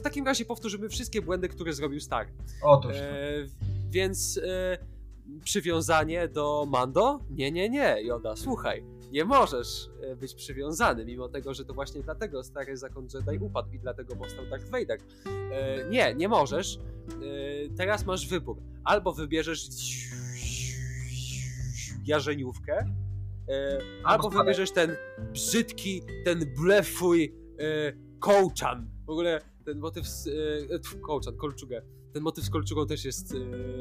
w 0.00 0.02
takim 0.02 0.26
razie 0.26 0.44
powtórzymy 0.44 0.88
wszystkie 0.88 1.22
błędy, 1.22 1.48
które 1.48 1.72
zrobił 1.72 2.00
Star. 2.00 2.26
Otóż. 2.62 2.96
E, 2.96 3.46
więc 3.90 4.40
e, 4.44 4.78
przywiązanie 5.44 6.28
do 6.28 6.66
Mando? 6.68 7.20
Nie, 7.30 7.52
nie, 7.52 7.68
nie, 7.68 8.02
Joda, 8.02 8.36
słuchaj. 8.36 8.84
Nie 9.12 9.24
możesz 9.24 9.90
e, 10.02 10.16
być 10.16 10.34
przywiązany, 10.34 11.04
mimo 11.04 11.28
tego, 11.28 11.54
że 11.54 11.64
to 11.64 11.74
właśnie 11.74 12.02
dlatego 12.02 12.42
stary 12.42 12.76
zakon 12.76 13.08
Jedi 13.14 13.44
upadł 13.44 13.72
i 13.72 13.78
dlatego 13.78 14.16
powstał 14.16 14.46
Darth 14.46 14.70
Vader. 14.70 14.98
E, 15.52 15.88
nie, 15.90 16.14
nie 16.14 16.28
możesz. 16.28 16.76
E, 16.76 16.80
teraz 17.76 18.06
masz 18.06 18.28
wybór. 18.28 18.56
Albo 18.84 19.12
wybierzesz 19.12 19.68
jarzeniówkę, 22.04 22.78
e, 23.48 23.78
albo 24.04 24.30
wybierzesz 24.30 24.70
ten 24.70 24.96
brzydki, 25.32 26.02
ten 26.24 26.54
blefuj 26.56 27.34
e, 27.58 27.92
kołczan. 28.18 28.90
W 29.06 29.10
ogóle 29.10 29.40
ten 29.70 29.78
motyw 29.78 30.08
z... 30.08 30.26
E, 30.26 30.98
kołczan, 31.00 31.36
kolczugę. 31.36 31.82
Ten 32.12 32.22
motyw 32.22 32.44
z 32.44 32.50
kolczugą 32.50 32.86
też 32.86 33.04
jest 33.04 33.34
e, 33.34 33.36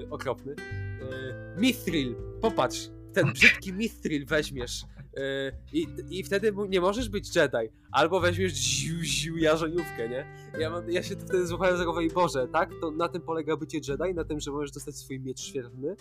okropny. 0.10 0.56
E, 0.58 1.56
mithril, 1.58 2.16
popatrz, 2.42 2.90
ten 3.14 3.34
brzydki 3.34 3.74
mithril 3.74 4.26
weźmiesz 4.26 4.84
e, 5.18 5.52
i, 5.74 5.88
i 6.10 6.24
wtedy 6.24 6.54
nie 6.70 6.82
możesz 6.82 7.10
być 7.10 7.36
Jedi. 7.36 7.74
Albo 7.92 8.20
weźmiesz 8.20 8.54
ziu, 8.54 9.02
ziu 9.02 9.38
jarzeniówkę, 9.38 10.10
nie? 10.10 10.26
Ja, 10.60 10.70
mam, 10.70 10.92
ja 10.92 11.04
się 11.04 11.16
wtedy 11.16 11.48
złapałem 11.48 11.78
za 11.78 11.84
głowę 11.84 12.04
i 12.06 12.10
Boże, 12.10 12.48
tak? 12.48 12.70
To 12.82 12.92
na 12.92 13.08
tym 13.08 13.22
polega 13.22 13.58
bycie 13.58 13.78
Jedi, 13.78 14.14
na 14.16 14.24
tym, 14.24 14.40
że 14.40 14.52
możesz 14.52 14.72
dostać 14.72 14.96
swój 14.96 15.20
miecz 15.20 15.40
świetlny. 15.40 15.96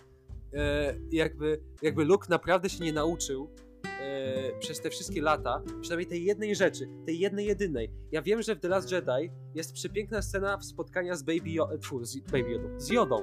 E, 0.54 0.94
jakby, 1.10 1.60
jakby 1.82 2.04
Luke 2.04 2.26
naprawdę 2.30 2.68
się 2.68 2.84
nie 2.84 2.92
nauczył 2.92 3.50
e, 4.00 4.58
przez 4.58 4.80
te 4.80 4.90
wszystkie 4.90 5.22
lata, 5.22 5.62
przynajmniej 5.80 6.08
tej 6.08 6.24
jednej 6.24 6.54
rzeczy, 6.54 6.88
tej 7.06 7.18
jednej 7.18 7.46
jedynej. 7.46 7.90
Ja 8.12 8.22
wiem, 8.22 8.42
że 8.42 8.54
w 8.54 8.60
The 8.60 8.68
Last 8.68 8.92
Jedi 8.92 9.30
jest 9.54 9.72
przepiękna 9.72 10.22
scena 10.22 10.60
spotkania 10.60 11.14
z 11.14 11.22
Baby, 11.22 11.50
Yoda, 11.50 11.78
tfu, 11.78 12.04
z 12.04 12.20
Baby 12.20 12.50
Yoda, 12.50 12.68
z 12.80 12.88
Jodą, 12.88 13.22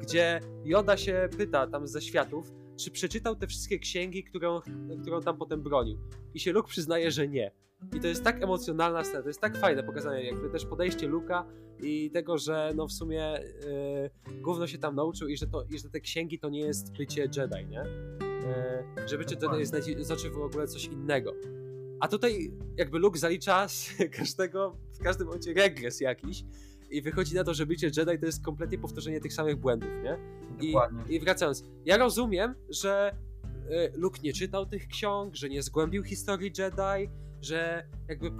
gdzie 0.00 0.40
Joda 0.64 0.96
się 0.96 1.28
pyta 1.38 1.66
tam 1.66 1.86
ze 1.86 2.00
światów, 2.02 2.52
czy 2.76 2.90
przeczytał 2.90 3.36
te 3.36 3.46
wszystkie 3.46 3.78
księgi, 3.78 4.24
którą, 4.24 4.60
którą 5.02 5.20
tam 5.20 5.38
potem 5.38 5.62
bronił. 5.62 5.98
I 6.34 6.40
się 6.40 6.52
Luke 6.52 6.68
przyznaje, 6.68 7.10
że 7.10 7.28
nie. 7.28 7.52
I 7.96 8.00
to 8.00 8.06
jest 8.06 8.24
tak 8.24 8.42
emocjonalna 8.42 9.04
scena, 9.04 9.22
to 9.22 9.28
jest 9.28 9.40
tak 9.40 9.56
fajne 9.56 9.82
pokazanie, 9.82 10.24
jakby 10.24 10.50
też 10.50 10.66
podejście 10.66 11.08
Luka 11.08 11.46
i 11.82 12.10
tego, 12.10 12.38
że 12.38 12.72
no 12.76 12.86
w 12.86 12.92
sumie 12.92 13.40
yy, 14.26 14.40
gówno 14.42 14.66
się 14.66 14.78
tam 14.78 14.94
nauczył 14.94 15.28
i 15.28 15.36
że, 15.36 15.46
to, 15.46 15.64
i 15.70 15.78
że 15.78 15.90
te 15.90 16.00
księgi 16.00 16.38
to 16.38 16.48
nie 16.48 16.60
jest 16.60 16.96
bycie 16.96 17.22
Jedi, 17.22 17.66
nie? 17.70 17.84
E, 18.46 18.84
żeby 19.08 19.24
czy 19.24 19.36
to 19.36 19.50
znaczy 20.04 20.30
w 20.30 20.38
ogóle 20.38 20.66
coś 20.66 20.84
innego. 20.84 21.34
A 22.00 22.08
tutaj 22.08 22.52
jakby 22.76 22.98
Luke 22.98 23.18
zalicza 23.18 23.68
z 23.68 23.90
każdego, 24.18 24.76
w 24.92 25.02
każdym 25.02 25.26
momencie 25.26 25.54
regres 25.54 26.00
jakiś 26.00 26.44
i 26.90 27.02
wychodzi 27.02 27.34
na 27.34 27.44
to, 27.44 27.54
że 27.54 27.66
bycie 27.66 27.86
Jedi 27.86 28.18
to 28.18 28.26
jest 28.26 28.44
kompletnie 28.44 28.78
powtórzenie 28.78 29.20
tych 29.20 29.32
samych 29.32 29.56
błędów, 29.56 29.90
nie? 30.04 30.18
I, 30.60 30.74
I, 31.08 31.20
wracając, 31.20 31.64
ja 31.84 31.96
rozumiem, 31.96 32.54
że 32.68 33.16
e, 33.70 33.98
Luke 33.98 34.20
nie 34.22 34.32
czytał 34.32 34.66
tych 34.66 34.88
ksiąg, 34.88 35.34
że 35.36 35.48
nie 35.48 35.62
zgłębił 35.62 36.04
historii 36.04 36.52
Jedi, 36.58 37.10
że 37.40 37.86
jakby 38.08 38.30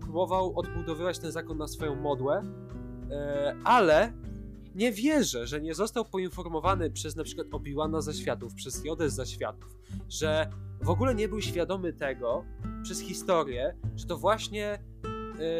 próbował 0.00 0.58
odbudowywać 0.58 1.18
ten 1.18 1.32
zakon 1.32 1.58
na 1.58 1.68
swoją 1.68 1.94
modłę, 1.94 2.42
e, 3.10 3.56
ale 3.64 4.12
nie 4.74 4.92
wierzę, 4.92 5.46
że 5.46 5.60
nie 5.60 5.74
został 5.74 6.04
poinformowany 6.04 6.90
przez 6.90 7.16
na 7.16 7.24
przykład 7.24 7.46
Obi-Wana 7.50 8.02
ze 8.02 8.14
światów, 8.14 8.54
przez 8.54 8.84
Jodę 8.84 9.10
ze 9.10 9.26
światów, 9.26 9.76
że 10.08 10.50
w 10.82 10.90
ogóle 10.90 11.14
nie 11.14 11.28
był 11.28 11.40
świadomy 11.40 11.92
tego 11.92 12.44
przez 12.82 13.00
historię, 13.00 13.76
że 13.96 14.06
to 14.06 14.16
właśnie 14.16 14.78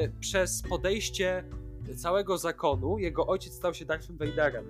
y, 0.05 0.13
przez 0.21 0.63
podejście 0.63 1.45
całego 1.97 2.39
zakonu 2.39 2.99
jego 2.99 3.27
ojciec 3.27 3.53
stał 3.53 3.75
się 3.75 3.85
Darthem 3.85 4.17
Vaderem. 4.17 4.65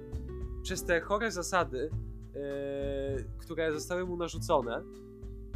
Przez 0.62 0.84
te 0.84 1.00
chore 1.00 1.32
zasady, 1.32 1.90
y, 2.36 3.24
które 3.38 3.72
zostały 3.72 4.06
mu 4.06 4.16
narzucone, 4.16 4.82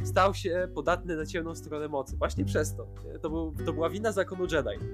stał 0.03 0.33
się 0.33 0.67
podatny 0.73 1.15
na 1.15 1.25
ciemną 1.25 1.55
stronę 1.55 1.87
mocy. 1.87 2.17
Właśnie 2.17 2.45
przez 2.45 2.75
to. 2.75 2.87
To, 3.21 3.29
był, 3.29 3.53
to 3.65 3.73
była 3.73 3.89
wina 3.89 4.11
zakonu 4.11 4.43
Jedi. 4.43 4.85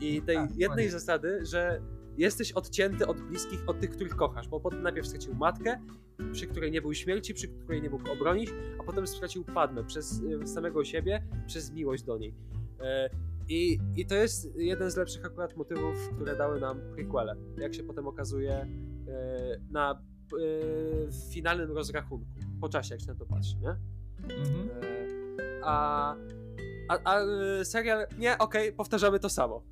I 0.00 0.22
tej 0.22 0.36
tak, 0.36 0.56
jednej 0.56 0.90
zasady, 0.90 1.46
że 1.46 1.80
jesteś 2.20 2.52
odcięty 2.52 3.06
od 3.06 3.20
bliskich, 3.20 3.60
od 3.66 3.80
tych, 3.80 3.90
których 3.90 4.16
kochasz, 4.16 4.48
bo 4.48 4.60
potem 4.60 4.82
najpierw 4.82 5.06
stracił 5.06 5.34
matkę, 5.34 5.80
przy 6.32 6.46
której 6.46 6.70
nie 6.70 6.82
był 6.82 6.94
śmierci, 6.94 7.34
przy 7.34 7.48
której 7.48 7.82
nie 7.82 7.90
mógł 7.90 8.10
obronić, 8.10 8.50
a 8.80 8.82
potem 8.82 9.06
stracił 9.06 9.44
Padmę 9.44 9.84
przez 9.84 10.20
y, 10.42 10.46
samego 10.46 10.84
siebie, 10.84 11.22
przez 11.46 11.72
miłość 11.72 12.02
do 12.02 12.18
niej. 12.18 12.34
E, 12.80 13.10
I, 13.48 13.78
I 13.96 14.06
to 14.06 14.14
jest 14.14 14.56
jeden 14.56 14.90
z 14.90 14.96
lepszych 14.96 15.24
akurat 15.24 15.56
motywów, 15.56 16.10
które 16.14 16.36
dały 16.36 16.60
nam 16.60 16.80
prequele, 16.94 17.36
jak 17.58 17.74
się 17.74 17.82
potem 17.82 18.06
okazuje 18.06 18.52
e, 18.52 18.66
na 19.70 19.92
e, 19.92 21.12
finalnym 21.32 21.72
rozrachunku, 21.72 22.26
po 22.60 22.68
czasie, 22.68 22.94
jak 22.94 23.00
się 23.00 23.06
na 23.06 23.14
to 23.14 23.26
patrzy, 23.26 23.56
nie? 23.56 23.76
Mhm. 24.34 24.68
A, 25.64 26.14
a, 26.88 26.98
a 27.04 27.24
serial, 27.64 28.06
nie, 28.18 28.38
okej, 28.38 28.68
okay, 28.68 28.76
powtarzamy 28.76 29.20
to 29.20 29.28
samo 29.28 29.62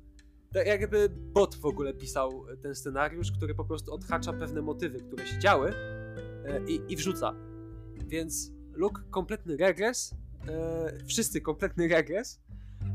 tak 0.53 0.67
jakby 0.67 1.09
bot 1.09 1.55
w 1.55 1.65
ogóle 1.65 1.93
pisał 1.93 2.45
ten 2.61 2.75
scenariusz, 2.75 3.31
który 3.31 3.55
po 3.55 3.65
prostu 3.65 3.93
odhacza 3.93 4.33
pewne 4.33 4.61
motywy, 4.61 4.99
które 4.99 5.27
się 5.27 5.39
działy 5.39 5.73
e, 6.45 6.61
i, 6.67 6.81
i 6.93 6.95
wrzuca. 6.95 7.35
Więc 8.07 8.51
Luke 8.73 9.01
kompletny 9.09 9.57
regres, 9.57 10.15
e, 10.47 11.05
wszyscy 11.07 11.41
kompletny 11.41 11.87
regres, 11.87 12.41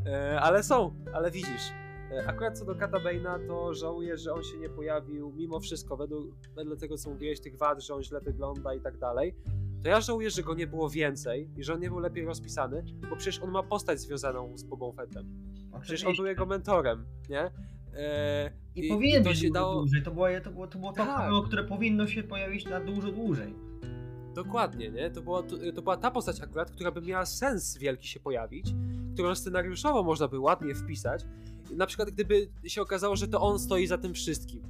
e, 0.06 0.40
ale 0.40 0.62
są, 0.62 0.94
ale 1.12 1.30
widzisz. 1.30 1.72
E, 2.12 2.26
akurat 2.26 2.58
co 2.58 2.64
do 2.64 2.74
Kata 2.74 2.98
to 3.46 3.74
żałuję, 3.74 4.16
że 4.16 4.32
on 4.32 4.42
się 4.42 4.58
nie 4.58 4.68
pojawił 4.68 5.32
mimo 5.32 5.60
wszystko, 5.60 5.96
według, 5.96 6.34
wedle 6.54 6.76
tego 6.76 6.96
co 6.98 7.10
mówiłeś, 7.10 7.40
tych 7.40 7.56
wad, 7.56 7.82
że 7.82 7.94
on 7.94 8.02
źle 8.02 8.20
wygląda 8.20 8.74
i 8.74 8.80
tak 8.80 8.98
dalej 8.98 9.34
to 9.84 9.88
ja 9.88 10.00
żałuję, 10.00 10.30
że 10.30 10.42
go 10.42 10.54
nie 10.54 10.66
było 10.66 10.90
więcej 10.90 11.50
i 11.56 11.64
że 11.64 11.74
on 11.74 11.80
nie 11.80 11.88
był 11.88 11.98
lepiej 11.98 12.24
rozpisany, 12.24 12.84
bo 13.10 13.16
przecież 13.16 13.42
on 13.42 13.50
ma 13.50 13.62
postać 13.62 14.00
związaną 14.00 14.58
z 14.58 14.64
Bobą 14.64 14.92
Fettem. 14.92 15.26
Przecież 15.80 16.04
on 16.04 16.16
był 16.16 16.26
jego 16.26 16.46
mentorem, 16.46 17.06
nie? 17.28 17.40
Eee, 17.40 18.50
I, 18.74 18.86
i 18.86 18.88
powinien 18.88 19.20
i 19.20 19.24
to 19.24 19.30
być 19.30 19.50
dało... 19.50 19.74
dłużej. 19.74 20.02
To 20.02 20.10
było 20.10 20.26
to, 20.40 20.50
było, 20.50 20.66
to, 20.66 20.78
było 20.78 20.92
to 20.92 21.04
tak. 21.04 21.30
które 21.46 21.64
powinno 21.64 22.06
się 22.06 22.22
pojawić 22.22 22.64
na 22.64 22.80
dużo 22.80 23.12
dłużej. 23.12 23.54
Dokładnie, 24.34 24.90
nie? 24.90 25.10
To 25.10 25.22
była, 25.22 25.42
to, 25.42 25.56
to, 25.74 25.82
była 25.82 25.96
ta 25.96 26.10
postać 26.10 26.40
akurat, 26.40 26.70
która 26.70 26.90
by 26.90 27.02
miała 27.02 27.26
sens 27.26 27.78
wielki 27.78 28.08
się 28.08 28.20
pojawić, 28.20 28.74
którą 29.14 29.34
scenariuszowo 29.34 30.02
można 30.02 30.28
by 30.28 30.38
ładnie 30.38 30.74
wpisać. 30.74 31.24
Na 31.76 31.86
przykład 31.86 32.10
gdyby 32.10 32.48
się 32.66 32.82
okazało, 32.82 33.16
że 33.16 33.28
to 33.28 33.40
on 33.40 33.58
stoi 33.58 33.86
za 33.86 33.98
tym 33.98 34.14
wszystkim. 34.14 34.62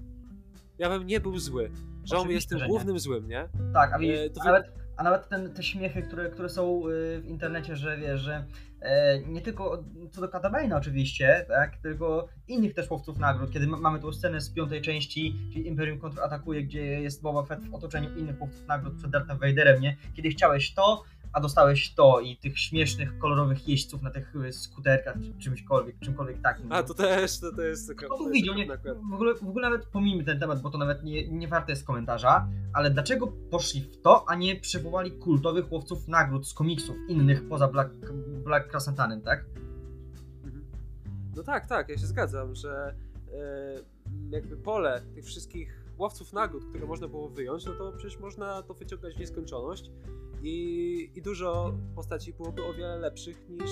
Ja 0.78 0.88
bym 0.88 1.06
nie 1.06 1.20
był 1.20 1.38
zły, 1.38 1.70
że 2.04 2.16
Oczywiście, 2.16 2.18
on 2.18 2.30
jest 2.30 2.48
tym 2.48 2.58
głównym 2.68 2.98
złym, 2.98 3.28
nie? 3.28 3.48
Tak, 3.74 3.92
a 3.92 3.98
widzisz, 3.98 4.16
e, 4.16 4.30
ale, 4.44 4.83
A 4.96 5.02
nawet 5.02 5.28
ten, 5.28 5.54
te 5.54 5.62
śmiechy, 5.62 6.02
które, 6.02 6.30
które 6.30 6.48
są 6.48 6.88
y, 6.88 7.20
w 7.20 7.26
internecie, 7.26 7.76
że 7.76 7.98
wiesz, 7.98 8.20
że 8.20 8.44
e, 8.80 9.18
nie 9.18 9.40
tylko 9.40 9.84
co 10.10 10.20
do 10.20 10.28
Katabaina 10.28 10.76
oczywiście, 10.76 11.44
tak, 11.48 11.76
tylko 11.76 12.28
innych 12.48 12.74
też 12.74 12.90
łowców 12.90 13.18
nagród, 13.18 13.52
kiedy 13.52 13.66
mamy 13.66 14.00
tą 14.00 14.12
scenę 14.12 14.40
z 14.40 14.50
piątej 14.50 14.82
części, 14.82 15.36
czyli 15.52 15.66
Imperium 15.66 15.98
kontratakuje, 15.98 16.62
gdzie 16.62 17.00
jest 17.00 17.22
Boba 17.22 17.42
Fett 17.42 17.64
w 17.64 17.74
otoczeniu 17.74 18.18
innych 18.18 18.40
łowców 18.40 18.66
nagród 18.66 18.96
przed 18.96 19.10
Darthem 19.10 19.38
Vaderem, 19.38 19.80
nie? 19.80 19.96
Kiedy 20.16 20.28
chciałeś 20.28 20.74
to, 20.74 21.04
a 21.34 21.40
dostałeś 21.40 21.94
to 21.94 22.20
i 22.20 22.36
tych 22.36 22.58
śmiesznych, 22.58 23.18
kolorowych 23.18 23.68
jeźdźców 23.68 24.02
na 24.02 24.10
tych 24.10 24.36
y, 24.36 24.52
skuterkach, 24.52 25.14
czy 25.22 25.38
czymśkolwiek, 25.38 25.98
czymkolwiek 25.98 26.42
takim. 26.42 26.72
A 26.72 26.82
to 26.82 26.94
też, 26.94 27.40
to, 27.40 27.52
to 27.52 27.62
jest 27.62 27.92
no, 28.08 28.18
to 28.18 28.30
widział, 28.30 28.54
nie, 28.54 28.66
w, 29.10 29.14
ogóle, 29.14 29.34
w 29.34 29.48
ogóle 29.48 29.70
nawet 29.70 29.86
pomijmy 29.86 30.24
ten 30.24 30.40
temat, 30.40 30.62
bo 30.62 30.70
to 30.70 30.78
nawet 30.78 31.04
nie, 31.04 31.28
nie 31.28 31.48
warte 31.48 31.72
jest 31.72 31.86
komentarza, 31.86 32.48
ale 32.72 32.90
dlaczego 32.90 33.26
poszli 33.26 33.80
w 33.80 34.00
to, 34.02 34.28
a 34.28 34.34
nie 34.34 34.56
przywołali 34.56 35.12
kultowych 35.12 35.72
łowców 35.72 36.08
nagród 36.08 36.48
z 36.48 36.54
komiksów 36.54 36.96
innych 37.08 37.48
poza 37.48 37.68
Black, 37.68 37.90
Black 38.44 38.70
Crescentanem, 38.70 39.20
tak? 39.20 39.44
No 41.36 41.42
tak, 41.42 41.66
tak, 41.66 41.88
ja 41.88 41.98
się 41.98 42.06
zgadzam, 42.06 42.54
że 42.54 42.94
yy, 43.26 43.84
jakby 44.30 44.56
pole 44.56 45.02
tych 45.14 45.24
wszystkich 45.24 45.84
łowców 45.98 46.32
nagród, 46.32 46.64
które 46.64 46.86
można 46.86 47.08
było 47.08 47.28
wyjąć, 47.28 47.66
no 47.66 47.72
to 47.72 47.92
przecież 47.92 48.20
można 48.20 48.62
to 48.62 48.74
wyciągać 48.74 49.14
w 49.14 49.18
nieskończoność 49.18 49.90
i, 50.42 51.10
I 51.14 51.22
dużo 51.22 51.78
postaci 51.94 52.32
byłoby 52.32 52.64
o 52.64 52.74
wiele 52.74 52.98
lepszych 52.98 53.48
niż 53.48 53.70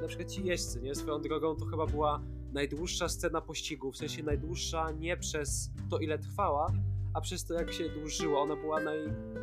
na 0.00 0.08
przykład 0.08 0.30
ci 0.30 0.44
jeźdźcy, 0.44 0.80
nie? 0.80 0.94
Swoją 0.94 1.20
drogą 1.20 1.56
to 1.56 1.64
chyba 1.64 1.86
była 1.86 2.22
najdłuższa 2.52 3.08
scena 3.08 3.40
pościgu, 3.40 3.92
w 3.92 3.96
sensie 3.96 4.22
najdłuższa 4.22 4.90
nie 4.90 5.16
przez 5.16 5.70
to 5.90 5.98
ile 5.98 6.18
trwała, 6.18 6.72
a 7.14 7.20
przez 7.20 7.44
to 7.44 7.54
jak 7.54 7.72
się 7.72 7.88
dłużyła. 7.88 8.40
Ona 8.40 8.56
była 8.56 8.80
naj, 8.80 8.98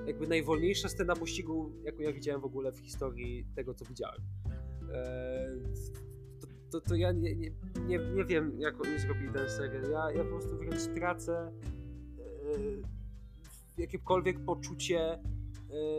jakby 0.08 0.28
najwolniejsza 0.28 0.90
scena 0.90 1.16
pościgu, 1.16 1.72
jaką 1.84 2.00
ja 2.00 2.14
widziałem 2.14 2.42
w 2.42 2.46
ogóle 2.46 2.72
w 2.72 2.80
historii 2.80 3.46
tego, 3.56 3.74
co 3.74 3.86
widziałem. 3.86 4.22
Eee, 4.94 5.64
to, 6.42 6.48
to, 6.72 6.90
to, 6.90 6.96
ja 6.96 7.12
nie, 7.12 7.36
nie, 7.36 7.52
nie, 7.88 8.00
nie 8.00 8.26
wiem, 8.26 8.60
jak 8.60 8.82
oni 8.82 9.00
zrobili 9.00 9.34
ten 9.34 9.50
serial. 9.50 9.92
Ja, 9.92 10.12
ja 10.12 10.24
po 10.24 10.30
prostu 10.30 10.58
wręcz 10.58 10.88
tracę 10.96 11.52
e, 12.20 13.82
jakiekolwiek 13.82 14.40
poczucie 14.40 15.20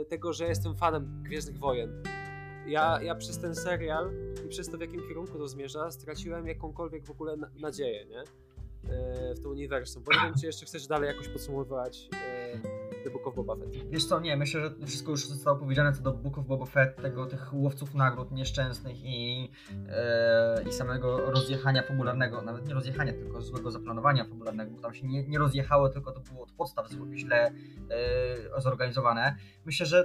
tego, 0.08 0.32
że 0.32 0.48
jestem 0.48 0.76
fanem 0.76 1.22
Gwiezdnych 1.22 1.58
Wojen. 1.58 2.02
Ja, 2.66 3.02
ja 3.02 3.14
przez 3.14 3.38
ten 3.38 3.54
serial 3.54 4.10
i 4.46 4.48
przez 4.48 4.70
to, 4.70 4.78
w 4.78 4.80
jakim 4.80 5.08
kierunku 5.08 5.38
to 5.38 5.48
zmierza, 5.48 5.90
straciłem 5.90 6.46
jakąkolwiek 6.46 7.04
w 7.04 7.10
ogóle 7.10 7.36
nadzieję, 7.54 8.06
nie? 8.06 8.24
Y, 8.90 9.34
w 9.34 9.42
to 9.42 9.48
uniwersum. 9.48 10.02
Bo 10.02 10.12
nie 10.12 10.20
wiem, 10.20 10.34
czy 10.40 10.46
jeszcze 10.46 10.66
chcesz 10.66 10.86
dalej 10.86 11.08
jakoś 11.08 11.28
podsumowywać 11.28 12.08
y, 12.14 12.86
The 13.06 13.10
Book 13.10 13.26
of 13.26 13.34
Boba 13.34 13.56
Fett. 13.56 13.90
Wiesz 13.90 14.04
co, 14.04 14.20
nie, 14.20 14.36
myślę, 14.36 14.60
że 14.60 14.86
wszystko 14.86 15.10
już 15.10 15.28
zostało 15.28 15.56
powiedziane 15.58 15.92
co 15.92 16.02
do 16.02 16.12
Book 16.12 16.38
of 16.38 16.46
Boba 16.46 16.66
Fett, 16.66 16.96
tego, 16.96 17.26
tych 17.26 17.54
łowców 17.54 17.94
nagród 17.94 18.32
nieszczęsnych 18.32 19.04
i, 19.04 19.50
e, 19.88 20.62
i 20.68 20.72
samego 20.72 21.30
rozjechania 21.30 21.82
fabularnego, 21.82 22.42
nawet 22.42 22.68
nie 22.68 22.74
rozjechania, 22.74 23.12
tylko 23.12 23.42
złego 23.42 23.70
zaplanowania 23.70 24.24
fabularnego, 24.24 24.70
bo 24.70 24.80
tam 24.80 24.94
się 24.94 25.06
nie, 25.06 25.24
nie 25.28 25.38
rozjechało, 25.38 25.88
tylko 25.88 26.12
to 26.12 26.20
było 26.20 26.42
od 26.42 26.52
podstaw 26.52 26.86
źle 27.14 27.52
e, 28.56 28.60
zorganizowane. 28.60 29.36
Myślę, 29.64 29.86
że 29.86 30.04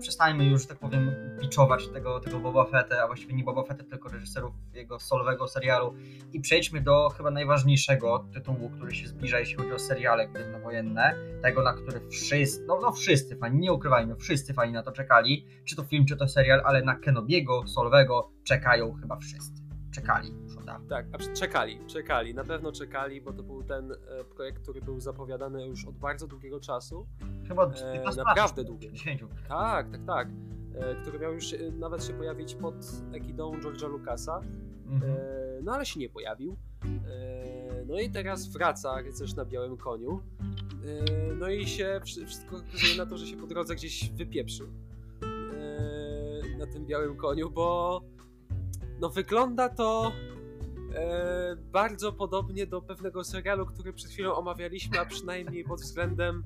przestańmy 0.00 0.44
już, 0.44 0.66
tak 0.66 0.78
powiem, 0.78 1.14
biczować 1.40 1.88
tego, 1.88 2.20
tego 2.20 2.40
Boba 2.40 2.64
Fetta, 2.64 3.02
a 3.02 3.06
właściwie 3.06 3.34
nie 3.34 3.44
Boba 3.44 3.62
Fetta, 3.62 3.84
tylko 3.84 4.08
reżyserów 4.08 4.54
jego 4.74 4.98
solowego 4.98 5.48
serialu 5.48 5.94
i 6.32 6.40
przejdźmy 6.40 6.80
do 6.80 7.08
chyba 7.08 7.30
najważniejszego 7.30 7.89
tytułu, 8.34 8.70
który 8.70 8.94
się 8.94 9.08
zbliża, 9.08 9.38
jeśli 9.38 9.56
chodzi 9.56 9.72
o 9.72 9.78
seriale 9.78 10.28
gwiezdnowojenne, 10.28 11.14
tego, 11.42 11.62
na 11.62 11.72
który 11.72 12.00
wszyscy, 12.10 12.64
no, 12.66 12.78
no 12.82 12.92
wszyscy 12.92 13.36
fani, 13.36 13.58
nie 13.58 13.72
ukrywajmy, 13.72 14.16
wszyscy 14.16 14.54
fani 14.54 14.72
na 14.72 14.82
to 14.82 14.92
czekali, 14.92 15.46
czy 15.64 15.76
to 15.76 15.82
film, 15.82 16.06
czy 16.06 16.16
to 16.16 16.28
serial, 16.28 16.62
ale 16.64 16.82
na 16.82 16.94
Kenobiego, 16.94 17.66
solowego 17.66 18.30
czekają 18.44 18.92
chyba 18.92 19.16
wszyscy. 19.16 19.62
Czekali 19.94 20.32
już 20.42 20.56
od 20.56 20.64
dawna. 20.64 20.88
Tak, 20.88 21.06
czekali, 21.34 21.86
czekali, 21.86 22.34
na 22.34 22.44
pewno 22.44 22.72
czekali, 22.72 23.20
bo 23.20 23.32
to 23.32 23.42
był 23.42 23.62
ten 23.62 23.92
e, 23.92 24.24
projekt, 24.24 24.62
który 24.62 24.80
był 24.80 25.00
zapowiadany 25.00 25.66
już 25.66 25.86
od 25.86 25.98
bardzo 25.98 26.26
długiego 26.26 26.60
czasu. 26.60 27.06
Chyba 27.48 27.62
od 27.62 27.80
e, 27.80 28.16
naprawdę 28.16 28.64
długiego. 28.64 29.28
Tak, 29.48 29.90
tak, 29.90 30.00
tak. 30.06 30.28
E, 30.74 30.94
który 31.02 31.18
miał 31.18 31.32
już 31.32 31.52
e, 31.52 31.56
nawet 31.78 32.04
się 32.04 32.12
pojawić 32.12 32.54
pod 32.54 32.74
egidą 33.12 33.52
George'a 33.52 33.88
Lucasa. 33.88 34.40
Mhm. 34.86 35.12
E, 35.12 35.16
no 35.62 35.72
ale 35.72 35.86
się 35.86 36.00
nie 36.00 36.08
pojawił. 36.08 36.56
E, 36.84 37.69
no 37.90 38.00
i 38.00 38.10
teraz 38.10 38.48
wraca 38.48 39.02
rycerz 39.02 39.34
na 39.34 39.44
białym 39.44 39.76
koniu. 39.76 40.20
E, 40.84 41.34
no 41.34 41.48
i 41.48 41.66
się 41.66 42.00
wszystko 42.04 42.56
wskazuje 42.58 42.96
na 42.96 43.06
to, 43.06 43.18
że 43.18 43.26
się 43.26 43.36
po 43.36 43.46
drodze 43.46 43.74
gdzieś 43.74 44.10
wypieprzył 44.10 44.66
e, 45.22 46.58
na 46.58 46.66
tym 46.66 46.86
białym 46.86 47.16
koniu, 47.16 47.50
bo 47.50 48.00
no 49.00 49.10
wygląda 49.10 49.68
to 49.68 50.12
bardzo 51.72 52.12
podobnie 52.12 52.66
do 52.66 52.82
pewnego 52.82 53.24
serialu, 53.24 53.66
który 53.66 53.92
przed 53.92 54.10
chwilą 54.10 54.34
omawialiśmy, 54.34 55.00
a 55.00 55.06
przynajmniej 55.06 55.64
pod 55.64 55.80
względem 55.80 56.44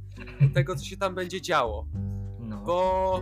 tego, 0.54 0.76
co 0.76 0.84
się 0.84 0.96
tam 0.96 1.14
będzie 1.14 1.40
działo. 1.40 1.86
No. 2.38 2.62
Bo 2.66 3.20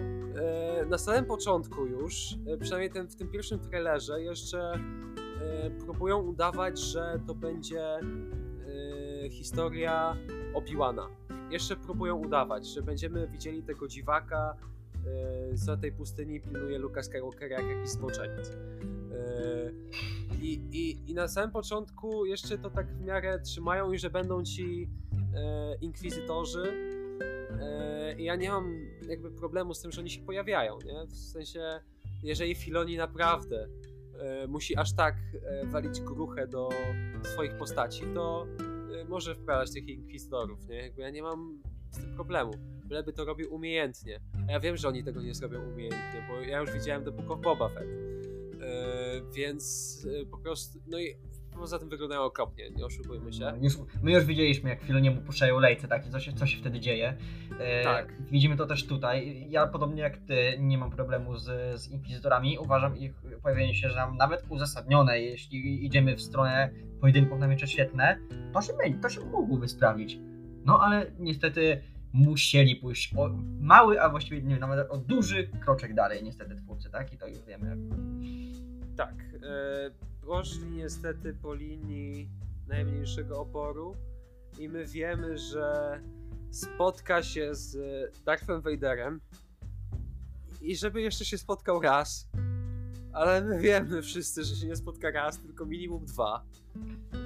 na 0.90 0.98
samym 0.98 1.24
początku 1.24 1.86
już, 1.86 2.34
przynajmniej 2.60 2.90
ten, 2.90 3.08
w 3.08 3.16
tym 3.16 3.28
pierwszym 3.28 3.58
trailerze, 3.58 4.22
jeszcze 4.22 4.80
próbują 5.84 6.18
udawać, 6.18 6.78
że 6.78 7.20
to 7.26 7.34
będzie 7.34 8.00
historia 9.30 10.16
Obi-Wana. 10.54 11.08
Jeszcze 11.50 11.76
próbują 11.76 12.16
udawać, 12.16 12.66
że 12.66 12.82
będziemy 12.82 13.28
widzieli 13.28 13.62
tego 13.62 13.88
dziwaka 13.88 14.56
yy, 15.50 15.56
za 15.56 15.76
tej 15.76 15.92
pustyni 15.92 16.40
pilnuje 16.40 16.78
Luka 16.78 17.02
Skywalkera 17.02 17.60
jak 17.60 17.76
jakiś 17.76 17.90
zboczeniec. 17.90 18.52
I, 20.42 20.60
i, 20.72 21.10
I 21.10 21.14
na 21.14 21.28
samym 21.28 21.50
początku 21.50 22.26
jeszcze 22.26 22.58
to 22.58 22.70
tak 22.70 22.86
w 22.86 23.00
miarę 23.00 23.40
trzymają 23.40 23.92
i 23.92 23.98
że 23.98 24.10
będą 24.10 24.44
ci 24.44 24.88
inkwizytorzy 25.80 26.92
i 28.18 28.24
ja 28.24 28.36
nie 28.36 28.48
mam 28.48 28.74
jakby 29.08 29.30
problemu 29.30 29.74
z 29.74 29.80
tym, 29.80 29.92
że 29.92 30.00
oni 30.00 30.10
się 30.10 30.22
pojawiają, 30.22 30.78
nie? 30.84 31.06
W 31.06 31.16
sensie, 31.16 31.80
jeżeli 32.22 32.54
Filoni 32.54 32.96
naprawdę 32.96 33.68
musi 34.48 34.76
aż 34.76 34.94
tak 34.94 35.16
walić 35.64 36.00
gruchę 36.00 36.46
do 36.46 36.68
swoich 37.22 37.54
postaci, 37.54 38.02
to 38.14 38.46
Y, 39.02 39.04
może 39.04 39.34
wprawiać 39.34 39.72
tych 39.72 39.88
inkwizytorów, 39.88 40.68
nie? 40.68 40.76
Jakby 40.76 41.02
ja 41.02 41.10
nie 41.10 41.22
mam 41.22 41.62
z 41.90 41.96
tym 41.96 42.14
problemu. 42.14 42.52
Byleby 42.84 43.12
to 43.12 43.24
robił 43.24 43.54
umiejętnie. 43.54 44.20
A 44.48 44.52
ja 44.52 44.60
wiem, 44.60 44.76
że 44.76 44.88
oni 44.88 45.04
tego 45.04 45.22
nie 45.22 45.34
zrobią 45.34 45.72
umiejętnie, 45.72 46.26
bo 46.28 46.40
ja 46.40 46.60
już 46.60 46.72
widziałem 46.72 47.04
The 47.04 47.10
Book 47.10 47.30
of 47.30 47.40
Boba 47.40 47.68
Fett. 47.68 47.88
Yy, 47.88 49.32
więc 49.34 50.06
po 50.30 50.38
prostu, 50.38 50.78
no 50.86 50.98
i 50.98 51.16
poza 51.58 51.78
tym 51.78 51.88
wyglądają 51.88 52.20
okropnie, 52.20 52.70
nie 52.70 52.84
oszukujmy 52.84 53.32
się. 53.32 53.40
No, 53.40 53.52
już, 53.60 53.74
my 54.02 54.12
już 54.12 54.24
widzieliśmy, 54.24 54.70
jak 54.70 54.80
chwilę 54.80 55.10
mu 55.10 55.22
puszczają 55.22 55.58
lejce, 55.58 55.88
tak, 55.88 56.08
co 56.08 56.20
się, 56.20 56.32
co 56.32 56.46
się 56.46 56.58
wtedy 56.58 56.80
dzieje. 56.80 57.16
E, 57.58 57.84
tak. 57.84 58.22
Widzimy 58.30 58.56
to 58.56 58.66
też 58.66 58.86
tutaj. 58.86 59.46
Ja 59.50 59.66
podobnie 59.66 60.02
jak 60.02 60.16
ty 60.16 60.56
nie 60.58 60.78
mam 60.78 60.90
problemu 60.90 61.36
z, 61.36 61.80
z 61.80 61.90
inkwizytorami. 61.90 62.58
Uważam 62.58 62.96
ich 62.96 63.14
pojawienie 63.42 63.74
się, 63.74 63.90
że 63.90 64.06
nawet 64.18 64.44
uzasadnione, 64.48 65.20
jeśli 65.20 65.86
idziemy 65.86 66.16
w 66.16 66.22
stronę 66.22 66.70
pojedynków 67.00 67.38
na 67.38 67.48
miecze 67.48 67.66
świetne, 67.66 68.18
to 68.52 68.62
się, 68.62 68.72
to 69.02 69.08
się 69.08 69.20
mogłoby 69.20 69.68
sprawić. 69.68 70.18
No 70.64 70.80
ale 70.80 71.06
niestety 71.18 71.82
musieli 72.12 72.76
pójść 72.76 73.14
o 73.16 73.30
mały, 73.60 74.02
a 74.02 74.08
właściwie 74.08 74.42
nie 74.42 74.48
wiem, 74.48 74.60
nawet 74.60 74.90
o 74.90 74.98
duży 74.98 75.48
kroczek 75.60 75.94
dalej 75.94 76.24
niestety 76.24 76.56
twórcy, 76.56 76.90
tak? 76.90 77.12
I 77.12 77.18
to 77.18 77.28
już 77.28 77.42
wiemy. 77.42 77.76
Tak. 78.96 79.14
E, 79.42 80.11
poszli 80.26 80.70
niestety 80.70 81.34
po 81.42 81.54
linii 81.54 82.28
najmniejszego 82.68 83.40
oporu 83.40 83.96
i 84.58 84.68
my 84.68 84.86
wiemy, 84.86 85.38
że 85.38 86.00
spotka 86.50 87.22
się 87.22 87.54
z 87.54 87.76
Darthem 88.24 88.60
Vaderem 88.60 89.20
i 90.60 90.76
żeby 90.76 91.02
jeszcze 91.02 91.24
się 91.24 91.38
spotkał 91.38 91.80
raz, 91.80 92.28
ale 93.12 93.44
my 93.44 93.60
wiemy 93.60 94.02
wszyscy, 94.02 94.44
że 94.44 94.56
się 94.56 94.66
nie 94.66 94.76
spotka 94.76 95.10
raz, 95.10 95.38
tylko 95.38 95.66
minimum 95.66 96.06
dwa. 96.06 96.44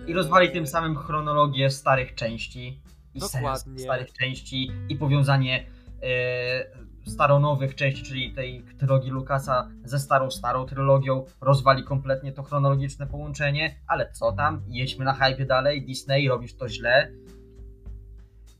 I 0.07 0.13
rozwali 0.13 0.53
tym 0.53 0.67
samym 0.67 0.97
chronologię 0.97 1.71
starych 1.71 2.15
części 2.15 2.81
i 3.15 3.21
Dokładnie. 3.21 3.79
starych 3.79 4.13
części 4.13 4.73
i 4.89 4.97
powiązanie 4.97 5.67
e, 6.03 6.86
staronowych 7.07 7.75
części, 7.75 8.03
czyli 8.03 8.35
tej 8.35 8.65
trylogii 8.79 9.11
Lukasa 9.11 9.69
ze 9.85 9.99
starą, 9.99 10.31
starą 10.31 10.67
trylogią, 10.67 11.25
rozwali 11.41 11.85
kompletnie 11.85 12.33
to 12.33 12.43
chronologiczne 12.43 13.07
połączenie, 13.07 13.81
ale 13.89 14.13
co 14.13 14.33
tam, 14.33 14.63
jedźmy 14.69 15.05
na 15.05 15.13
hype 15.13 15.45
dalej, 15.45 15.87
Disney, 15.87 16.29
robisz 16.29 16.55
to 16.55 16.69
źle. 16.69 17.13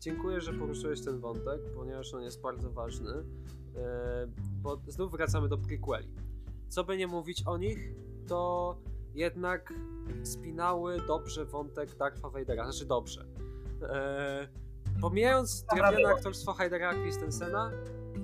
Dziękuję, 0.01 0.41
że 0.41 0.53
poruszyłeś 0.53 1.05
ten 1.05 1.21
wątek, 1.21 1.61
ponieważ 1.77 2.15
on 2.15 2.23
jest 2.23 2.43
bardzo 2.43 2.71
ważny, 2.71 3.11
e, 3.11 4.27
bo 4.63 4.81
znów 4.89 5.13
wracamy 5.13 5.49
do 5.49 5.59
prequeli. 5.59 6.09
Co 6.69 6.85
by 6.85 6.97
nie 6.97 7.07
mówić 7.07 7.43
o 7.47 7.59
nich, 7.59 7.79
to 8.29 8.77
jednak 9.15 9.73
spinały 10.23 11.01
dobrze 11.07 11.45
wątek 11.45 11.97
Dartha 11.97 12.31
Vadera, 12.31 12.65
znaczy 12.65 12.87
dobrze. 12.87 13.27
Eee, 13.83 14.49
pomijając 15.01 15.63
drewniane 15.63 16.09
aktorstwo 16.09 16.53
Hydera 16.53 16.95
Christensena 16.95 17.71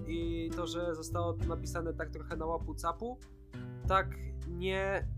i 0.06 0.50
to, 0.56 0.66
że 0.66 0.94
zostało 0.94 1.32
to 1.32 1.44
napisane 1.44 1.94
tak 1.94 2.10
trochę 2.10 2.36
na 2.36 2.46
łapu 2.46 2.74
capu, 2.74 3.18
tak 3.88 4.16
nie, 4.48 5.08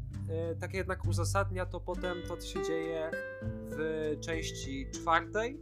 tak 0.61 0.75
jednak 0.75 1.05
uzasadnia 1.09 1.67
to 1.67 1.81
potem 1.81 2.17
to, 2.29 2.37
co 2.37 2.49
się 2.49 2.63
dzieje 2.63 3.11
w 3.43 4.11
części 4.21 4.91
czwartej, 4.91 5.61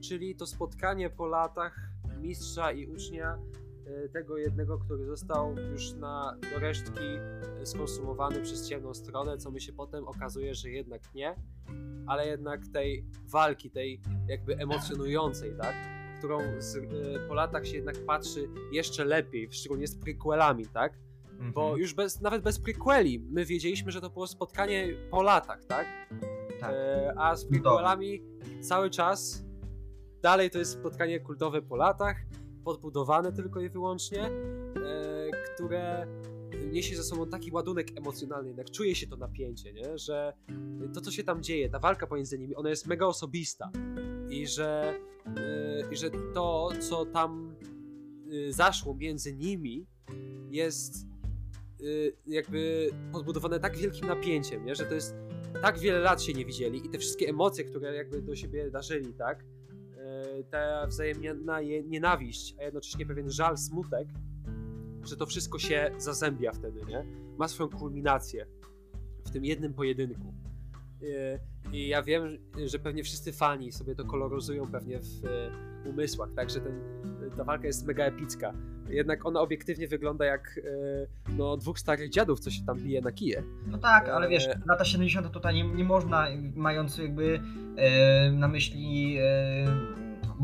czyli 0.00 0.36
to 0.36 0.46
spotkanie 0.46 1.10
po 1.10 1.26
latach 1.26 1.90
mistrza 2.20 2.72
i 2.72 2.86
ucznia 2.86 3.38
E, 3.86 4.08
tego 4.08 4.38
jednego, 4.38 4.78
który 4.78 5.06
został 5.06 5.56
już 5.72 5.92
na 5.92 6.36
do 6.52 6.58
resztki 6.58 7.04
e, 7.60 7.66
skonsumowany 7.66 8.40
przez 8.40 8.68
ciemną 8.68 8.94
stronę, 8.94 9.38
co 9.38 9.50
mi 9.50 9.60
się 9.60 9.72
potem 9.72 10.08
okazuje, 10.08 10.54
że 10.54 10.70
jednak 10.70 11.14
nie, 11.14 11.34
ale 12.06 12.26
jednak 12.26 12.68
tej 12.68 13.04
walki, 13.24 13.70
tej 13.70 14.00
jakby 14.28 14.56
emocjonującej, 14.56 15.54
tak? 15.60 15.74
Którą 16.18 16.40
z, 16.58 16.76
e, 16.76 16.80
po 17.28 17.34
latach 17.34 17.66
się 17.66 17.76
jednak 17.76 17.96
patrzy 18.06 18.48
jeszcze 18.72 19.04
lepiej, 19.04 19.48
szczególnie 19.50 19.86
z 19.86 19.96
prequelami, 19.96 20.66
tak? 20.66 20.92
Mhm. 21.30 21.52
Bo 21.52 21.76
już 21.76 21.94
bez, 21.94 22.20
nawet 22.20 22.42
bez 22.42 22.58
prequeli 22.58 23.20
my 23.30 23.44
wiedzieliśmy, 23.44 23.92
że 23.92 24.00
to 24.00 24.10
było 24.10 24.26
spotkanie 24.26 24.88
po 25.10 25.22
latach, 25.22 25.64
tak? 25.64 25.86
tak. 26.60 26.72
E, 26.72 27.14
a 27.16 27.36
z 27.36 27.44
prequelami 27.44 28.22
cały 28.60 28.90
czas 28.90 29.44
dalej 30.22 30.50
to 30.50 30.58
jest 30.58 30.72
spotkanie 30.72 31.20
kultowe 31.20 31.62
po 31.62 31.76
latach 31.76 32.16
podbudowane 32.64 33.32
tylko 33.32 33.60
i 33.60 33.68
wyłącznie, 33.68 34.22
e, 34.26 34.32
które 35.54 36.06
niesie 36.72 36.96
ze 36.96 37.02
sobą 37.02 37.26
taki 37.26 37.52
ładunek 37.52 37.98
emocjonalny, 37.98 38.48
jednak 38.48 38.70
czuje 38.70 38.94
się 38.94 39.06
to 39.06 39.16
napięcie, 39.16 39.72
nie? 39.72 39.98
że 39.98 40.32
to, 40.94 41.00
co 41.00 41.10
się 41.10 41.24
tam 41.24 41.42
dzieje, 41.42 41.70
ta 41.70 41.78
walka 41.78 42.06
pomiędzy 42.06 42.38
nimi, 42.38 42.54
ona 42.54 42.70
jest 42.70 42.86
mega 42.86 43.06
osobista 43.06 43.70
i 44.28 44.46
że, 44.46 44.94
i 45.90 45.96
że 45.96 46.10
to, 46.34 46.70
co 46.80 47.06
tam 47.06 47.56
e, 48.48 48.52
zaszło 48.52 48.94
między 48.94 49.34
nimi, 49.34 49.86
jest 50.50 51.06
jakby 52.26 52.90
podbudowane 53.12 53.60
tak 53.60 53.76
wielkim 53.76 54.08
napięciem, 54.08 54.64
nie? 54.64 54.74
że 54.74 54.84
to 54.84 54.94
jest 54.94 55.14
tak 55.62 55.78
wiele 55.78 55.98
lat 55.98 56.22
się 56.22 56.32
nie 56.32 56.44
widzieli 56.44 56.86
i 56.86 56.88
te 56.88 56.98
wszystkie 56.98 57.28
emocje, 57.28 57.64
które 57.64 57.94
jakby 57.94 58.22
do 58.22 58.36
siebie 58.36 58.70
darzyli, 58.70 59.14
tak? 59.14 59.44
ta 60.50 60.86
wzajemna 60.86 61.60
nienawiść, 61.84 62.54
a 62.58 62.62
jednocześnie 62.62 63.06
pewien 63.06 63.30
żal, 63.30 63.58
smutek, 63.58 64.08
że 65.04 65.16
to 65.16 65.26
wszystko 65.26 65.58
się 65.58 65.90
zazębia 65.98 66.52
wtedy, 66.52 66.80
nie? 66.88 67.06
Ma 67.38 67.48
swoją 67.48 67.68
kulminację 67.68 68.46
w 69.24 69.30
tym 69.30 69.44
jednym 69.44 69.74
pojedynku. 69.74 70.34
I 71.72 71.88
ja 71.88 72.02
wiem, 72.02 72.38
że 72.66 72.78
pewnie 72.78 73.04
wszyscy 73.04 73.32
fani 73.32 73.72
sobie 73.72 73.94
to 73.94 74.04
koloryzują 74.04 74.66
pewnie 74.72 74.98
w 75.00 75.24
e, 75.24 75.88
umysłach, 75.88 76.28
tak, 76.36 76.50
że 76.50 76.60
ten, 76.60 76.80
ta 77.36 77.44
walka 77.44 77.66
jest 77.66 77.86
mega 77.86 78.04
epicka. 78.04 78.52
Jednak 78.88 79.26
ona 79.26 79.40
obiektywnie 79.40 79.88
wygląda 79.88 80.24
jak 80.24 80.60
e, 81.28 81.32
no, 81.32 81.56
dwóch 81.56 81.78
starych 81.78 82.10
dziadów, 82.10 82.40
co 82.40 82.50
się 82.50 82.64
tam 82.66 82.78
bije 82.78 83.00
na 83.00 83.12
kije. 83.12 83.42
No 83.66 83.78
tak, 83.78 84.08
ale 84.08 84.28
wiesz, 84.28 84.48
e, 84.48 84.60
lata 84.66 84.84
70. 84.84 85.30
tutaj 85.32 85.54
nie, 85.54 85.64
nie 85.64 85.84
można, 85.84 86.26
mając 86.54 86.98
jakby 86.98 87.40
e, 87.76 88.30
na 88.30 88.48
myśli 88.48 89.16
e, 89.20 89.66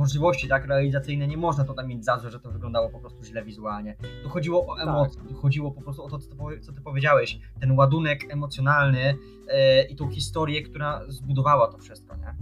możliwości 0.00 0.48
tak 0.48 0.66
realizacyjne, 0.66 1.26
nie 1.26 1.36
można 1.36 1.64
tutaj 1.64 1.86
mieć 1.86 2.04
za 2.04 2.18
złe, 2.18 2.30
że 2.30 2.40
to 2.40 2.50
wyglądało 2.50 2.88
po 2.88 2.98
prostu 2.98 3.24
źle 3.24 3.44
wizualnie. 3.44 3.96
Tu 4.22 4.28
chodziło 4.28 4.66
o 4.66 4.80
emocje, 4.82 5.20
tak. 5.20 5.28
tu 5.28 5.34
chodziło 5.34 5.70
po 5.70 5.80
prostu 5.80 6.04
o 6.04 6.08
to, 6.08 6.18
co 6.18 6.28
ty, 6.30 6.60
co 6.60 6.72
ty 6.72 6.80
powiedziałeś, 6.80 7.40
ten 7.60 7.72
ładunek 7.72 8.32
emocjonalny 8.32 9.18
e, 9.48 9.82
i 9.82 9.96
tą 9.96 10.10
historię, 10.10 10.62
która 10.62 11.00
zbudowała 11.08 11.68
to 11.68 11.78
wszystko, 11.78 12.16
nie? 12.16 12.34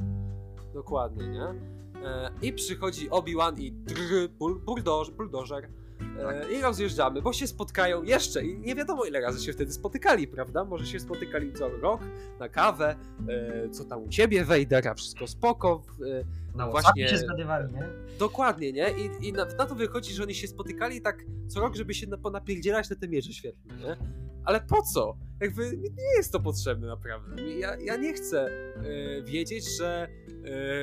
Dokładnie, 0.75 1.29
nie? 1.29 1.45
E, 2.05 2.31
I 2.43 2.53
przychodzi 2.53 3.11
Obi-Wan 3.11 3.59
i 3.59 3.73
drr, 3.73 4.29
buldożer 5.17 5.69
tak. 6.23 6.51
i 6.51 6.63
rozjeżdżamy, 6.63 7.23
bo 7.23 7.33
się 7.33 7.47
spotkają 7.47 8.03
jeszcze 8.03 8.45
i 8.45 8.59
nie 8.59 8.75
wiadomo 8.75 9.05
ile 9.05 9.21
razy 9.21 9.45
się 9.45 9.53
wtedy 9.53 9.73
spotykali, 9.73 10.29
prawda? 10.29 10.65
Może 10.65 10.87
się 10.87 11.01
spotykali 11.01 11.53
co 11.53 11.69
rok 11.69 12.01
na 12.41 12.49
kawę, 12.49 12.97
e, 13.29 13.71
co 13.71 13.85
tam 13.85 14.03
u 14.03 14.09
ciebie 14.09 14.45
Wejdera, 14.45 14.95
wszystko 14.95 15.27
spoko. 15.27 15.83
Na 16.55 16.71
właśnie 16.71 17.09
się 17.09 17.19
zgadywali, 17.19 17.75
nie? 17.75 17.89
Dokładnie, 18.19 18.73
nie? 18.73 18.91
I, 18.91 19.29
i 19.29 19.33
na, 19.33 19.45
na, 19.45 19.67
to 19.67 19.75
wychodzi, 19.75 20.15
że 20.15 20.23
oni 20.23 20.35
się 20.35 20.49
spotykali 20.49 21.01
tak 21.01 21.25
co 21.49 21.61
rok, 21.61 21.77
żeby 21.77 21.95
się 21.95 22.07
ponapierdzielać 22.07 22.91
na 22.91 22.97
te 22.97 23.09
mierze 23.09 23.33
świetlne, 23.33 23.75
nie? 23.77 23.97
Ale 24.45 24.61
po 24.61 24.83
co? 24.83 25.17
Jakby 25.41 25.77
nie 25.77 26.17
jest 26.17 26.33
to 26.33 26.41
potrzebne 26.41 26.87
naprawdę. 26.87 27.43
Ja, 27.43 27.77
ja 27.81 27.97
nie 27.97 28.13
chcę 28.13 28.49
y, 28.49 29.23
wiedzieć, 29.23 29.77
że 29.79 30.09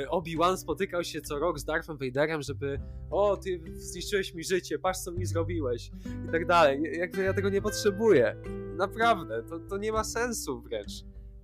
y, 0.03 0.09
Obi-Wan 0.09 0.57
spotykał 0.57 1.03
się 1.03 1.21
co 1.21 1.39
rok 1.39 1.59
z 1.59 1.65
Darthem 1.65 1.97
Vaderem, 1.97 2.41
żeby 2.41 2.79
o, 3.11 3.37
ty 3.37 3.61
zniszczyłeś 3.73 4.33
mi 4.33 4.43
życie, 4.43 4.79
patrz 4.79 4.99
co 4.99 5.11
mi 5.11 5.25
zrobiłeś 5.25 5.91
i 6.27 6.31
tak 6.31 6.45
dalej. 6.45 6.81
Jakby 6.99 7.23
ja 7.23 7.33
tego 7.33 7.49
nie 7.49 7.61
potrzebuję. 7.61 8.35
Naprawdę, 8.77 9.43
to, 9.43 9.59
to 9.59 9.77
nie 9.77 9.91
ma 9.91 10.03
sensu 10.03 10.61
wręcz. 10.61 10.91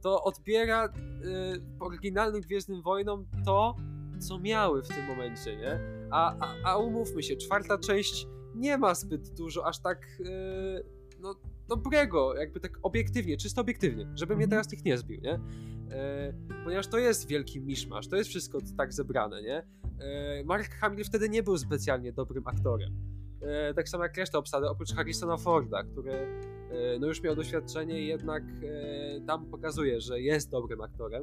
To 0.01 0.23
odbiera 0.23 0.85
y, 0.85 0.91
oryginalnym 1.79 2.41
Gwiezdnym 2.41 2.81
Wojnom 2.81 3.27
to, 3.45 3.75
co 4.21 4.39
miały 4.39 4.83
w 4.83 4.87
tym 4.87 5.05
momencie, 5.05 5.55
nie? 5.55 5.79
A, 6.11 6.35
a, 6.39 6.55
a 6.63 6.77
umówmy 6.77 7.23
się, 7.23 7.35
czwarta 7.35 7.77
część 7.77 8.27
nie 8.55 8.77
ma 8.77 8.95
zbyt 8.95 9.29
dużo 9.29 9.65
aż 9.65 9.79
tak 9.79 10.07
no, 11.19 11.35
dobrego, 11.67 12.35
jakby 12.35 12.59
tak 12.59 12.71
obiektywnie, 12.83 13.37
czysto 13.37 13.61
obiektywnie, 13.61 14.07
żeby 14.15 14.35
mnie 14.35 14.43
mhm. 14.43 14.49
teraz 14.49 14.71
nikt 14.71 14.85
nie 14.85 14.97
zbił, 14.97 15.21
nie? 15.21 15.39
E, 15.91 16.33
ponieważ 16.63 16.87
to 16.87 16.97
jest 16.97 17.27
wielki 17.27 17.61
miszmasz, 17.61 18.07
to 18.07 18.15
jest 18.15 18.29
wszystko 18.29 18.59
tak 18.77 18.93
zebrane, 18.93 19.41
nie? 19.41 19.67
E, 19.99 20.43
Mark 20.43 20.69
Hamill 20.69 21.05
wtedy 21.05 21.29
nie 21.29 21.43
był 21.43 21.57
specjalnie 21.57 22.13
dobrym 22.13 22.47
aktorem. 22.47 23.11
Tak 23.75 23.89
samo 23.89 24.03
jak 24.03 24.17
reszta 24.17 24.37
obsady, 24.37 24.69
oprócz 24.69 24.93
Harrisona 24.93 25.37
Forda, 25.37 25.83
który 25.83 26.27
no 26.99 27.07
już 27.07 27.21
miał 27.21 27.35
doświadczenie 27.35 28.01
i 28.01 28.07
jednak 28.07 28.43
tam 29.27 29.45
pokazuje, 29.45 30.01
że 30.01 30.21
jest 30.21 30.49
dobrym 30.49 30.81
aktorem. 30.81 31.21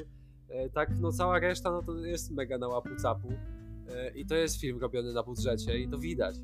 E, 0.49 0.71
tak, 0.71 0.99
no 1.01 1.13
cała 1.13 1.39
reszta 1.39 1.71
no 1.71 1.83
to 1.83 1.99
jest 1.99 2.31
mega 2.31 2.59
na 2.59 2.69
łapu 2.69 2.97
capu 2.97 3.29
i 4.15 4.27
to 4.27 4.35
jest 4.35 4.61
film 4.61 4.79
robiony 4.79 5.13
na 5.13 5.23
budżecie 5.23 5.79
i 5.79 5.89
to 5.89 5.99
widać. 5.99 6.37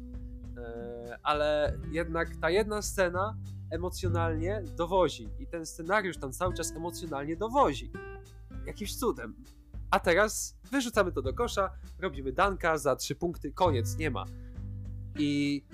Ale 1.23 1.79
jednak 1.93 2.37
ta 2.37 2.51
jedna 2.51 2.83
scena 2.83 3.37
emocjonalnie 3.71 4.63
dowozi. 4.77 5.29
I 5.39 5.47
ten 5.47 5.67
scenariusz 5.67 6.19
tam 6.19 6.33
cały 6.33 6.55
czas 6.55 6.73
emocjonalnie 6.73 7.37
dowozi. 7.37 7.93
Jakimś 8.67 8.97
cudem. 8.97 9.35
A 9.91 10.01
teraz 10.01 10.57
wyrzucamy 10.71 11.13
to 11.13 11.23
do 11.23 11.35
kosza, 11.35 11.71
robimy 11.99 12.33
danka 12.33 12.79
za 12.79 12.97
trzy 12.97 13.15
punkty, 13.15 13.53
koniec, 13.53 13.97
nie 13.97 14.11
ma. 14.11 14.25
I 15.19 15.65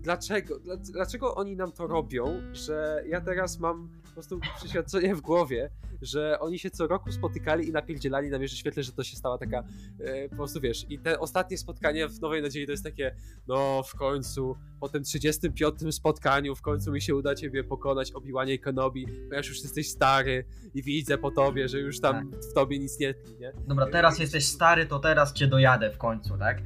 dlaczego, 0.00 0.58
dlaczego 0.92 1.34
oni 1.34 1.56
nam 1.56 1.72
to 1.72 1.86
robią, 1.86 2.40
że 2.52 3.04
ja 3.08 3.20
teraz 3.20 3.58
mam 3.58 3.90
prostu 4.14 4.40
przeświadczenie 4.56 5.14
w 5.14 5.20
głowie, 5.20 5.70
że 6.02 6.40
oni 6.40 6.58
się 6.58 6.70
co 6.70 6.86
roku 6.86 7.12
spotykali 7.12 7.68
i 7.68 7.72
napierdzielali 7.72 8.30
na 8.30 8.38
mierze 8.38 8.56
świetle, 8.56 8.82
że 8.82 8.92
to 8.92 9.04
się 9.04 9.16
stała 9.16 9.38
taka 9.38 9.62
e, 10.00 10.28
po 10.28 10.36
prostu 10.36 10.60
wiesz. 10.60 10.86
I 10.90 10.98
te 10.98 11.20
ostatnie 11.20 11.58
spotkanie 11.58 12.08
w 12.08 12.20
Nowej 12.20 12.42
Nadziei 12.42 12.66
to 12.66 12.72
jest 12.72 12.84
takie, 12.84 13.16
no 13.46 13.82
w 13.82 13.94
końcu, 13.94 14.56
po 14.80 14.88
tym 14.88 15.02
35 15.02 15.94
spotkaniu 15.94 16.54
w 16.54 16.62
końcu 16.62 16.92
mi 16.92 17.02
się 17.02 17.14
uda 17.14 17.34
ciebie 17.34 17.64
pokonać, 17.64 18.12
Obiłanie 18.12 18.58
Kenobi, 18.58 19.06
ponieważ 19.06 19.48
już 19.48 19.62
jesteś 19.62 19.90
stary 19.90 20.44
i 20.74 20.82
widzę 20.82 21.18
po 21.18 21.30
tobie, 21.30 21.68
że 21.68 21.78
już 21.78 22.00
tam 22.00 22.30
tak. 22.30 22.40
w 22.40 22.52
tobie 22.52 22.78
nic 22.78 22.98
nie 22.98 23.14
tli, 23.14 23.38
nie? 23.38 23.52
Dobra, 23.66 23.86
teraz 23.86 24.18
jesteś 24.18 24.46
stary, 24.46 24.86
to 24.86 24.98
teraz 24.98 25.32
cię 25.32 25.46
dojadę 25.46 25.90
w 25.90 25.98
końcu, 25.98 26.38
tak? 26.38 26.62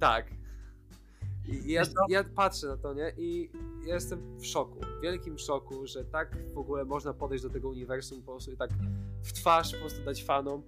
Tak. 0.00 0.39
I 1.50 1.72
ja, 1.72 1.82
ja 2.08 2.24
patrzę 2.24 2.66
na 2.66 2.76
to, 2.76 2.94
nie? 2.94 3.12
I 3.16 3.50
ja 3.86 3.94
jestem 3.94 4.38
w 4.38 4.46
szoku, 4.46 4.80
w 4.98 5.02
wielkim 5.02 5.38
szoku, 5.38 5.86
że 5.86 6.04
tak 6.04 6.36
w 6.54 6.58
ogóle 6.58 6.84
można 6.84 7.14
podejść 7.14 7.44
do 7.44 7.50
tego 7.50 7.68
uniwersum 7.68 8.22
po 8.22 8.32
prostu 8.32 8.52
i 8.52 8.56
tak 8.56 8.70
w 9.22 9.32
twarz 9.32 9.72
po 9.72 9.78
prostu 9.78 10.04
dać 10.04 10.24
fanom 10.24 10.62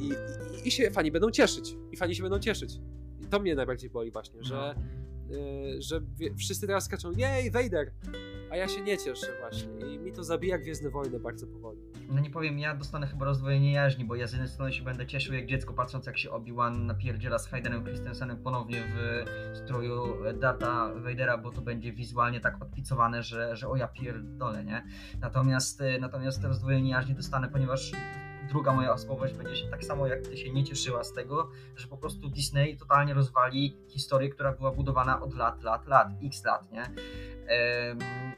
i, 0.00 0.08
i, 0.56 0.68
i 0.68 0.70
się 0.70 0.90
fani 0.90 1.10
będą 1.10 1.30
cieszyć. 1.30 1.76
I 1.92 1.96
fani 1.96 2.14
się 2.14 2.22
będą 2.22 2.38
cieszyć. 2.38 2.80
I 3.20 3.26
to 3.26 3.40
mnie 3.40 3.54
najbardziej 3.54 3.90
boli 3.90 4.10
właśnie, 4.10 4.44
że, 4.44 4.74
yy, 5.28 5.82
że 5.82 6.00
wszyscy 6.38 6.66
teraz 6.66 6.84
skaczą, 6.84 7.12
jej, 7.12 7.50
Vader! 7.50 7.92
A 8.50 8.56
ja 8.56 8.68
się 8.68 8.80
nie 8.80 8.98
cieszę 8.98 9.26
właśnie 9.40 9.94
i 9.94 9.98
mi 9.98 10.12
to 10.12 10.24
zabija 10.24 10.58
Gwiezdne 10.58 10.90
Wojny 10.90 11.20
bardzo 11.20 11.46
powoli. 11.46 11.78
No 12.08 12.20
nie 12.20 12.30
powiem, 12.30 12.58
ja 12.58 12.74
dostanę 12.74 13.06
chyba 13.06 13.24
rozdwojenie 13.24 13.72
jaźni, 13.72 14.04
bo 14.04 14.14
ja 14.14 14.26
z 14.26 14.32
jednej 14.32 14.48
strony 14.48 14.72
się 14.72 14.84
będę 14.84 15.06
cieszył 15.06 15.34
jak 15.34 15.46
dziecko 15.46 15.74
patrząc 15.74 16.06
jak 16.06 16.18
się 16.18 16.30
Obi-Wan 16.30 16.86
napierdziela 16.86 17.38
z 17.38 17.46
Haydenem 17.46 17.84
Christensenem 17.84 18.36
ponownie 18.36 18.82
w 18.94 19.24
stroju 19.56 20.16
Data 20.40 20.90
Vadera, 20.94 21.38
bo 21.38 21.50
to 21.50 21.60
będzie 21.60 21.92
wizualnie 21.92 22.40
tak 22.40 22.62
odpicowane, 22.62 23.22
że, 23.22 23.56
że 23.56 23.68
o 23.68 23.76
ja 23.76 23.88
pierdolę, 23.88 24.64
nie? 24.64 24.84
Natomiast, 25.20 25.80
y, 25.80 25.98
natomiast 26.00 26.44
rozdwojenie 26.44 26.90
jaźni 26.90 27.14
dostanę, 27.14 27.48
ponieważ 27.48 27.92
druga 28.48 28.72
moja 28.72 28.92
osobowość 28.92 29.34
będzie 29.34 29.56
się 29.56 29.68
tak 29.68 29.84
samo 29.84 30.06
jak 30.06 30.22
ty 30.22 30.36
się 30.36 30.52
nie 30.52 30.64
cieszyła 30.64 31.04
z 31.04 31.12
tego, 31.12 31.50
że 31.76 31.88
po 31.88 31.96
prostu 31.96 32.28
Disney 32.28 32.76
totalnie 32.76 33.14
rozwali 33.14 33.76
historię, 33.88 34.28
która 34.28 34.52
była 34.52 34.72
budowana 34.72 35.20
od 35.20 35.34
lat, 35.34 35.62
lat, 35.62 35.86
lat, 35.86 36.08
x 36.22 36.44
lat, 36.44 36.72
nie? 36.72 36.82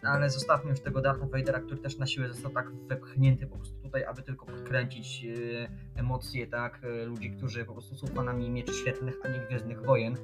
Ale 0.02 0.30
zostawmy 0.30 0.70
już 0.70 0.80
tego 0.80 1.00
Dartha 1.00 1.26
Vadera, 1.26 1.60
który 1.60 1.80
też 1.80 1.98
na 1.98 2.06
siłę 2.06 2.28
został 2.28 2.52
tak 2.52 2.72
wepchnięty 2.88 3.46
po 3.46 3.56
prostu 3.56 3.82
tutaj, 3.82 4.04
aby 4.04 4.22
tylko 4.22 4.46
podkręcić 4.46 5.24
e, 5.24 5.68
emocje, 6.00 6.46
tak, 6.46 6.80
e, 6.84 7.04
ludzi, 7.04 7.30
którzy 7.30 7.64
po 7.64 7.72
prostu 7.72 7.94
są 7.94 8.06
fanami 8.06 8.50
mieczy 8.50 8.72
świetlnych, 8.72 9.14
a 9.24 9.28
nie 9.28 9.38
Gwiezdnych 9.38 9.82
Wojen. 9.82 10.16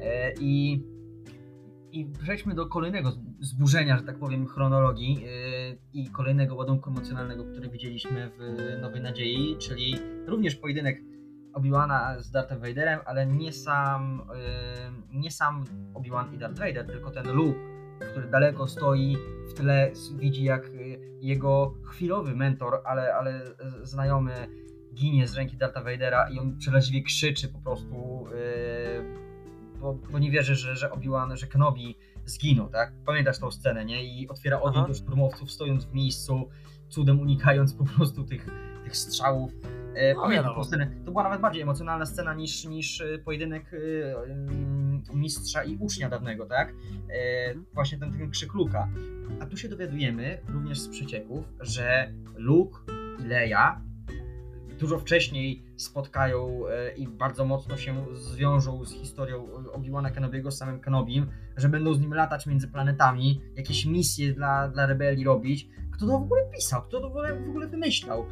E, 0.00 0.32
I 0.40 0.82
I 1.92 2.06
przejdźmy 2.22 2.54
do 2.54 2.66
kolejnego 2.66 3.12
zburzenia, 3.40 3.98
że 3.98 4.04
tak 4.04 4.18
powiem, 4.18 4.46
chronologii 4.46 5.24
i 5.92 6.10
kolejnego 6.10 6.54
ładunku 6.54 6.90
emocjonalnego, 6.90 7.44
który 7.44 7.68
widzieliśmy 7.68 8.30
w 8.38 8.40
Nowej 8.82 9.00
Nadziei, 9.00 9.56
czyli 9.58 9.94
również 10.26 10.56
pojedynek 10.56 11.00
Obi-Wana 11.52 12.22
z 12.22 12.30
Darthem 12.30 12.60
Vaderem, 12.60 13.00
ale 13.06 13.26
nie 13.26 13.52
sam, 13.52 14.22
nie 15.12 15.30
sam 15.30 15.64
Obi-Wan 15.94 16.34
i 16.34 16.38
Darth 16.38 16.58
Vader, 16.58 16.86
tylko 16.86 17.10
ten 17.10 17.32
Luke, 17.32 17.75
który 18.10 18.28
daleko 18.28 18.66
stoi 18.66 19.16
w 19.48 19.54
tle, 19.54 19.90
widzi 20.16 20.44
jak 20.44 20.72
yy, 20.74 21.00
jego 21.20 21.74
chwilowy 21.84 22.36
mentor, 22.36 22.80
ale, 22.84 23.14
ale 23.14 23.40
znajomy 23.82 24.48
ginie 24.94 25.28
z 25.28 25.34
ręki 25.34 25.56
Dartha 25.56 25.82
Vadera 25.82 26.28
i 26.30 26.38
on 26.38 26.58
przeraźliwie 26.58 27.02
krzyczy 27.02 27.48
po 27.48 27.58
prostu, 27.58 28.26
yy, 28.30 29.26
bo, 29.80 29.94
bo, 29.94 30.18
nie 30.18 30.30
wierzy, 30.30 30.54
że, 30.54 30.76
że 30.76 30.90
Obi-Wan, 30.90 31.36
że 31.36 31.46
Kenobi 31.46 31.96
zginął, 32.24 32.68
tak? 32.68 32.92
Pamiętasz 33.06 33.38
tą 33.38 33.50
scenę, 33.50 33.84
nie? 33.84 34.04
I 34.04 34.28
otwiera 34.28 34.60
ogień 34.60 34.86
do 34.86 34.94
szturmowców, 34.94 35.50
stojąc 35.50 35.84
w 35.84 35.92
miejscu, 35.92 36.48
cudem 36.88 37.20
unikając 37.20 37.74
po 37.74 37.84
prostu 37.84 38.24
tych, 38.24 38.46
tych 38.84 38.96
strzałów. 38.96 39.52
E, 39.96 40.14
no, 40.14 40.22
pamiętam 40.22 40.54
tą 40.54 40.64
scenę. 40.64 40.90
To 41.04 41.10
była 41.10 41.22
nawet 41.22 41.40
bardziej 41.40 41.62
emocjonalna 41.62 42.06
scena 42.06 42.34
niż, 42.34 42.64
niż 42.64 43.00
e, 43.00 43.18
pojedynek 43.18 43.74
e, 43.74 45.14
mistrza 45.14 45.64
i 45.64 45.76
ucznia 45.76 46.08
dawnego, 46.08 46.46
tak? 46.46 46.68
Mhm. 46.68 47.64
Właśnie 47.74 47.98
ten, 47.98 48.12
ten 48.12 48.30
krzyk 48.30 48.54
Luka. 48.54 48.88
A 49.40 49.46
tu 49.46 49.56
się 49.56 49.68
dowiadujemy, 49.68 50.38
również 50.48 50.80
z 50.80 50.88
przecieków, 50.88 51.44
że 51.60 52.12
Luke 52.36 52.78
i 53.20 53.24
Leia 53.24 53.80
dużo 54.78 54.98
wcześniej 54.98 55.62
spotkają 55.76 56.62
i 56.96 57.08
bardzo 57.08 57.44
mocno 57.44 57.76
się 57.76 58.06
zwiążą 58.12 58.84
z 58.84 58.92
historią 58.92 59.48
Obi-Wana 59.72 60.10
Kenobiego 60.10 60.50
z 60.50 60.58
samym 60.58 60.80
Kenobim, 60.80 61.26
że 61.56 61.68
będą 61.68 61.94
z 61.94 62.00
nim 62.00 62.14
latać 62.14 62.46
między 62.46 62.68
planetami, 62.68 63.40
jakieś 63.56 63.86
misje 63.86 64.32
dla, 64.32 64.68
dla 64.68 64.86
rebelii 64.86 65.24
robić. 65.24 65.68
Kto 65.92 66.06
to 66.06 66.12
w 66.12 66.22
ogóle 66.22 66.42
pisał? 66.54 66.82
Kto 66.82 67.00
to 67.00 67.08
w 67.08 67.10
ogóle, 67.10 67.40
w 67.40 67.48
ogóle 67.48 67.68
wymyślał? 67.68 68.26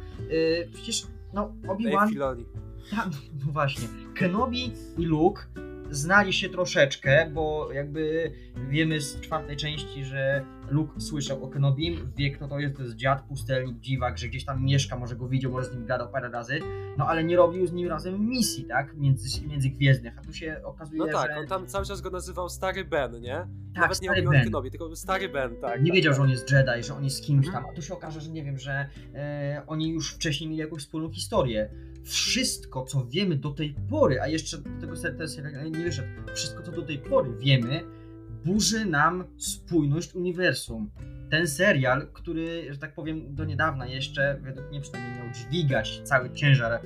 Przecież 0.73 1.07
no, 1.35 1.53
Obi-Wan... 1.67 2.09
Tak, 2.91 3.07
no 3.45 3.51
właśnie. 3.51 3.87
Kenobi 4.15 4.71
i 4.97 5.05
Luke 5.05 5.41
znali 5.91 6.33
się 6.33 6.49
troszeczkę, 6.49 7.31
bo 7.33 7.71
jakby 7.71 8.31
wiemy 8.69 9.01
z 9.01 9.21
czwartej 9.21 9.57
części, 9.57 10.05
że 10.05 10.45
Luke 10.69 10.99
słyszał 11.01 11.43
o 11.43 11.47
Kenobim, 11.47 12.11
wie 12.17 12.31
kto 12.31 12.47
to 12.47 12.59
jest, 12.59 12.77
to 12.77 12.83
jest 12.83 12.95
dziad, 12.95 13.21
pustelnik, 13.21 13.79
dziwak, 13.79 14.17
że 14.17 14.27
gdzieś 14.27 14.45
tam 14.45 14.63
mieszka, 14.65 14.97
może 14.97 15.15
go 15.15 15.27
widział, 15.27 15.51
może 15.51 15.67
z 15.67 15.73
nim 15.75 15.85
gadał 15.85 16.09
parę 16.11 16.29
razy, 16.29 16.59
no 16.97 17.07
ale 17.07 17.23
nie 17.23 17.35
robił 17.37 17.67
z 17.67 17.73
nim 17.73 17.87
razem 17.89 18.29
misji, 18.29 18.65
tak, 18.65 18.97
między, 18.97 19.47
między 19.47 19.69
gwiezdnych, 19.69 20.17
a 20.17 20.21
tu 20.21 20.33
się 20.33 20.61
okazuje, 20.63 20.99
No 20.99 21.07
tak, 21.07 21.31
że... 21.31 21.37
on 21.37 21.47
tam 21.47 21.67
cały 21.67 21.85
czas 21.85 22.01
go 22.01 22.09
nazywał 22.09 22.49
Stary 22.49 22.85
Ben, 22.85 23.21
nie? 23.21 23.35
Tak, 23.73 23.81
Nawet 23.81 24.01
nie 24.01 24.09
Ben. 24.09 24.43
Kenobi, 24.43 24.71
tylko 24.71 24.95
Stary 24.95 25.29
Ben, 25.29 25.55
tak. 25.55 25.81
Nie 25.81 25.87
tak, 25.87 25.95
wiedział, 25.95 26.11
tak. 26.11 26.17
że 26.17 26.23
on 26.23 26.29
jest 26.29 26.51
Jedi, 26.51 26.83
że 26.83 26.95
on 26.95 27.03
jest 27.03 27.23
kimś 27.23 27.45
Mhm. 27.47 27.63
tam, 27.63 27.71
a 27.71 27.75
tu 27.75 27.81
się 27.81 27.93
okaże, 27.93 28.21
że 28.21 28.29
nie 28.29 28.43
wiem, 28.43 28.57
że 28.57 28.89
e, 29.15 29.61
oni 29.67 29.89
już 29.89 30.13
wcześniej 30.13 30.49
mieli 30.49 30.59
jakąś 30.61 30.81
wspólną 30.81 31.11
historię. 31.11 31.69
Wszystko, 32.03 32.83
co 32.83 33.05
wiemy 33.05 33.35
do 33.35 33.51
tej 33.51 33.75
pory, 33.89 34.21
a 34.21 34.27
jeszcze 34.27 34.57
do 34.57 34.69
tego 34.81 34.95
ten 35.17 35.27
serial 35.29 35.71
nie 35.71 35.83
wyszedł, 35.83 36.07
wszystko, 36.33 36.63
co 36.63 36.71
do 36.71 36.81
tej 36.81 36.99
pory 36.99 37.31
wiemy, 37.39 37.83
burzy 38.45 38.85
nam 38.85 39.23
spójność 39.37 40.15
uniwersum. 40.15 40.91
Ten 41.29 41.47
serial, 41.47 42.07
który, 42.13 42.73
że 42.73 42.79
tak 42.79 42.95
powiem, 42.95 43.35
do 43.35 43.45
niedawna 43.45 43.87
jeszcze, 43.87 44.39
według 44.41 44.69
mnie 44.69 44.81
przynajmniej 44.81 45.23
miał 45.23 45.33
dźwigać 45.33 46.01
cały 46.03 46.33
ciężar 46.33 46.71
e, 46.73 46.79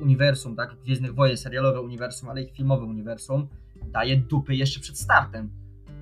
uniwersum, 0.00 0.56
tak, 0.56 0.76
Gwiezdnych 0.84 1.14
Wojen, 1.14 1.36
serialowe 1.36 1.80
uniwersum, 1.80 2.28
ale 2.28 2.42
i 2.42 2.50
filmowe 2.52 2.84
uniwersum, 2.84 3.48
daje 3.92 4.16
dupy 4.16 4.54
jeszcze 4.54 4.80
przed 4.80 4.98
startem. 4.98 5.50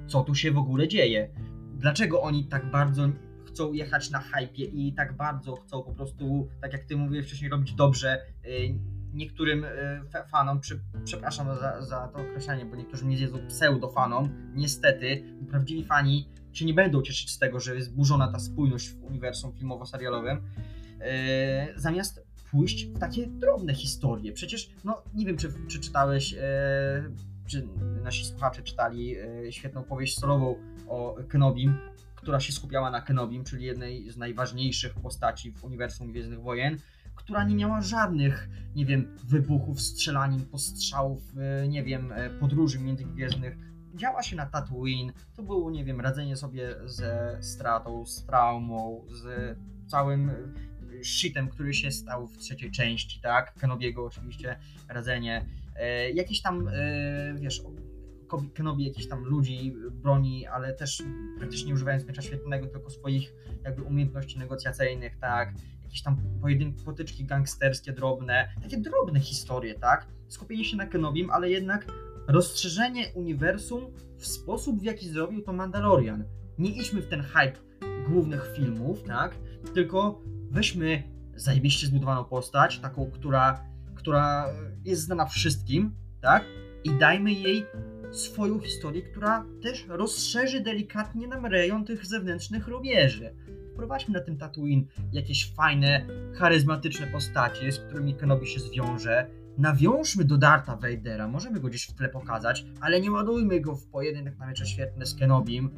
Co 0.06 0.24
tu 0.24 0.34
się 0.34 0.52
w 0.52 0.58
ogóle 0.58 0.88
dzieje? 0.88 1.30
Dlaczego 1.74 2.22
oni 2.22 2.44
tak 2.44 2.70
bardzo 2.70 3.08
chcą 3.46 3.72
jechać 3.72 4.10
na 4.10 4.18
hypie 4.20 4.64
i 4.64 4.92
tak 4.92 5.16
bardzo 5.16 5.56
chcą 5.56 5.82
po 5.82 5.92
prostu, 5.92 6.48
tak 6.60 6.72
jak 6.72 6.84
ty 6.84 6.96
mówiłeś 6.96 7.26
wcześniej, 7.26 7.50
robić 7.50 7.74
dobrze 7.74 8.18
y, 8.44 8.74
niektórym 9.16 9.66
fa- 10.12 10.24
fanom, 10.24 10.60
przy, 10.60 10.80
przepraszam 11.04 11.46
za, 11.60 11.82
za 11.82 12.08
to 12.08 12.18
określenie, 12.18 12.66
bo 12.66 12.76
niektórzy 12.76 13.04
mnie 13.04 13.16
zjedzą 13.16 13.38
pseudofanom, 13.48 14.52
niestety, 14.54 15.24
prawdziwi 15.50 15.84
fani 15.84 16.28
się 16.52 16.64
nie 16.64 16.74
będą 16.74 17.02
cieszyć 17.02 17.30
z 17.30 17.38
tego, 17.38 17.60
że 17.60 17.74
jest 17.74 17.88
zburzona 17.88 18.32
ta 18.32 18.38
spójność 18.38 18.90
w 18.90 19.04
uniwersum 19.04 19.52
filmowo-serialowym, 19.52 20.36
y, 20.36 21.80
zamiast 21.80 22.26
pójść 22.50 22.86
w 22.86 22.98
takie 22.98 23.26
drobne 23.26 23.74
historie. 23.74 24.32
Przecież, 24.32 24.70
no 24.84 25.02
nie 25.14 25.26
wiem, 25.26 25.36
czy, 25.36 25.52
czy 25.68 25.80
czytałeś, 25.80 26.32
y, 26.32 26.36
czy 27.46 27.68
nasi 28.02 28.24
słuchacze 28.24 28.62
czytali 28.62 29.16
świetną 29.50 29.82
powieść 29.82 30.18
solową 30.18 30.56
o 30.88 31.16
Kenobim, 31.28 31.78
która 32.14 32.40
się 32.40 32.52
skupiała 32.52 32.90
na 32.90 33.00
Kenobim, 33.00 33.44
czyli 33.44 33.64
jednej 33.64 34.10
z 34.10 34.16
najważniejszych 34.16 34.94
postaci 34.94 35.52
w 35.52 35.64
uniwersum 35.64 36.10
Gwiezdnych 36.10 36.42
Wojen, 36.42 36.78
która 37.16 37.44
nie 37.44 37.54
miała 37.54 37.80
żadnych, 37.80 38.48
nie 38.74 38.86
wiem, 38.86 39.16
wybuchów, 39.24 39.80
strzelanin, 39.80 40.46
postrzałów, 40.46 41.22
y, 41.64 41.68
nie 41.68 41.84
wiem, 41.84 42.12
e, 42.12 42.30
podróży 42.30 42.78
międzygwiezdnych. 42.78 43.56
Działa 43.94 44.22
się 44.22 44.36
na 44.36 44.46
Tatooine, 44.46 45.12
to 45.36 45.42
było, 45.42 45.70
nie 45.70 45.84
wiem, 45.84 46.00
radzenie 46.00 46.36
sobie 46.36 46.76
ze 46.84 47.38
stratą, 47.40 48.06
z 48.06 48.24
traumą, 48.26 49.04
z 49.08 49.56
całym 49.86 50.30
y, 50.30 51.04
shitem, 51.04 51.48
który 51.48 51.74
się 51.74 51.90
stał 51.90 52.26
w 52.26 52.38
trzeciej 52.38 52.70
części, 52.70 53.20
tak? 53.20 53.54
Kenobiego 53.54 54.04
oczywiście, 54.04 54.58
radzenie. 54.88 55.46
E, 55.76 56.10
jakieś 56.10 56.42
tam, 56.42 56.68
e, 56.68 57.34
wiesz, 57.34 57.62
Kenobi 58.54 58.86
jakichś 58.86 59.08
tam 59.08 59.24
ludzi 59.24 59.74
broni, 59.92 60.46
ale 60.46 60.72
też 60.74 61.02
praktycznie 61.38 61.68
nie 61.68 61.74
używając 61.74 62.06
miecza 62.06 62.22
świetlnego, 62.22 62.66
tylko 62.66 62.90
swoich 62.90 63.32
jakby 63.64 63.82
umiejętności 63.82 64.38
negocjacyjnych, 64.38 65.16
tak, 65.18 65.54
jakieś 65.86 66.02
tam 66.02 66.16
pojedynki, 66.40 66.84
potyczki 66.84 67.24
gangsterskie 67.24 67.92
drobne, 67.92 68.48
takie 68.62 68.76
drobne 68.76 69.20
historie, 69.20 69.74
tak, 69.74 70.06
skupienie 70.28 70.64
się 70.64 70.76
na 70.76 70.86
Kenobim, 70.86 71.30
ale 71.30 71.50
jednak 71.50 71.86
rozszerzenie 72.28 73.04
uniwersum 73.14 73.86
w 74.16 74.26
sposób, 74.26 74.80
w 74.80 74.82
jaki 74.82 75.08
zrobił 75.08 75.42
to 75.42 75.52
Mandalorian. 75.52 76.24
Nie 76.58 76.70
idźmy 76.70 77.02
w 77.02 77.08
ten 77.08 77.22
hype 77.22 77.58
głównych 78.08 78.52
filmów, 78.56 79.02
tak, 79.02 79.34
tylko 79.74 80.20
weźmy 80.50 81.02
zajebiście 81.36 81.86
zbudowaną 81.86 82.24
postać, 82.24 82.78
taką, 82.78 83.10
która, 83.10 83.64
która 83.94 84.46
jest 84.84 85.02
znana 85.02 85.26
wszystkim, 85.26 85.94
tak, 86.20 86.44
i 86.84 86.90
dajmy 86.90 87.32
jej 87.32 87.66
swoją 88.18 88.60
historię, 88.60 89.02
która 89.02 89.46
też 89.62 89.86
rozszerzy 89.88 90.60
delikatnie 90.60 91.28
nam 91.28 91.46
rejon 91.46 91.84
tych 91.84 92.06
zewnętrznych 92.06 92.68
rubieży. 92.68 93.34
Wprowadźmy 93.72 94.14
na 94.14 94.24
tym 94.24 94.38
Tatooine 94.38 94.86
jakieś 95.12 95.54
fajne, 95.54 96.06
charyzmatyczne 96.34 97.06
postacie, 97.06 97.72
z 97.72 97.78
którymi 97.78 98.14
Kenobi 98.14 98.46
się 98.46 98.60
zwiąże. 98.60 99.30
Nawiążmy 99.58 100.24
do 100.24 100.38
Darta 100.38 100.76
Vadera, 100.76 101.28
możemy 101.28 101.60
go 101.60 101.68
gdzieś 101.68 101.86
w 101.86 101.94
tle 101.94 102.08
pokazać, 102.08 102.66
ale 102.80 103.00
nie 103.00 103.10
ładujmy 103.10 103.60
go 103.60 103.76
w 103.76 103.86
pojedynek 103.86 104.38
na 104.38 104.46
miecze 104.46 104.66
świetne 104.66 105.06
z 105.06 105.14
Kenobim. 105.14 105.70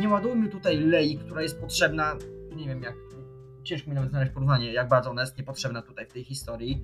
Nie 0.00 0.08
ładujmy 0.08 0.48
tutaj 0.48 0.80
Lei, 0.80 1.18
która 1.18 1.42
jest 1.42 1.60
potrzebna, 1.60 2.16
nie 2.56 2.66
wiem 2.66 2.82
jak, 2.82 2.94
ciężko 3.64 3.90
mi 3.90 3.94
nawet 3.94 4.10
znaleźć 4.10 4.32
porównanie, 4.32 4.72
jak 4.72 4.88
bardzo 4.88 5.10
ona 5.10 5.22
jest 5.22 5.38
niepotrzebna 5.38 5.82
tutaj 5.82 6.06
w 6.06 6.12
tej 6.12 6.24
historii. 6.24 6.82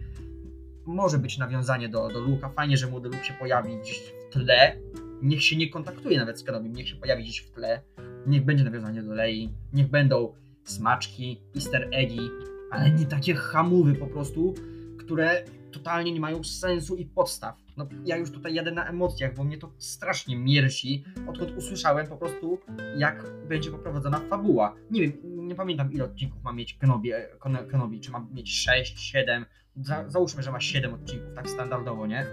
Może 0.86 1.18
być 1.18 1.38
nawiązanie 1.38 1.88
do, 1.88 2.08
do 2.08 2.20
Luka, 2.20 2.48
fajnie, 2.48 2.76
że 2.76 2.86
młody 2.86 3.08
Luke 3.08 3.24
się 3.24 3.34
pojawi 3.34 3.76
gdzieś 3.76 3.98
w 3.98 4.32
tle, 4.32 4.76
niech 5.22 5.44
się 5.44 5.56
nie 5.56 5.70
kontaktuje 5.70 6.18
nawet 6.18 6.38
z 6.38 6.44
Kenobim, 6.44 6.72
niech 6.72 6.88
się 6.88 6.96
pojawi 6.96 7.22
gdzieś 7.22 7.38
w 7.38 7.50
tle, 7.50 7.82
niech 8.26 8.44
będzie 8.44 8.64
nawiązanie 8.64 9.02
do 9.02 9.14
Lei, 9.14 9.52
niech 9.72 9.90
będą 9.90 10.32
smaczki, 10.64 11.40
easter 11.56 11.88
eggi, 11.92 12.30
ale 12.70 12.90
nie 12.90 13.06
takie 13.06 13.34
hamowy 13.34 13.94
po 13.94 14.06
prostu, 14.06 14.54
które 14.98 15.44
totalnie 15.72 16.12
nie 16.12 16.20
mają 16.20 16.44
sensu 16.44 16.96
i 16.96 17.04
podstaw. 17.04 17.56
No, 17.76 17.88
ja 18.04 18.16
już 18.16 18.30
tutaj 18.30 18.54
jadę 18.54 18.70
na 18.70 18.88
emocjach, 18.88 19.34
bo 19.34 19.44
mnie 19.44 19.58
to 19.58 19.72
strasznie 19.78 20.36
miersi, 20.36 21.04
odkąd 21.26 21.56
usłyszałem 21.56 22.06
po 22.06 22.16
prostu, 22.16 22.58
jak 22.96 23.24
będzie 23.48 23.70
poprowadzona 23.70 24.20
fabuła. 24.20 24.74
Nie 24.90 25.00
wiem, 25.00 25.12
nie 25.48 25.54
pamiętam 25.54 25.92
ile 25.92 26.04
odcinków 26.04 26.42
ma 26.42 26.52
mieć 26.52 26.74
Kenobi, 26.74 27.10
Ken- 27.40 27.66
Kenobi. 27.70 28.00
Czy 28.00 28.10
ma 28.10 28.26
mieć 28.34 28.52
6, 28.52 29.00
7, 29.00 29.46
Za, 29.76 30.08
załóżmy, 30.08 30.42
że 30.42 30.52
ma 30.52 30.60
7 30.60 30.94
odcinków, 30.94 31.34
tak 31.34 31.48
standardowo, 31.48 32.06
nie? 32.06 32.26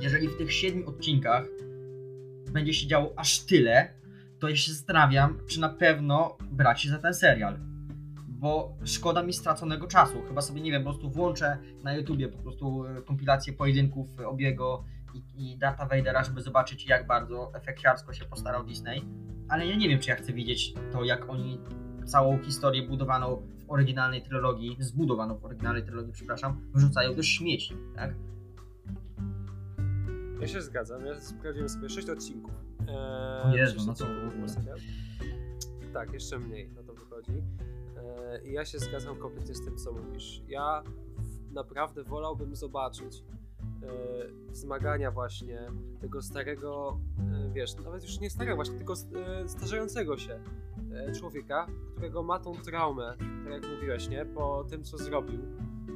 Jeżeli 0.00 0.28
w 0.28 0.38
tych 0.38 0.52
7 0.52 0.88
odcinkach 0.88 1.44
będzie 2.52 2.74
się 2.74 2.86
działo 2.86 3.12
aż 3.16 3.40
tyle, 3.40 3.88
to 4.38 4.48
ja 4.48 4.56
się 4.56 4.72
zastanawiam, 4.72 5.38
czy 5.46 5.60
na 5.60 5.68
pewno 5.68 6.38
brać 6.50 6.82
się 6.82 6.88
za 6.88 6.98
ten 6.98 7.14
serial. 7.14 7.58
Bo 8.28 8.76
szkoda 8.84 9.22
mi 9.22 9.32
straconego 9.32 9.86
czasu. 9.86 10.22
Chyba 10.28 10.42
sobie, 10.42 10.60
nie 10.60 10.70
wiem, 10.70 10.84
po 10.84 10.90
prostu 10.90 11.10
włączę 11.10 11.58
na 11.84 11.94
YouTubie 11.94 12.28
po 12.28 12.38
prostu 12.38 12.84
e, 12.84 13.02
kompilację 13.02 13.52
pojedynków 13.52 14.08
Obiego 14.26 14.84
i, 15.14 15.52
i 15.52 15.58
Darta 15.58 15.86
Vadera, 15.86 16.24
żeby 16.24 16.42
zobaczyć, 16.42 16.86
jak 16.86 17.06
bardzo 17.06 17.52
efekciarsko 17.54 18.12
się 18.12 18.24
postarał 18.24 18.64
Disney. 18.64 19.04
Ale 19.48 19.66
ja 19.66 19.76
nie 19.76 19.88
wiem, 19.88 19.98
czy 19.98 20.10
ja 20.10 20.16
chcę 20.16 20.32
widzieć 20.32 20.74
to, 20.92 21.04
jak 21.04 21.30
oni 21.30 21.58
całą 22.08 22.38
historię 22.38 22.88
budowaną 22.88 23.36
w 23.36 23.70
oryginalnej 23.70 24.22
trylogii, 24.22 24.76
zbudowaną 24.80 25.38
w 25.38 25.44
oryginalnej 25.44 25.82
trylogii, 25.84 26.12
przepraszam, 26.12 26.60
wyrzucają 26.74 27.14
do 27.14 27.22
śmieci, 27.22 27.76
tak? 27.96 28.14
Ja 30.40 30.46
się 30.46 30.62
zgadzam, 30.62 31.06
ja 31.06 31.20
sprawdziłem 31.20 31.68
sobie 31.68 31.88
6 31.88 32.08
odcinków. 32.10 32.50
E, 32.88 33.42
O 33.42 33.56
Jezu, 33.56 33.86
no 34.40 34.48
serial. 34.48 34.78
Tak, 35.92 36.12
jeszcze 36.12 36.38
mniej 36.38 36.70
na 36.70 36.82
to 36.82 36.94
wychodzi. 36.94 37.42
E, 37.96 38.42
I 38.44 38.52
ja 38.52 38.64
się 38.64 38.78
zgadzam 38.78 39.16
kompletnie 39.16 39.54
z 39.54 39.64
tym, 39.64 39.76
co 39.76 39.92
mówisz. 39.92 40.42
Ja 40.48 40.82
naprawdę 41.52 42.04
wolałbym 42.04 42.56
zobaczyć 42.56 43.24
e, 43.82 44.54
zmagania 44.54 45.10
właśnie 45.10 45.58
tego 46.00 46.22
starego, 46.22 46.98
e, 47.18 47.50
wiesz, 47.52 47.76
nawet 47.76 48.02
już 48.02 48.20
nie 48.20 48.30
starego 48.30 48.56
właśnie, 48.56 48.76
tylko 48.76 48.92
e, 48.92 49.48
starzejącego 49.48 50.18
się 50.18 50.40
człowieka, 51.18 51.66
którego 51.92 52.22
ma 52.22 52.38
tą 52.38 52.54
traumę, 52.54 53.16
tak 53.44 53.52
jak 53.52 53.72
mówiłeś, 53.74 54.08
nie, 54.08 54.24
po 54.24 54.64
tym, 54.64 54.84
co 54.84 54.98
zrobił 54.98 55.40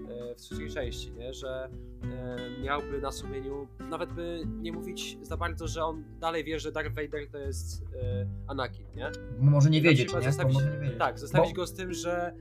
e, 0.08 0.34
w 0.34 0.40
trzeciej 0.40 0.70
części, 0.70 1.12
nie, 1.12 1.34
że 1.34 1.70
e, 2.04 2.36
miałby 2.62 3.00
na 3.00 3.12
sumieniu, 3.12 3.68
nawet 3.90 4.12
by 4.12 4.42
nie 4.60 4.72
mówić 4.72 5.18
za 5.22 5.36
bardzo, 5.36 5.68
że 5.68 5.84
on 5.84 6.04
dalej 6.20 6.44
wie, 6.44 6.60
że 6.60 6.72
Darth 6.72 6.94
Vader 6.94 7.28
to 7.32 7.38
jest 7.38 7.82
e, 8.02 8.26
Anakin, 8.46 8.86
nie? 8.96 9.10
Może 9.38 9.70
nie 9.70 9.82
wiedzieć, 9.82 10.14
nie? 10.14 10.20
Zostawić- 10.22 10.54
może 10.54 10.70
nie 10.72 10.78
wiedzieć. 10.78 10.98
Tak, 10.98 11.18
zostawić 11.18 11.50
Bo- 11.50 11.56
go 11.56 11.66
z 11.66 11.74
tym, 11.74 11.92
że 11.92 12.34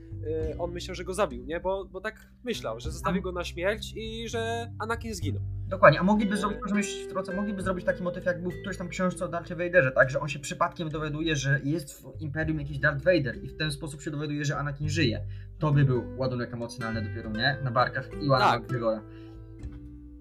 y, 0.52 0.58
on 0.58 0.72
myślał, 0.72 0.94
że 0.94 1.04
go 1.04 1.14
zabił, 1.14 1.44
nie? 1.44 1.60
Bo, 1.60 1.84
bo 1.84 2.00
tak 2.00 2.26
myślał, 2.44 2.80
że 2.80 2.90
zostawił 2.90 3.22
go 3.22 3.32
na 3.32 3.44
śmierć 3.44 3.92
i 3.96 4.28
że 4.28 4.72
Anakin 4.78 5.14
zginął. 5.14 5.42
Dokładnie, 5.68 6.00
a 6.00 6.02
mogliby 6.02 6.34
E. 6.34 6.36
zrobić, 6.36 6.58
mnie 6.72 6.82
wtrącę, 6.82 7.36
mogliby 7.36 7.62
zrobić 7.62 7.84
taki 7.86 8.02
motyw, 8.02 8.24
jak 8.24 8.42
był 8.42 8.50
w 8.50 8.54
którejś 8.54 8.78
tam 8.78 8.88
książce 8.88 9.24
o 9.24 9.28
Darth 9.28 9.48
Vaderze, 9.52 9.92
tak, 9.92 10.10
że 10.10 10.20
on 10.20 10.28
się 10.28 10.38
przypadkiem 10.38 10.88
dowiaduje, 10.88 11.36
że 11.36 11.60
jest 11.64 12.02
w 12.02 12.20
Imperium 12.20 12.58
jakiś 12.60 12.78
Darth 12.78 13.04
Vader 13.04 13.44
i 13.44 13.48
w 13.48 13.56
ten 13.56 13.70
sposób 13.72 14.02
się 14.02 14.10
dowiaduje, 14.10 14.44
że 14.44 14.56
Anakin 14.56 14.88
żyje. 14.88 15.20
To 15.58 15.72
by 15.72 15.84
był 15.84 16.04
ładunek 16.16 16.52
emocjonalny 16.54 17.02
dopiero, 17.02 17.30
nie? 17.30 17.56
Na 17.64 17.70
barkach 17.70 18.08
Iwana 18.22 18.44
Tak. 18.44 18.62
McGregora. 18.62 19.02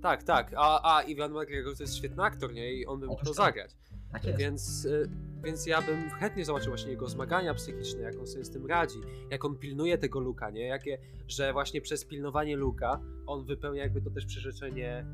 Tak, 0.01 0.23
tak. 0.23 0.53
A, 0.57 0.97
a 0.97 1.01
Iwan 1.01 1.31
McGregor 1.31 1.77
to 1.77 1.83
jest 1.83 1.97
świetny 1.97 2.23
aktor, 2.23 2.53
nie? 2.53 2.73
I 2.73 2.85
on 2.85 2.99
by 2.99 3.07
mógł 3.07 3.25
to 3.25 3.33
tak. 3.33 3.35
zagrać. 3.35 3.75
Tak 4.11 4.25
jest. 4.25 4.39
Więc, 4.39 4.85
y, 4.85 5.09
więc 5.43 5.65
ja 5.65 5.81
bym 5.81 6.09
chętnie 6.09 6.45
zobaczył 6.45 6.69
właśnie 6.71 6.91
jego 6.91 7.07
zmagania 7.07 7.53
psychiczne, 7.53 8.01
jak 8.01 8.19
on 8.19 8.27
sobie 8.27 8.45
z 8.45 8.49
tym 8.49 8.65
radzi, 8.65 8.99
jak 9.29 9.45
on 9.45 9.57
pilnuje 9.57 9.97
tego 9.97 10.19
Luka, 10.19 10.49
nie? 10.49 10.65
Jakie, 10.65 10.97
że 11.27 11.53
właśnie 11.53 11.81
przez 11.81 12.05
pilnowanie 12.05 12.55
Luka 12.55 13.01
on 13.27 13.45
wypełnia 13.45 13.83
jakby 13.83 14.01
to 14.01 14.09
też 14.09 14.25
przyrzeczenie, 14.25 15.05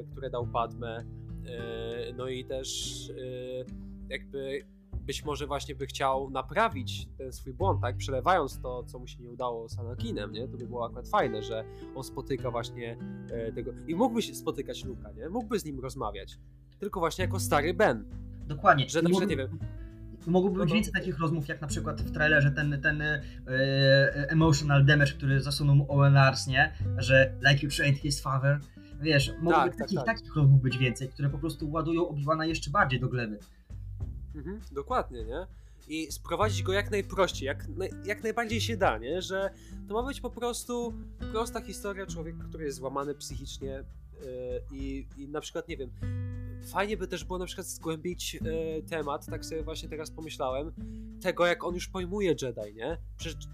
y, 0.00 0.06
które 0.12 0.30
dał 0.30 0.46
Padme. 0.46 1.00
Y, 1.00 2.14
no 2.16 2.28
i 2.28 2.44
też 2.44 3.00
jakby 4.08 4.64
być 5.00 5.24
może 5.24 5.46
właśnie 5.46 5.74
by 5.74 5.86
chciał 5.86 6.30
naprawić 6.30 7.08
ten 7.18 7.32
swój 7.32 7.54
błąd, 7.54 7.80
tak? 7.80 7.96
Przelewając 7.96 8.60
to, 8.60 8.84
co 8.84 8.98
mu 8.98 9.06
się 9.06 9.22
nie 9.22 9.30
udało 9.30 9.68
z 9.68 9.78
Anakinem, 9.78 10.32
nie? 10.32 10.48
To 10.48 10.56
by 10.56 10.66
było 10.66 10.86
akurat 10.86 11.08
fajne, 11.08 11.42
że 11.42 11.64
on 11.94 12.04
spotyka 12.04 12.50
właśnie 12.50 12.96
e, 13.30 13.52
tego... 13.52 13.72
I 13.86 13.94
mógłby 13.94 14.22
się 14.22 14.34
spotykać 14.34 14.84
Luka, 14.84 15.12
nie? 15.12 15.28
Mógłby 15.28 15.58
z 15.58 15.64
nim 15.64 15.80
rozmawiać. 15.80 16.38
Tylko 16.78 17.00
właśnie 17.00 17.24
jako 17.24 17.40
stary 17.40 17.74
Ben. 17.74 18.04
Dokładnie. 18.46 18.88
Że 18.88 19.02
na 19.02 19.08
przykład, 19.08 19.30
nie 19.30 19.36
wiem, 19.36 19.58
Mogłoby 20.26 20.58
No 20.58 20.64
być 20.64 20.70
to- 20.70 20.74
więcej 20.74 20.92
takich 20.92 21.18
rozmów, 21.18 21.48
jak 21.48 21.60
na 21.60 21.66
przykład 21.66 22.02
w 22.02 22.12
trailerze 22.12 22.50
ten, 22.50 22.80
ten 22.82 23.02
e, 23.02 23.20
emotional 24.28 24.86
damage, 24.86 25.12
który 25.12 25.40
zasunął 25.40 25.76
mu 25.76 25.92
Owen 25.92 26.12
Lars, 26.12 26.46
nie? 26.46 26.72
Że 26.98 27.32
like 27.50 27.66
you 27.66 27.72
trained 27.72 28.00
his 28.00 28.20
father. 28.20 28.60
Wiesz, 29.00 29.32
mogłoby 29.42 29.70
tak, 29.70 29.76
takich, 29.76 29.98
tak. 29.98 30.06
takich 30.06 30.36
rozmów 30.36 30.62
być 30.62 30.78
więcej, 30.78 31.08
które 31.08 31.30
po 31.30 31.38
prostu 31.38 31.70
ładują 31.70 32.02
Obi-Wana 32.08 32.46
jeszcze 32.46 32.70
bardziej 32.70 33.00
do 33.00 33.08
gleby. 33.08 33.38
Mhm, 34.34 34.60
dokładnie, 34.72 35.24
nie? 35.24 35.46
I 35.88 36.12
sprowadzić 36.12 36.62
go 36.62 36.72
jak 36.72 36.90
najprościej, 36.90 37.46
jak, 37.46 37.66
jak 38.04 38.22
najbardziej 38.22 38.60
się 38.60 38.76
da, 38.76 38.98
nie? 38.98 39.22
Że 39.22 39.50
to 39.88 39.94
ma 39.94 40.02
być 40.02 40.20
po 40.20 40.30
prostu 40.30 40.94
prosta 41.32 41.60
historia 41.60 42.06
człowieka, 42.06 42.44
który 42.48 42.64
jest 42.64 42.78
złamany 42.78 43.14
psychicznie 43.14 43.84
yy, 44.20 44.26
i, 44.72 45.06
i 45.16 45.28
na 45.28 45.40
przykład, 45.40 45.68
nie 45.68 45.76
wiem, 45.76 45.90
fajnie 46.72 46.96
by 46.96 47.08
też 47.08 47.24
było 47.24 47.38
na 47.38 47.46
przykład 47.46 47.66
zgłębić 47.66 48.34
yy, 48.34 48.82
temat, 48.90 49.26
tak 49.26 49.44
sobie 49.44 49.62
właśnie 49.62 49.88
teraz 49.88 50.10
pomyślałem, 50.10 50.72
tego 51.22 51.46
jak 51.46 51.64
on 51.64 51.74
już 51.74 51.88
pojmuje 51.88 52.28
Jedi, 52.42 52.74
nie? 52.74 52.98
Przecież 53.16 53.48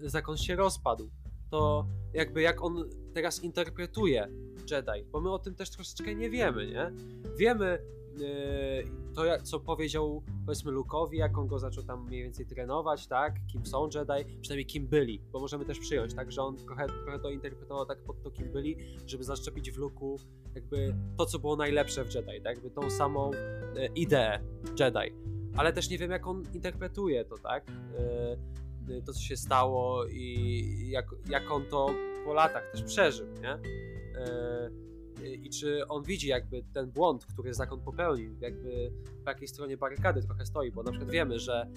zakon 0.00 0.36
się 0.36 0.56
rozpadł. 0.56 1.10
To 1.50 1.86
jakby 2.14 2.42
jak 2.42 2.62
on 2.62 2.90
teraz 3.14 3.42
interpretuje 3.42 4.28
Jedi, 4.70 5.04
bo 5.12 5.20
my 5.20 5.32
o 5.32 5.38
tym 5.38 5.54
też 5.54 5.70
troszeczkę 5.70 6.14
nie 6.14 6.30
wiemy, 6.30 6.66
nie? 6.66 6.92
Wiemy 7.36 7.78
to, 9.14 9.24
jak- 9.24 9.42
co 9.42 9.60
powiedział 9.60 10.22
powiedzmy 10.46 10.72
Luke'owi, 10.72 11.12
jak 11.12 11.38
on 11.38 11.46
go 11.46 11.58
zaczął 11.58 11.84
tam 11.84 12.06
mniej 12.06 12.22
więcej 12.22 12.46
trenować, 12.46 13.06
tak? 13.06 13.34
Kim 13.52 13.66
są 13.66 13.84
Jedi, 13.84 14.38
przynajmniej 14.40 14.66
kim 14.66 14.86
byli, 14.86 15.22
bo 15.32 15.40
możemy 15.40 15.64
też 15.64 15.78
przyjąć, 15.78 16.14
tak? 16.14 16.32
Że 16.32 16.42
on 16.42 16.56
trochę, 16.56 16.86
trochę 16.86 17.18
to 17.18 17.30
interpretował 17.30 17.86
tak 17.86 18.02
pod 18.02 18.22
to, 18.22 18.30
kim 18.30 18.52
byli, 18.52 18.76
żeby 19.06 19.24
zaszczepić 19.24 19.70
w 19.70 19.78
Luke'u 19.78 20.16
jakby 20.54 20.94
to, 21.16 21.26
co 21.26 21.38
było 21.38 21.56
najlepsze 21.56 22.04
w 22.04 22.14
Jedi, 22.14 22.42
tak? 22.42 22.56
Jakby 22.56 22.70
tą 22.70 22.90
samą 22.90 23.30
e, 23.34 23.86
ideę 23.94 24.40
Jedi. 24.80 25.14
Ale 25.56 25.72
też 25.72 25.90
nie 25.90 25.98
wiem, 25.98 26.10
jak 26.10 26.26
on 26.26 26.42
interpretuje 26.54 27.24
to, 27.24 27.38
tak? 27.38 27.70
E, 27.70 28.32
e, 28.96 29.02
to, 29.02 29.12
co 29.12 29.20
się 29.20 29.36
stało 29.36 30.06
i 30.06 30.88
jak, 30.90 31.06
jak 31.28 31.50
on 31.50 31.62
to 31.70 31.90
po 32.24 32.34
latach 32.34 32.72
też 32.72 32.82
przeżył, 32.82 33.26
nie? 33.42 33.58
E, 35.26 35.34
i 35.34 35.50
czy 35.50 35.88
on 35.88 36.02
widzi 36.02 36.28
jakby 36.28 36.62
ten 36.72 36.90
błąd, 36.90 37.26
który 37.26 37.54
zakon 37.54 37.80
popełnił, 37.80 38.36
jakby 38.40 38.92
po 39.24 39.30
jakiej 39.30 39.48
stronie 39.48 39.76
barykady 39.76 40.22
trochę 40.22 40.46
stoi, 40.46 40.72
bo 40.72 40.82
na 40.82 40.90
przykład 40.90 41.10
wiemy, 41.10 41.38
że 41.38 41.70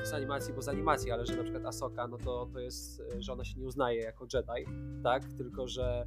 e, 0.00 0.06
z 0.06 0.12
animacji, 0.12 0.54
bo 0.54 0.62
z 0.62 0.68
animacji, 0.68 1.10
ale 1.10 1.26
że 1.26 1.36
na 1.36 1.42
przykład 1.42 1.64
Asoka, 1.64 2.06
no 2.06 2.18
to, 2.18 2.48
to 2.52 2.60
jest, 2.60 3.00
e, 3.00 3.22
że 3.22 3.32
ona 3.32 3.44
się 3.44 3.60
nie 3.60 3.66
uznaje 3.66 4.00
jako 4.00 4.26
Jedi, 4.34 4.70
tak, 5.02 5.22
tylko 5.36 5.68
że 5.68 6.06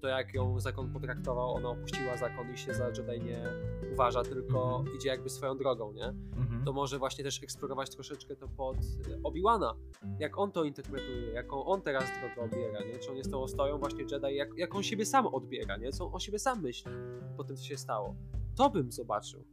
to 0.00 0.08
jak 0.08 0.34
ją 0.34 0.60
zakon 0.60 0.92
potraktował, 0.92 1.54
ona 1.54 1.68
opuściła 1.68 2.16
zakon 2.16 2.54
i 2.54 2.58
się 2.58 2.74
za 2.74 2.88
Jedi 2.88 3.24
nie 3.24 3.44
uważa, 3.92 4.22
tylko 4.22 4.76
Mhm. 4.78 4.96
idzie 4.96 5.08
jakby 5.08 5.28
swoją 5.30 5.56
drogą, 5.56 5.92
nie? 5.92 6.04
Mhm. 6.36 6.64
to 6.64 6.72
może 6.72 6.98
właśnie 6.98 7.24
też 7.24 7.42
eksplorować 7.42 7.90
troszeczkę 7.90 8.36
to 8.36 8.48
pod 8.48 8.76
e, 8.76 9.22
Obi-Wana. 9.22 9.74
Jak 10.18 10.38
on 10.38 10.52
to 10.52 10.64
interpretuje, 10.64 11.32
jaką 11.32 11.64
on 11.64 11.82
teraz 11.82 12.04
drogę 12.20 12.42
odbiera, 12.54 12.80
nie? 12.84 12.98
Czy 12.98 13.10
on 13.10 13.16
jest 13.16 13.30
tą 13.30 13.42
ostoją 13.42 13.78
właśnie 13.78 14.04
Jedi, 14.10 14.36
jak, 14.36 14.48
jak 14.56 14.74
on 14.74 14.82
siebie 14.82 15.06
sam 15.06 15.26
odbiera, 15.26 15.76
nie? 15.76 15.92
Co 15.92 16.06
on 16.06 16.14
o 16.14 16.18
siebie 16.18 16.38
sam 16.38 16.62
myśli 16.62 16.90
po 17.36 17.44
tym, 17.44 17.56
co 17.56 17.64
się 17.64 17.76
stało. 17.76 18.14
To 18.56 18.70
bym 18.70 18.92
zobaczył. 18.92 19.44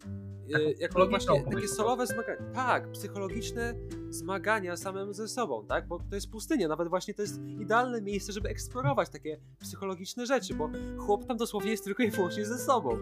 E, 0.54 0.72
Jako 0.72 1.08
właśnie 1.08 1.44
takie 1.52 1.68
solowe 1.68 2.08
zmagania. 2.08 2.52
Tak, 2.54 2.92
psychologiczne 2.92 3.74
zmagania 4.10 4.78
samym 4.78 5.14
ze 5.14 5.28
sobą, 5.28 5.66
tak? 5.66 5.88
Bo 5.88 6.00
to 6.10 6.16
jest 6.16 6.32
pustynia, 6.32 6.68
nawet 6.68 6.88
właśnie 6.88 7.14
to 7.14 7.22
jest 7.22 7.42
idealne 7.60 8.02
miejsce, 8.02 8.34
żeby 8.34 8.50
eksplorować 8.50 9.10
takie 9.10 9.40
psychologiczne 9.60 10.26
rzeczy, 10.26 10.54
bo 10.54 10.70
chłop 10.98 11.26
tam 11.26 11.38
dosłownie 11.38 11.72
jest 11.72 11.84
tylko 11.84 12.04
i 12.04 12.12
wyłącznie 12.12 12.46
ze 12.46 12.58
sobą. 12.58 12.98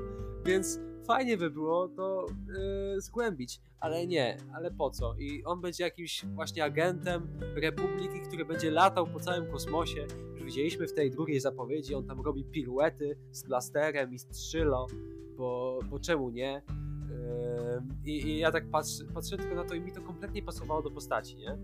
Więc 0.45 0.79
fajnie 1.07 1.37
by 1.37 1.49
było 1.49 1.87
to 1.87 2.25
yy, 2.93 3.01
zgłębić, 3.01 3.61
ale 3.79 4.07
nie, 4.07 4.37
ale 4.53 4.71
po 4.71 4.89
co? 4.89 5.15
I 5.17 5.43
on 5.43 5.61
będzie 5.61 5.83
jakimś 5.83 6.25
właśnie 6.25 6.63
agentem 6.63 7.27
Republiki, 7.55 8.21
który 8.27 8.45
będzie 8.45 8.71
latał 8.71 9.07
po 9.07 9.19
całym 9.19 9.51
kosmosie. 9.51 10.07
Już 10.33 10.43
widzieliśmy 10.43 10.87
w 10.87 10.93
tej 10.93 11.11
drugiej 11.11 11.39
zapowiedzi, 11.39 11.95
on 11.95 12.05
tam 12.05 12.21
robi 12.21 12.43
piruety 12.43 13.17
z 13.31 13.43
blasterem 13.43 14.13
i 14.13 14.19
strzylo, 14.19 14.87
bo, 15.39 15.79
bo 15.89 15.99
czemu 15.99 16.29
nie? 16.29 16.61
I, 18.05 18.27
I 18.27 18.37
ja 18.37 18.51
tak 18.51 18.69
patrzę, 18.69 19.03
patrzę 19.13 19.37
tylko 19.37 19.55
na 19.55 19.63
to 19.63 19.75
i 19.75 19.81
mi 19.81 19.91
to 19.91 20.01
kompletnie 20.01 20.43
pasowało 20.43 20.81
do 20.81 20.91
postaci, 20.91 21.35
nie? 21.35 21.57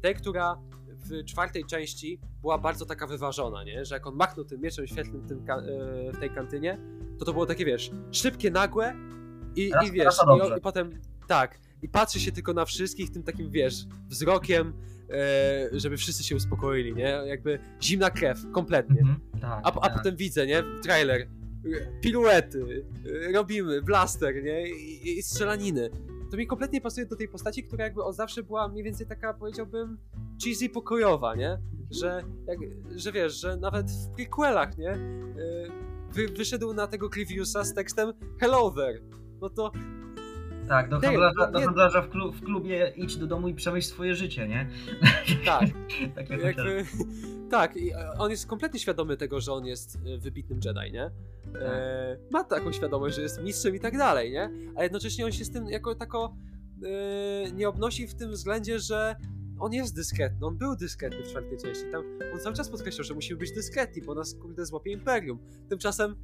Tej, 0.00 0.14
która 0.14 0.58
w 0.88 1.24
czwartej 1.24 1.64
części 1.64 2.20
była 2.40 2.58
bardzo 2.58 2.86
taka 2.86 3.06
wyważona, 3.06 3.64
nie? 3.64 3.84
Że 3.84 3.94
jak 3.94 4.06
on 4.06 4.14
machnął 4.14 4.44
tym 4.44 4.60
mieczem 4.60 4.86
świetlnym 4.86 5.22
w, 5.22 5.28
tym 5.28 5.38
yy, 5.38 6.12
w 6.12 6.18
tej 6.18 6.30
kantynie, 6.30 6.78
to 7.18 7.24
to 7.24 7.32
było 7.32 7.46
takie, 7.46 7.64
wiesz, 7.64 7.90
szybkie, 8.10 8.50
nagłe 8.50 8.94
i, 9.56 9.70
Raz- 9.72 9.88
i 9.88 9.92
wiesz, 9.92 10.14
i, 10.54 10.58
i 10.58 10.60
potem 10.60 10.90
tak, 11.28 11.58
i 11.82 11.88
patrzy 11.88 12.20
się 12.20 12.32
tylko 12.32 12.52
na 12.52 12.64
wszystkich 12.64 13.10
tym 13.10 13.22
takim, 13.22 13.50
wiesz, 13.50 13.86
wzrokiem, 14.08 14.72
e, 15.10 15.80
żeby 15.80 15.96
wszyscy 15.96 16.24
się 16.24 16.36
uspokoili, 16.36 16.94
nie? 16.94 17.20
Jakby 17.26 17.58
zimna 17.82 18.10
krew, 18.10 18.38
kompletnie. 18.52 19.00
Mhm. 19.00 19.20
Tak, 19.40 19.60
A, 19.64 19.80
a 19.80 19.88
tak. 19.88 19.94
potem 19.94 20.16
widzę, 20.16 20.46
nie? 20.46 20.62
Trailer, 20.82 21.20
e, 21.20 21.26
piruety, 22.00 22.84
e, 23.28 23.32
robimy, 23.32 23.82
blaster, 23.82 24.44
nie? 24.44 24.68
I, 24.70 25.18
i- 25.18 25.22
strzelaniny. 25.22 25.90
To 26.30 26.36
mi 26.36 26.46
kompletnie 26.46 26.80
pasuje 26.80 27.06
do 27.06 27.16
tej 27.16 27.28
postaci, 27.28 27.62
która 27.64 27.84
jakby 27.84 28.02
od 28.02 28.16
zawsze 28.16 28.42
była 28.42 28.68
mniej 28.68 28.84
więcej 28.84 29.06
taka, 29.06 29.34
powiedziałbym, 29.34 29.98
cheesy 30.44 30.68
pokojowa, 30.68 31.34
nie? 31.34 31.58
Że, 31.90 32.22
jak, 32.46 32.58
że 32.96 33.12
wiesz, 33.12 33.40
że 33.40 33.56
nawet 33.56 33.90
w 33.90 34.08
prequelach, 34.14 34.78
nie? 34.78 34.90
E, 34.90 34.98
Wy, 36.12 36.28
wyszedł 36.28 36.74
na 36.74 36.86
tego 36.86 37.08
Cliviusa 37.10 37.64
z 37.64 37.74
tekstem 37.74 38.12
Hello 38.40 38.70
there. 38.70 39.00
No 39.40 39.50
to 39.50 39.72
Tak, 40.68 40.88
do 40.88 41.00
handlarza, 41.00 41.46
do 41.46 41.60
handlarza 41.60 42.02
w, 42.02 42.08
klu, 42.08 42.32
w 42.32 42.40
klubie 42.40 42.92
idź 42.96 43.16
do 43.16 43.26
domu 43.26 43.48
i 43.48 43.54
przemyśl 43.54 43.88
swoje 43.88 44.14
życie, 44.14 44.48
nie? 44.48 44.68
tak, 45.44 45.64
Takie 46.16 46.34
jakby, 46.34 46.84
tak, 47.50 47.76
i 47.76 47.92
e, 47.92 48.12
on 48.18 48.30
jest 48.30 48.46
kompletnie 48.46 48.80
świadomy 48.80 49.16
tego, 49.16 49.40
że 49.40 49.52
on 49.52 49.66
jest 49.66 49.98
e, 50.06 50.18
wybitnym 50.18 50.60
Jedi, 50.64 50.92
nie? 50.92 51.10
E, 51.60 52.18
ma 52.30 52.44
taką 52.44 52.72
świadomość, 52.72 53.16
że 53.16 53.22
jest 53.22 53.42
mistrzem 53.42 53.76
i 53.76 53.80
tak 53.80 53.98
dalej, 53.98 54.32
nie? 54.32 54.50
A 54.76 54.82
jednocześnie 54.82 55.24
on 55.24 55.32
się 55.32 55.44
z 55.44 55.50
tym 55.50 55.66
jako 55.66 55.94
tako 55.94 56.36
e, 56.82 57.52
nie 57.52 57.68
obnosi 57.68 58.06
w 58.06 58.14
tym 58.14 58.30
względzie, 58.30 58.80
że 58.80 59.16
on 59.58 59.72
jest 59.72 59.96
dyskretny, 59.96 60.46
on 60.46 60.58
był 60.58 60.76
dyskretny 60.76 61.24
w 61.24 61.28
czwartej 61.28 61.58
części. 61.58 61.84
Tam 61.92 62.04
on 62.34 62.40
cały 62.40 62.56
czas 62.56 62.68
podkreślał, 62.68 63.04
że 63.04 63.14
musimy 63.14 63.38
być 63.38 63.52
dyskretni, 63.52 64.02
bo 64.02 64.14
nas 64.14 64.34
kurde 64.34 64.66
złapie 64.66 64.92
Imperium. 64.92 65.38
Tymczasem 65.68 66.16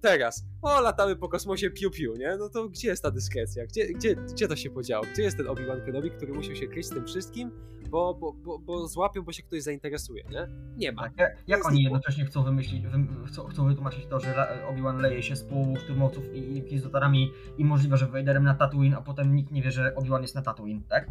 teraz, 0.00 0.44
o, 0.62 0.80
latamy 0.80 1.16
po 1.16 1.28
kosmosie 1.28 1.70
piu-piu, 1.70 2.18
nie? 2.18 2.36
No 2.38 2.48
to 2.48 2.68
gdzie 2.68 2.88
jest 2.88 3.02
ta 3.02 3.10
dyskrecja? 3.10 3.66
Gdzie, 3.66 3.86
gdzie, 3.86 4.16
gdzie 4.16 4.48
to 4.48 4.56
się 4.56 4.70
podziało? 4.70 5.04
Gdzie 5.12 5.22
jest 5.22 5.36
ten 5.36 5.46
Obi-Wan 5.46 5.84
Kenobi, 5.84 6.10
który 6.10 6.32
musiał 6.32 6.54
się 6.54 6.66
kryć 6.66 6.86
z 6.86 6.90
tym 6.90 7.06
wszystkim, 7.06 7.50
bo, 7.90 8.14
bo, 8.14 8.32
bo, 8.32 8.58
bo 8.58 8.88
złapią, 8.88 9.22
bo 9.22 9.32
się 9.32 9.42
ktoś 9.42 9.62
zainteresuje, 9.62 10.24
nie? 10.30 10.46
Nie 10.76 10.92
ma. 10.92 11.02
Tak, 11.02 11.18
jak, 11.18 11.36
jak 11.46 11.66
oni 11.66 11.82
jednocześnie 11.82 12.24
chcą 12.24 12.42
wymyślić, 12.42 12.86
wym, 12.86 13.24
chcą, 13.26 13.46
chcą 13.46 13.68
wytłumaczyć 13.68 14.06
to, 14.06 14.20
że 14.20 14.48
Obi-Wan 14.68 14.98
leje 14.98 15.22
się 15.22 15.36
z 15.36 15.44
połową 15.44 15.76
szturmowców 15.76 16.34
i 16.34 16.56
inkwizytorami 16.56 17.32
i 17.58 17.64
możliwe, 17.64 17.96
że 17.96 18.06
Vaderem 18.06 18.44
na 18.44 18.54
Tatooine, 18.54 18.94
a 18.94 19.02
potem 19.02 19.34
nikt 19.36 19.50
nie 19.52 19.62
wie, 19.62 19.70
że 19.70 19.94
Obi-Wan 19.94 20.22
jest 20.22 20.34
na 20.34 20.42
Tatooine, 20.42 20.82
tak? 20.88 21.10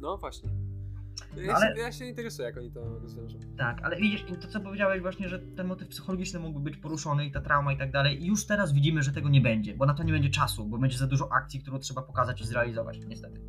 No 0.00 0.16
właśnie. 0.16 0.50
Ja, 1.36 1.54
ale- 1.54 1.76
się, 1.76 1.80
ja 1.80 1.92
się 1.92 2.04
interesuję, 2.04 2.48
jak 2.48 2.56
oni 2.56 2.70
to 2.70 2.98
rozwiążą. 2.98 3.38
Tak, 3.58 3.80
ale 3.82 3.96
widzisz, 3.96 4.24
i 4.28 4.36
to 4.36 4.48
co 4.48 4.60
powiedziałeś 4.60 5.02
właśnie, 5.02 5.28
że 5.28 5.38
ten 5.38 5.66
motyw 5.66 5.88
psychologiczny 5.88 6.40
mógłby 6.40 6.70
być 6.70 6.76
poruszony 6.80 7.26
i 7.26 7.32
ta 7.32 7.40
trauma 7.40 7.72
i 7.72 7.78
tak 7.78 7.90
dalej, 7.92 8.22
i 8.22 8.26
już 8.26 8.46
teraz 8.46 8.72
widzimy, 8.72 9.02
że 9.02 9.12
tego 9.12 9.28
nie 9.28 9.40
będzie, 9.40 9.74
bo 9.74 9.86
na 9.86 9.94
to 9.94 10.02
nie 10.02 10.12
będzie 10.12 10.30
czasu, 10.30 10.64
bo 10.64 10.78
będzie 10.78 10.98
za 10.98 11.06
dużo 11.06 11.32
akcji, 11.32 11.60
którą 11.60 11.78
trzeba 11.78 12.02
pokazać 12.02 12.40
i 12.40 12.46
zrealizować, 12.46 12.98
niestety. 13.08 13.40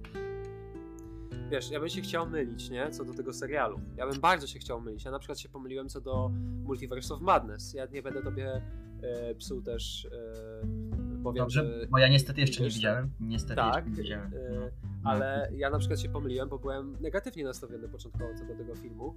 Wiesz, 1.51 1.71
ja 1.71 1.79
bym 1.79 1.89
się 1.89 2.01
chciał 2.01 2.29
mylić, 2.29 2.69
nie? 2.69 2.91
Co 2.91 3.05
do 3.05 3.13
tego 3.13 3.33
serialu. 3.33 3.79
Ja 3.97 4.07
bym 4.07 4.21
bardzo 4.21 4.47
się 4.47 4.59
chciał 4.59 4.81
mylić. 4.81 5.05
Ja 5.05 5.11
na 5.11 5.19
przykład 5.19 5.39
się 5.39 5.49
pomyliłem 5.49 5.89
co 5.89 6.01
do 6.01 6.31
Multiverse 6.63 7.13
of 7.13 7.21
Madness. 7.21 7.73
Ja 7.73 7.85
nie 7.85 8.01
będę 8.01 8.21
tobie 8.21 8.61
e, 9.01 9.35
psuł 9.35 9.61
też, 9.61 10.05
e, 10.05 11.01
powiem, 11.23 11.43
Dobrze, 11.43 11.79
że 11.81 11.87
bo 11.87 11.97
ja 11.97 12.07
niestety 12.07 12.41
jeszcze 12.41 12.59
nie 12.59 12.65
Wiesz, 12.65 12.75
widziałem, 12.75 13.11
niestety 13.19 13.55
tak, 13.55 13.85
nie 13.89 13.91
widziałem. 13.95 14.33
e, 14.33 14.71
ale 15.03 15.49
ja 15.55 15.69
na 15.69 15.79
przykład 15.79 15.99
się 15.99 16.09
pomyliłem, 16.09 16.49
bo 16.49 16.59
byłem 16.59 16.97
negatywnie 17.01 17.43
nastawiony 17.43 17.89
początkowo 17.89 18.33
co 18.37 18.45
do 18.45 18.55
tego 18.55 18.75
filmu, 18.75 19.15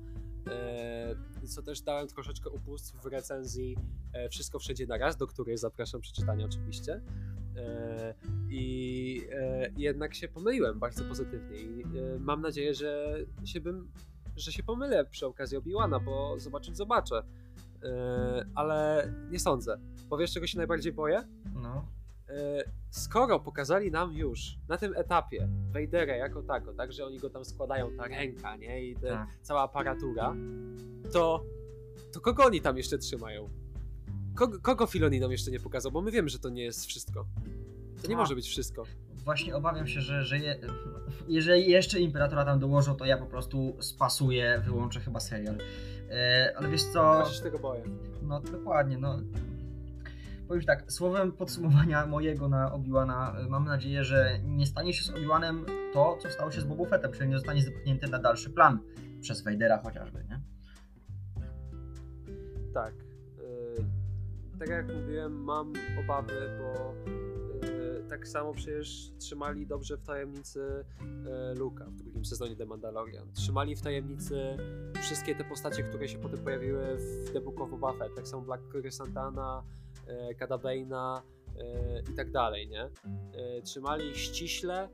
e, 0.51 1.15
co 1.47 1.63
też 1.63 1.81
dałem 1.81 2.09
troszeczkę 2.09 2.51
upust 2.51 2.97
w 2.97 3.07
recenzji 3.07 3.77
e, 4.13 4.29
Wszystko 4.29 4.59
Wszędzie 4.59 4.87
na 4.87 4.99
raz, 4.99 5.17
do 5.17 5.27
której 5.27 5.57
zapraszam 5.59 6.01
przeczytania 6.01 6.45
oczywiście. 6.47 7.01
E, 7.57 8.15
I 8.51 9.23
jednak 9.77 10.15
się 10.15 10.29
pomyliłem 10.29 10.79
bardzo 10.79 11.05
pozytywnie 11.05 11.61
i 11.61 11.85
mam 12.19 12.41
nadzieję, 12.41 12.75
że 12.75 13.19
się 13.45 13.61
bym, 13.61 13.91
że 14.37 14.53
się 14.53 14.63
pomylę 14.63 15.05
przy 15.05 15.27
okazji 15.27 15.59
Obi-Wana, 15.59 16.01
bo 16.05 16.39
zobaczyć 16.41 16.77
zobaczę. 16.77 17.23
E, 17.83 18.47
ale 18.55 19.09
nie 19.31 19.39
sądzę. 19.39 19.79
Bo 20.09 20.19
wiesz 20.19 20.33
czego 20.33 20.47
się 20.47 20.59
najbardziej 20.59 20.93
boję? 20.93 21.23
No, 21.55 21.87
skoro 22.91 23.41
pokazali 23.41 23.91
nam 23.91 24.13
już 24.13 24.59
na 24.69 24.77
tym 24.77 24.93
etapie 24.97 25.49
Vadera 25.73 26.17
jako 26.17 26.43
tako, 26.43 26.73
tak, 26.73 26.93
że 26.93 27.07
oni 27.07 27.19
go 27.19 27.31
tam 27.31 27.45
składają, 27.45 27.97
ta 27.97 28.09
ręka, 28.09 28.57
nie, 28.57 28.85
i 28.85 28.97
tak. 28.97 29.29
cała 29.43 29.63
aparatura, 29.63 30.35
to, 31.13 31.45
to 32.13 32.21
kogo 32.21 32.45
oni 32.45 32.61
tam 32.61 32.77
jeszcze 32.77 32.99
trzymają? 32.99 33.51
Kogo, 34.35 34.61
kogo 34.61 34.87
Filoni 34.87 35.21
nam 35.21 35.33
jeszcze 35.33 35.51
nie 35.51 35.61
pokazał? 35.61 35.93
Bo 35.93 36.03
my 36.03 36.11
wiemy, 36.11 36.29
że 36.29 36.39
to 36.39 36.49
nie 36.49 36.63
jest 36.63 36.87
wszystko. 36.87 37.27
To 38.03 38.09
nie 38.09 38.15
A. 38.15 38.19
może 38.19 38.35
być 38.35 38.47
wszystko. 38.47 38.83
Właśnie 39.25 39.57
obawiam 39.57 39.87
się, 39.87 40.01
że, 40.01 40.25
że 40.25 40.39
je, 40.39 40.57
jeżeli 41.29 41.71
jeszcze 41.71 42.01
Imperatora 42.01 42.45
tam 42.45 42.59
dołożą, 42.59 42.95
to 42.95 43.05
ja 43.05 43.19
po 43.19 43.27
prostu 43.27 43.77
spasuję, 43.81 44.63
wyłączę 44.65 45.01
chyba 45.01 45.21
serial. 45.21 45.57
E, 46.11 46.53
ale 46.57 46.69
wiesz 46.69 46.83
co, 46.83 47.15
Właśnie 47.15 47.37
się 47.37 47.43
tego 47.43 47.59
boję. 47.59 47.83
no 48.23 48.41
dokładnie, 48.41 48.99
no... 48.99 49.19
Powiem 50.49 50.65
tak, 50.65 50.93
słowem 50.93 51.33
podsumowania 51.33 52.07
mojego 52.07 52.49
na 52.49 52.73
Obi-Wana, 52.73 53.37
e, 53.39 53.49
mam 53.49 53.65
nadzieję, 53.65 54.05
że 54.05 54.39
nie 54.45 54.67
stanie 54.67 54.95
się 54.95 55.05
z 55.05 55.11
Obi-Wanem 55.11 55.65
to, 55.93 56.19
co 56.21 56.31
stało 56.31 56.51
się 56.51 56.61
z 56.61 56.65
Boba 56.65 56.85
Fettem, 56.85 57.13
czyli 57.13 57.29
nie 57.29 57.37
zostanie 57.37 57.63
zepchnięty 57.63 58.09
na 58.09 58.19
dalszy 58.19 58.51
plan 58.51 58.79
przez 59.21 59.43
Vadera 59.43 59.79
chociażby, 59.83 60.25
nie? 60.25 60.41
Tak. 62.75 62.95
y, 62.95 64.59
tak 64.59 64.69
jak 64.69 64.95
mówiłem, 64.95 65.45
mam 65.45 65.73
obawy, 66.01 66.33
bo 66.59 66.95
y, 67.13 68.09
tak 68.09 68.29
samo 68.29 68.55
przecież 68.55 69.13
trzymali 69.19 69.67
dobrze 69.67 69.97
w 69.97 70.03
tajemnicy 70.03 70.61
y, 70.61 71.59
Luka 71.59 71.85
w 71.85 71.97
drugim 71.97 72.25
sezonie 72.25 72.57
The 72.57 72.67
Mandalorian. 72.67 73.33
Trzymali 73.33 73.77
w 73.77 73.83
tajemnicy 73.83 74.57
wszystkie 75.01 75.35
te 75.35 75.45
postacie, 75.45 75.83
które 75.83 76.09
się 76.09 76.19
potem 76.19 76.39
pojawiły 76.39 76.97
w 76.97 77.31
The 77.33 77.41
Book 77.41 77.61
of. 77.61 77.71
Tak 78.17 78.29
samo 78.29 78.43
Black 78.43 78.69
Curry 78.69 78.93
Santana, 78.93 79.63
Cada 80.39 80.57
Bane'a, 80.57 81.21
y, 81.21 82.13
i 82.13 82.15
tak 82.15 82.31
dalej, 82.31 82.69
nie? 82.69 82.85
Y, 83.59 83.63
trzymali 83.63 84.09
ich 84.09 84.17
ściśle 84.17 84.89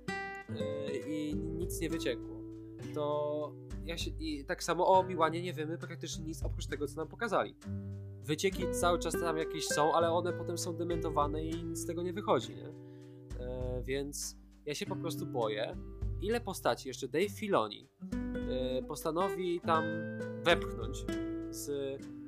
i 1.07 1.35
nic 1.37 1.81
nie 1.81 1.89
wyciekło. 1.89 2.43
To 2.95 3.53
ja 3.85 3.99
się, 3.99 4.11
i 4.21 4.45
tak 4.45 4.65
samo 4.65 4.87
o 4.87 4.99
Obi-Wanie 4.99 5.43
nie 5.43 5.53
wiemy 5.53 5.79
praktycznie 5.79 6.25
nic 6.25 6.43
oprócz 6.43 6.67
tego, 6.67 6.87
co 6.87 6.97
nam 6.97 7.09
pokazali. 7.09 7.57
Wycieki 8.25 8.71
cały 8.71 8.99
czas 8.99 9.15
tam 9.21 9.37
jakieś 9.37 9.67
są, 9.67 9.95
ale 9.95 10.13
one 10.13 10.33
potem 10.33 10.59
są 10.59 10.77
dementowane 10.77 11.45
i 11.45 11.65
nic 11.65 11.79
z 11.79 11.87
tego 11.87 12.03
nie 12.03 12.13
wychodzi, 12.13 12.55
nie? 12.55 12.69
E, 13.45 13.83
więc 13.83 14.37
ja 14.67 14.75
się 14.75 14.87
po 14.87 14.97
prostu 14.97 15.27
boję, 15.27 15.77
ile 16.23 16.41
postaci 16.41 16.89
jeszcze 16.89 17.09
Dave 17.09 17.29
Filoni 17.29 17.89
e, 18.79 18.83
postanowi 18.83 19.61
tam 19.61 19.85
wepchnąć 20.45 21.05
z 21.51 21.69
e, 21.69 22.22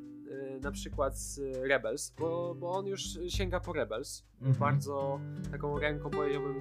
na 0.63 0.71
przykład 0.71 1.19
z 1.19 1.41
Rebels, 1.69 2.15
bo, 2.19 2.55
bo 2.55 2.71
on 2.73 2.87
już 2.87 3.03
sięga 3.29 3.61
po 3.61 3.73
Rebels, 3.73 4.25
Mhm. 4.41 4.59
bardzo 4.59 5.21
taką 5.51 5.79
ręką 5.79 6.11
powiedziałbym 6.11 6.57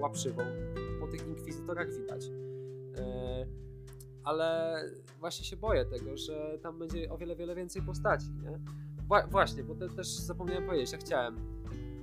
łapszywą. 0.00 0.42
Po 1.00 1.06
tych 1.06 1.26
inkwizytorach 1.28 1.88
widać. 1.92 2.24
E, 2.98 3.46
ale 4.24 4.80
właśnie 5.20 5.44
się 5.44 5.56
boję 5.56 5.84
tego, 5.84 6.16
że 6.16 6.58
tam 6.62 6.78
będzie 6.78 7.10
o 7.12 7.18
wiele, 7.18 7.36
wiele 7.36 7.54
więcej 7.54 7.82
postaci, 7.82 8.26
nie? 8.42 8.60
Wła- 9.08 9.30
właśnie, 9.30 9.62
bo 9.64 9.74
te, 9.74 9.88
też 9.88 10.08
zapomniałem 10.08 10.66
powiedzieć, 10.66 10.92
ja 10.92 10.98
chciałem 10.98 11.36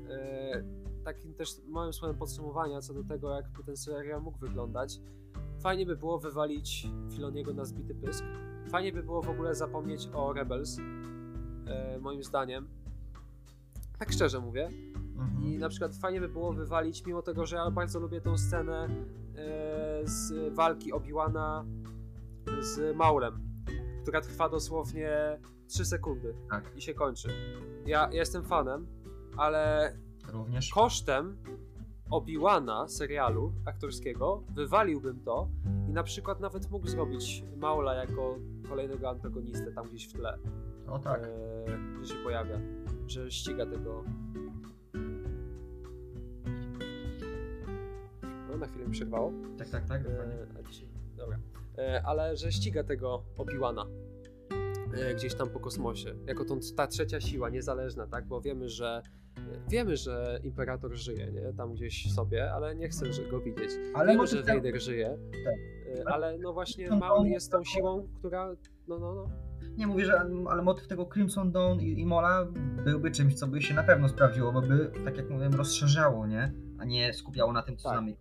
e, 0.10 0.64
takim 1.04 1.34
też 1.34 1.50
małym 1.68 1.94
słowem 1.94 2.18
podsumowania 2.18 2.82
co 2.82 2.94
do 2.94 3.04
tego, 3.04 3.36
jak 3.36 3.50
by 3.50 3.64
ten 3.64 3.78
serial 3.78 4.22
mógł 4.22 4.38
wyglądać. 4.38 5.00
Fajnie 5.60 5.86
by 5.86 5.96
było 5.96 6.20
wywalić 6.20 6.88
Filoniego 7.12 7.54
na 7.54 7.66
zbity 7.66 7.96
pysk. 7.96 8.24
Fajnie 8.70 8.92
by 8.94 9.04
było 9.04 9.22
w 9.22 9.30
ogóle 9.30 9.56
zapomnieć 9.56 10.10
o 10.14 10.34
Rebels, 10.34 10.78
e, 11.68 12.00
moim 12.00 12.24
zdaniem. 12.24 12.68
Tak 14.00 14.12
szczerze 14.12 14.40
mówię. 14.40 14.70
Mhm. 15.18 15.44
I 15.44 15.58
na 15.58 15.70
przykład 15.70 15.96
fajnie 15.96 16.22
by 16.22 16.30
było 16.30 16.54
wywalić, 16.54 17.06
mimo 17.06 17.22
tego, 17.22 17.46
że 17.46 17.56
ja 17.56 17.72
bardzo 17.72 18.00
lubię 18.00 18.22
tą 18.22 18.38
scenę 18.38 18.88
e, 19.36 20.02
z 20.04 20.54
walki 20.54 20.94
Obi-Wana 20.94 21.66
z 22.62 22.96
Maulem, 22.96 23.40
która 24.02 24.22
trwa 24.22 24.50
dosłownie 24.50 25.40
3 25.68 25.86
sekundy 25.86 26.36
Tak, 26.50 26.72
i 26.76 26.82
się 26.82 26.94
kończy. 26.94 27.30
Ja, 27.86 28.10
ja 28.12 28.20
jestem 28.20 28.44
fanem, 28.44 28.88
ale 29.38 29.94
również. 30.34 30.70
kosztem 30.70 31.38
Obi-Wana 32.12 32.88
serialu 32.88 33.54
aktorskiego 33.66 34.44
wywaliłbym 34.50 35.20
to 35.20 35.48
i 35.90 35.94
na 35.94 36.04
przykład 36.04 36.40
nawet 36.40 36.72
mógł 36.72 36.88
zrobić 36.88 37.44
Maula 37.58 37.94
jako 37.94 38.36
kolejnego 38.70 39.10
antagonistę 39.10 39.72
tam 39.72 39.90
gdzieś 39.90 40.08
w 40.08 40.14
tle, 40.14 40.38
O 40.88 41.00
tak. 41.00 41.24
e, 41.24 41.30
gdzie 42.00 42.14
się 42.14 42.24
pojawia, 42.24 42.60
że 43.08 43.32
ściga 43.32 43.66
tego 43.66 44.04
No, 48.50 48.58
na 48.58 48.68
chwilę 48.68 48.86
mi 48.86 48.92
przerwało. 48.92 49.32
Tak, 49.58 49.70
tak, 49.70 49.86
tak. 49.86 50.02
E, 50.02 50.64
dzisiaj, 50.70 50.88
dobra. 51.18 51.38
E, 51.78 52.02
ale 52.06 52.38
że 52.38 52.52
ściga 52.52 52.84
tego 52.84 53.24
Obi-Wana 53.38 53.86
e, 54.98 55.16
gdzieś 55.16 55.36
tam 55.36 55.50
po 55.50 55.60
kosmosie. 55.60 56.16
Jako 56.28 56.46
tą, 56.46 56.60
ta 56.76 56.88
trzecia 56.88 57.22
siła, 57.22 57.50
niezależna, 57.50 58.08
tak? 58.08 58.26
Bo 58.26 58.42
wiemy, 58.42 58.70
że 58.70 59.02
wiemy, 59.70 59.98
że 59.98 60.40
Imperator 60.44 60.94
żyje, 60.96 61.32
nie? 61.32 61.54
Tam 61.54 61.74
gdzieś 61.74 62.14
sobie, 62.14 62.54
ale 62.54 62.76
nie 62.76 62.90
chcę 62.90 63.06
go 63.32 63.40
widzieć. 63.40 63.72
Ale 63.94 64.14
wiemy, 64.14 64.28
że 64.28 64.44
Vader 64.44 64.82
żyje, 64.82 65.18
Tak. 65.46 65.56
e, 66.00 66.14
ale 66.14 66.38
no 66.38 66.54
właśnie 66.54 66.90
No, 66.90 66.96
Maul 66.96 67.28
jest 67.28 67.52
tą 67.52 67.64
siłą, 67.64 68.08
która 68.20 68.56
no, 68.88 69.00
no, 69.00 69.16
no. 69.16 69.30
Nie 69.78 69.88
mówię, 69.88 70.06
że 70.06 70.20
ale 70.50 70.62
motyw 70.62 70.88
tego 70.88 71.06
Crimson 71.06 71.52
Dawn 71.52 71.80
i, 71.80 72.00
i 72.00 72.06
Mola 72.06 72.46
byłby 72.86 73.12
czymś, 73.12 73.36
co 73.36 73.48
by 73.48 73.62
się 73.62 73.74
na 73.74 73.84
pewno 73.84 74.10
sprawdziło, 74.10 74.52
bo 74.52 74.62
by, 74.62 74.92
tak 75.06 75.18
jak 75.18 75.30
mówiłem, 75.30 75.54
rozszerzało, 75.54 76.28
nie? 76.28 76.52
A 76.80 76.86
nie 76.86 77.14
skupiało 77.14 77.54
na 77.54 77.62
tym, 77.62 77.78
co 77.78 77.90
Tak. 77.90 77.98
znamy. 77.98 78.16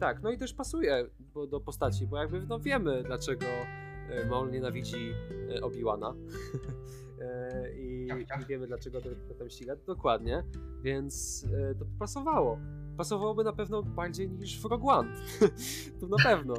Tak, 0.00 0.22
no 0.22 0.30
i 0.30 0.38
też 0.38 0.54
pasuje 0.54 1.06
bo, 1.34 1.46
do 1.46 1.60
postaci, 1.60 2.06
bo 2.06 2.16
jakby 2.16 2.46
no 2.46 2.60
wiemy, 2.60 3.02
dlaczego 3.06 3.46
e, 4.10 4.26
Maul 4.26 4.50
nienawidzi 4.50 5.12
e, 5.56 5.60
Obi-Wana. 5.60 6.14
E, 7.22 7.72
I, 7.72 8.06
Ciach, 8.08 8.24
ciach. 8.24 8.42
I 8.42 8.46
wiemy, 8.46 8.66
dlaczego 8.66 9.00
to 9.00 9.08
potem 9.28 9.50
ściga. 9.50 9.76
Dokładnie, 9.86 10.42
więc 10.82 11.46
to 11.78 11.84
by 11.84 11.98
pasowało. 11.98 12.58
Pasowałoby 12.96 13.44
na 13.44 13.52
pewno 13.52 13.82
bardziej 13.82 14.30
niż 14.30 14.60
w 14.60 14.64
Rogue 14.64 14.88
One. 14.88 15.10
to 16.00 16.06
na 16.06 16.16
pewno. 16.24 16.54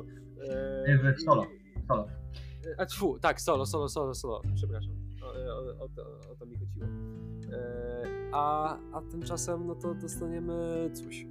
Nie, 0.88 1.14
w 1.14 1.22
Solo. 1.22 1.46
Solo. 1.88 2.08
A 2.78 2.86
tfu, 2.86 3.20
tak, 3.20 3.42
solo, 3.42 3.66
solo, 3.66 3.90
solo, 3.90 4.14
solo, 4.14 4.42
przepraszam. 4.56 4.92
O, 5.24 5.26
o, 5.26 5.84
o, 5.84 5.90
to, 5.90 6.02
o 6.32 6.36
to 6.40 6.46
mi 6.46 6.58
chodziło. 6.58 6.86
E, 7.52 8.30
a, 8.34 8.78
a 8.92 9.02
tymczasem, 9.02 9.68
no 9.68 9.76
to 9.76 9.94
dostaniemy 9.96 10.90
coś. 10.94 11.26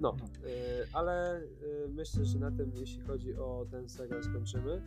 No, 0.00 0.16
e, 0.44 0.86
ale 0.92 1.36
e, 1.36 1.42
myślę, 1.88 2.24
że 2.24 2.38
na 2.38 2.50
tym, 2.50 2.72
jeśli 2.74 3.00
chodzi 3.00 3.34
o 3.36 3.66
ten 3.70 3.88
serial, 3.88 4.24
skończymy. 4.24 4.82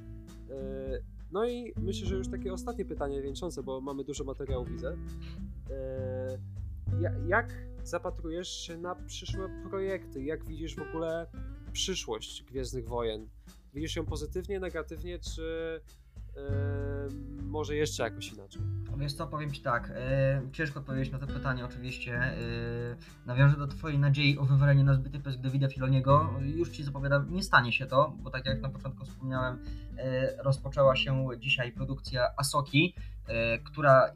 E, 0.49 1.18
No 1.31 1.45
i 1.45 1.73
myślę, 1.77 2.07
że 2.07 2.15
już 2.15 2.27
takie 2.27 2.53
ostatnie 2.53 2.85
pytanie 2.85 3.22
wieńczące, 3.22 3.64
bo 3.64 3.81
mamy 3.81 4.03
dużo 4.03 4.23
materiału, 4.23 4.65
widzę. 4.65 4.97
E, 5.69 6.38
jak 7.27 7.53
zapatrujesz 7.84 8.49
się 8.49 8.77
na 8.77 8.95
przyszłe 8.95 9.49
projekty? 9.69 10.23
Jak 10.23 10.45
widzisz 10.45 10.76
w 10.76 10.81
ogóle 10.81 11.27
przyszłość 11.73 12.43
Gwiezdnych 12.43 12.88
Wojen? 12.88 13.27
Widzisz 13.73 13.95
ją 13.95 14.06
pozytywnie, 14.06 14.60
negatywnie, 14.60 15.19
czy 15.19 15.81
może 17.44 17.76
jeszcze 17.76 18.03
jakoś 18.03 18.34
inaczej? 18.34 18.61
Wiesz 18.98 19.14
co, 19.14 19.27
powiem 19.27 19.52
Ci 19.52 19.61
tak, 19.61 19.89
yy, 20.44 20.52
ciężko 20.52 20.80
odpowiedzieć 20.80 21.11
na 21.11 21.19
to 21.19 21.27
pytanie 21.27 21.65
oczywiście. 21.65 22.11
Yy, 22.11 23.26
nawiążę 23.26 23.57
do 23.57 23.68
Twojej 23.68 23.99
nadziei 23.99 24.38
o 24.38 24.45
wywalenie 24.45 24.84
na 24.84 24.94
zbyty 24.94 25.19
przez 25.19 25.41
Davida 25.41 25.68
Filoniego. 25.68 26.34
Już 26.41 26.69
Ci 26.69 26.84
zapowiadam, 26.84 27.34
nie 27.34 27.44
stanie 27.44 27.72
się 27.72 27.85
to, 27.85 28.15
bo 28.19 28.30
tak 28.30 28.45
jak 28.45 28.61
na 28.61 28.69
początku 28.69 29.06
wspomniałem, 29.06 29.60
yy, 29.95 30.03
rozpoczęła 30.44 30.95
się 30.95 31.27
dzisiaj 31.39 31.72
produkcja 31.72 32.27
Asoki, 32.38 32.95
która, 33.64 34.14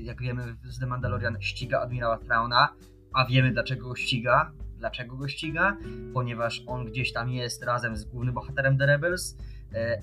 jak 0.00 0.22
wiemy, 0.22 0.56
z 0.64 0.78
The 0.78 0.86
Mandalorian 0.86 1.36
ściga 1.40 1.80
admirała 1.80 2.18
Trauna, 2.18 2.74
a 3.14 3.26
wiemy 3.26 3.52
dlaczego 3.52 3.88
go 3.88 3.96
ściga. 3.96 4.52
Dlaczego 4.80 5.16
go 5.16 5.28
ściga? 5.28 5.76
Ponieważ 6.14 6.62
on 6.66 6.84
gdzieś 6.84 7.12
tam 7.12 7.30
jest 7.30 7.62
razem 7.64 7.96
z 7.96 8.04
głównym 8.04 8.34
bohaterem 8.34 8.78
The 8.78 8.86
Rebels, 8.86 9.36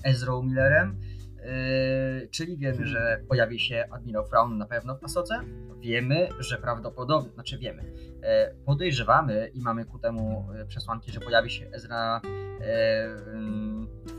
Ezra 0.04 0.42
Millerem 0.42 1.00
Yy, 1.38 2.28
czyli 2.30 2.56
wiemy, 2.56 2.86
że 2.86 3.20
pojawi 3.28 3.60
się 3.60 3.84
admirał 3.90 4.26
Fraun 4.26 4.58
na 4.58 4.66
pewno 4.66 4.98
w 4.98 5.04
Asoce. 5.04 5.40
Wiemy, 5.80 6.28
że 6.38 6.58
prawdopodobnie, 6.58 7.32
znaczy 7.32 7.58
wiemy, 7.58 7.82
yy, 7.82 8.20
podejrzewamy 8.66 9.50
i 9.54 9.60
mamy 9.60 9.84
ku 9.84 9.98
temu 9.98 10.48
yy, 10.58 10.66
przesłanki, 10.66 11.12
że 11.12 11.20
pojawi 11.20 11.50
się 11.50 11.70
Ezra. 11.70 12.20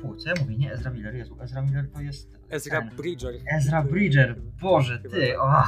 Fu, 0.02 0.15
co 0.15 0.30
ja 0.30 0.36
mówię? 0.41 0.57
Nie 0.57 0.73
Ezra 0.73 0.91
Miller, 0.91 1.15
Jezu, 1.15 1.38
Ezra 1.41 1.61
Miller 1.61 1.90
to 1.94 2.02
jest. 2.02 2.38
Ezra 2.49 2.81
ten. 2.81 2.90
Bridger. 2.90 3.34
Ezra 3.57 3.84
Bridger, 3.84 4.36
Boże, 4.61 4.99
ty, 4.99 5.40
o, 5.40 5.64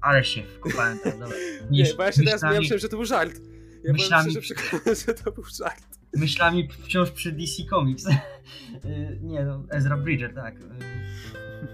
ale 0.00 0.24
się 0.24 0.42
wkopałem 0.42 0.98
tam, 0.98 1.12
dobra. 1.12 1.36
Nie, 1.70 1.84
bo 1.96 2.02
ja 2.02 2.12
się 2.12 2.22
teraz 2.22 2.42
myślałem, 2.42 2.80
że 2.80 2.88
to 2.88 2.96
był 2.96 3.04
żart. 3.04 3.51
Ja 3.84 3.92
myślami... 3.92 4.30
szczerze 4.30 4.94
że 5.06 5.14
to 5.14 5.32
był 5.32 5.44
żart. 5.44 5.84
Myślami 6.16 6.68
wciąż 6.68 7.10
przy 7.10 7.32
DC 7.32 7.62
Comics. 7.70 8.06
Y, 8.84 9.18
nie, 9.22 9.44
no, 9.44 9.64
Ezra 9.70 9.96
Bridger, 9.96 10.34
tak. 10.34 10.54
Y, 10.56 10.62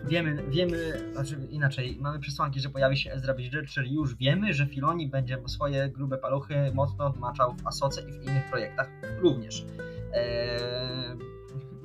wiemy, 0.09 0.45
wiemy, 0.51 1.03
znaczy 1.13 1.39
inaczej, 1.51 1.99
mamy 2.01 2.19
przesłanki, 2.19 2.61
że 2.61 2.69
pojawi 2.69 2.97
się 2.97 3.13
Ezra 3.13 3.35
Bridger, 3.35 3.67
czyli 3.67 3.95
już 3.95 4.15
wiemy, 4.15 4.55
że 4.55 4.67
Filoni 4.67 5.09
będzie 5.09 5.39
swoje 5.47 5.89
grube 5.91 6.19
paluchy 6.19 6.55
mocno 6.75 7.07
odmaczał 7.07 7.57
w 7.57 7.67
Asoce 7.67 8.03
i 8.03 8.13
w 8.13 8.23
innych 8.23 8.51
projektach 8.51 8.89
również. 9.21 9.67
Eee, 10.13 11.28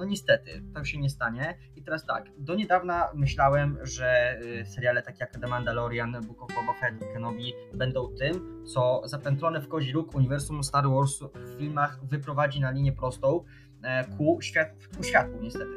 no 0.04 0.10
niestety, 0.10 0.64
tak 0.74 0.88
się 0.88 0.98
nie 0.98 1.10
stanie. 1.10 1.58
I 1.76 1.84
teraz 1.84 2.06
tak, 2.06 2.26
do 2.38 2.56
niedawna 2.56 3.10
myślałem, 3.16 3.78
że 3.84 4.40
y, 4.62 4.66
seriale 4.66 5.02
takie 5.02 5.18
jak 5.20 5.40
The 5.40 5.48
Mandalorian, 5.48 6.22
Book 6.28 6.42
of 6.42 6.56
Boba 6.56 6.74
Fett 6.74 7.14
Kenobi 7.14 7.54
będą 7.74 8.16
tym, 8.16 8.64
co 8.66 9.02
zapętlone 9.06 9.62
w 9.62 9.68
kozi 9.68 9.92
róg 9.92 10.16
uniwersum 10.16 10.64
Star 10.64 10.90
Wars 10.90 11.20
w 11.36 11.58
filmach 11.58 12.00
wyprowadzi 12.06 12.62
na 12.62 12.72
linię 12.72 12.92
prostą 12.92 13.44
e, 13.84 14.06
ku, 14.18 14.42
świat, 14.42 14.70
ku 14.98 15.04
światłu 15.04 15.42
niestety. 15.42 15.72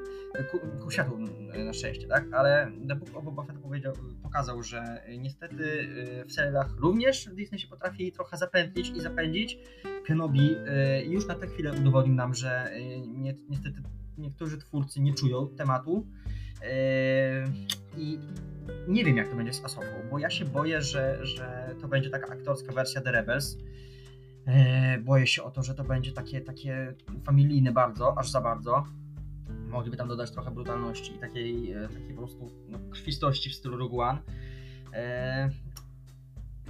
Ku, 0.51 0.59
ku 0.85 0.91
światłu 0.91 1.19
e, 1.53 1.65
na 1.65 1.73
szczęście, 1.73 2.09
tak? 2.09 2.25
Ale 2.33 2.73
The 2.89 2.97
Book 2.97 3.17
of 3.17 3.25
Boba 3.25 3.43
Fett 3.45 3.59
powiedział, 3.59 3.93
pokazał, 4.23 4.63
że 4.63 5.03
niestety 5.19 5.89
w 6.27 6.33
serialach 6.33 6.77
również 6.79 7.29
Disney 7.35 7.59
się 7.59 7.69
potrafi 7.69 8.13
trochę 8.13 8.37
zapętlić 8.37 8.91
i 8.91 9.01
zapędzić. 9.01 9.59
Kenobi 10.07 10.57
już 11.05 11.27
na 11.27 11.35
tę 11.35 11.47
chwilę 11.47 11.73
udowodnił 11.73 12.15
nam, 12.15 12.35
że 12.35 12.71
niestety 13.49 13.83
niektórzy 14.19 14.59
twórcy 14.59 15.01
nie 15.01 15.15
czują 15.15 15.49
tematu. 15.49 16.07
Yy, 16.63 16.69
I 17.97 18.19
nie 18.89 19.05
wiem, 19.05 19.17
jak 19.17 19.29
to 19.29 19.37
będzie 19.37 19.53
z 19.53 19.65
Asoką, 19.65 19.87
bo 20.11 20.19
ja 20.19 20.31
się 20.31 20.45
boję, 20.45 20.83
że, 20.83 21.27
że 21.27 21.75
to 21.81 21.89
będzie 21.89 22.11
taka 22.11 22.33
aktorska 22.33 22.73
wersja 22.73 23.01
The 23.01 23.13
Rebels. 23.13 23.59
Yy, 24.47 24.99
boję 25.03 25.27
się 25.27 25.43
o 25.43 25.51
to, 25.51 25.63
że 25.63 25.75
to 25.75 25.85
będzie 25.85 26.13
takie, 26.13 26.41
takie 26.41 26.95
familijne 27.25 27.73
bardzo, 27.73 28.19
aż 28.19 28.31
za 28.31 28.41
bardzo. 28.41 28.85
Mogliby 29.69 29.97
tam 29.97 30.09
dodać 30.09 30.31
trochę 30.31 30.51
brutalności 30.51 31.15
i 31.15 31.19
takiej, 31.19 31.73
e, 31.73 31.89
takiej 31.89 32.15
po 32.15 32.17
prostu 32.17 32.51
no, 32.69 32.79
krwistości 32.91 33.51
w 33.51 33.55
stylu 33.55 33.77
Rogue 33.77 34.01
One. 34.01 34.19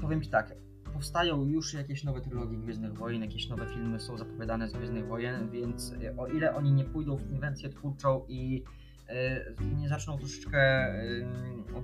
Powiem 0.00 0.22
Ci 0.22 0.30
tak, 0.30 0.54
powstają 0.96 1.46
już 1.46 1.74
jakieś 1.74 2.04
nowe 2.04 2.20
trylogie 2.20 2.56
Gwiezdnych 2.56 2.94
Wojen, 2.94 3.22
jakieś 3.22 3.48
nowe 3.48 3.66
filmy 3.66 4.00
są 4.00 4.18
zapowiadane 4.18 4.68
z 4.68 4.72
Gwiezdnych 4.72 5.06
Wojen, 5.06 5.50
więc 5.50 5.92
e, 5.92 6.16
o 6.16 6.26
ile 6.26 6.54
oni 6.54 6.72
nie 6.72 6.84
pójdą 6.84 7.16
w 7.16 7.30
inwencję 7.30 7.68
twórczą 7.68 8.24
i 8.28 8.64
e, 9.08 9.44
nie 9.80 9.88
zaczną 9.88 10.18
troszeczkę 10.18 10.92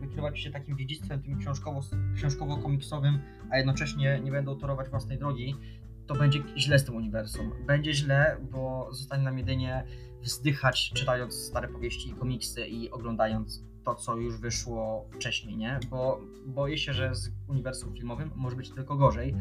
wykrywać 0.00 0.40
się 0.40 0.50
takim 0.50 0.78
dziedzictwem 0.78 1.22
tym 1.22 1.38
książkowo, 1.38 1.80
książkowo-komiksowym, 2.14 3.18
a 3.50 3.56
jednocześnie 3.56 4.20
nie 4.20 4.30
będą 4.30 4.58
torować 4.58 4.88
własnej 4.88 5.18
drogi, 5.18 5.56
to 6.06 6.14
będzie 6.14 6.42
źle 6.56 6.78
z 6.78 6.84
tym 6.84 6.96
uniwersum. 6.96 7.52
Będzie 7.66 7.94
źle, 7.94 8.36
bo 8.50 8.88
zostanie 8.92 9.24
nam 9.24 9.38
jedynie 9.38 9.84
wzdychać 10.22 10.92
czytając 10.94 11.34
stare 11.34 11.68
powieści 11.68 12.10
i 12.10 12.12
komiksy 12.14 12.66
i 12.66 12.90
oglądając 12.90 13.71
to, 13.84 13.94
co 13.94 14.16
już 14.16 14.36
wyszło 14.36 15.04
wcześniej, 15.10 15.56
nie? 15.56 15.80
Bo 15.90 16.20
boję 16.46 16.78
się, 16.78 16.92
że 16.92 17.14
z 17.14 17.30
uniwersum 17.48 17.94
filmowym 17.94 18.30
może 18.36 18.56
być 18.56 18.70
tylko 18.70 18.96
gorzej, 18.96 19.34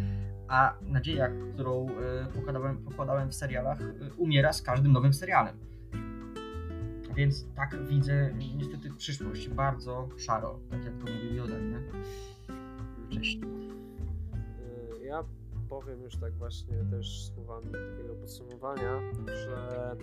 a 0.48 0.74
nadzieja, 0.82 1.30
którą 1.54 1.90
y, 1.90 2.34
pokładałem, 2.34 2.78
pokładałem 2.78 3.30
w 3.30 3.36
serialach, 3.36 3.82
y, 3.82 4.14
umiera 4.18 4.54
z 4.54 4.62
każdym 4.62 4.92
nowym 4.92 5.14
serialem. 5.14 5.58
Więc 7.16 7.46
tak 7.56 7.88
widzę 7.88 8.34
niestety 8.56 8.90
przyszłość, 8.98 9.50
bardzo 9.50 10.10
szaro, 10.18 10.60
tak 10.70 10.86
jak 10.86 10.94
to 10.98 11.14
mówił 11.14 11.36
Joda, 11.36 11.60
nie? 11.60 11.80
Wcześniej. 13.10 13.52
Ja 15.04 15.24
powiem 15.72 16.02
już 16.02 16.18
tak 16.18 16.34
właśnie 16.34 16.86
też 16.92 17.26
słowami 17.26 17.72
takiego 17.72 18.16
podsumowania, 18.16 19.02
że 19.28 19.96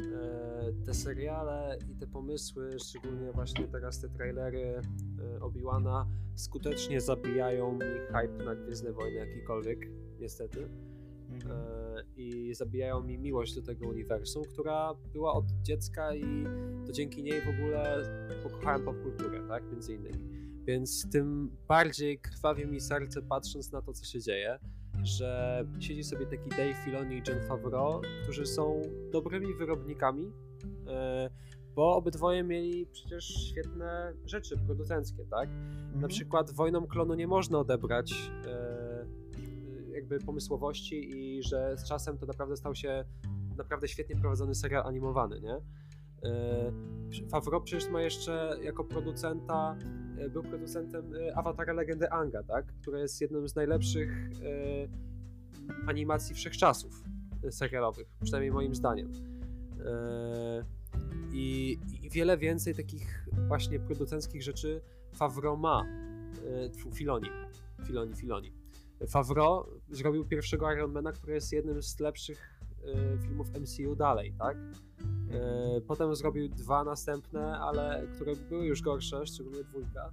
E, 0.00 0.72
te 0.86 0.94
seriale 0.94 1.78
i 1.90 1.96
te 1.96 2.06
pomysły, 2.06 2.78
szczególnie 2.78 3.32
właśnie 3.32 3.68
teraz 3.68 4.00
te 4.00 4.08
trailery 4.08 4.80
e, 5.36 5.40
Obi-Wana, 5.40 6.06
skutecznie 6.34 7.00
zabijają 7.00 7.72
mi 7.72 7.80
hype 8.06 8.44
na 8.44 8.54
Gwiezdne 8.54 8.92
Wojny 8.92 9.18
jakikolwiek, 9.18 9.78
niestety. 10.20 10.68
Mhm. 11.30 11.52
E, 11.52 12.04
I 12.16 12.54
zabijają 12.54 13.02
mi 13.02 13.18
miłość 13.18 13.54
do 13.54 13.62
tego 13.62 13.88
uniwersum, 13.88 14.42
która 14.44 14.94
była 15.12 15.32
od 15.32 15.44
dziecka 15.62 16.14
i 16.14 16.44
to 16.86 16.92
dzięki 16.92 17.22
niej 17.22 17.40
w 17.40 17.48
ogóle 17.48 18.02
pokochałem 18.42 18.84
popkulturę, 18.84 19.48
tak, 19.48 19.72
między 19.72 19.94
innymi. 19.94 20.42
Więc 20.64 21.10
tym 21.10 21.56
bardziej 21.68 22.18
krwawi 22.18 22.66
mi 22.66 22.80
serce 22.80 23.22
patrząc 23.22 23.72
na 23.72 23.82
to, 23.82 23.92
co 23.92 24.04
się 24.04 24.20
dzieje 24.20 24.58
że 25.04 25.64
siedzi 25.80 26.04
sobie 26.04 26.26
taki 26.26 26.48
Dave 26.50 26.74
Filoni 26.84 27.16
i 27.16 27.22
John 27.28 27.40
Favreau, 27.48 28.00
którzy 28.22 28.46
są 28.46 28.80
dobrymi 29.12 29.54
wyrobnikami, 29.54 30.32
e, 30.88 31.30
bo 31.74 31.96
obydwoje 31.96 32.42
mieli 32.42 32.86
przecież 32.86 33.24
świetne 33.24 34.12
rzeczy 34.26 34.58
producenckie, 34.66 35.24
tak? 35.24 35.48
Na 35.48 35.94
mhm. 35.94 36.08
przykład 36.08 36.50
Wojną 36.50 36.86
Klonu 36.86 37.14
nie 37.14 37.26
można 37.26 37.58
odebrać 37.58 38.30
e, 38.46 39.06
jakby 39.94 40.18
pomysłowości 40.18 41.10
i 41.10 41.42
że 41.42 41.76
z 41.76 41.84
czasem 41.84 42.18
to 42.18 42.26
naprawdę 42.26 42.56
stał 42.56 42.74
się 42.74 43.04
naprawdę 43.56 43.88
świetnie 43.88 44.16
prowadzony 44.16 44.54
serial 44.54 44.86
animowany, 44.86 45.40
nie? 45.40 45.54
E, 46.30 46.72
Favreau 47.30 47.62
przecież 47.62 47.90
ma 47.90 48.02
jeszcze 48.02 48.56
jako 48.62 48.84
producenta 48.84 49.76
był 50.30 50.42
producentem 50.42 51.14
e, 51.14 51.36
Awatara 51.36 51.72
Legendy 51.72 52.10
Anga, 52.10 52.42
tak? 52.42 52.66
która 52.66 52.98
jest 52.98 53.20
jedną 53.20 53.48
z 53.48 53.54
najlepszych 53.54 54.10
e, 54.10 55.88
animacji 55.88 56.34
wszechczasów 56.34 57.04
serialowych, 57.50 58.06
przynajmniej 58.22 58.52
moim 58.52 58.74
zdaniem. 58.74 59.12
I, 61.32 61.78
I, 62.02 62.10
wiele 62.10 62.38
więcej 62.38 62.74
takich 62.74 63.26
właśnie 63.48 63.80
producenckich 63.80 64.42
rzeczy 64.42 64.80
Favreau 65.14 65.56
ma. 65.56 65.86
Filoni. 66.94 67.28
Filoni, 67.86 68.14
Filoni. 68.14 68.52
Favreau 69.08 69.66
zrobił 69.90 70.24
pierwszego 70.24 70.72
Ironmana, 70.72 71.12
który 71.12 71.34
jest 71.34 71.52
jednym 71.52 71.82
z 71.82 72.00
lepszych 72.00 72.51
filmów 73.22 73.48
MCU 73.60 73.96
dalej, 73.96 74.34
tak? 74.38 74.56
E, 75.30 75.80
potem 75.80 76.16
zrobił 76.16 76.48
dwa 76.48 76.84
następne, 76.84 77.58
ale 77.58 78.06
które 78.14 78.36
były 78.36 78.66
już 78.66 78.82
gorsze, 78.82 79.26
szczególnie 79.26 79.64
dwójka. 79.64 80.10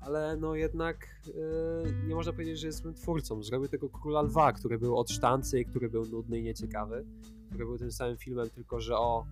Ale 0.00 0.36
no 0.36 0.54
jednak 0.54 1.08
yy, 1.26 1.34
nie 2.06 2.14
można 2.14 2.32
powiedzieć, 2.32 2.60
że 2.60 2.66
jest 2.66 2.78
złym 2.78 2.94
twórcą. 2.94 3.42
Zrobił 3.42 3.68
tego 3.68 3.88
Króla 3.88 4.22
Lwa, 4.22 4.52
który 4.52 4.78
był 4.78 4.96
od 4.96 5.10
sztancy 5.10 5.60
i 5.60 5.64
który 5.64 5.90
był 5.90 6.06
nudny 6.06 6.38
i 6.38 6.42
nieciekawy. 6.42 7.04
Który 7.48 7.64
był 7.64 7.78
tym 7.78 7.92
samym 7.92 8.16
filmem, 8.16 8.50
tylko 8.50 8.80
że 8.80 8.98
o 8.98 9.26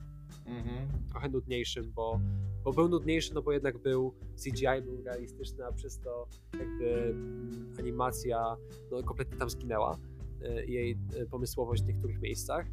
mhm. 0.46 0.88
trochę 1.08 1.28
nudniejszym, 1.28 1.92
bo, 1.92 2.20
bo 2.64 2.72
był 2.72 2.88
nudniejszy, 2.88 3.34
no 3.34 3.42
bo 3.42 3.52
jednak 3.52 3.78
był 3.78 4.14
CGI, 4.44 4.82
był 4.82 5.02
realistyczny, 5.04 5.66
a 5.66 5.72
przez 5.72 5.98
to 5.98 6.26
jakby 6.58 7.02
mm, 7.02 7.74
animacja 7.78 8.56
no, 8.90 9.02
kompletnie 9.02 9.38
tam 9.38 9.50
zginęła. 9.50 9.98
Yy, 10.40 10.66
jej 10.66 10.98
pomysłowość 11.30 11.82
w 11.82 11.86
niektórych 11.86 12.20
miejscach. 12.20 12.66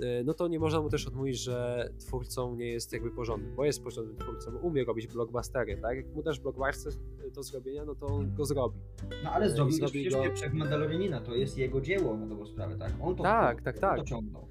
e, 0.00 0.24
no 0.24 0.34
to 0.34 0.48
nie 0.48 0.58
można 0.58 0.80
mu 0.80 0.90
też 0.90 1.06
odmówić, 1.06 1.38
że 1.38 1.88
twórcą 1.98 2.56
nie 2.56 2.66
jest 2.66 2.92
jakby 2.92 3.10
porządny, 3.10 3.52
bo 3.56 3.64
jest 3.64 3.82
porządnym 3.84 4.16
twórcą, 4.16 4.56
umie 4.56 4.84
robić 4.84 5.06
blockbustery, 5.06 5.78
tak? 5.82 5.96
Jak 5.96 6.14
mu 6.14 6.22
też 6.22 6.40
blockbuster 6.40 6.92
do 7.34 7.42
zrobienia, 7.42 7.84
no 7.84 7.94
to 7.94 8.06
on 8.06 8.34
go 8.34 8.44
zrobi. 8.44 8.78
No 9.24 9.30
ale 9.30 9.50
zrobił 9.50 9.72
zrobi 9.72 10.08
przecież 10.08 10.50
go... 10.50 10.56
Mandalorianina, 10.56 11.20
to 11.20 11.34
jest 11.34 11.58
jego 11.58 11.80
dzieło 11.80 12.16
na 12.16 12.26
dobrą 12.26 12.46
sprawę, 12.46 12.76
tak? 12.78 12.92
On 13.00 13.16
to, 13.16 13.22
tak, 13.22 13.62
tak, 13.62 13.78
tak. 13.78 13.98
to 13.98 14.04
ciągnął. 14.04 14.48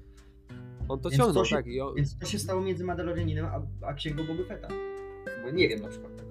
On 0.88 1.00
to 1.00 1.10
więc 1.10 1.22
ciągnął, 1.22 1.44
to 1.44 1.48
się, 1.48 1.56
tak. 1.56 1.66
On... 1.82 1.94
Więc 1.94 2.18
to 2.18 2.26
się 2.26 2.38
stało 2.38 2.60
między 2.60 2.84
Mandalorianinem 2.84 3.46
a, 3.46 3.62
a 3.86 3.94
Księgą 3.94 4.26
Boba 4.26 4.44
Fetta. 4.44 4.68
Bo 5.44 5.50
nie 5.50 5.68
wiem 5.68 5.80
na 5.80 5.88
przykład 5.88 6.16
tego. 6.16 6.30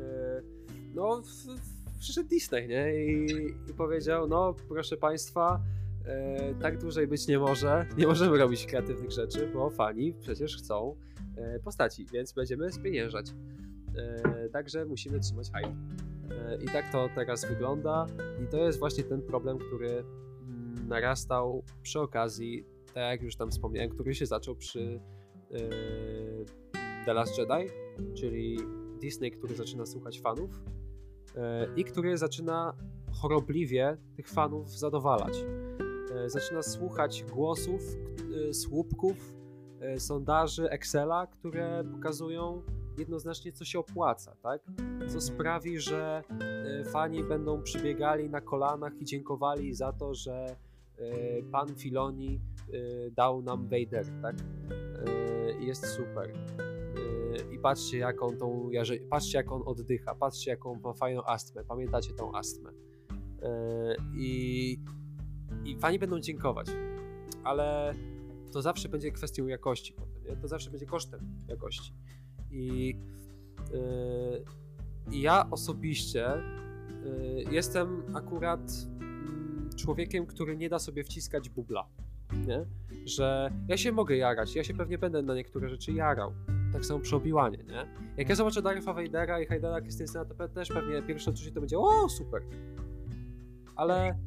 E, 0.00 0.42
no, 0.94 1.22
przyszedł 1.98 2.28
Disney, 2.28 2.68
nie? 2.68 3.06
I, 3.06 3.26
I, 3.70 3.74
powiedział, 3.74 4.28
no 4.28 4.54
proszę 4.68 4.96
Państwa, 4.96 5.60
e, 6.04 6.54
tak 6.54 6.78
dłużej 6.78 7.06
być 7.06 7.26
nie 7.26 7.38
może, 7.38 7.86
nie 7.98 8.06
możemy 8.06 8.38
robić 8.38 8.66
kreatywnych 8.66 9.10
rzeczy, 9.10 9.50
bo 9.54 9.70
fani 9.70 10.14
przecież 10.20 10.56
chcą 10.56 10.96
e, 11.36 11.60
postaci, 11.60 12.06
więc 12.12 12.32
będziemy 12.32 12.72
spieniężać. 12.72 13.26
E, 13.96 14.48
także 14.48 14.84
musimy 14.84 15.20
trzymać 15.20 15.50
hype. 15.56 15.76
I 16.64 16.66
tak 16.66 16.92
to 16.92 17.08
teraz 17.14 17.44
wygląda 17.44 18.06
i 18.44 18.46
to 18.46 18.56
jest 18.56 18.78
właśnie 18.78 19.04
ten 19.04 19.22
problem, 19.22 19.58
który 19.58 19.90
mm, 19.90 20.88
narastał 20.88 21.62
przy 21.82 22.00
okazji, 22.00 22.64
tak 22.86 23.10
jak 23.10 23.22
już 23.22 23.36
tam 23.36 23.50
wspomniałem, 23.50 23.90
który 23.90 24.14
się 24.14 24.26
zaczął 24.26 24.56
przy 24.56 25.00
e, 25.50 25.58
The 27.04 27.14
Last 27.14 27.38
Jedi, 27.38 27.72
czyli 28.14 28.58
Disney, 29.00 29.30
który 29.30 29.54
zaczyna 29.54 29.86
słuchać 29.86 30.20
fanów 30.20 30.50
i 31.76 31.84
który 31.84 32.18
zaczyna 32.18 32.74
chorobliwie 33.12 33.96
tych 34.16 34.28
fanów 34.28 34.78
zadowalać. 34.78 35.44
E, 36.14 36.30
zaczyna 36.30 36.62
słuchać 36.62 37.24
głosów, 37.32 37.82
e, 38.48 38.54
słupków, 38.54 39.34
sondaży, 39.98 40.70
Excela, 40.70 41.26
które 41.26 41.84
pokazują 41.92 42.62
jednoznacznie, 42.98 43.52
co 43.52 43.64
się 43.64 43.78
opłaca, 43.78 44.36
tak? 44.42 44.62
Co 44.98 45.04
mhm. 45.04 45.20
sprawi, 45.20 45.80
że 45.80 46.22
fani 46.92 47.24
będą 47.24 47.62
przybiegali 47.62 48.30
na 48.30 48.40
kolanach 48.40 48.92
i 49.00 49.04
dziękowali 49.04 49.74
za 49.74 49.92
to, 49.92 50.14
że 50.14 50.56
pan 51.52 51.74
Filoni 51.74 52.40
dał 53.16 53.42
nam 53.42 53.68
Vader, 53.68 54.06
tak? 54.22 54.36
Jest 55.60 55.86
super 55.86 56.32
i 57.52 57.58
patrzcie 57.58 57.98
jak 57.98 58.22
on 58.22 58.36
tą, 58.36 58.70
patrzcie 59.10 59.38
jak 59.38 59.52
on 59.52 59.62
oddycha, 59.66 60.14
patrzcie 60.14 60.50
jaką 60.50 60.80
ma 60.80 60.92
fajną 60.92 61.24
astmę, 61.24 61.64
pamiętacie 61.64 62.12
tą 62.12 62.34
astmę. 62.34 62.70
E, 63.42 63.94
I, 64.16 64.78
i 65.64 65.76
fani 65.78 65.98
będą 65.98 66.20
dziękować, 66.20 66.66
ale 67.44 67.94
to 68.52 68.62
zawsze 68.62 68.88
będzie 68.88 69.12
kwestią 69.12 69.46
jakości 69.46 69.94
to 70.36 70.48
zawsze 70.48 70.70
będzie 70.70 70.86
kosztem 70.86 71.20
jakości. 71.48 71.92
I, 72.50 72.94
yy, 73.72 74.44
ja 75.10 75.50
osobiście 75.50 76.28
yy, 77.04 77.44
jestem 77.50 78.16
akurat 78.16 78.60
yy, 78.70 79.76
człowiekiem, 79.76 80.26
który 80.26 80.56
nie 80.56 80.68
da 80.68 80.78
sobie 80.78 81.04
wciskać 81.04 81.48
bubla, 81.48 81.88
nie? 82.46 82.66
że 83.04 83.52
ja 83.68 83.76
się 83.76 83.92
mogę 83.92 84.16
jarać, 84.16 84.54
ja 84.54 84.64
się 84.64 84.74
pewnie 84.74 84.98
będę 84.98 85.22
na 85.22 85.34
niektóre 85.34 85.68
rzeczy 85.68 85.92
jarał, 85.92 86.32
tak 86.72 86.84
samo 86.84 87.00
przy 87.00 87.16
Obi-Wanie, 87.16 87.58
nie? 87.58 87.86
Jak 88.16 88.28
ja 88.28 88.34
zobaczę 88.34 88.62
Darfa 88.62 88.92
Vadera 88.92 89.40
i 89.40 89.46
Haydara 89.46 89.80
Christensena, 89.80 90.24
to 90.24 90.48
też 90.48 90.68
pewnie 90.68 91.02
pierwsze 91.02 91.30
odczucie 91.30 91.52
to 91.52 91.60
będzie 91.60 91.78
o, 91.78 92.08
super. 92.08 92.42
Ale 93.76 94.18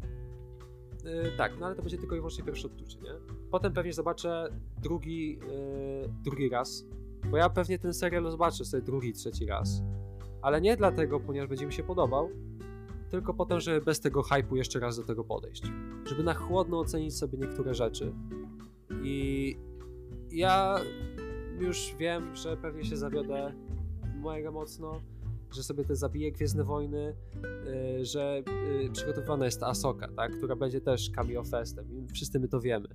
yy, 1.04 1.32
tak, 1.38 1.52
no 1.60 1.66
ale 1.66 1.76
to 1.76 1.82
będzie 1.82 1.98
tylko 1.98 2.16
i 2.16 2.18
wyłącznie 2.18 2.44
pierwsze 2.44 2.68
odczucie, 2.68 2.98
nie? 3.02 3.12
Potem 3.52 3.74
pewnie 3.74 3.94
zobaczę 3.94 4.50
drugi, 4.82 5.40
yy, 5.40 6.10
drugi 6.24 6.50
raz, 6.50 6.86
bo 7.32 7.38
ja 7.38 7.50
pewnie 7.50 7.80
ten 7.80 7.94
serial 7.94 8.32
zobaczę 8.32 8.66
sobie 8.66 8.84
drugi, 8.84 9.14
trzeci 9.14 9.46
raz. 9.46 9.82
Ale 10.42 10.62
nie 10.62 10.78
dlatego, 10.78 11.20
ponieważ 11.20 11.50
będzie 11.50 11.66
mi 11.66 11.74
się 11.74 11.84
podobał, 11.84 12.30
tylko 13.10 13.34
potem, 13.34 13.60
żeby 13.60 13.82
bez 13.86 14.00
tego 14.00 14.24
hypu 14.24 14.56
jeszcze 14.56 14.80
raz 14.80 14.98
do 14.98 15.04
tego 15.04 15.24
podejść. 15.24 15.64
Żeby 16.06 16.24
na 16.24 16.34
chłodno 16.34 16.80
ocenić 16.80 17.18
sobie 17.18 17.38
niektóre 17.38 17.74
rzeczy. 17.76 18.14
I 19.04 19.58
ja 20.32 20.76
już 21.62 21.96
wiem, 22.00 22.36
że 22.36 22.58
pewnie 22.58 22.86
się 22.86 22.98
zawiodę 22.98 23.54
mega 24.24 24.52
mocno, 24.52 25.02
że 25.52 25.64
sobie 25.64 25.86
te 25.86 25.96
zabije 25.96 26.32
Gwiezdne 26.32 26.64
Wojny, 26.64 27.16
yy, 27.64 28.06
że 28.06 28.44
yy, 28.82 28.90
przygotowana 28.92 29.46
jest 29.46 29.60
ta 29.60 29.68
Asoka, 29.68 30.08
tak, 30.16 30.38
która 30.38 30.56
będzie 30.56 30.82
też 30.82 31.10
cameo 31.10 31.44
festem 31.44 31.92
i 31.92 32.08
wszyscy 32.14 32.40
my 32.40 32.48
to 32.48 32.60
wiemy. 32.60 32.88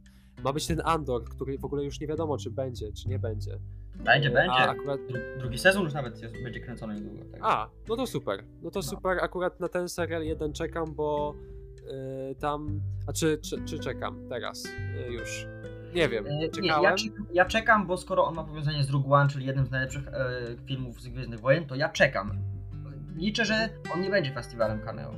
Ma 0.45 0.53
być 0.53 0.67
ten 0.67 0.83
Andor, 0.85 1.25
który 1.25 1.59
w 1.59 1.65
ogóle 1.65 1.85
już 1.85 2.01
nie 2.01 2.07
wiadomo, 2.07 2.39
czy 2.39 2.51
będzie, 2.51 2.93
czy 2.93 3.09
nie 3.09 3.19
będzie. 3.19 3.59
Będzie, 3.95 4.31
będzie. 4.31 4.53
A 4.53 4.71
akurat... 4.71 5.01
Drugi 5.39 5.59
sezon 5.59 5.85
już 5.85 5.93
nawet 5.93 6.23
jest, 6.23 6.43
będzie 6.43 6.61
kręcony 6.61 6.95
niedługo. 6.95 7.25
Tak. 7.33 7.41
A, 7.43 7.71
no 7.89 7.97
to 7.97 8.07
super. 8.07 8.45
No 8.63 8.71
to 8.71 8.79
no. 8.79 8.83
super. 8.83 9.19
Akurat 9.25 9.61
na 9.61 9.69
ten 9.69 9.89
serial 9.89 10.23
jeden 10.23 10.53
czekam, 10.53 10.95
bo 10.95 11.35
yy, 12.29 12.35
tam. 12.35 12.81
A 13.07 13.13
czy, 13.13 13.39
czy, 13.39 13.65
czy 13.65 13.79
czekam 13.79 14.29
teraz 14.29 14.65
yy, 14.95 15.13
już? 15.13 15.47
Nie 15.97 16.09
wiem, 16.09 16.25
czekałem. 16.53 16.97
Nie, 16.97 17.07
ja, 17.07 17.25
ja, 17.33 17.45
czekam, 17.45 17.87
bo 17.87 17.97
skoro 17.97 18.25
on 18.27 18.35
ma 18.35 18.45
powiązanie 18.45 18.85
z 18.85 18.91
Rogue 18.91 19.15
One, 19.15 19.29
czyli 19.29 19.47
jednym 19.47 19.67
z 19.67 19.71
najlepszych 19.71 20.09
e, 20.09 20.41
filmów 20.67 21.01
z 21.01 21.09
Gwiezdnych 21.09 21.41
Wojen, 21.41 21.67
to 21.67 21.75
ja 21.75 21.89
czekam. 21.89 22.39
Liczę, 23.17 23.45
że 23.45 23.69
on 23.95 24.01
nie 24.01 24.11
będzie 24.11 24.33
festiwalem 24.33 24.81
cameo. 24.81 25.15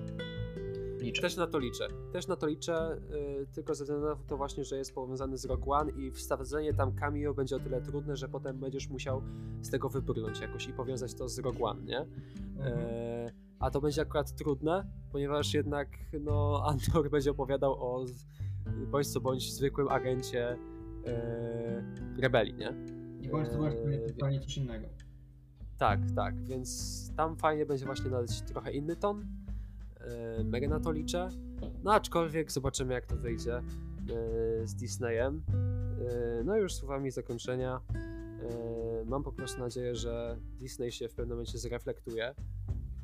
Liczę. 1.00 1.22
Też 1.22 1.36
na 1.36 1.46
to 1.46 1.58
liczę. 1.58 1.88
Też 2.12 2.26
na 2.26 2.36
to 2.36 2.46
liczę, 2.46 3.00
yy, 3.10 3.46
tylko 3.46 3.74
ze 3.74 3.84
względu 3.84 4.06
na 4.06 4.16
to 4.26 4.36
właśnie, 4.36 4.64
że 4.64 4.76
jest 4.76 4.94
powiązany 4.94 5.38
z 5.38 5.44
Rogue 5.44 5.72
One 5.72 5.92
i 5.92 6.10
wstawdzenie 6.10 6.74
tam 6.74 6.92
cameo 6.92 7.34
będzie 7.34 7.56
o 7.56 7.58
tyle 7.58 7.80
trudne, 7.80 8.16
że 8.16 8.28
potem 8.28 8.58
będziesz 8.58 8.88
musiał 8.88 9.22
z 9.62 9.70
tego 9.70 9.88
wybrnąć 9.88 10.40
jakoś 10.40 10.66
i 10.68 10.72
powiązać 10.72 11.14
to 11.14 11.28
z 11.28 11.38
Rogue 11.38 11.66
One, 11.66 11.82
nie? 11.82 12.06
Yy, 12.56 13.32
a 13.58 13.70
to 13.70 13.80
będzie 13.80 14.02
akurat 14.02 14.36
trudne, 14.36 14.84
ponieważ 15.12 15.54
jednak 15.54 15.88
no, 16.20 16.62
Andor 16.66 17.10
będzie 17.14 17.30
opowiadał 17.30 17.72
o 17.72 18.04
bądź 18.86 19.08
co 19.08 19.20
bądź 19.20 19.52
zwykłym 19.52 19.88
agencie 19.88 20.56
e, 21.06 21.82
rebelii, 22.18 22.54
nie? 22.54 22.74
I 23.20 23.28
bądź 23.28 23.48
co 23.48 23.58
bądź 23.58 23.74
zupełnie 24.08 24.40
coś 24.40 24.56
innego. 24.56 24.86
Tak, 25.78 26.00
tak, 26.16 26.44
więc 26.44 27.10
tam 27.16 27.36
fajnie 27.36 27.66
będzie 27.66 27.86
właśnie 27.86 28.10
nadać 28.10 28.42
trochę 28.42 28.72
inny 28.72 28.96
ton. 28.96 29.26
E, 30.00 30.44
mega 30.44 30.68
na 30.68 30.80
to 30.80 30.92
liczę. 30.92 31.28
No 31.82 31.92
aczkolwiek 31.92 32.52
zobaczymy 32.52 32.94
jak 32.94 33.06
to 33.06 33.16
wyjdzie 33.16 33.56
e, 33.56 33.62
z 34.66 34.74
Disneyem. 34.74 35.42
E, 35.50 36.44
no 36.44 36.56
już 36.56 36.74
słowami 36.74 37.10
zakończenia. 37.10 37.80
E, 37.94 39.04
mam 39.04 39.22
po 39.22 39.32
prostu 39.32 39.60
nadzieję, 39.60 39.94
że 39.94 40.38
Disney 40.58 40.92
się 40.92 41.08
w 41.08 41.14
pewnym 41.14 41.36
momencie 41.36 41.58
zreflektuje 41.58 42.34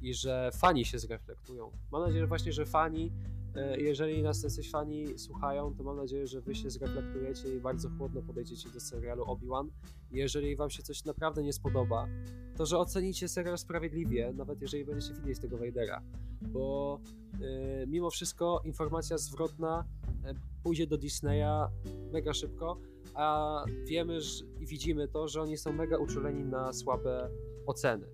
i 0.01 0.15
że 0.15 0.51
fani 0.55 0.85
się 0.85 0.99
zreflektują. 0.99 1.70
Mam 1.93 2.03
nadzieję 2.03 2.20
że 2.20 2.27
właśnie, 2.27 2.53
że 2.53 2.66
fani 2.66 3.12
E, 3.12 3.44
jeżeli 3.78 4.22
nas 4.22 4.43
jacyś 4.43 4.70
fani 4.70 5.18
słuchają, 5.18 5.74
to 5.74 5.82
mam 5.82 5.97
nadzieję, 5.97 6.26
że 6.26 6.40
wy 6.40 6.55
się 6.55 6.70
zreflektujecie 6.70 7.56
i 7.56 7.60
bardzo 7.60 7.89
chłodno 7.98 8.22
podejdziecie 8.22 8.68
do 8.70 8.81
serialu 8.81 9.24
Obi-Wan. 9.24 9.70
Jeżeli 10.10 10.56
wam 10.56 10.70
się 10.70 10.82
coś 10.82 11.05
naprawdę 11.05 11.43
nie 11.43 11.52
spodoba, 11.52 12.09
to 12.56 12.66
że 12.66 12.78
ocenicie 12.78 13.28
serial 13.28 13.59
sprawiedliwie, 13.59 14.32
nawet 14.32 14.62
jeżeli 14.62 14.85
będziecie 14.85 15.14
widzieć 15.14 15.39
tego 15.39 15.59
Vadera. 15.59 16.02
Bo 16.43 16.98
yy, 17.40 17.86
mimo 17.86 18.10
wszystko 18.10 18.60
informacja 18.64 19.18
zwrotna 19.18 19.85
yy, 20.24 20.35
pójdzie 20.62 20.86
do 20.86 20.98
Disneya 20.98 21.68
mega 22.12 22.35
szybko, 22.35 22.81
a 23.14 23.64
wiemy 23.85 24.20
że, 24.20 24.44
i 24.60 24.66
widzimy 24.66 25.09
to, 25.09 25.28
że 25.28 25.43
oni 25.43 25.56
są 25.56 25.72
mega 25.72 25.98
uczuleni 25.98 26.44
na 26.44 26.72
słabe 26.72 27.31
oceny. 27.66 28.06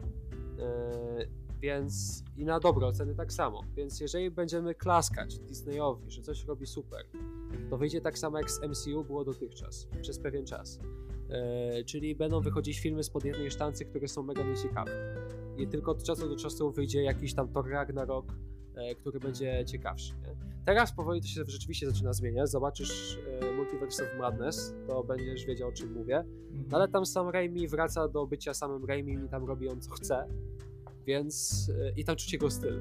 Yy, 0.58 1.40
więc 1.60 2.24
i 2.36 2.44
na 2.44 2.60
dobre 2.60 2.86
oceny 2.86 3.14
tak 3.14 3.32
samo. 3.32 3.62
Więc 3.76 4.00
jeżeli 4.00 4.30
będziemy 4.30 4.74
klaskać 4.74 5.38
Disneyowi, 5.38 6.10
że 6.10 6.22
coś 6.22 6.44
robi 6.44 6.66
super, 6.66 7.06
to 7.70 7.78
wyjdzie 7.78 8.00
tak 8.00 8.18
samo 8.18 8.38
jak 8.38 8.50
z 8.50 8.60
MCU 8.62 9.04
było 9.04 9.24
dotychczas, 9.24 9.88
przez 10.00 10.18
pewien 10.18 10.46
czas. 10.46 10.80
E, 11.30 11.84
czyli 11.84 12.14
będą 12.14 12.40
wychodzić 12.40 12.80
filmy 12.80 13.02
spod 13.02 13.24
jednej 13.24 13.50
sztancy, 13.50 13.84
które 13.84 14.08
są 14.08 14.22
mega 14.22 14.42
nieciekawe. 14.42 14.90
I 15.58 15.66
tylko 15.66 15.90
od 15.90 16.02
czasu 16.02 16.28
do 16.28 16.36
czasu 16.36 16.70
wyjdzie 16.70 17.02
jakiś 17.02 17.34
tam 17.34 17.48
Thor 17.48 17.68
Ragnarok, 17.68 18.26
e, 18.74 18.94
który 18.94 19.20
będzie 19.20 19.64
ciekawszy. 19.66 20.12
Nie? 20.12 20.36
Teraz 20.64 20.92
powoli 20.92 21.20
to 21.20 21.26
się 21.26 21.40
rzeczywiście 21.46 21.90
zaczyna 21.90 22.12
zmieniać. 22.12 22.50
Zobaczysz 22.50 23.18
e, 23.40 23.52
Multiverse 23.56 24.04
of 24.04 24.18
Madness, 24.18 24.74
to 24.86 25.04
będziesz 25.04 25.46
wiedział 25.46 25.68
o 25.68 25.72
czym 25.72 25.92
mówię. 25.92 26.24
No 26.70 26.76
ale 26.76 26.88
tam 26.88 27.06
sam 27.06 27.28
Raimi 27.28 27.68
wraca 27.68 28.08
do 28.08 28.26
bycia 28.26 28.54
samym 28.54 28.84
Raimi 28.84 29.24
i 29.24 29.28
tam 29.28 29.44
robi 29.44 29.68
on 29.68 29.80
co 29.80 29.90
chce. 29.90 30.28
Więc 31.10 31.66
e, 31.80 31.92
i 32.00 32.04
tam 32.04 32.16
czuć 32.16 32.32
jego 32.32 32.50
styl. 32.50 32.80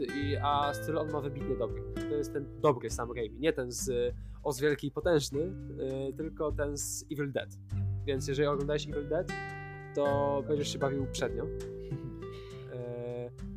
I, 0.00 0.36
a 0.42 0.74
styl 0.74 0.98
on 0.98 1.10
ma 1.10 1.20
wybitnie 1.20 1.56
dobry. 1.56 1.82
To 2.10 2.16
jest 2.16 2.32
ten 2.32 2.60
dobry 2.60 2.90
Sam 2.90 3.12
Raimi, 3.12 3.40
nie 3.40 3.52
ten 3.52 3.72
z 3.72 4.14
Oz 4.42 4.60
Wielki 4.60 4.86
i 4.86 4.90
Potężny, 4.90 5.40
yy, 5.40 6.12
tylko 6.12 6.52
ten 6.52 6.76
z 6.76 7.04
Evil 7.12 7.32
Dead. 7.32 7.48
Więc 8.06 8.28
jeżeli 8.28 8.48
oglądałeś 8.48 8.88
Evil 8.88 9.08
Dead, 9.08 9.32
to 9.94 10.44
będziesz 10.48 10.72
się 10.72 10.78
bawił 10.78 11.06
przednio. 11.12 11.46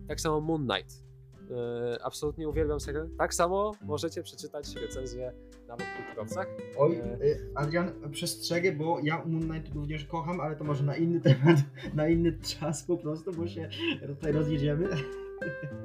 Tak 0.07 0.21
samo 0.21 0.41
Moon 0.41 0.67
Knight. 0.67 1.02
E, 1.51 2.03
absolutnie 2.03 2.49
uwielbiam 2.49 2.79
serial. 2.79 3.09
Tak 3.17 3.33
samo 3.33 3.71
możecie 3.81 4.23
przeczytać 4.23 4.75
recenzję 4.75 5.33
na 5.67 5.75
kulturowcach. 5.77 6.47
Oj, 6.77 6.95
e, 6.95 7.17
Adrian, 7.55 7.91
przestrzegę, 8.11 8.71
bo 8.71 8.99
ja 9.03 9.25
Moon 9.25 9.49
Knight 9.49 9.75
również 9.75 10.05
kocham, 10.05 10.39
ale 10.39 10.55
to 10.55 10.63
może 10.63 10.83
na 10.83 10.95
inny 10.95 11.21
temat, 11.21 11.57
na 11.95 12.07
inny 12.07 12.37
czas 12.39 12.83
po 12.83 12.97
prostu, 12.97 13.31
bo 13.31 13.47
się 13.47 13.69
tutaj 14.07 14.31
rozjedziemy. 14.31 14.89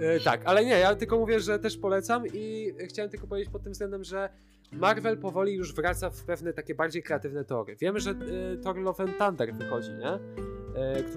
E, 0.00 0.20
tak, 0.20 0.40
ale 0.44 0.64
nie, 0.64 0.70
ja 0.70 0.94
tylko 0.94 1.18
mówię, 1.18 1.40
że 1.40 1.58
też 1.58 1.76
polecam 1.76 2.24
i 2.34 2.72
chciałem 2.88 3.10
tylko 3.10 3.26
powiedzieć 3.26 3.52
pod 3.52 3.62
tym 3.62 3.72
względem, 3.72 4.04
że 4.04 4.28
Marvel 4.72 5.18
powoli 5.18 5.54
już 5.54 5.74
wraca 5.74 6.10
w 6.10 6.24
pewne 6.24 6.52
takie 6.52 6.74
bardziej 6.74 7.02
kreatywne 7.02 7.44
tory. 7.44 7.76
Wiemy, 7.76 8.00
że 8.00 8.10
y, 8.10 8.58
Thor 8.62 8.76
Love 8.76 9.04
and 9.04 9.18
Thunder 9.18 9.54
wychodzi, 9.54 9.90
nie? 9.90 10.14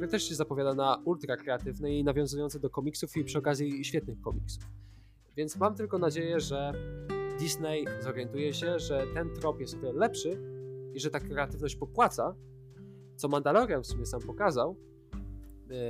Y, 0.03 0.07
też 0.07 0.30
się 0.30 0.36
zapowiada 0.36 0.73
na 0.73 1.02
ultra 1.06 1.38
kreatywny 1.38 1.95
i 1.95 2.03
nawiązujący 2.03 2.60
do 2.60 2.69
komiksów 2.69 3.18
i 3.18 3.23
przy 3.23 3.38
okazji 3.38 3.86
świetnych 3.86 4.22
komiksów. 4.22 4.64
Więc 5.36 5.57
mam 5.57 5.76
tylko 5.76 5.98
nadzieję, 5.98 6.40
że 6.40 6.73
Disney 7.40 7.86
zorientuje 7.99 8.53
się, 8.53 8.80
że 8.80 9.06
ten 9.14 9.30
trop 9.30 9.60
jest 9.60 9.73
o 9.73 9.78
wiele 9.78 9.94
lepszy 9.94 10.38
i 10.94 10.99
że 10.99 11.10
ta 11.10 11.19
kreatywność 11.19 11.76
popłaca, 11.76 12.36
co 13.15 13.28
Mandalorian 13.28 13.84
w 13.84 13.88
sumie 13.88 14.06
sam 14.06 14.22
pokazał, 14.22 14.78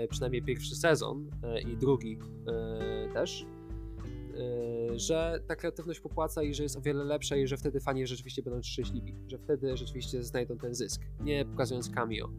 y, 0.04 0.08
przynajmniej 0.08 0.44
pierwszy 0.44 0.76
sezon 0.76 1.30
y, 1.58 1.62
i 1.62 1.78
drugi 1.78 2.20
y, 3.10 3.14
też, 3.14 3.46
że 4.96 5.40
ta 5.48 5.56
kreatywność 5.56 6.00
popłaca 6.00 6.44
i 6.44 6.54
że 6.54 6.64
jest 6.64 6.78
o 6.78 6.82
wiele 6.82 7.04
lepsza 7.04 7.36
i 7.36 7.48
że 7.48 7.58
wtedy 7.58 7.80
fani 7.80 8.08
rzeczywiście 8.08 8.44
będą 8.44 8.62
szczęśliwi, 8.62 9.16
że 9.28 9.38
wtedy 9.38 9.78
rzeczywiście 9.78 10.24
znajdą 10.24 10.58
ten 10.58 10.76
zysk, 10.76 11.02
nie 11.20 11.46
pokazując 11.46 11.90
cameo, 11.90 12.30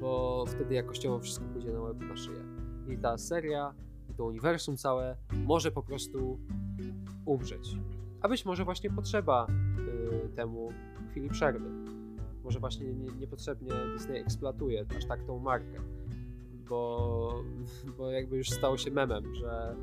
bo 0.00 0.44
wtedy 0.48 0.74
jakościowo 0.74 1.18
wszystko 1.18 1.44
pójdzie 1.52 1.72
na 1.72 1.80
łeb 1.80 1.98
na 2.00 2.16
szyję. 2.16 2.44
I 2.88 2.98
ta 2.98 3.18
seria, 3.18 3.74
i 4.10 4.14
to 4.14 4.24
uniwersum 4.24 4.76
całe 4.76 5.16
może 5.32 5.70
po 5.70 5.82
prostu 5.82 6.38
umrzeć. 7.26 7.76
A 8.20 8.28
być 8.28 8.44
może 8.44 8.64
właśnie 8.64 8.90
potrzeba 8.90 9.46
y, 10.24 10.28
temu 10.28 10.72
chwili 11.10 11.28
przerwy. 11.28 11.70
Może 12.44 12.60
właśnie 12.60 12.94
nie, 12.94 13.12
niepotrzebnie 13.12 13.72
Disney 13.92 14.18
eksploatuje 14.18 14.86
aż 14.96 15.04
tak 15.04 15.24
tą 15.24 15.38
markę, 15.38 15.80
bo, 16.68 17.44
bo 17.98 18.10
jakby 18.10 18.36
już 18.36 18.50
stało 18.50 18.76
się 18.76 18.90
memem, 18.90 19.34
że 19.34 19.76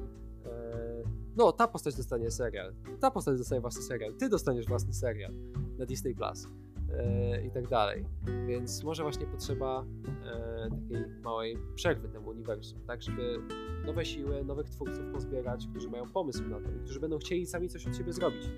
no, 1.36 1.52
ta 1.52 1.68
postać 1.68 1.95
dostanie 1.95 2.32
serial, 2.32 2.74
ta 2.99 3.12
postać 3.12 3.38
dostanie 3.38 3.62
własny 3.62 3.82
serial, 3.82 4.14
ty 4.14 4.30
dostaniesz 4.30 4.66
własny 4.66 4.94
serial 4.94 5.32
na 5.78 5.86
Disney 5.86 6.16
Plus 6.16 6.48
e, 6.94 7.45
i 7.45 7.52
tak 7.52 7.68
dalej. 7.68 8.06
Więc 8.48 8.84
może 8.84 9.03
właśnie 9.03 9.26
potrzeba 9.26 9.86
e, 10.26 10.70
takiej 10.70 11.07
małej 11.24 11.57
przerwy 11.76 12.10
temu 12.10 12.30
uniwersum, 12.30 12.80
tak, 12.88 13.02
żeby 13.02 13.40
nowe 13.86 14.06
siły, 14.06 14.45
nowych 14.45 14.70
twórców 14.70 15.06
pozbierać, 15.14 15.68
którzy 15.72 15.90
mają 15.90 16.10
pomysł 16.10 16.44
na 16.44 16.60
to 16.60 16.72
i 16.72 16.80
którzy 16.80 16.99
będą 16.99 17.18
chcieli 17.18 17.45
sami 17.45 17.70
coś 17.70 17.88
od 17.88 17.98
siebie 17.98 18.14
zrobić. 18.14 18.49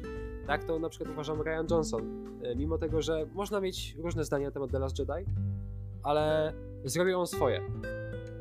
Tak 0.47 0.63
to 0.63 0.79
na 0.79 0.89
przykład 0.89 1.11
uważam 1.11 1.41
Ryan 1.41 1.67
Johnson. 1.71 2.25
E, 2.43 2.55
mimo 2.55 2.77
tego, 2.77 3.01
że 3.01 3.25
można 3.33 3.61
mieć 3.61 3.95
różne 3.95 4.23
zdania 4.23 4.45
na 4.45 4.51
temat 4.51 4.71
The 4.71 4.79
Last 4.79 4.99
Jedi, 4.99 5.31
ale 6.03 6.53
zrobił 6.85 7.19
on 7.19 7.27
swoje. 7.27 7.61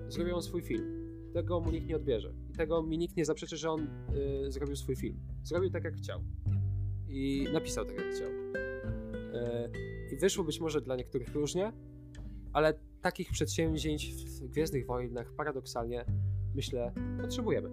Zrobił 0.08 0.36
on 0.36 0.42
swój 0.42 0.62
film. 0.62 0.96
Tego 1.32 1.60
mu 1.60 1.70
nikt 1.70 1.88
nie 1.88 1.96
odbierze 1.96 2.45
tego 2.56 2.82
mi 2.82 2.98
nikt 2.98 3.16
nie 3.16 3.24
zaprzeczy, 3.24 3.56
że 3.56 3.70
on 3.70 3.80
y, 4.46 4.52
zrobił 4.52 4.76
swój 4.76 4.96
film. 4.96 5.20
Zrobił 5.42 5.70
tak, 5.70 5.84
jak 5.84 5.94
chciał. 5.94 6.20
I 7.08 7.48
napisał 7.52 7.84
tak, 7.84 7.96
jak 7.96 8.06
chciał. 8.14 8.28
Y, 8.28 10.12
I 10.12 10.16
wyszło 10.16 10.44
być 10.44 10.60
może 10.60 10.80
dla 10.80 10.96
niektórych 10.96 11.34
różnie, 11.34 11.72
ale 12.52 12.74
takich 13.00 13.30
przedsięwzięć 13.30 14.14
w 14.14 14.48
Gwiezdnych 14.48 14.86
Wojnach 14.86 15.32
paradoksalnie, 15.32 16.04
myślę, 16.54 16.92
potrzebujemy. 17.20 17.70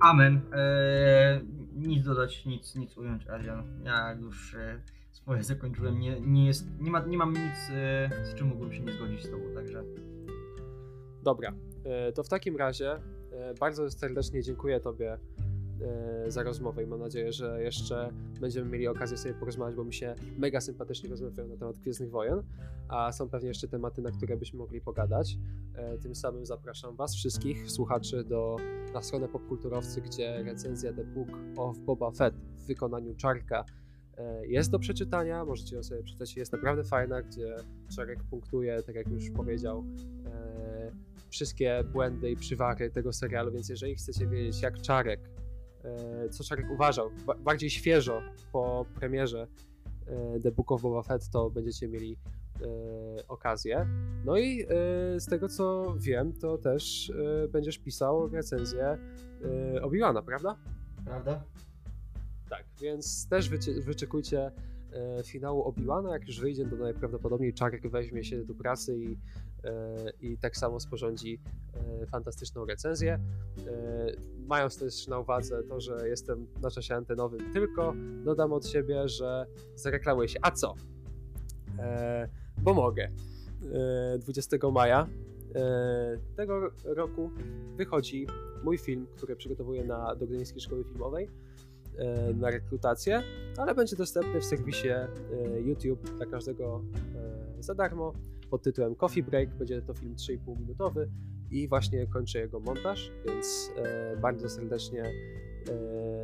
Amen. 0.00 0.40
Eee, 0.52 1.40
nic 1.76 2.04
dodać, 2.04 2.46
nic, 2.46 2.74
nic 2.74 2.96
ująć, 2.96 3.26
Adrian. 3.26 3.64
Ja 3.84 4.12
już 4.12 4.54
e, 4.54 4.80
swoje 5.10 5.42
zakończyłem. 5.42 6.00
Nie, 6.00 6.20
nie, 6.20 6.46
jest, 6.46 6.66
nie, 6.80 6.90
ma, 6.90 7.00
nie 7.06 7.18
mam 7.18 7.32
nic, 7.32 7.70
e, 7.70 8.10
z 8.24 8.34
czym 8.34 8.46
mógłbym 8.46 8.72
się 8.72 8.80
nie 8.80 8.92
zgodzić 8.92 9.24
z 9.24 9.30
Tobą, 9.30 9.44
także. 9.54 9.84
Dobra, 11.22 11.52
to 12.14 12.22
w 12.22 12.28
takim 12.28 12.56
razie 12.56 12.92
e, 12.92 13.54
bardzo 13.60 13.90
serdecznie 13.90 14.42
dziękuję 14.42 14.80
Tobie 14.80 15.18
e, 15.80 16.30
za 16.30 16.42
rozmowę 16.42 16.82
i 16.82 16.86
mam 16.86 17.00
nadzieję, 17.00 17.32
że 17.32 17.62
jeszcze 17.62 18.12
będziemy 18.40 18.70
mieli 18.70 18.88
okazję 18.88 19.16
sobie 19.16 19.34
porozmawiać, 19.34 19.76
bo 19.76 19.84
mi 19.84 19.94
się 19.94 20.14
mega 20.38 20.60
sympatycznie 20.60 21.10
rozmawiają 21.10 21.48
na 21.48 21.56
temat 21.56 21.78
Gwiezdnych 21.78 22.10
Wojen, 22.10 22.42
a 22.88 23.12
są 23.12 23.28
pewnie 23.28 23.48
jeszcze 23.48 23.68
tematy, 23.68 24.02
na 24.02 24.10
które 24.10 24.36
byśmy 24.36 24.58
mogli 24.58 24.80
pogadać. 24.80 25.38
Tym 26.02 26.14
samym 26.14 26.46
zapraszam 26.46 26.96
Was 26.96 27.14
wszystkich, 27.14 27.70
słuchaczy, 27.70 28.24
do, 28.24 28.56
na 28.94 29.02
stronę 29.02 29.28
Popkulturowcy, 29.28 30.00
gdzie 30.00 30.42
recenzja 30.42 30.92
The 30.92 31.04
Book 31.04 31.28
of 31.56 31.78
Boba 31.78 32.10
Fett 32.10 32.34
w 32.34 32.66
wykonaniu 32.66 33.14
Czarka 33.14 33.64
jest 34.42 34.70
do 34.70 34.78
przeczytania, 34.78 35.44
możecie 35.44 35.76
ją 35.76 35.82
sobie 35.82 36.02
przeczytać, 36.02 36.36
jest 36.36 36.52
naprawdę 36.52 36.84
fajna, 36.84 37.22
gdzie 37.22 37.56
Czarek 37.96 38.24
punktuje, 38.30 38.82
tak 38.82 38.94
jak 38.94 39.08
już 39.08 39.30
powiedział, 39.30 39.84
wszystkie 41.36 41.84
błędy 41.92 42.30
i 42.30 42.36
przywary 42.36 42.90
tego 42.90 43.12
serialu, 43.12 43.52
więc 43.52 43.68
jeżeli 43.68 43.94
chcecie 43.94 44.26
wiedzieć, 44.26 44.62
jak 44.62 44.80
Czarek, 44.80 45.20
e, 45.84 46.28
co 46.28 46.44
Czarek 46.44 46.66
uważał, 46.70 47.10
bardziej 47.44 47.70
świeżo 47.70 48.22
po 48.52 48.86
premierze 48.94 49.46
e, 50.06 50.40
The 50.40 50.50
Book 50.50 50.72
of 50.72 50.82
Boba 50.82 51.02
Fett, 51.02 51.28
to 51.30 51.50
będziecie 51.50 51.88
mieli 51.88 52.18
e, 52.62 53.28
okazję. 53.28 53.86
No 54.24 54.38
i 54.38 54.66
z 55.18 55.26
tego 55.26 55.48
co 55.48 55.94
wiem, 55.98 56.32
to 56.32 56.58
też 56.58 57.12
będziesz 57.48 57.78
pisał 57.78 58.28
recenzję 58.28 58.98
Obi-Wana, 59.82 60.22
prawda? 60.22 60.56
Prawda? 61.04 61.44
Tak, 62.50 62.64
więc 62.80 63.28
też 63.28 63.48
wyczekujcie 63.84 64.52
finału 65.24 65.62
Obi-Wana, 65.62 66.12
jak 66.12 66.26
już 66.26 66.40
wyjdzie, 66.40 66.66
to 66.66 66.76
najprawdopodobniej 66.76 67.54
Czarek 67.54 67.88
weźmie 67.88 68.24
się 68.24 68.44
do 68.44 68.54
pracy 68.54 68.98
i 68.98 69.16
i 70.20 70.38
tak 70.38 70.56
samo 70.56 70.80
sporządzi 70.80 71.40
e, 72.02 72.06
fantastyczną 72.06 72.64
recenzję. 72.64 73.12
E, 73.12 73.20
mając 74.46 74.78
też 74.78 75.06
na 75.06 75.18
uwadze 75.18 75.62
to, 75.62 75.80
że 75.80 76.08
jestem 76.08 76.46
na 76.62 76.70
czasie 76.70 76.94
antenowym, 76.94 77.52
tylko 77.52 77.94
dodam 78.24 78.52
od 78.52 78.66
siebie, 78.66 79.08
że 79.08 79.46
zareklamuję 79.74 80.28
się. 80.28 80.38
A 80.42 80.50
co? 80.50 80.74
Bo 82.58 82.74
mogę. 82.74 83.08
20 84.18 84.56
maja 84.72 85.08
tego 86.36 86.70
roku 86.84 87.30
wychodzi 87.76 88.26
mój 88.64 88.78
film, 88.78 89.06
który 89.16 89.36
przygotowuję 89.36 89.84
na 89.84 90.14
do 90.14 90.26
Gdyńskiej 90.26 90.60
Szkoły 90.60 90.84
Filmowej 90.84 91.30
na 92.34 92.50
rekrutację, 92.50 93.22
ale 93.56 93.74
będzie 93.74 93.96
dostępny 93.96 94.40
w 94.40 94.44
serwisie 94.44 94.88
YouTube 95.64 96.10
dla 96.16 96.26
każdego 96.26 96.82
za 97.60 97.74
darmo 97.74 98.12
pod 98.50 98.62
tytułem 98.62 98.94
Coffee 98.94 99.22
Break. 99.22 99.54
Będzie 99.54 99.82
to 99.82 99.94
film 99.94 100.14
3,5 100.14 100.60
minutowy 100.60 101.08
i 101.50 101.68
właśnie 101.68 102.06
kończę 102.06 102.38
jego 102.38 102.60
montaż, 102.60 103.12
więc 103.26 103.72
e, 103.76 104.16
bardzo 104.16 104.48
serdecznie 104.48 105.02
e, 105.02 105.12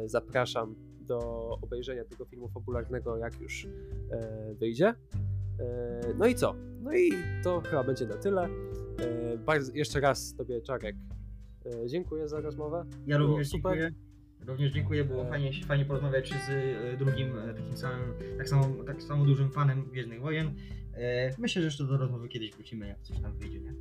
zapraszam 0.08 0.74
do 1.00 1.48
obejrzenia 1.62 2.04
tego 2.04 2.24
filmu 2.24 2.48
fabularnego, 2.48 3.16
jak 3.16 3.40
już 3.40 3.66
e, 4.10 4.54
wyjdzie. 4.54 4.94
No 6.18 6.26
i 6.26 6.34
co? 6.34 6.54
No 6.80 6.94
i 6.94 7.10
to 7.42 7.60
chyba 7.60 7.84
będzie 7.84 8.06
na 8.06 8.16
tyle. 8.16 8.48
Bardzo, 9.46 9.72
jeszcze 9.74 10.00
raz 10.00 10.34
Tobie, 10.34 10.60
Czarek, 10.60 10.96
dziękuję 11.86 12.28
za 12.28 12.40
rozmowę. 12.40 12.84
Ja 13.06 13.18
również 13.18 13.48
super. 13.48 13.72
dziękuję. 13.72 13.92
Również 14.46 14.72
dziękuję, 14.72 15.04
było 15.04 15.24
fajnie, 15.24 15.50
fajnie 15.66 15.84
porozmawiać 15.84 16.34
z 16.46 16.98
drugim 16.98 17.32
takim 17.56 17.76
samym, 17.76 18.14
tak 18.38 18.48
samo, 18.48 18.84
tak 18.84 19.02
samo 19.02 19.24
dużym 19.24 19.50
fanem 19.50 19.84
Gwiezdnych 19.84 20.20
Wojen. 20.20 20.54
E, 20.94 21.30
myślę, 21.38 21.62
że 21.62 21.66
jeszcze 21.66 21.84
do 21.84 21.96
rozmowy 21.96 22.28
kiedyś 22.28 22.50
wrócimy, 22.50 22.88
jak 22.88 23.02
coś 23.02 23.20
tam 23.20 23.38
wyjdzie, 23.38 23.60
nie? 23.60 23.74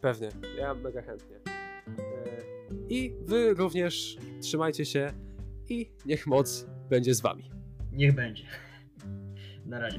Pewnie, 0.00 0.28
ja 0.58 0.74
mega 0.74 1.02
chętnie. 1.02 1.36
E, 1.36 2.42
I 2.88 3.14
wy 3.20 3.54
również 3.54 4.16
trzymajcie 4.40 4.84
się 4.84 5.12
i 5.68 5.92
niech 6.06 6.26
moc 6.26 6.66
będzie 6.90 7.14
z 7.14 7.20
wami. 7.20 7.50
Niech 7.92 8.14
będzie. 8.14 8.44
Na 9.66 9.78
razie. 9.80 9.98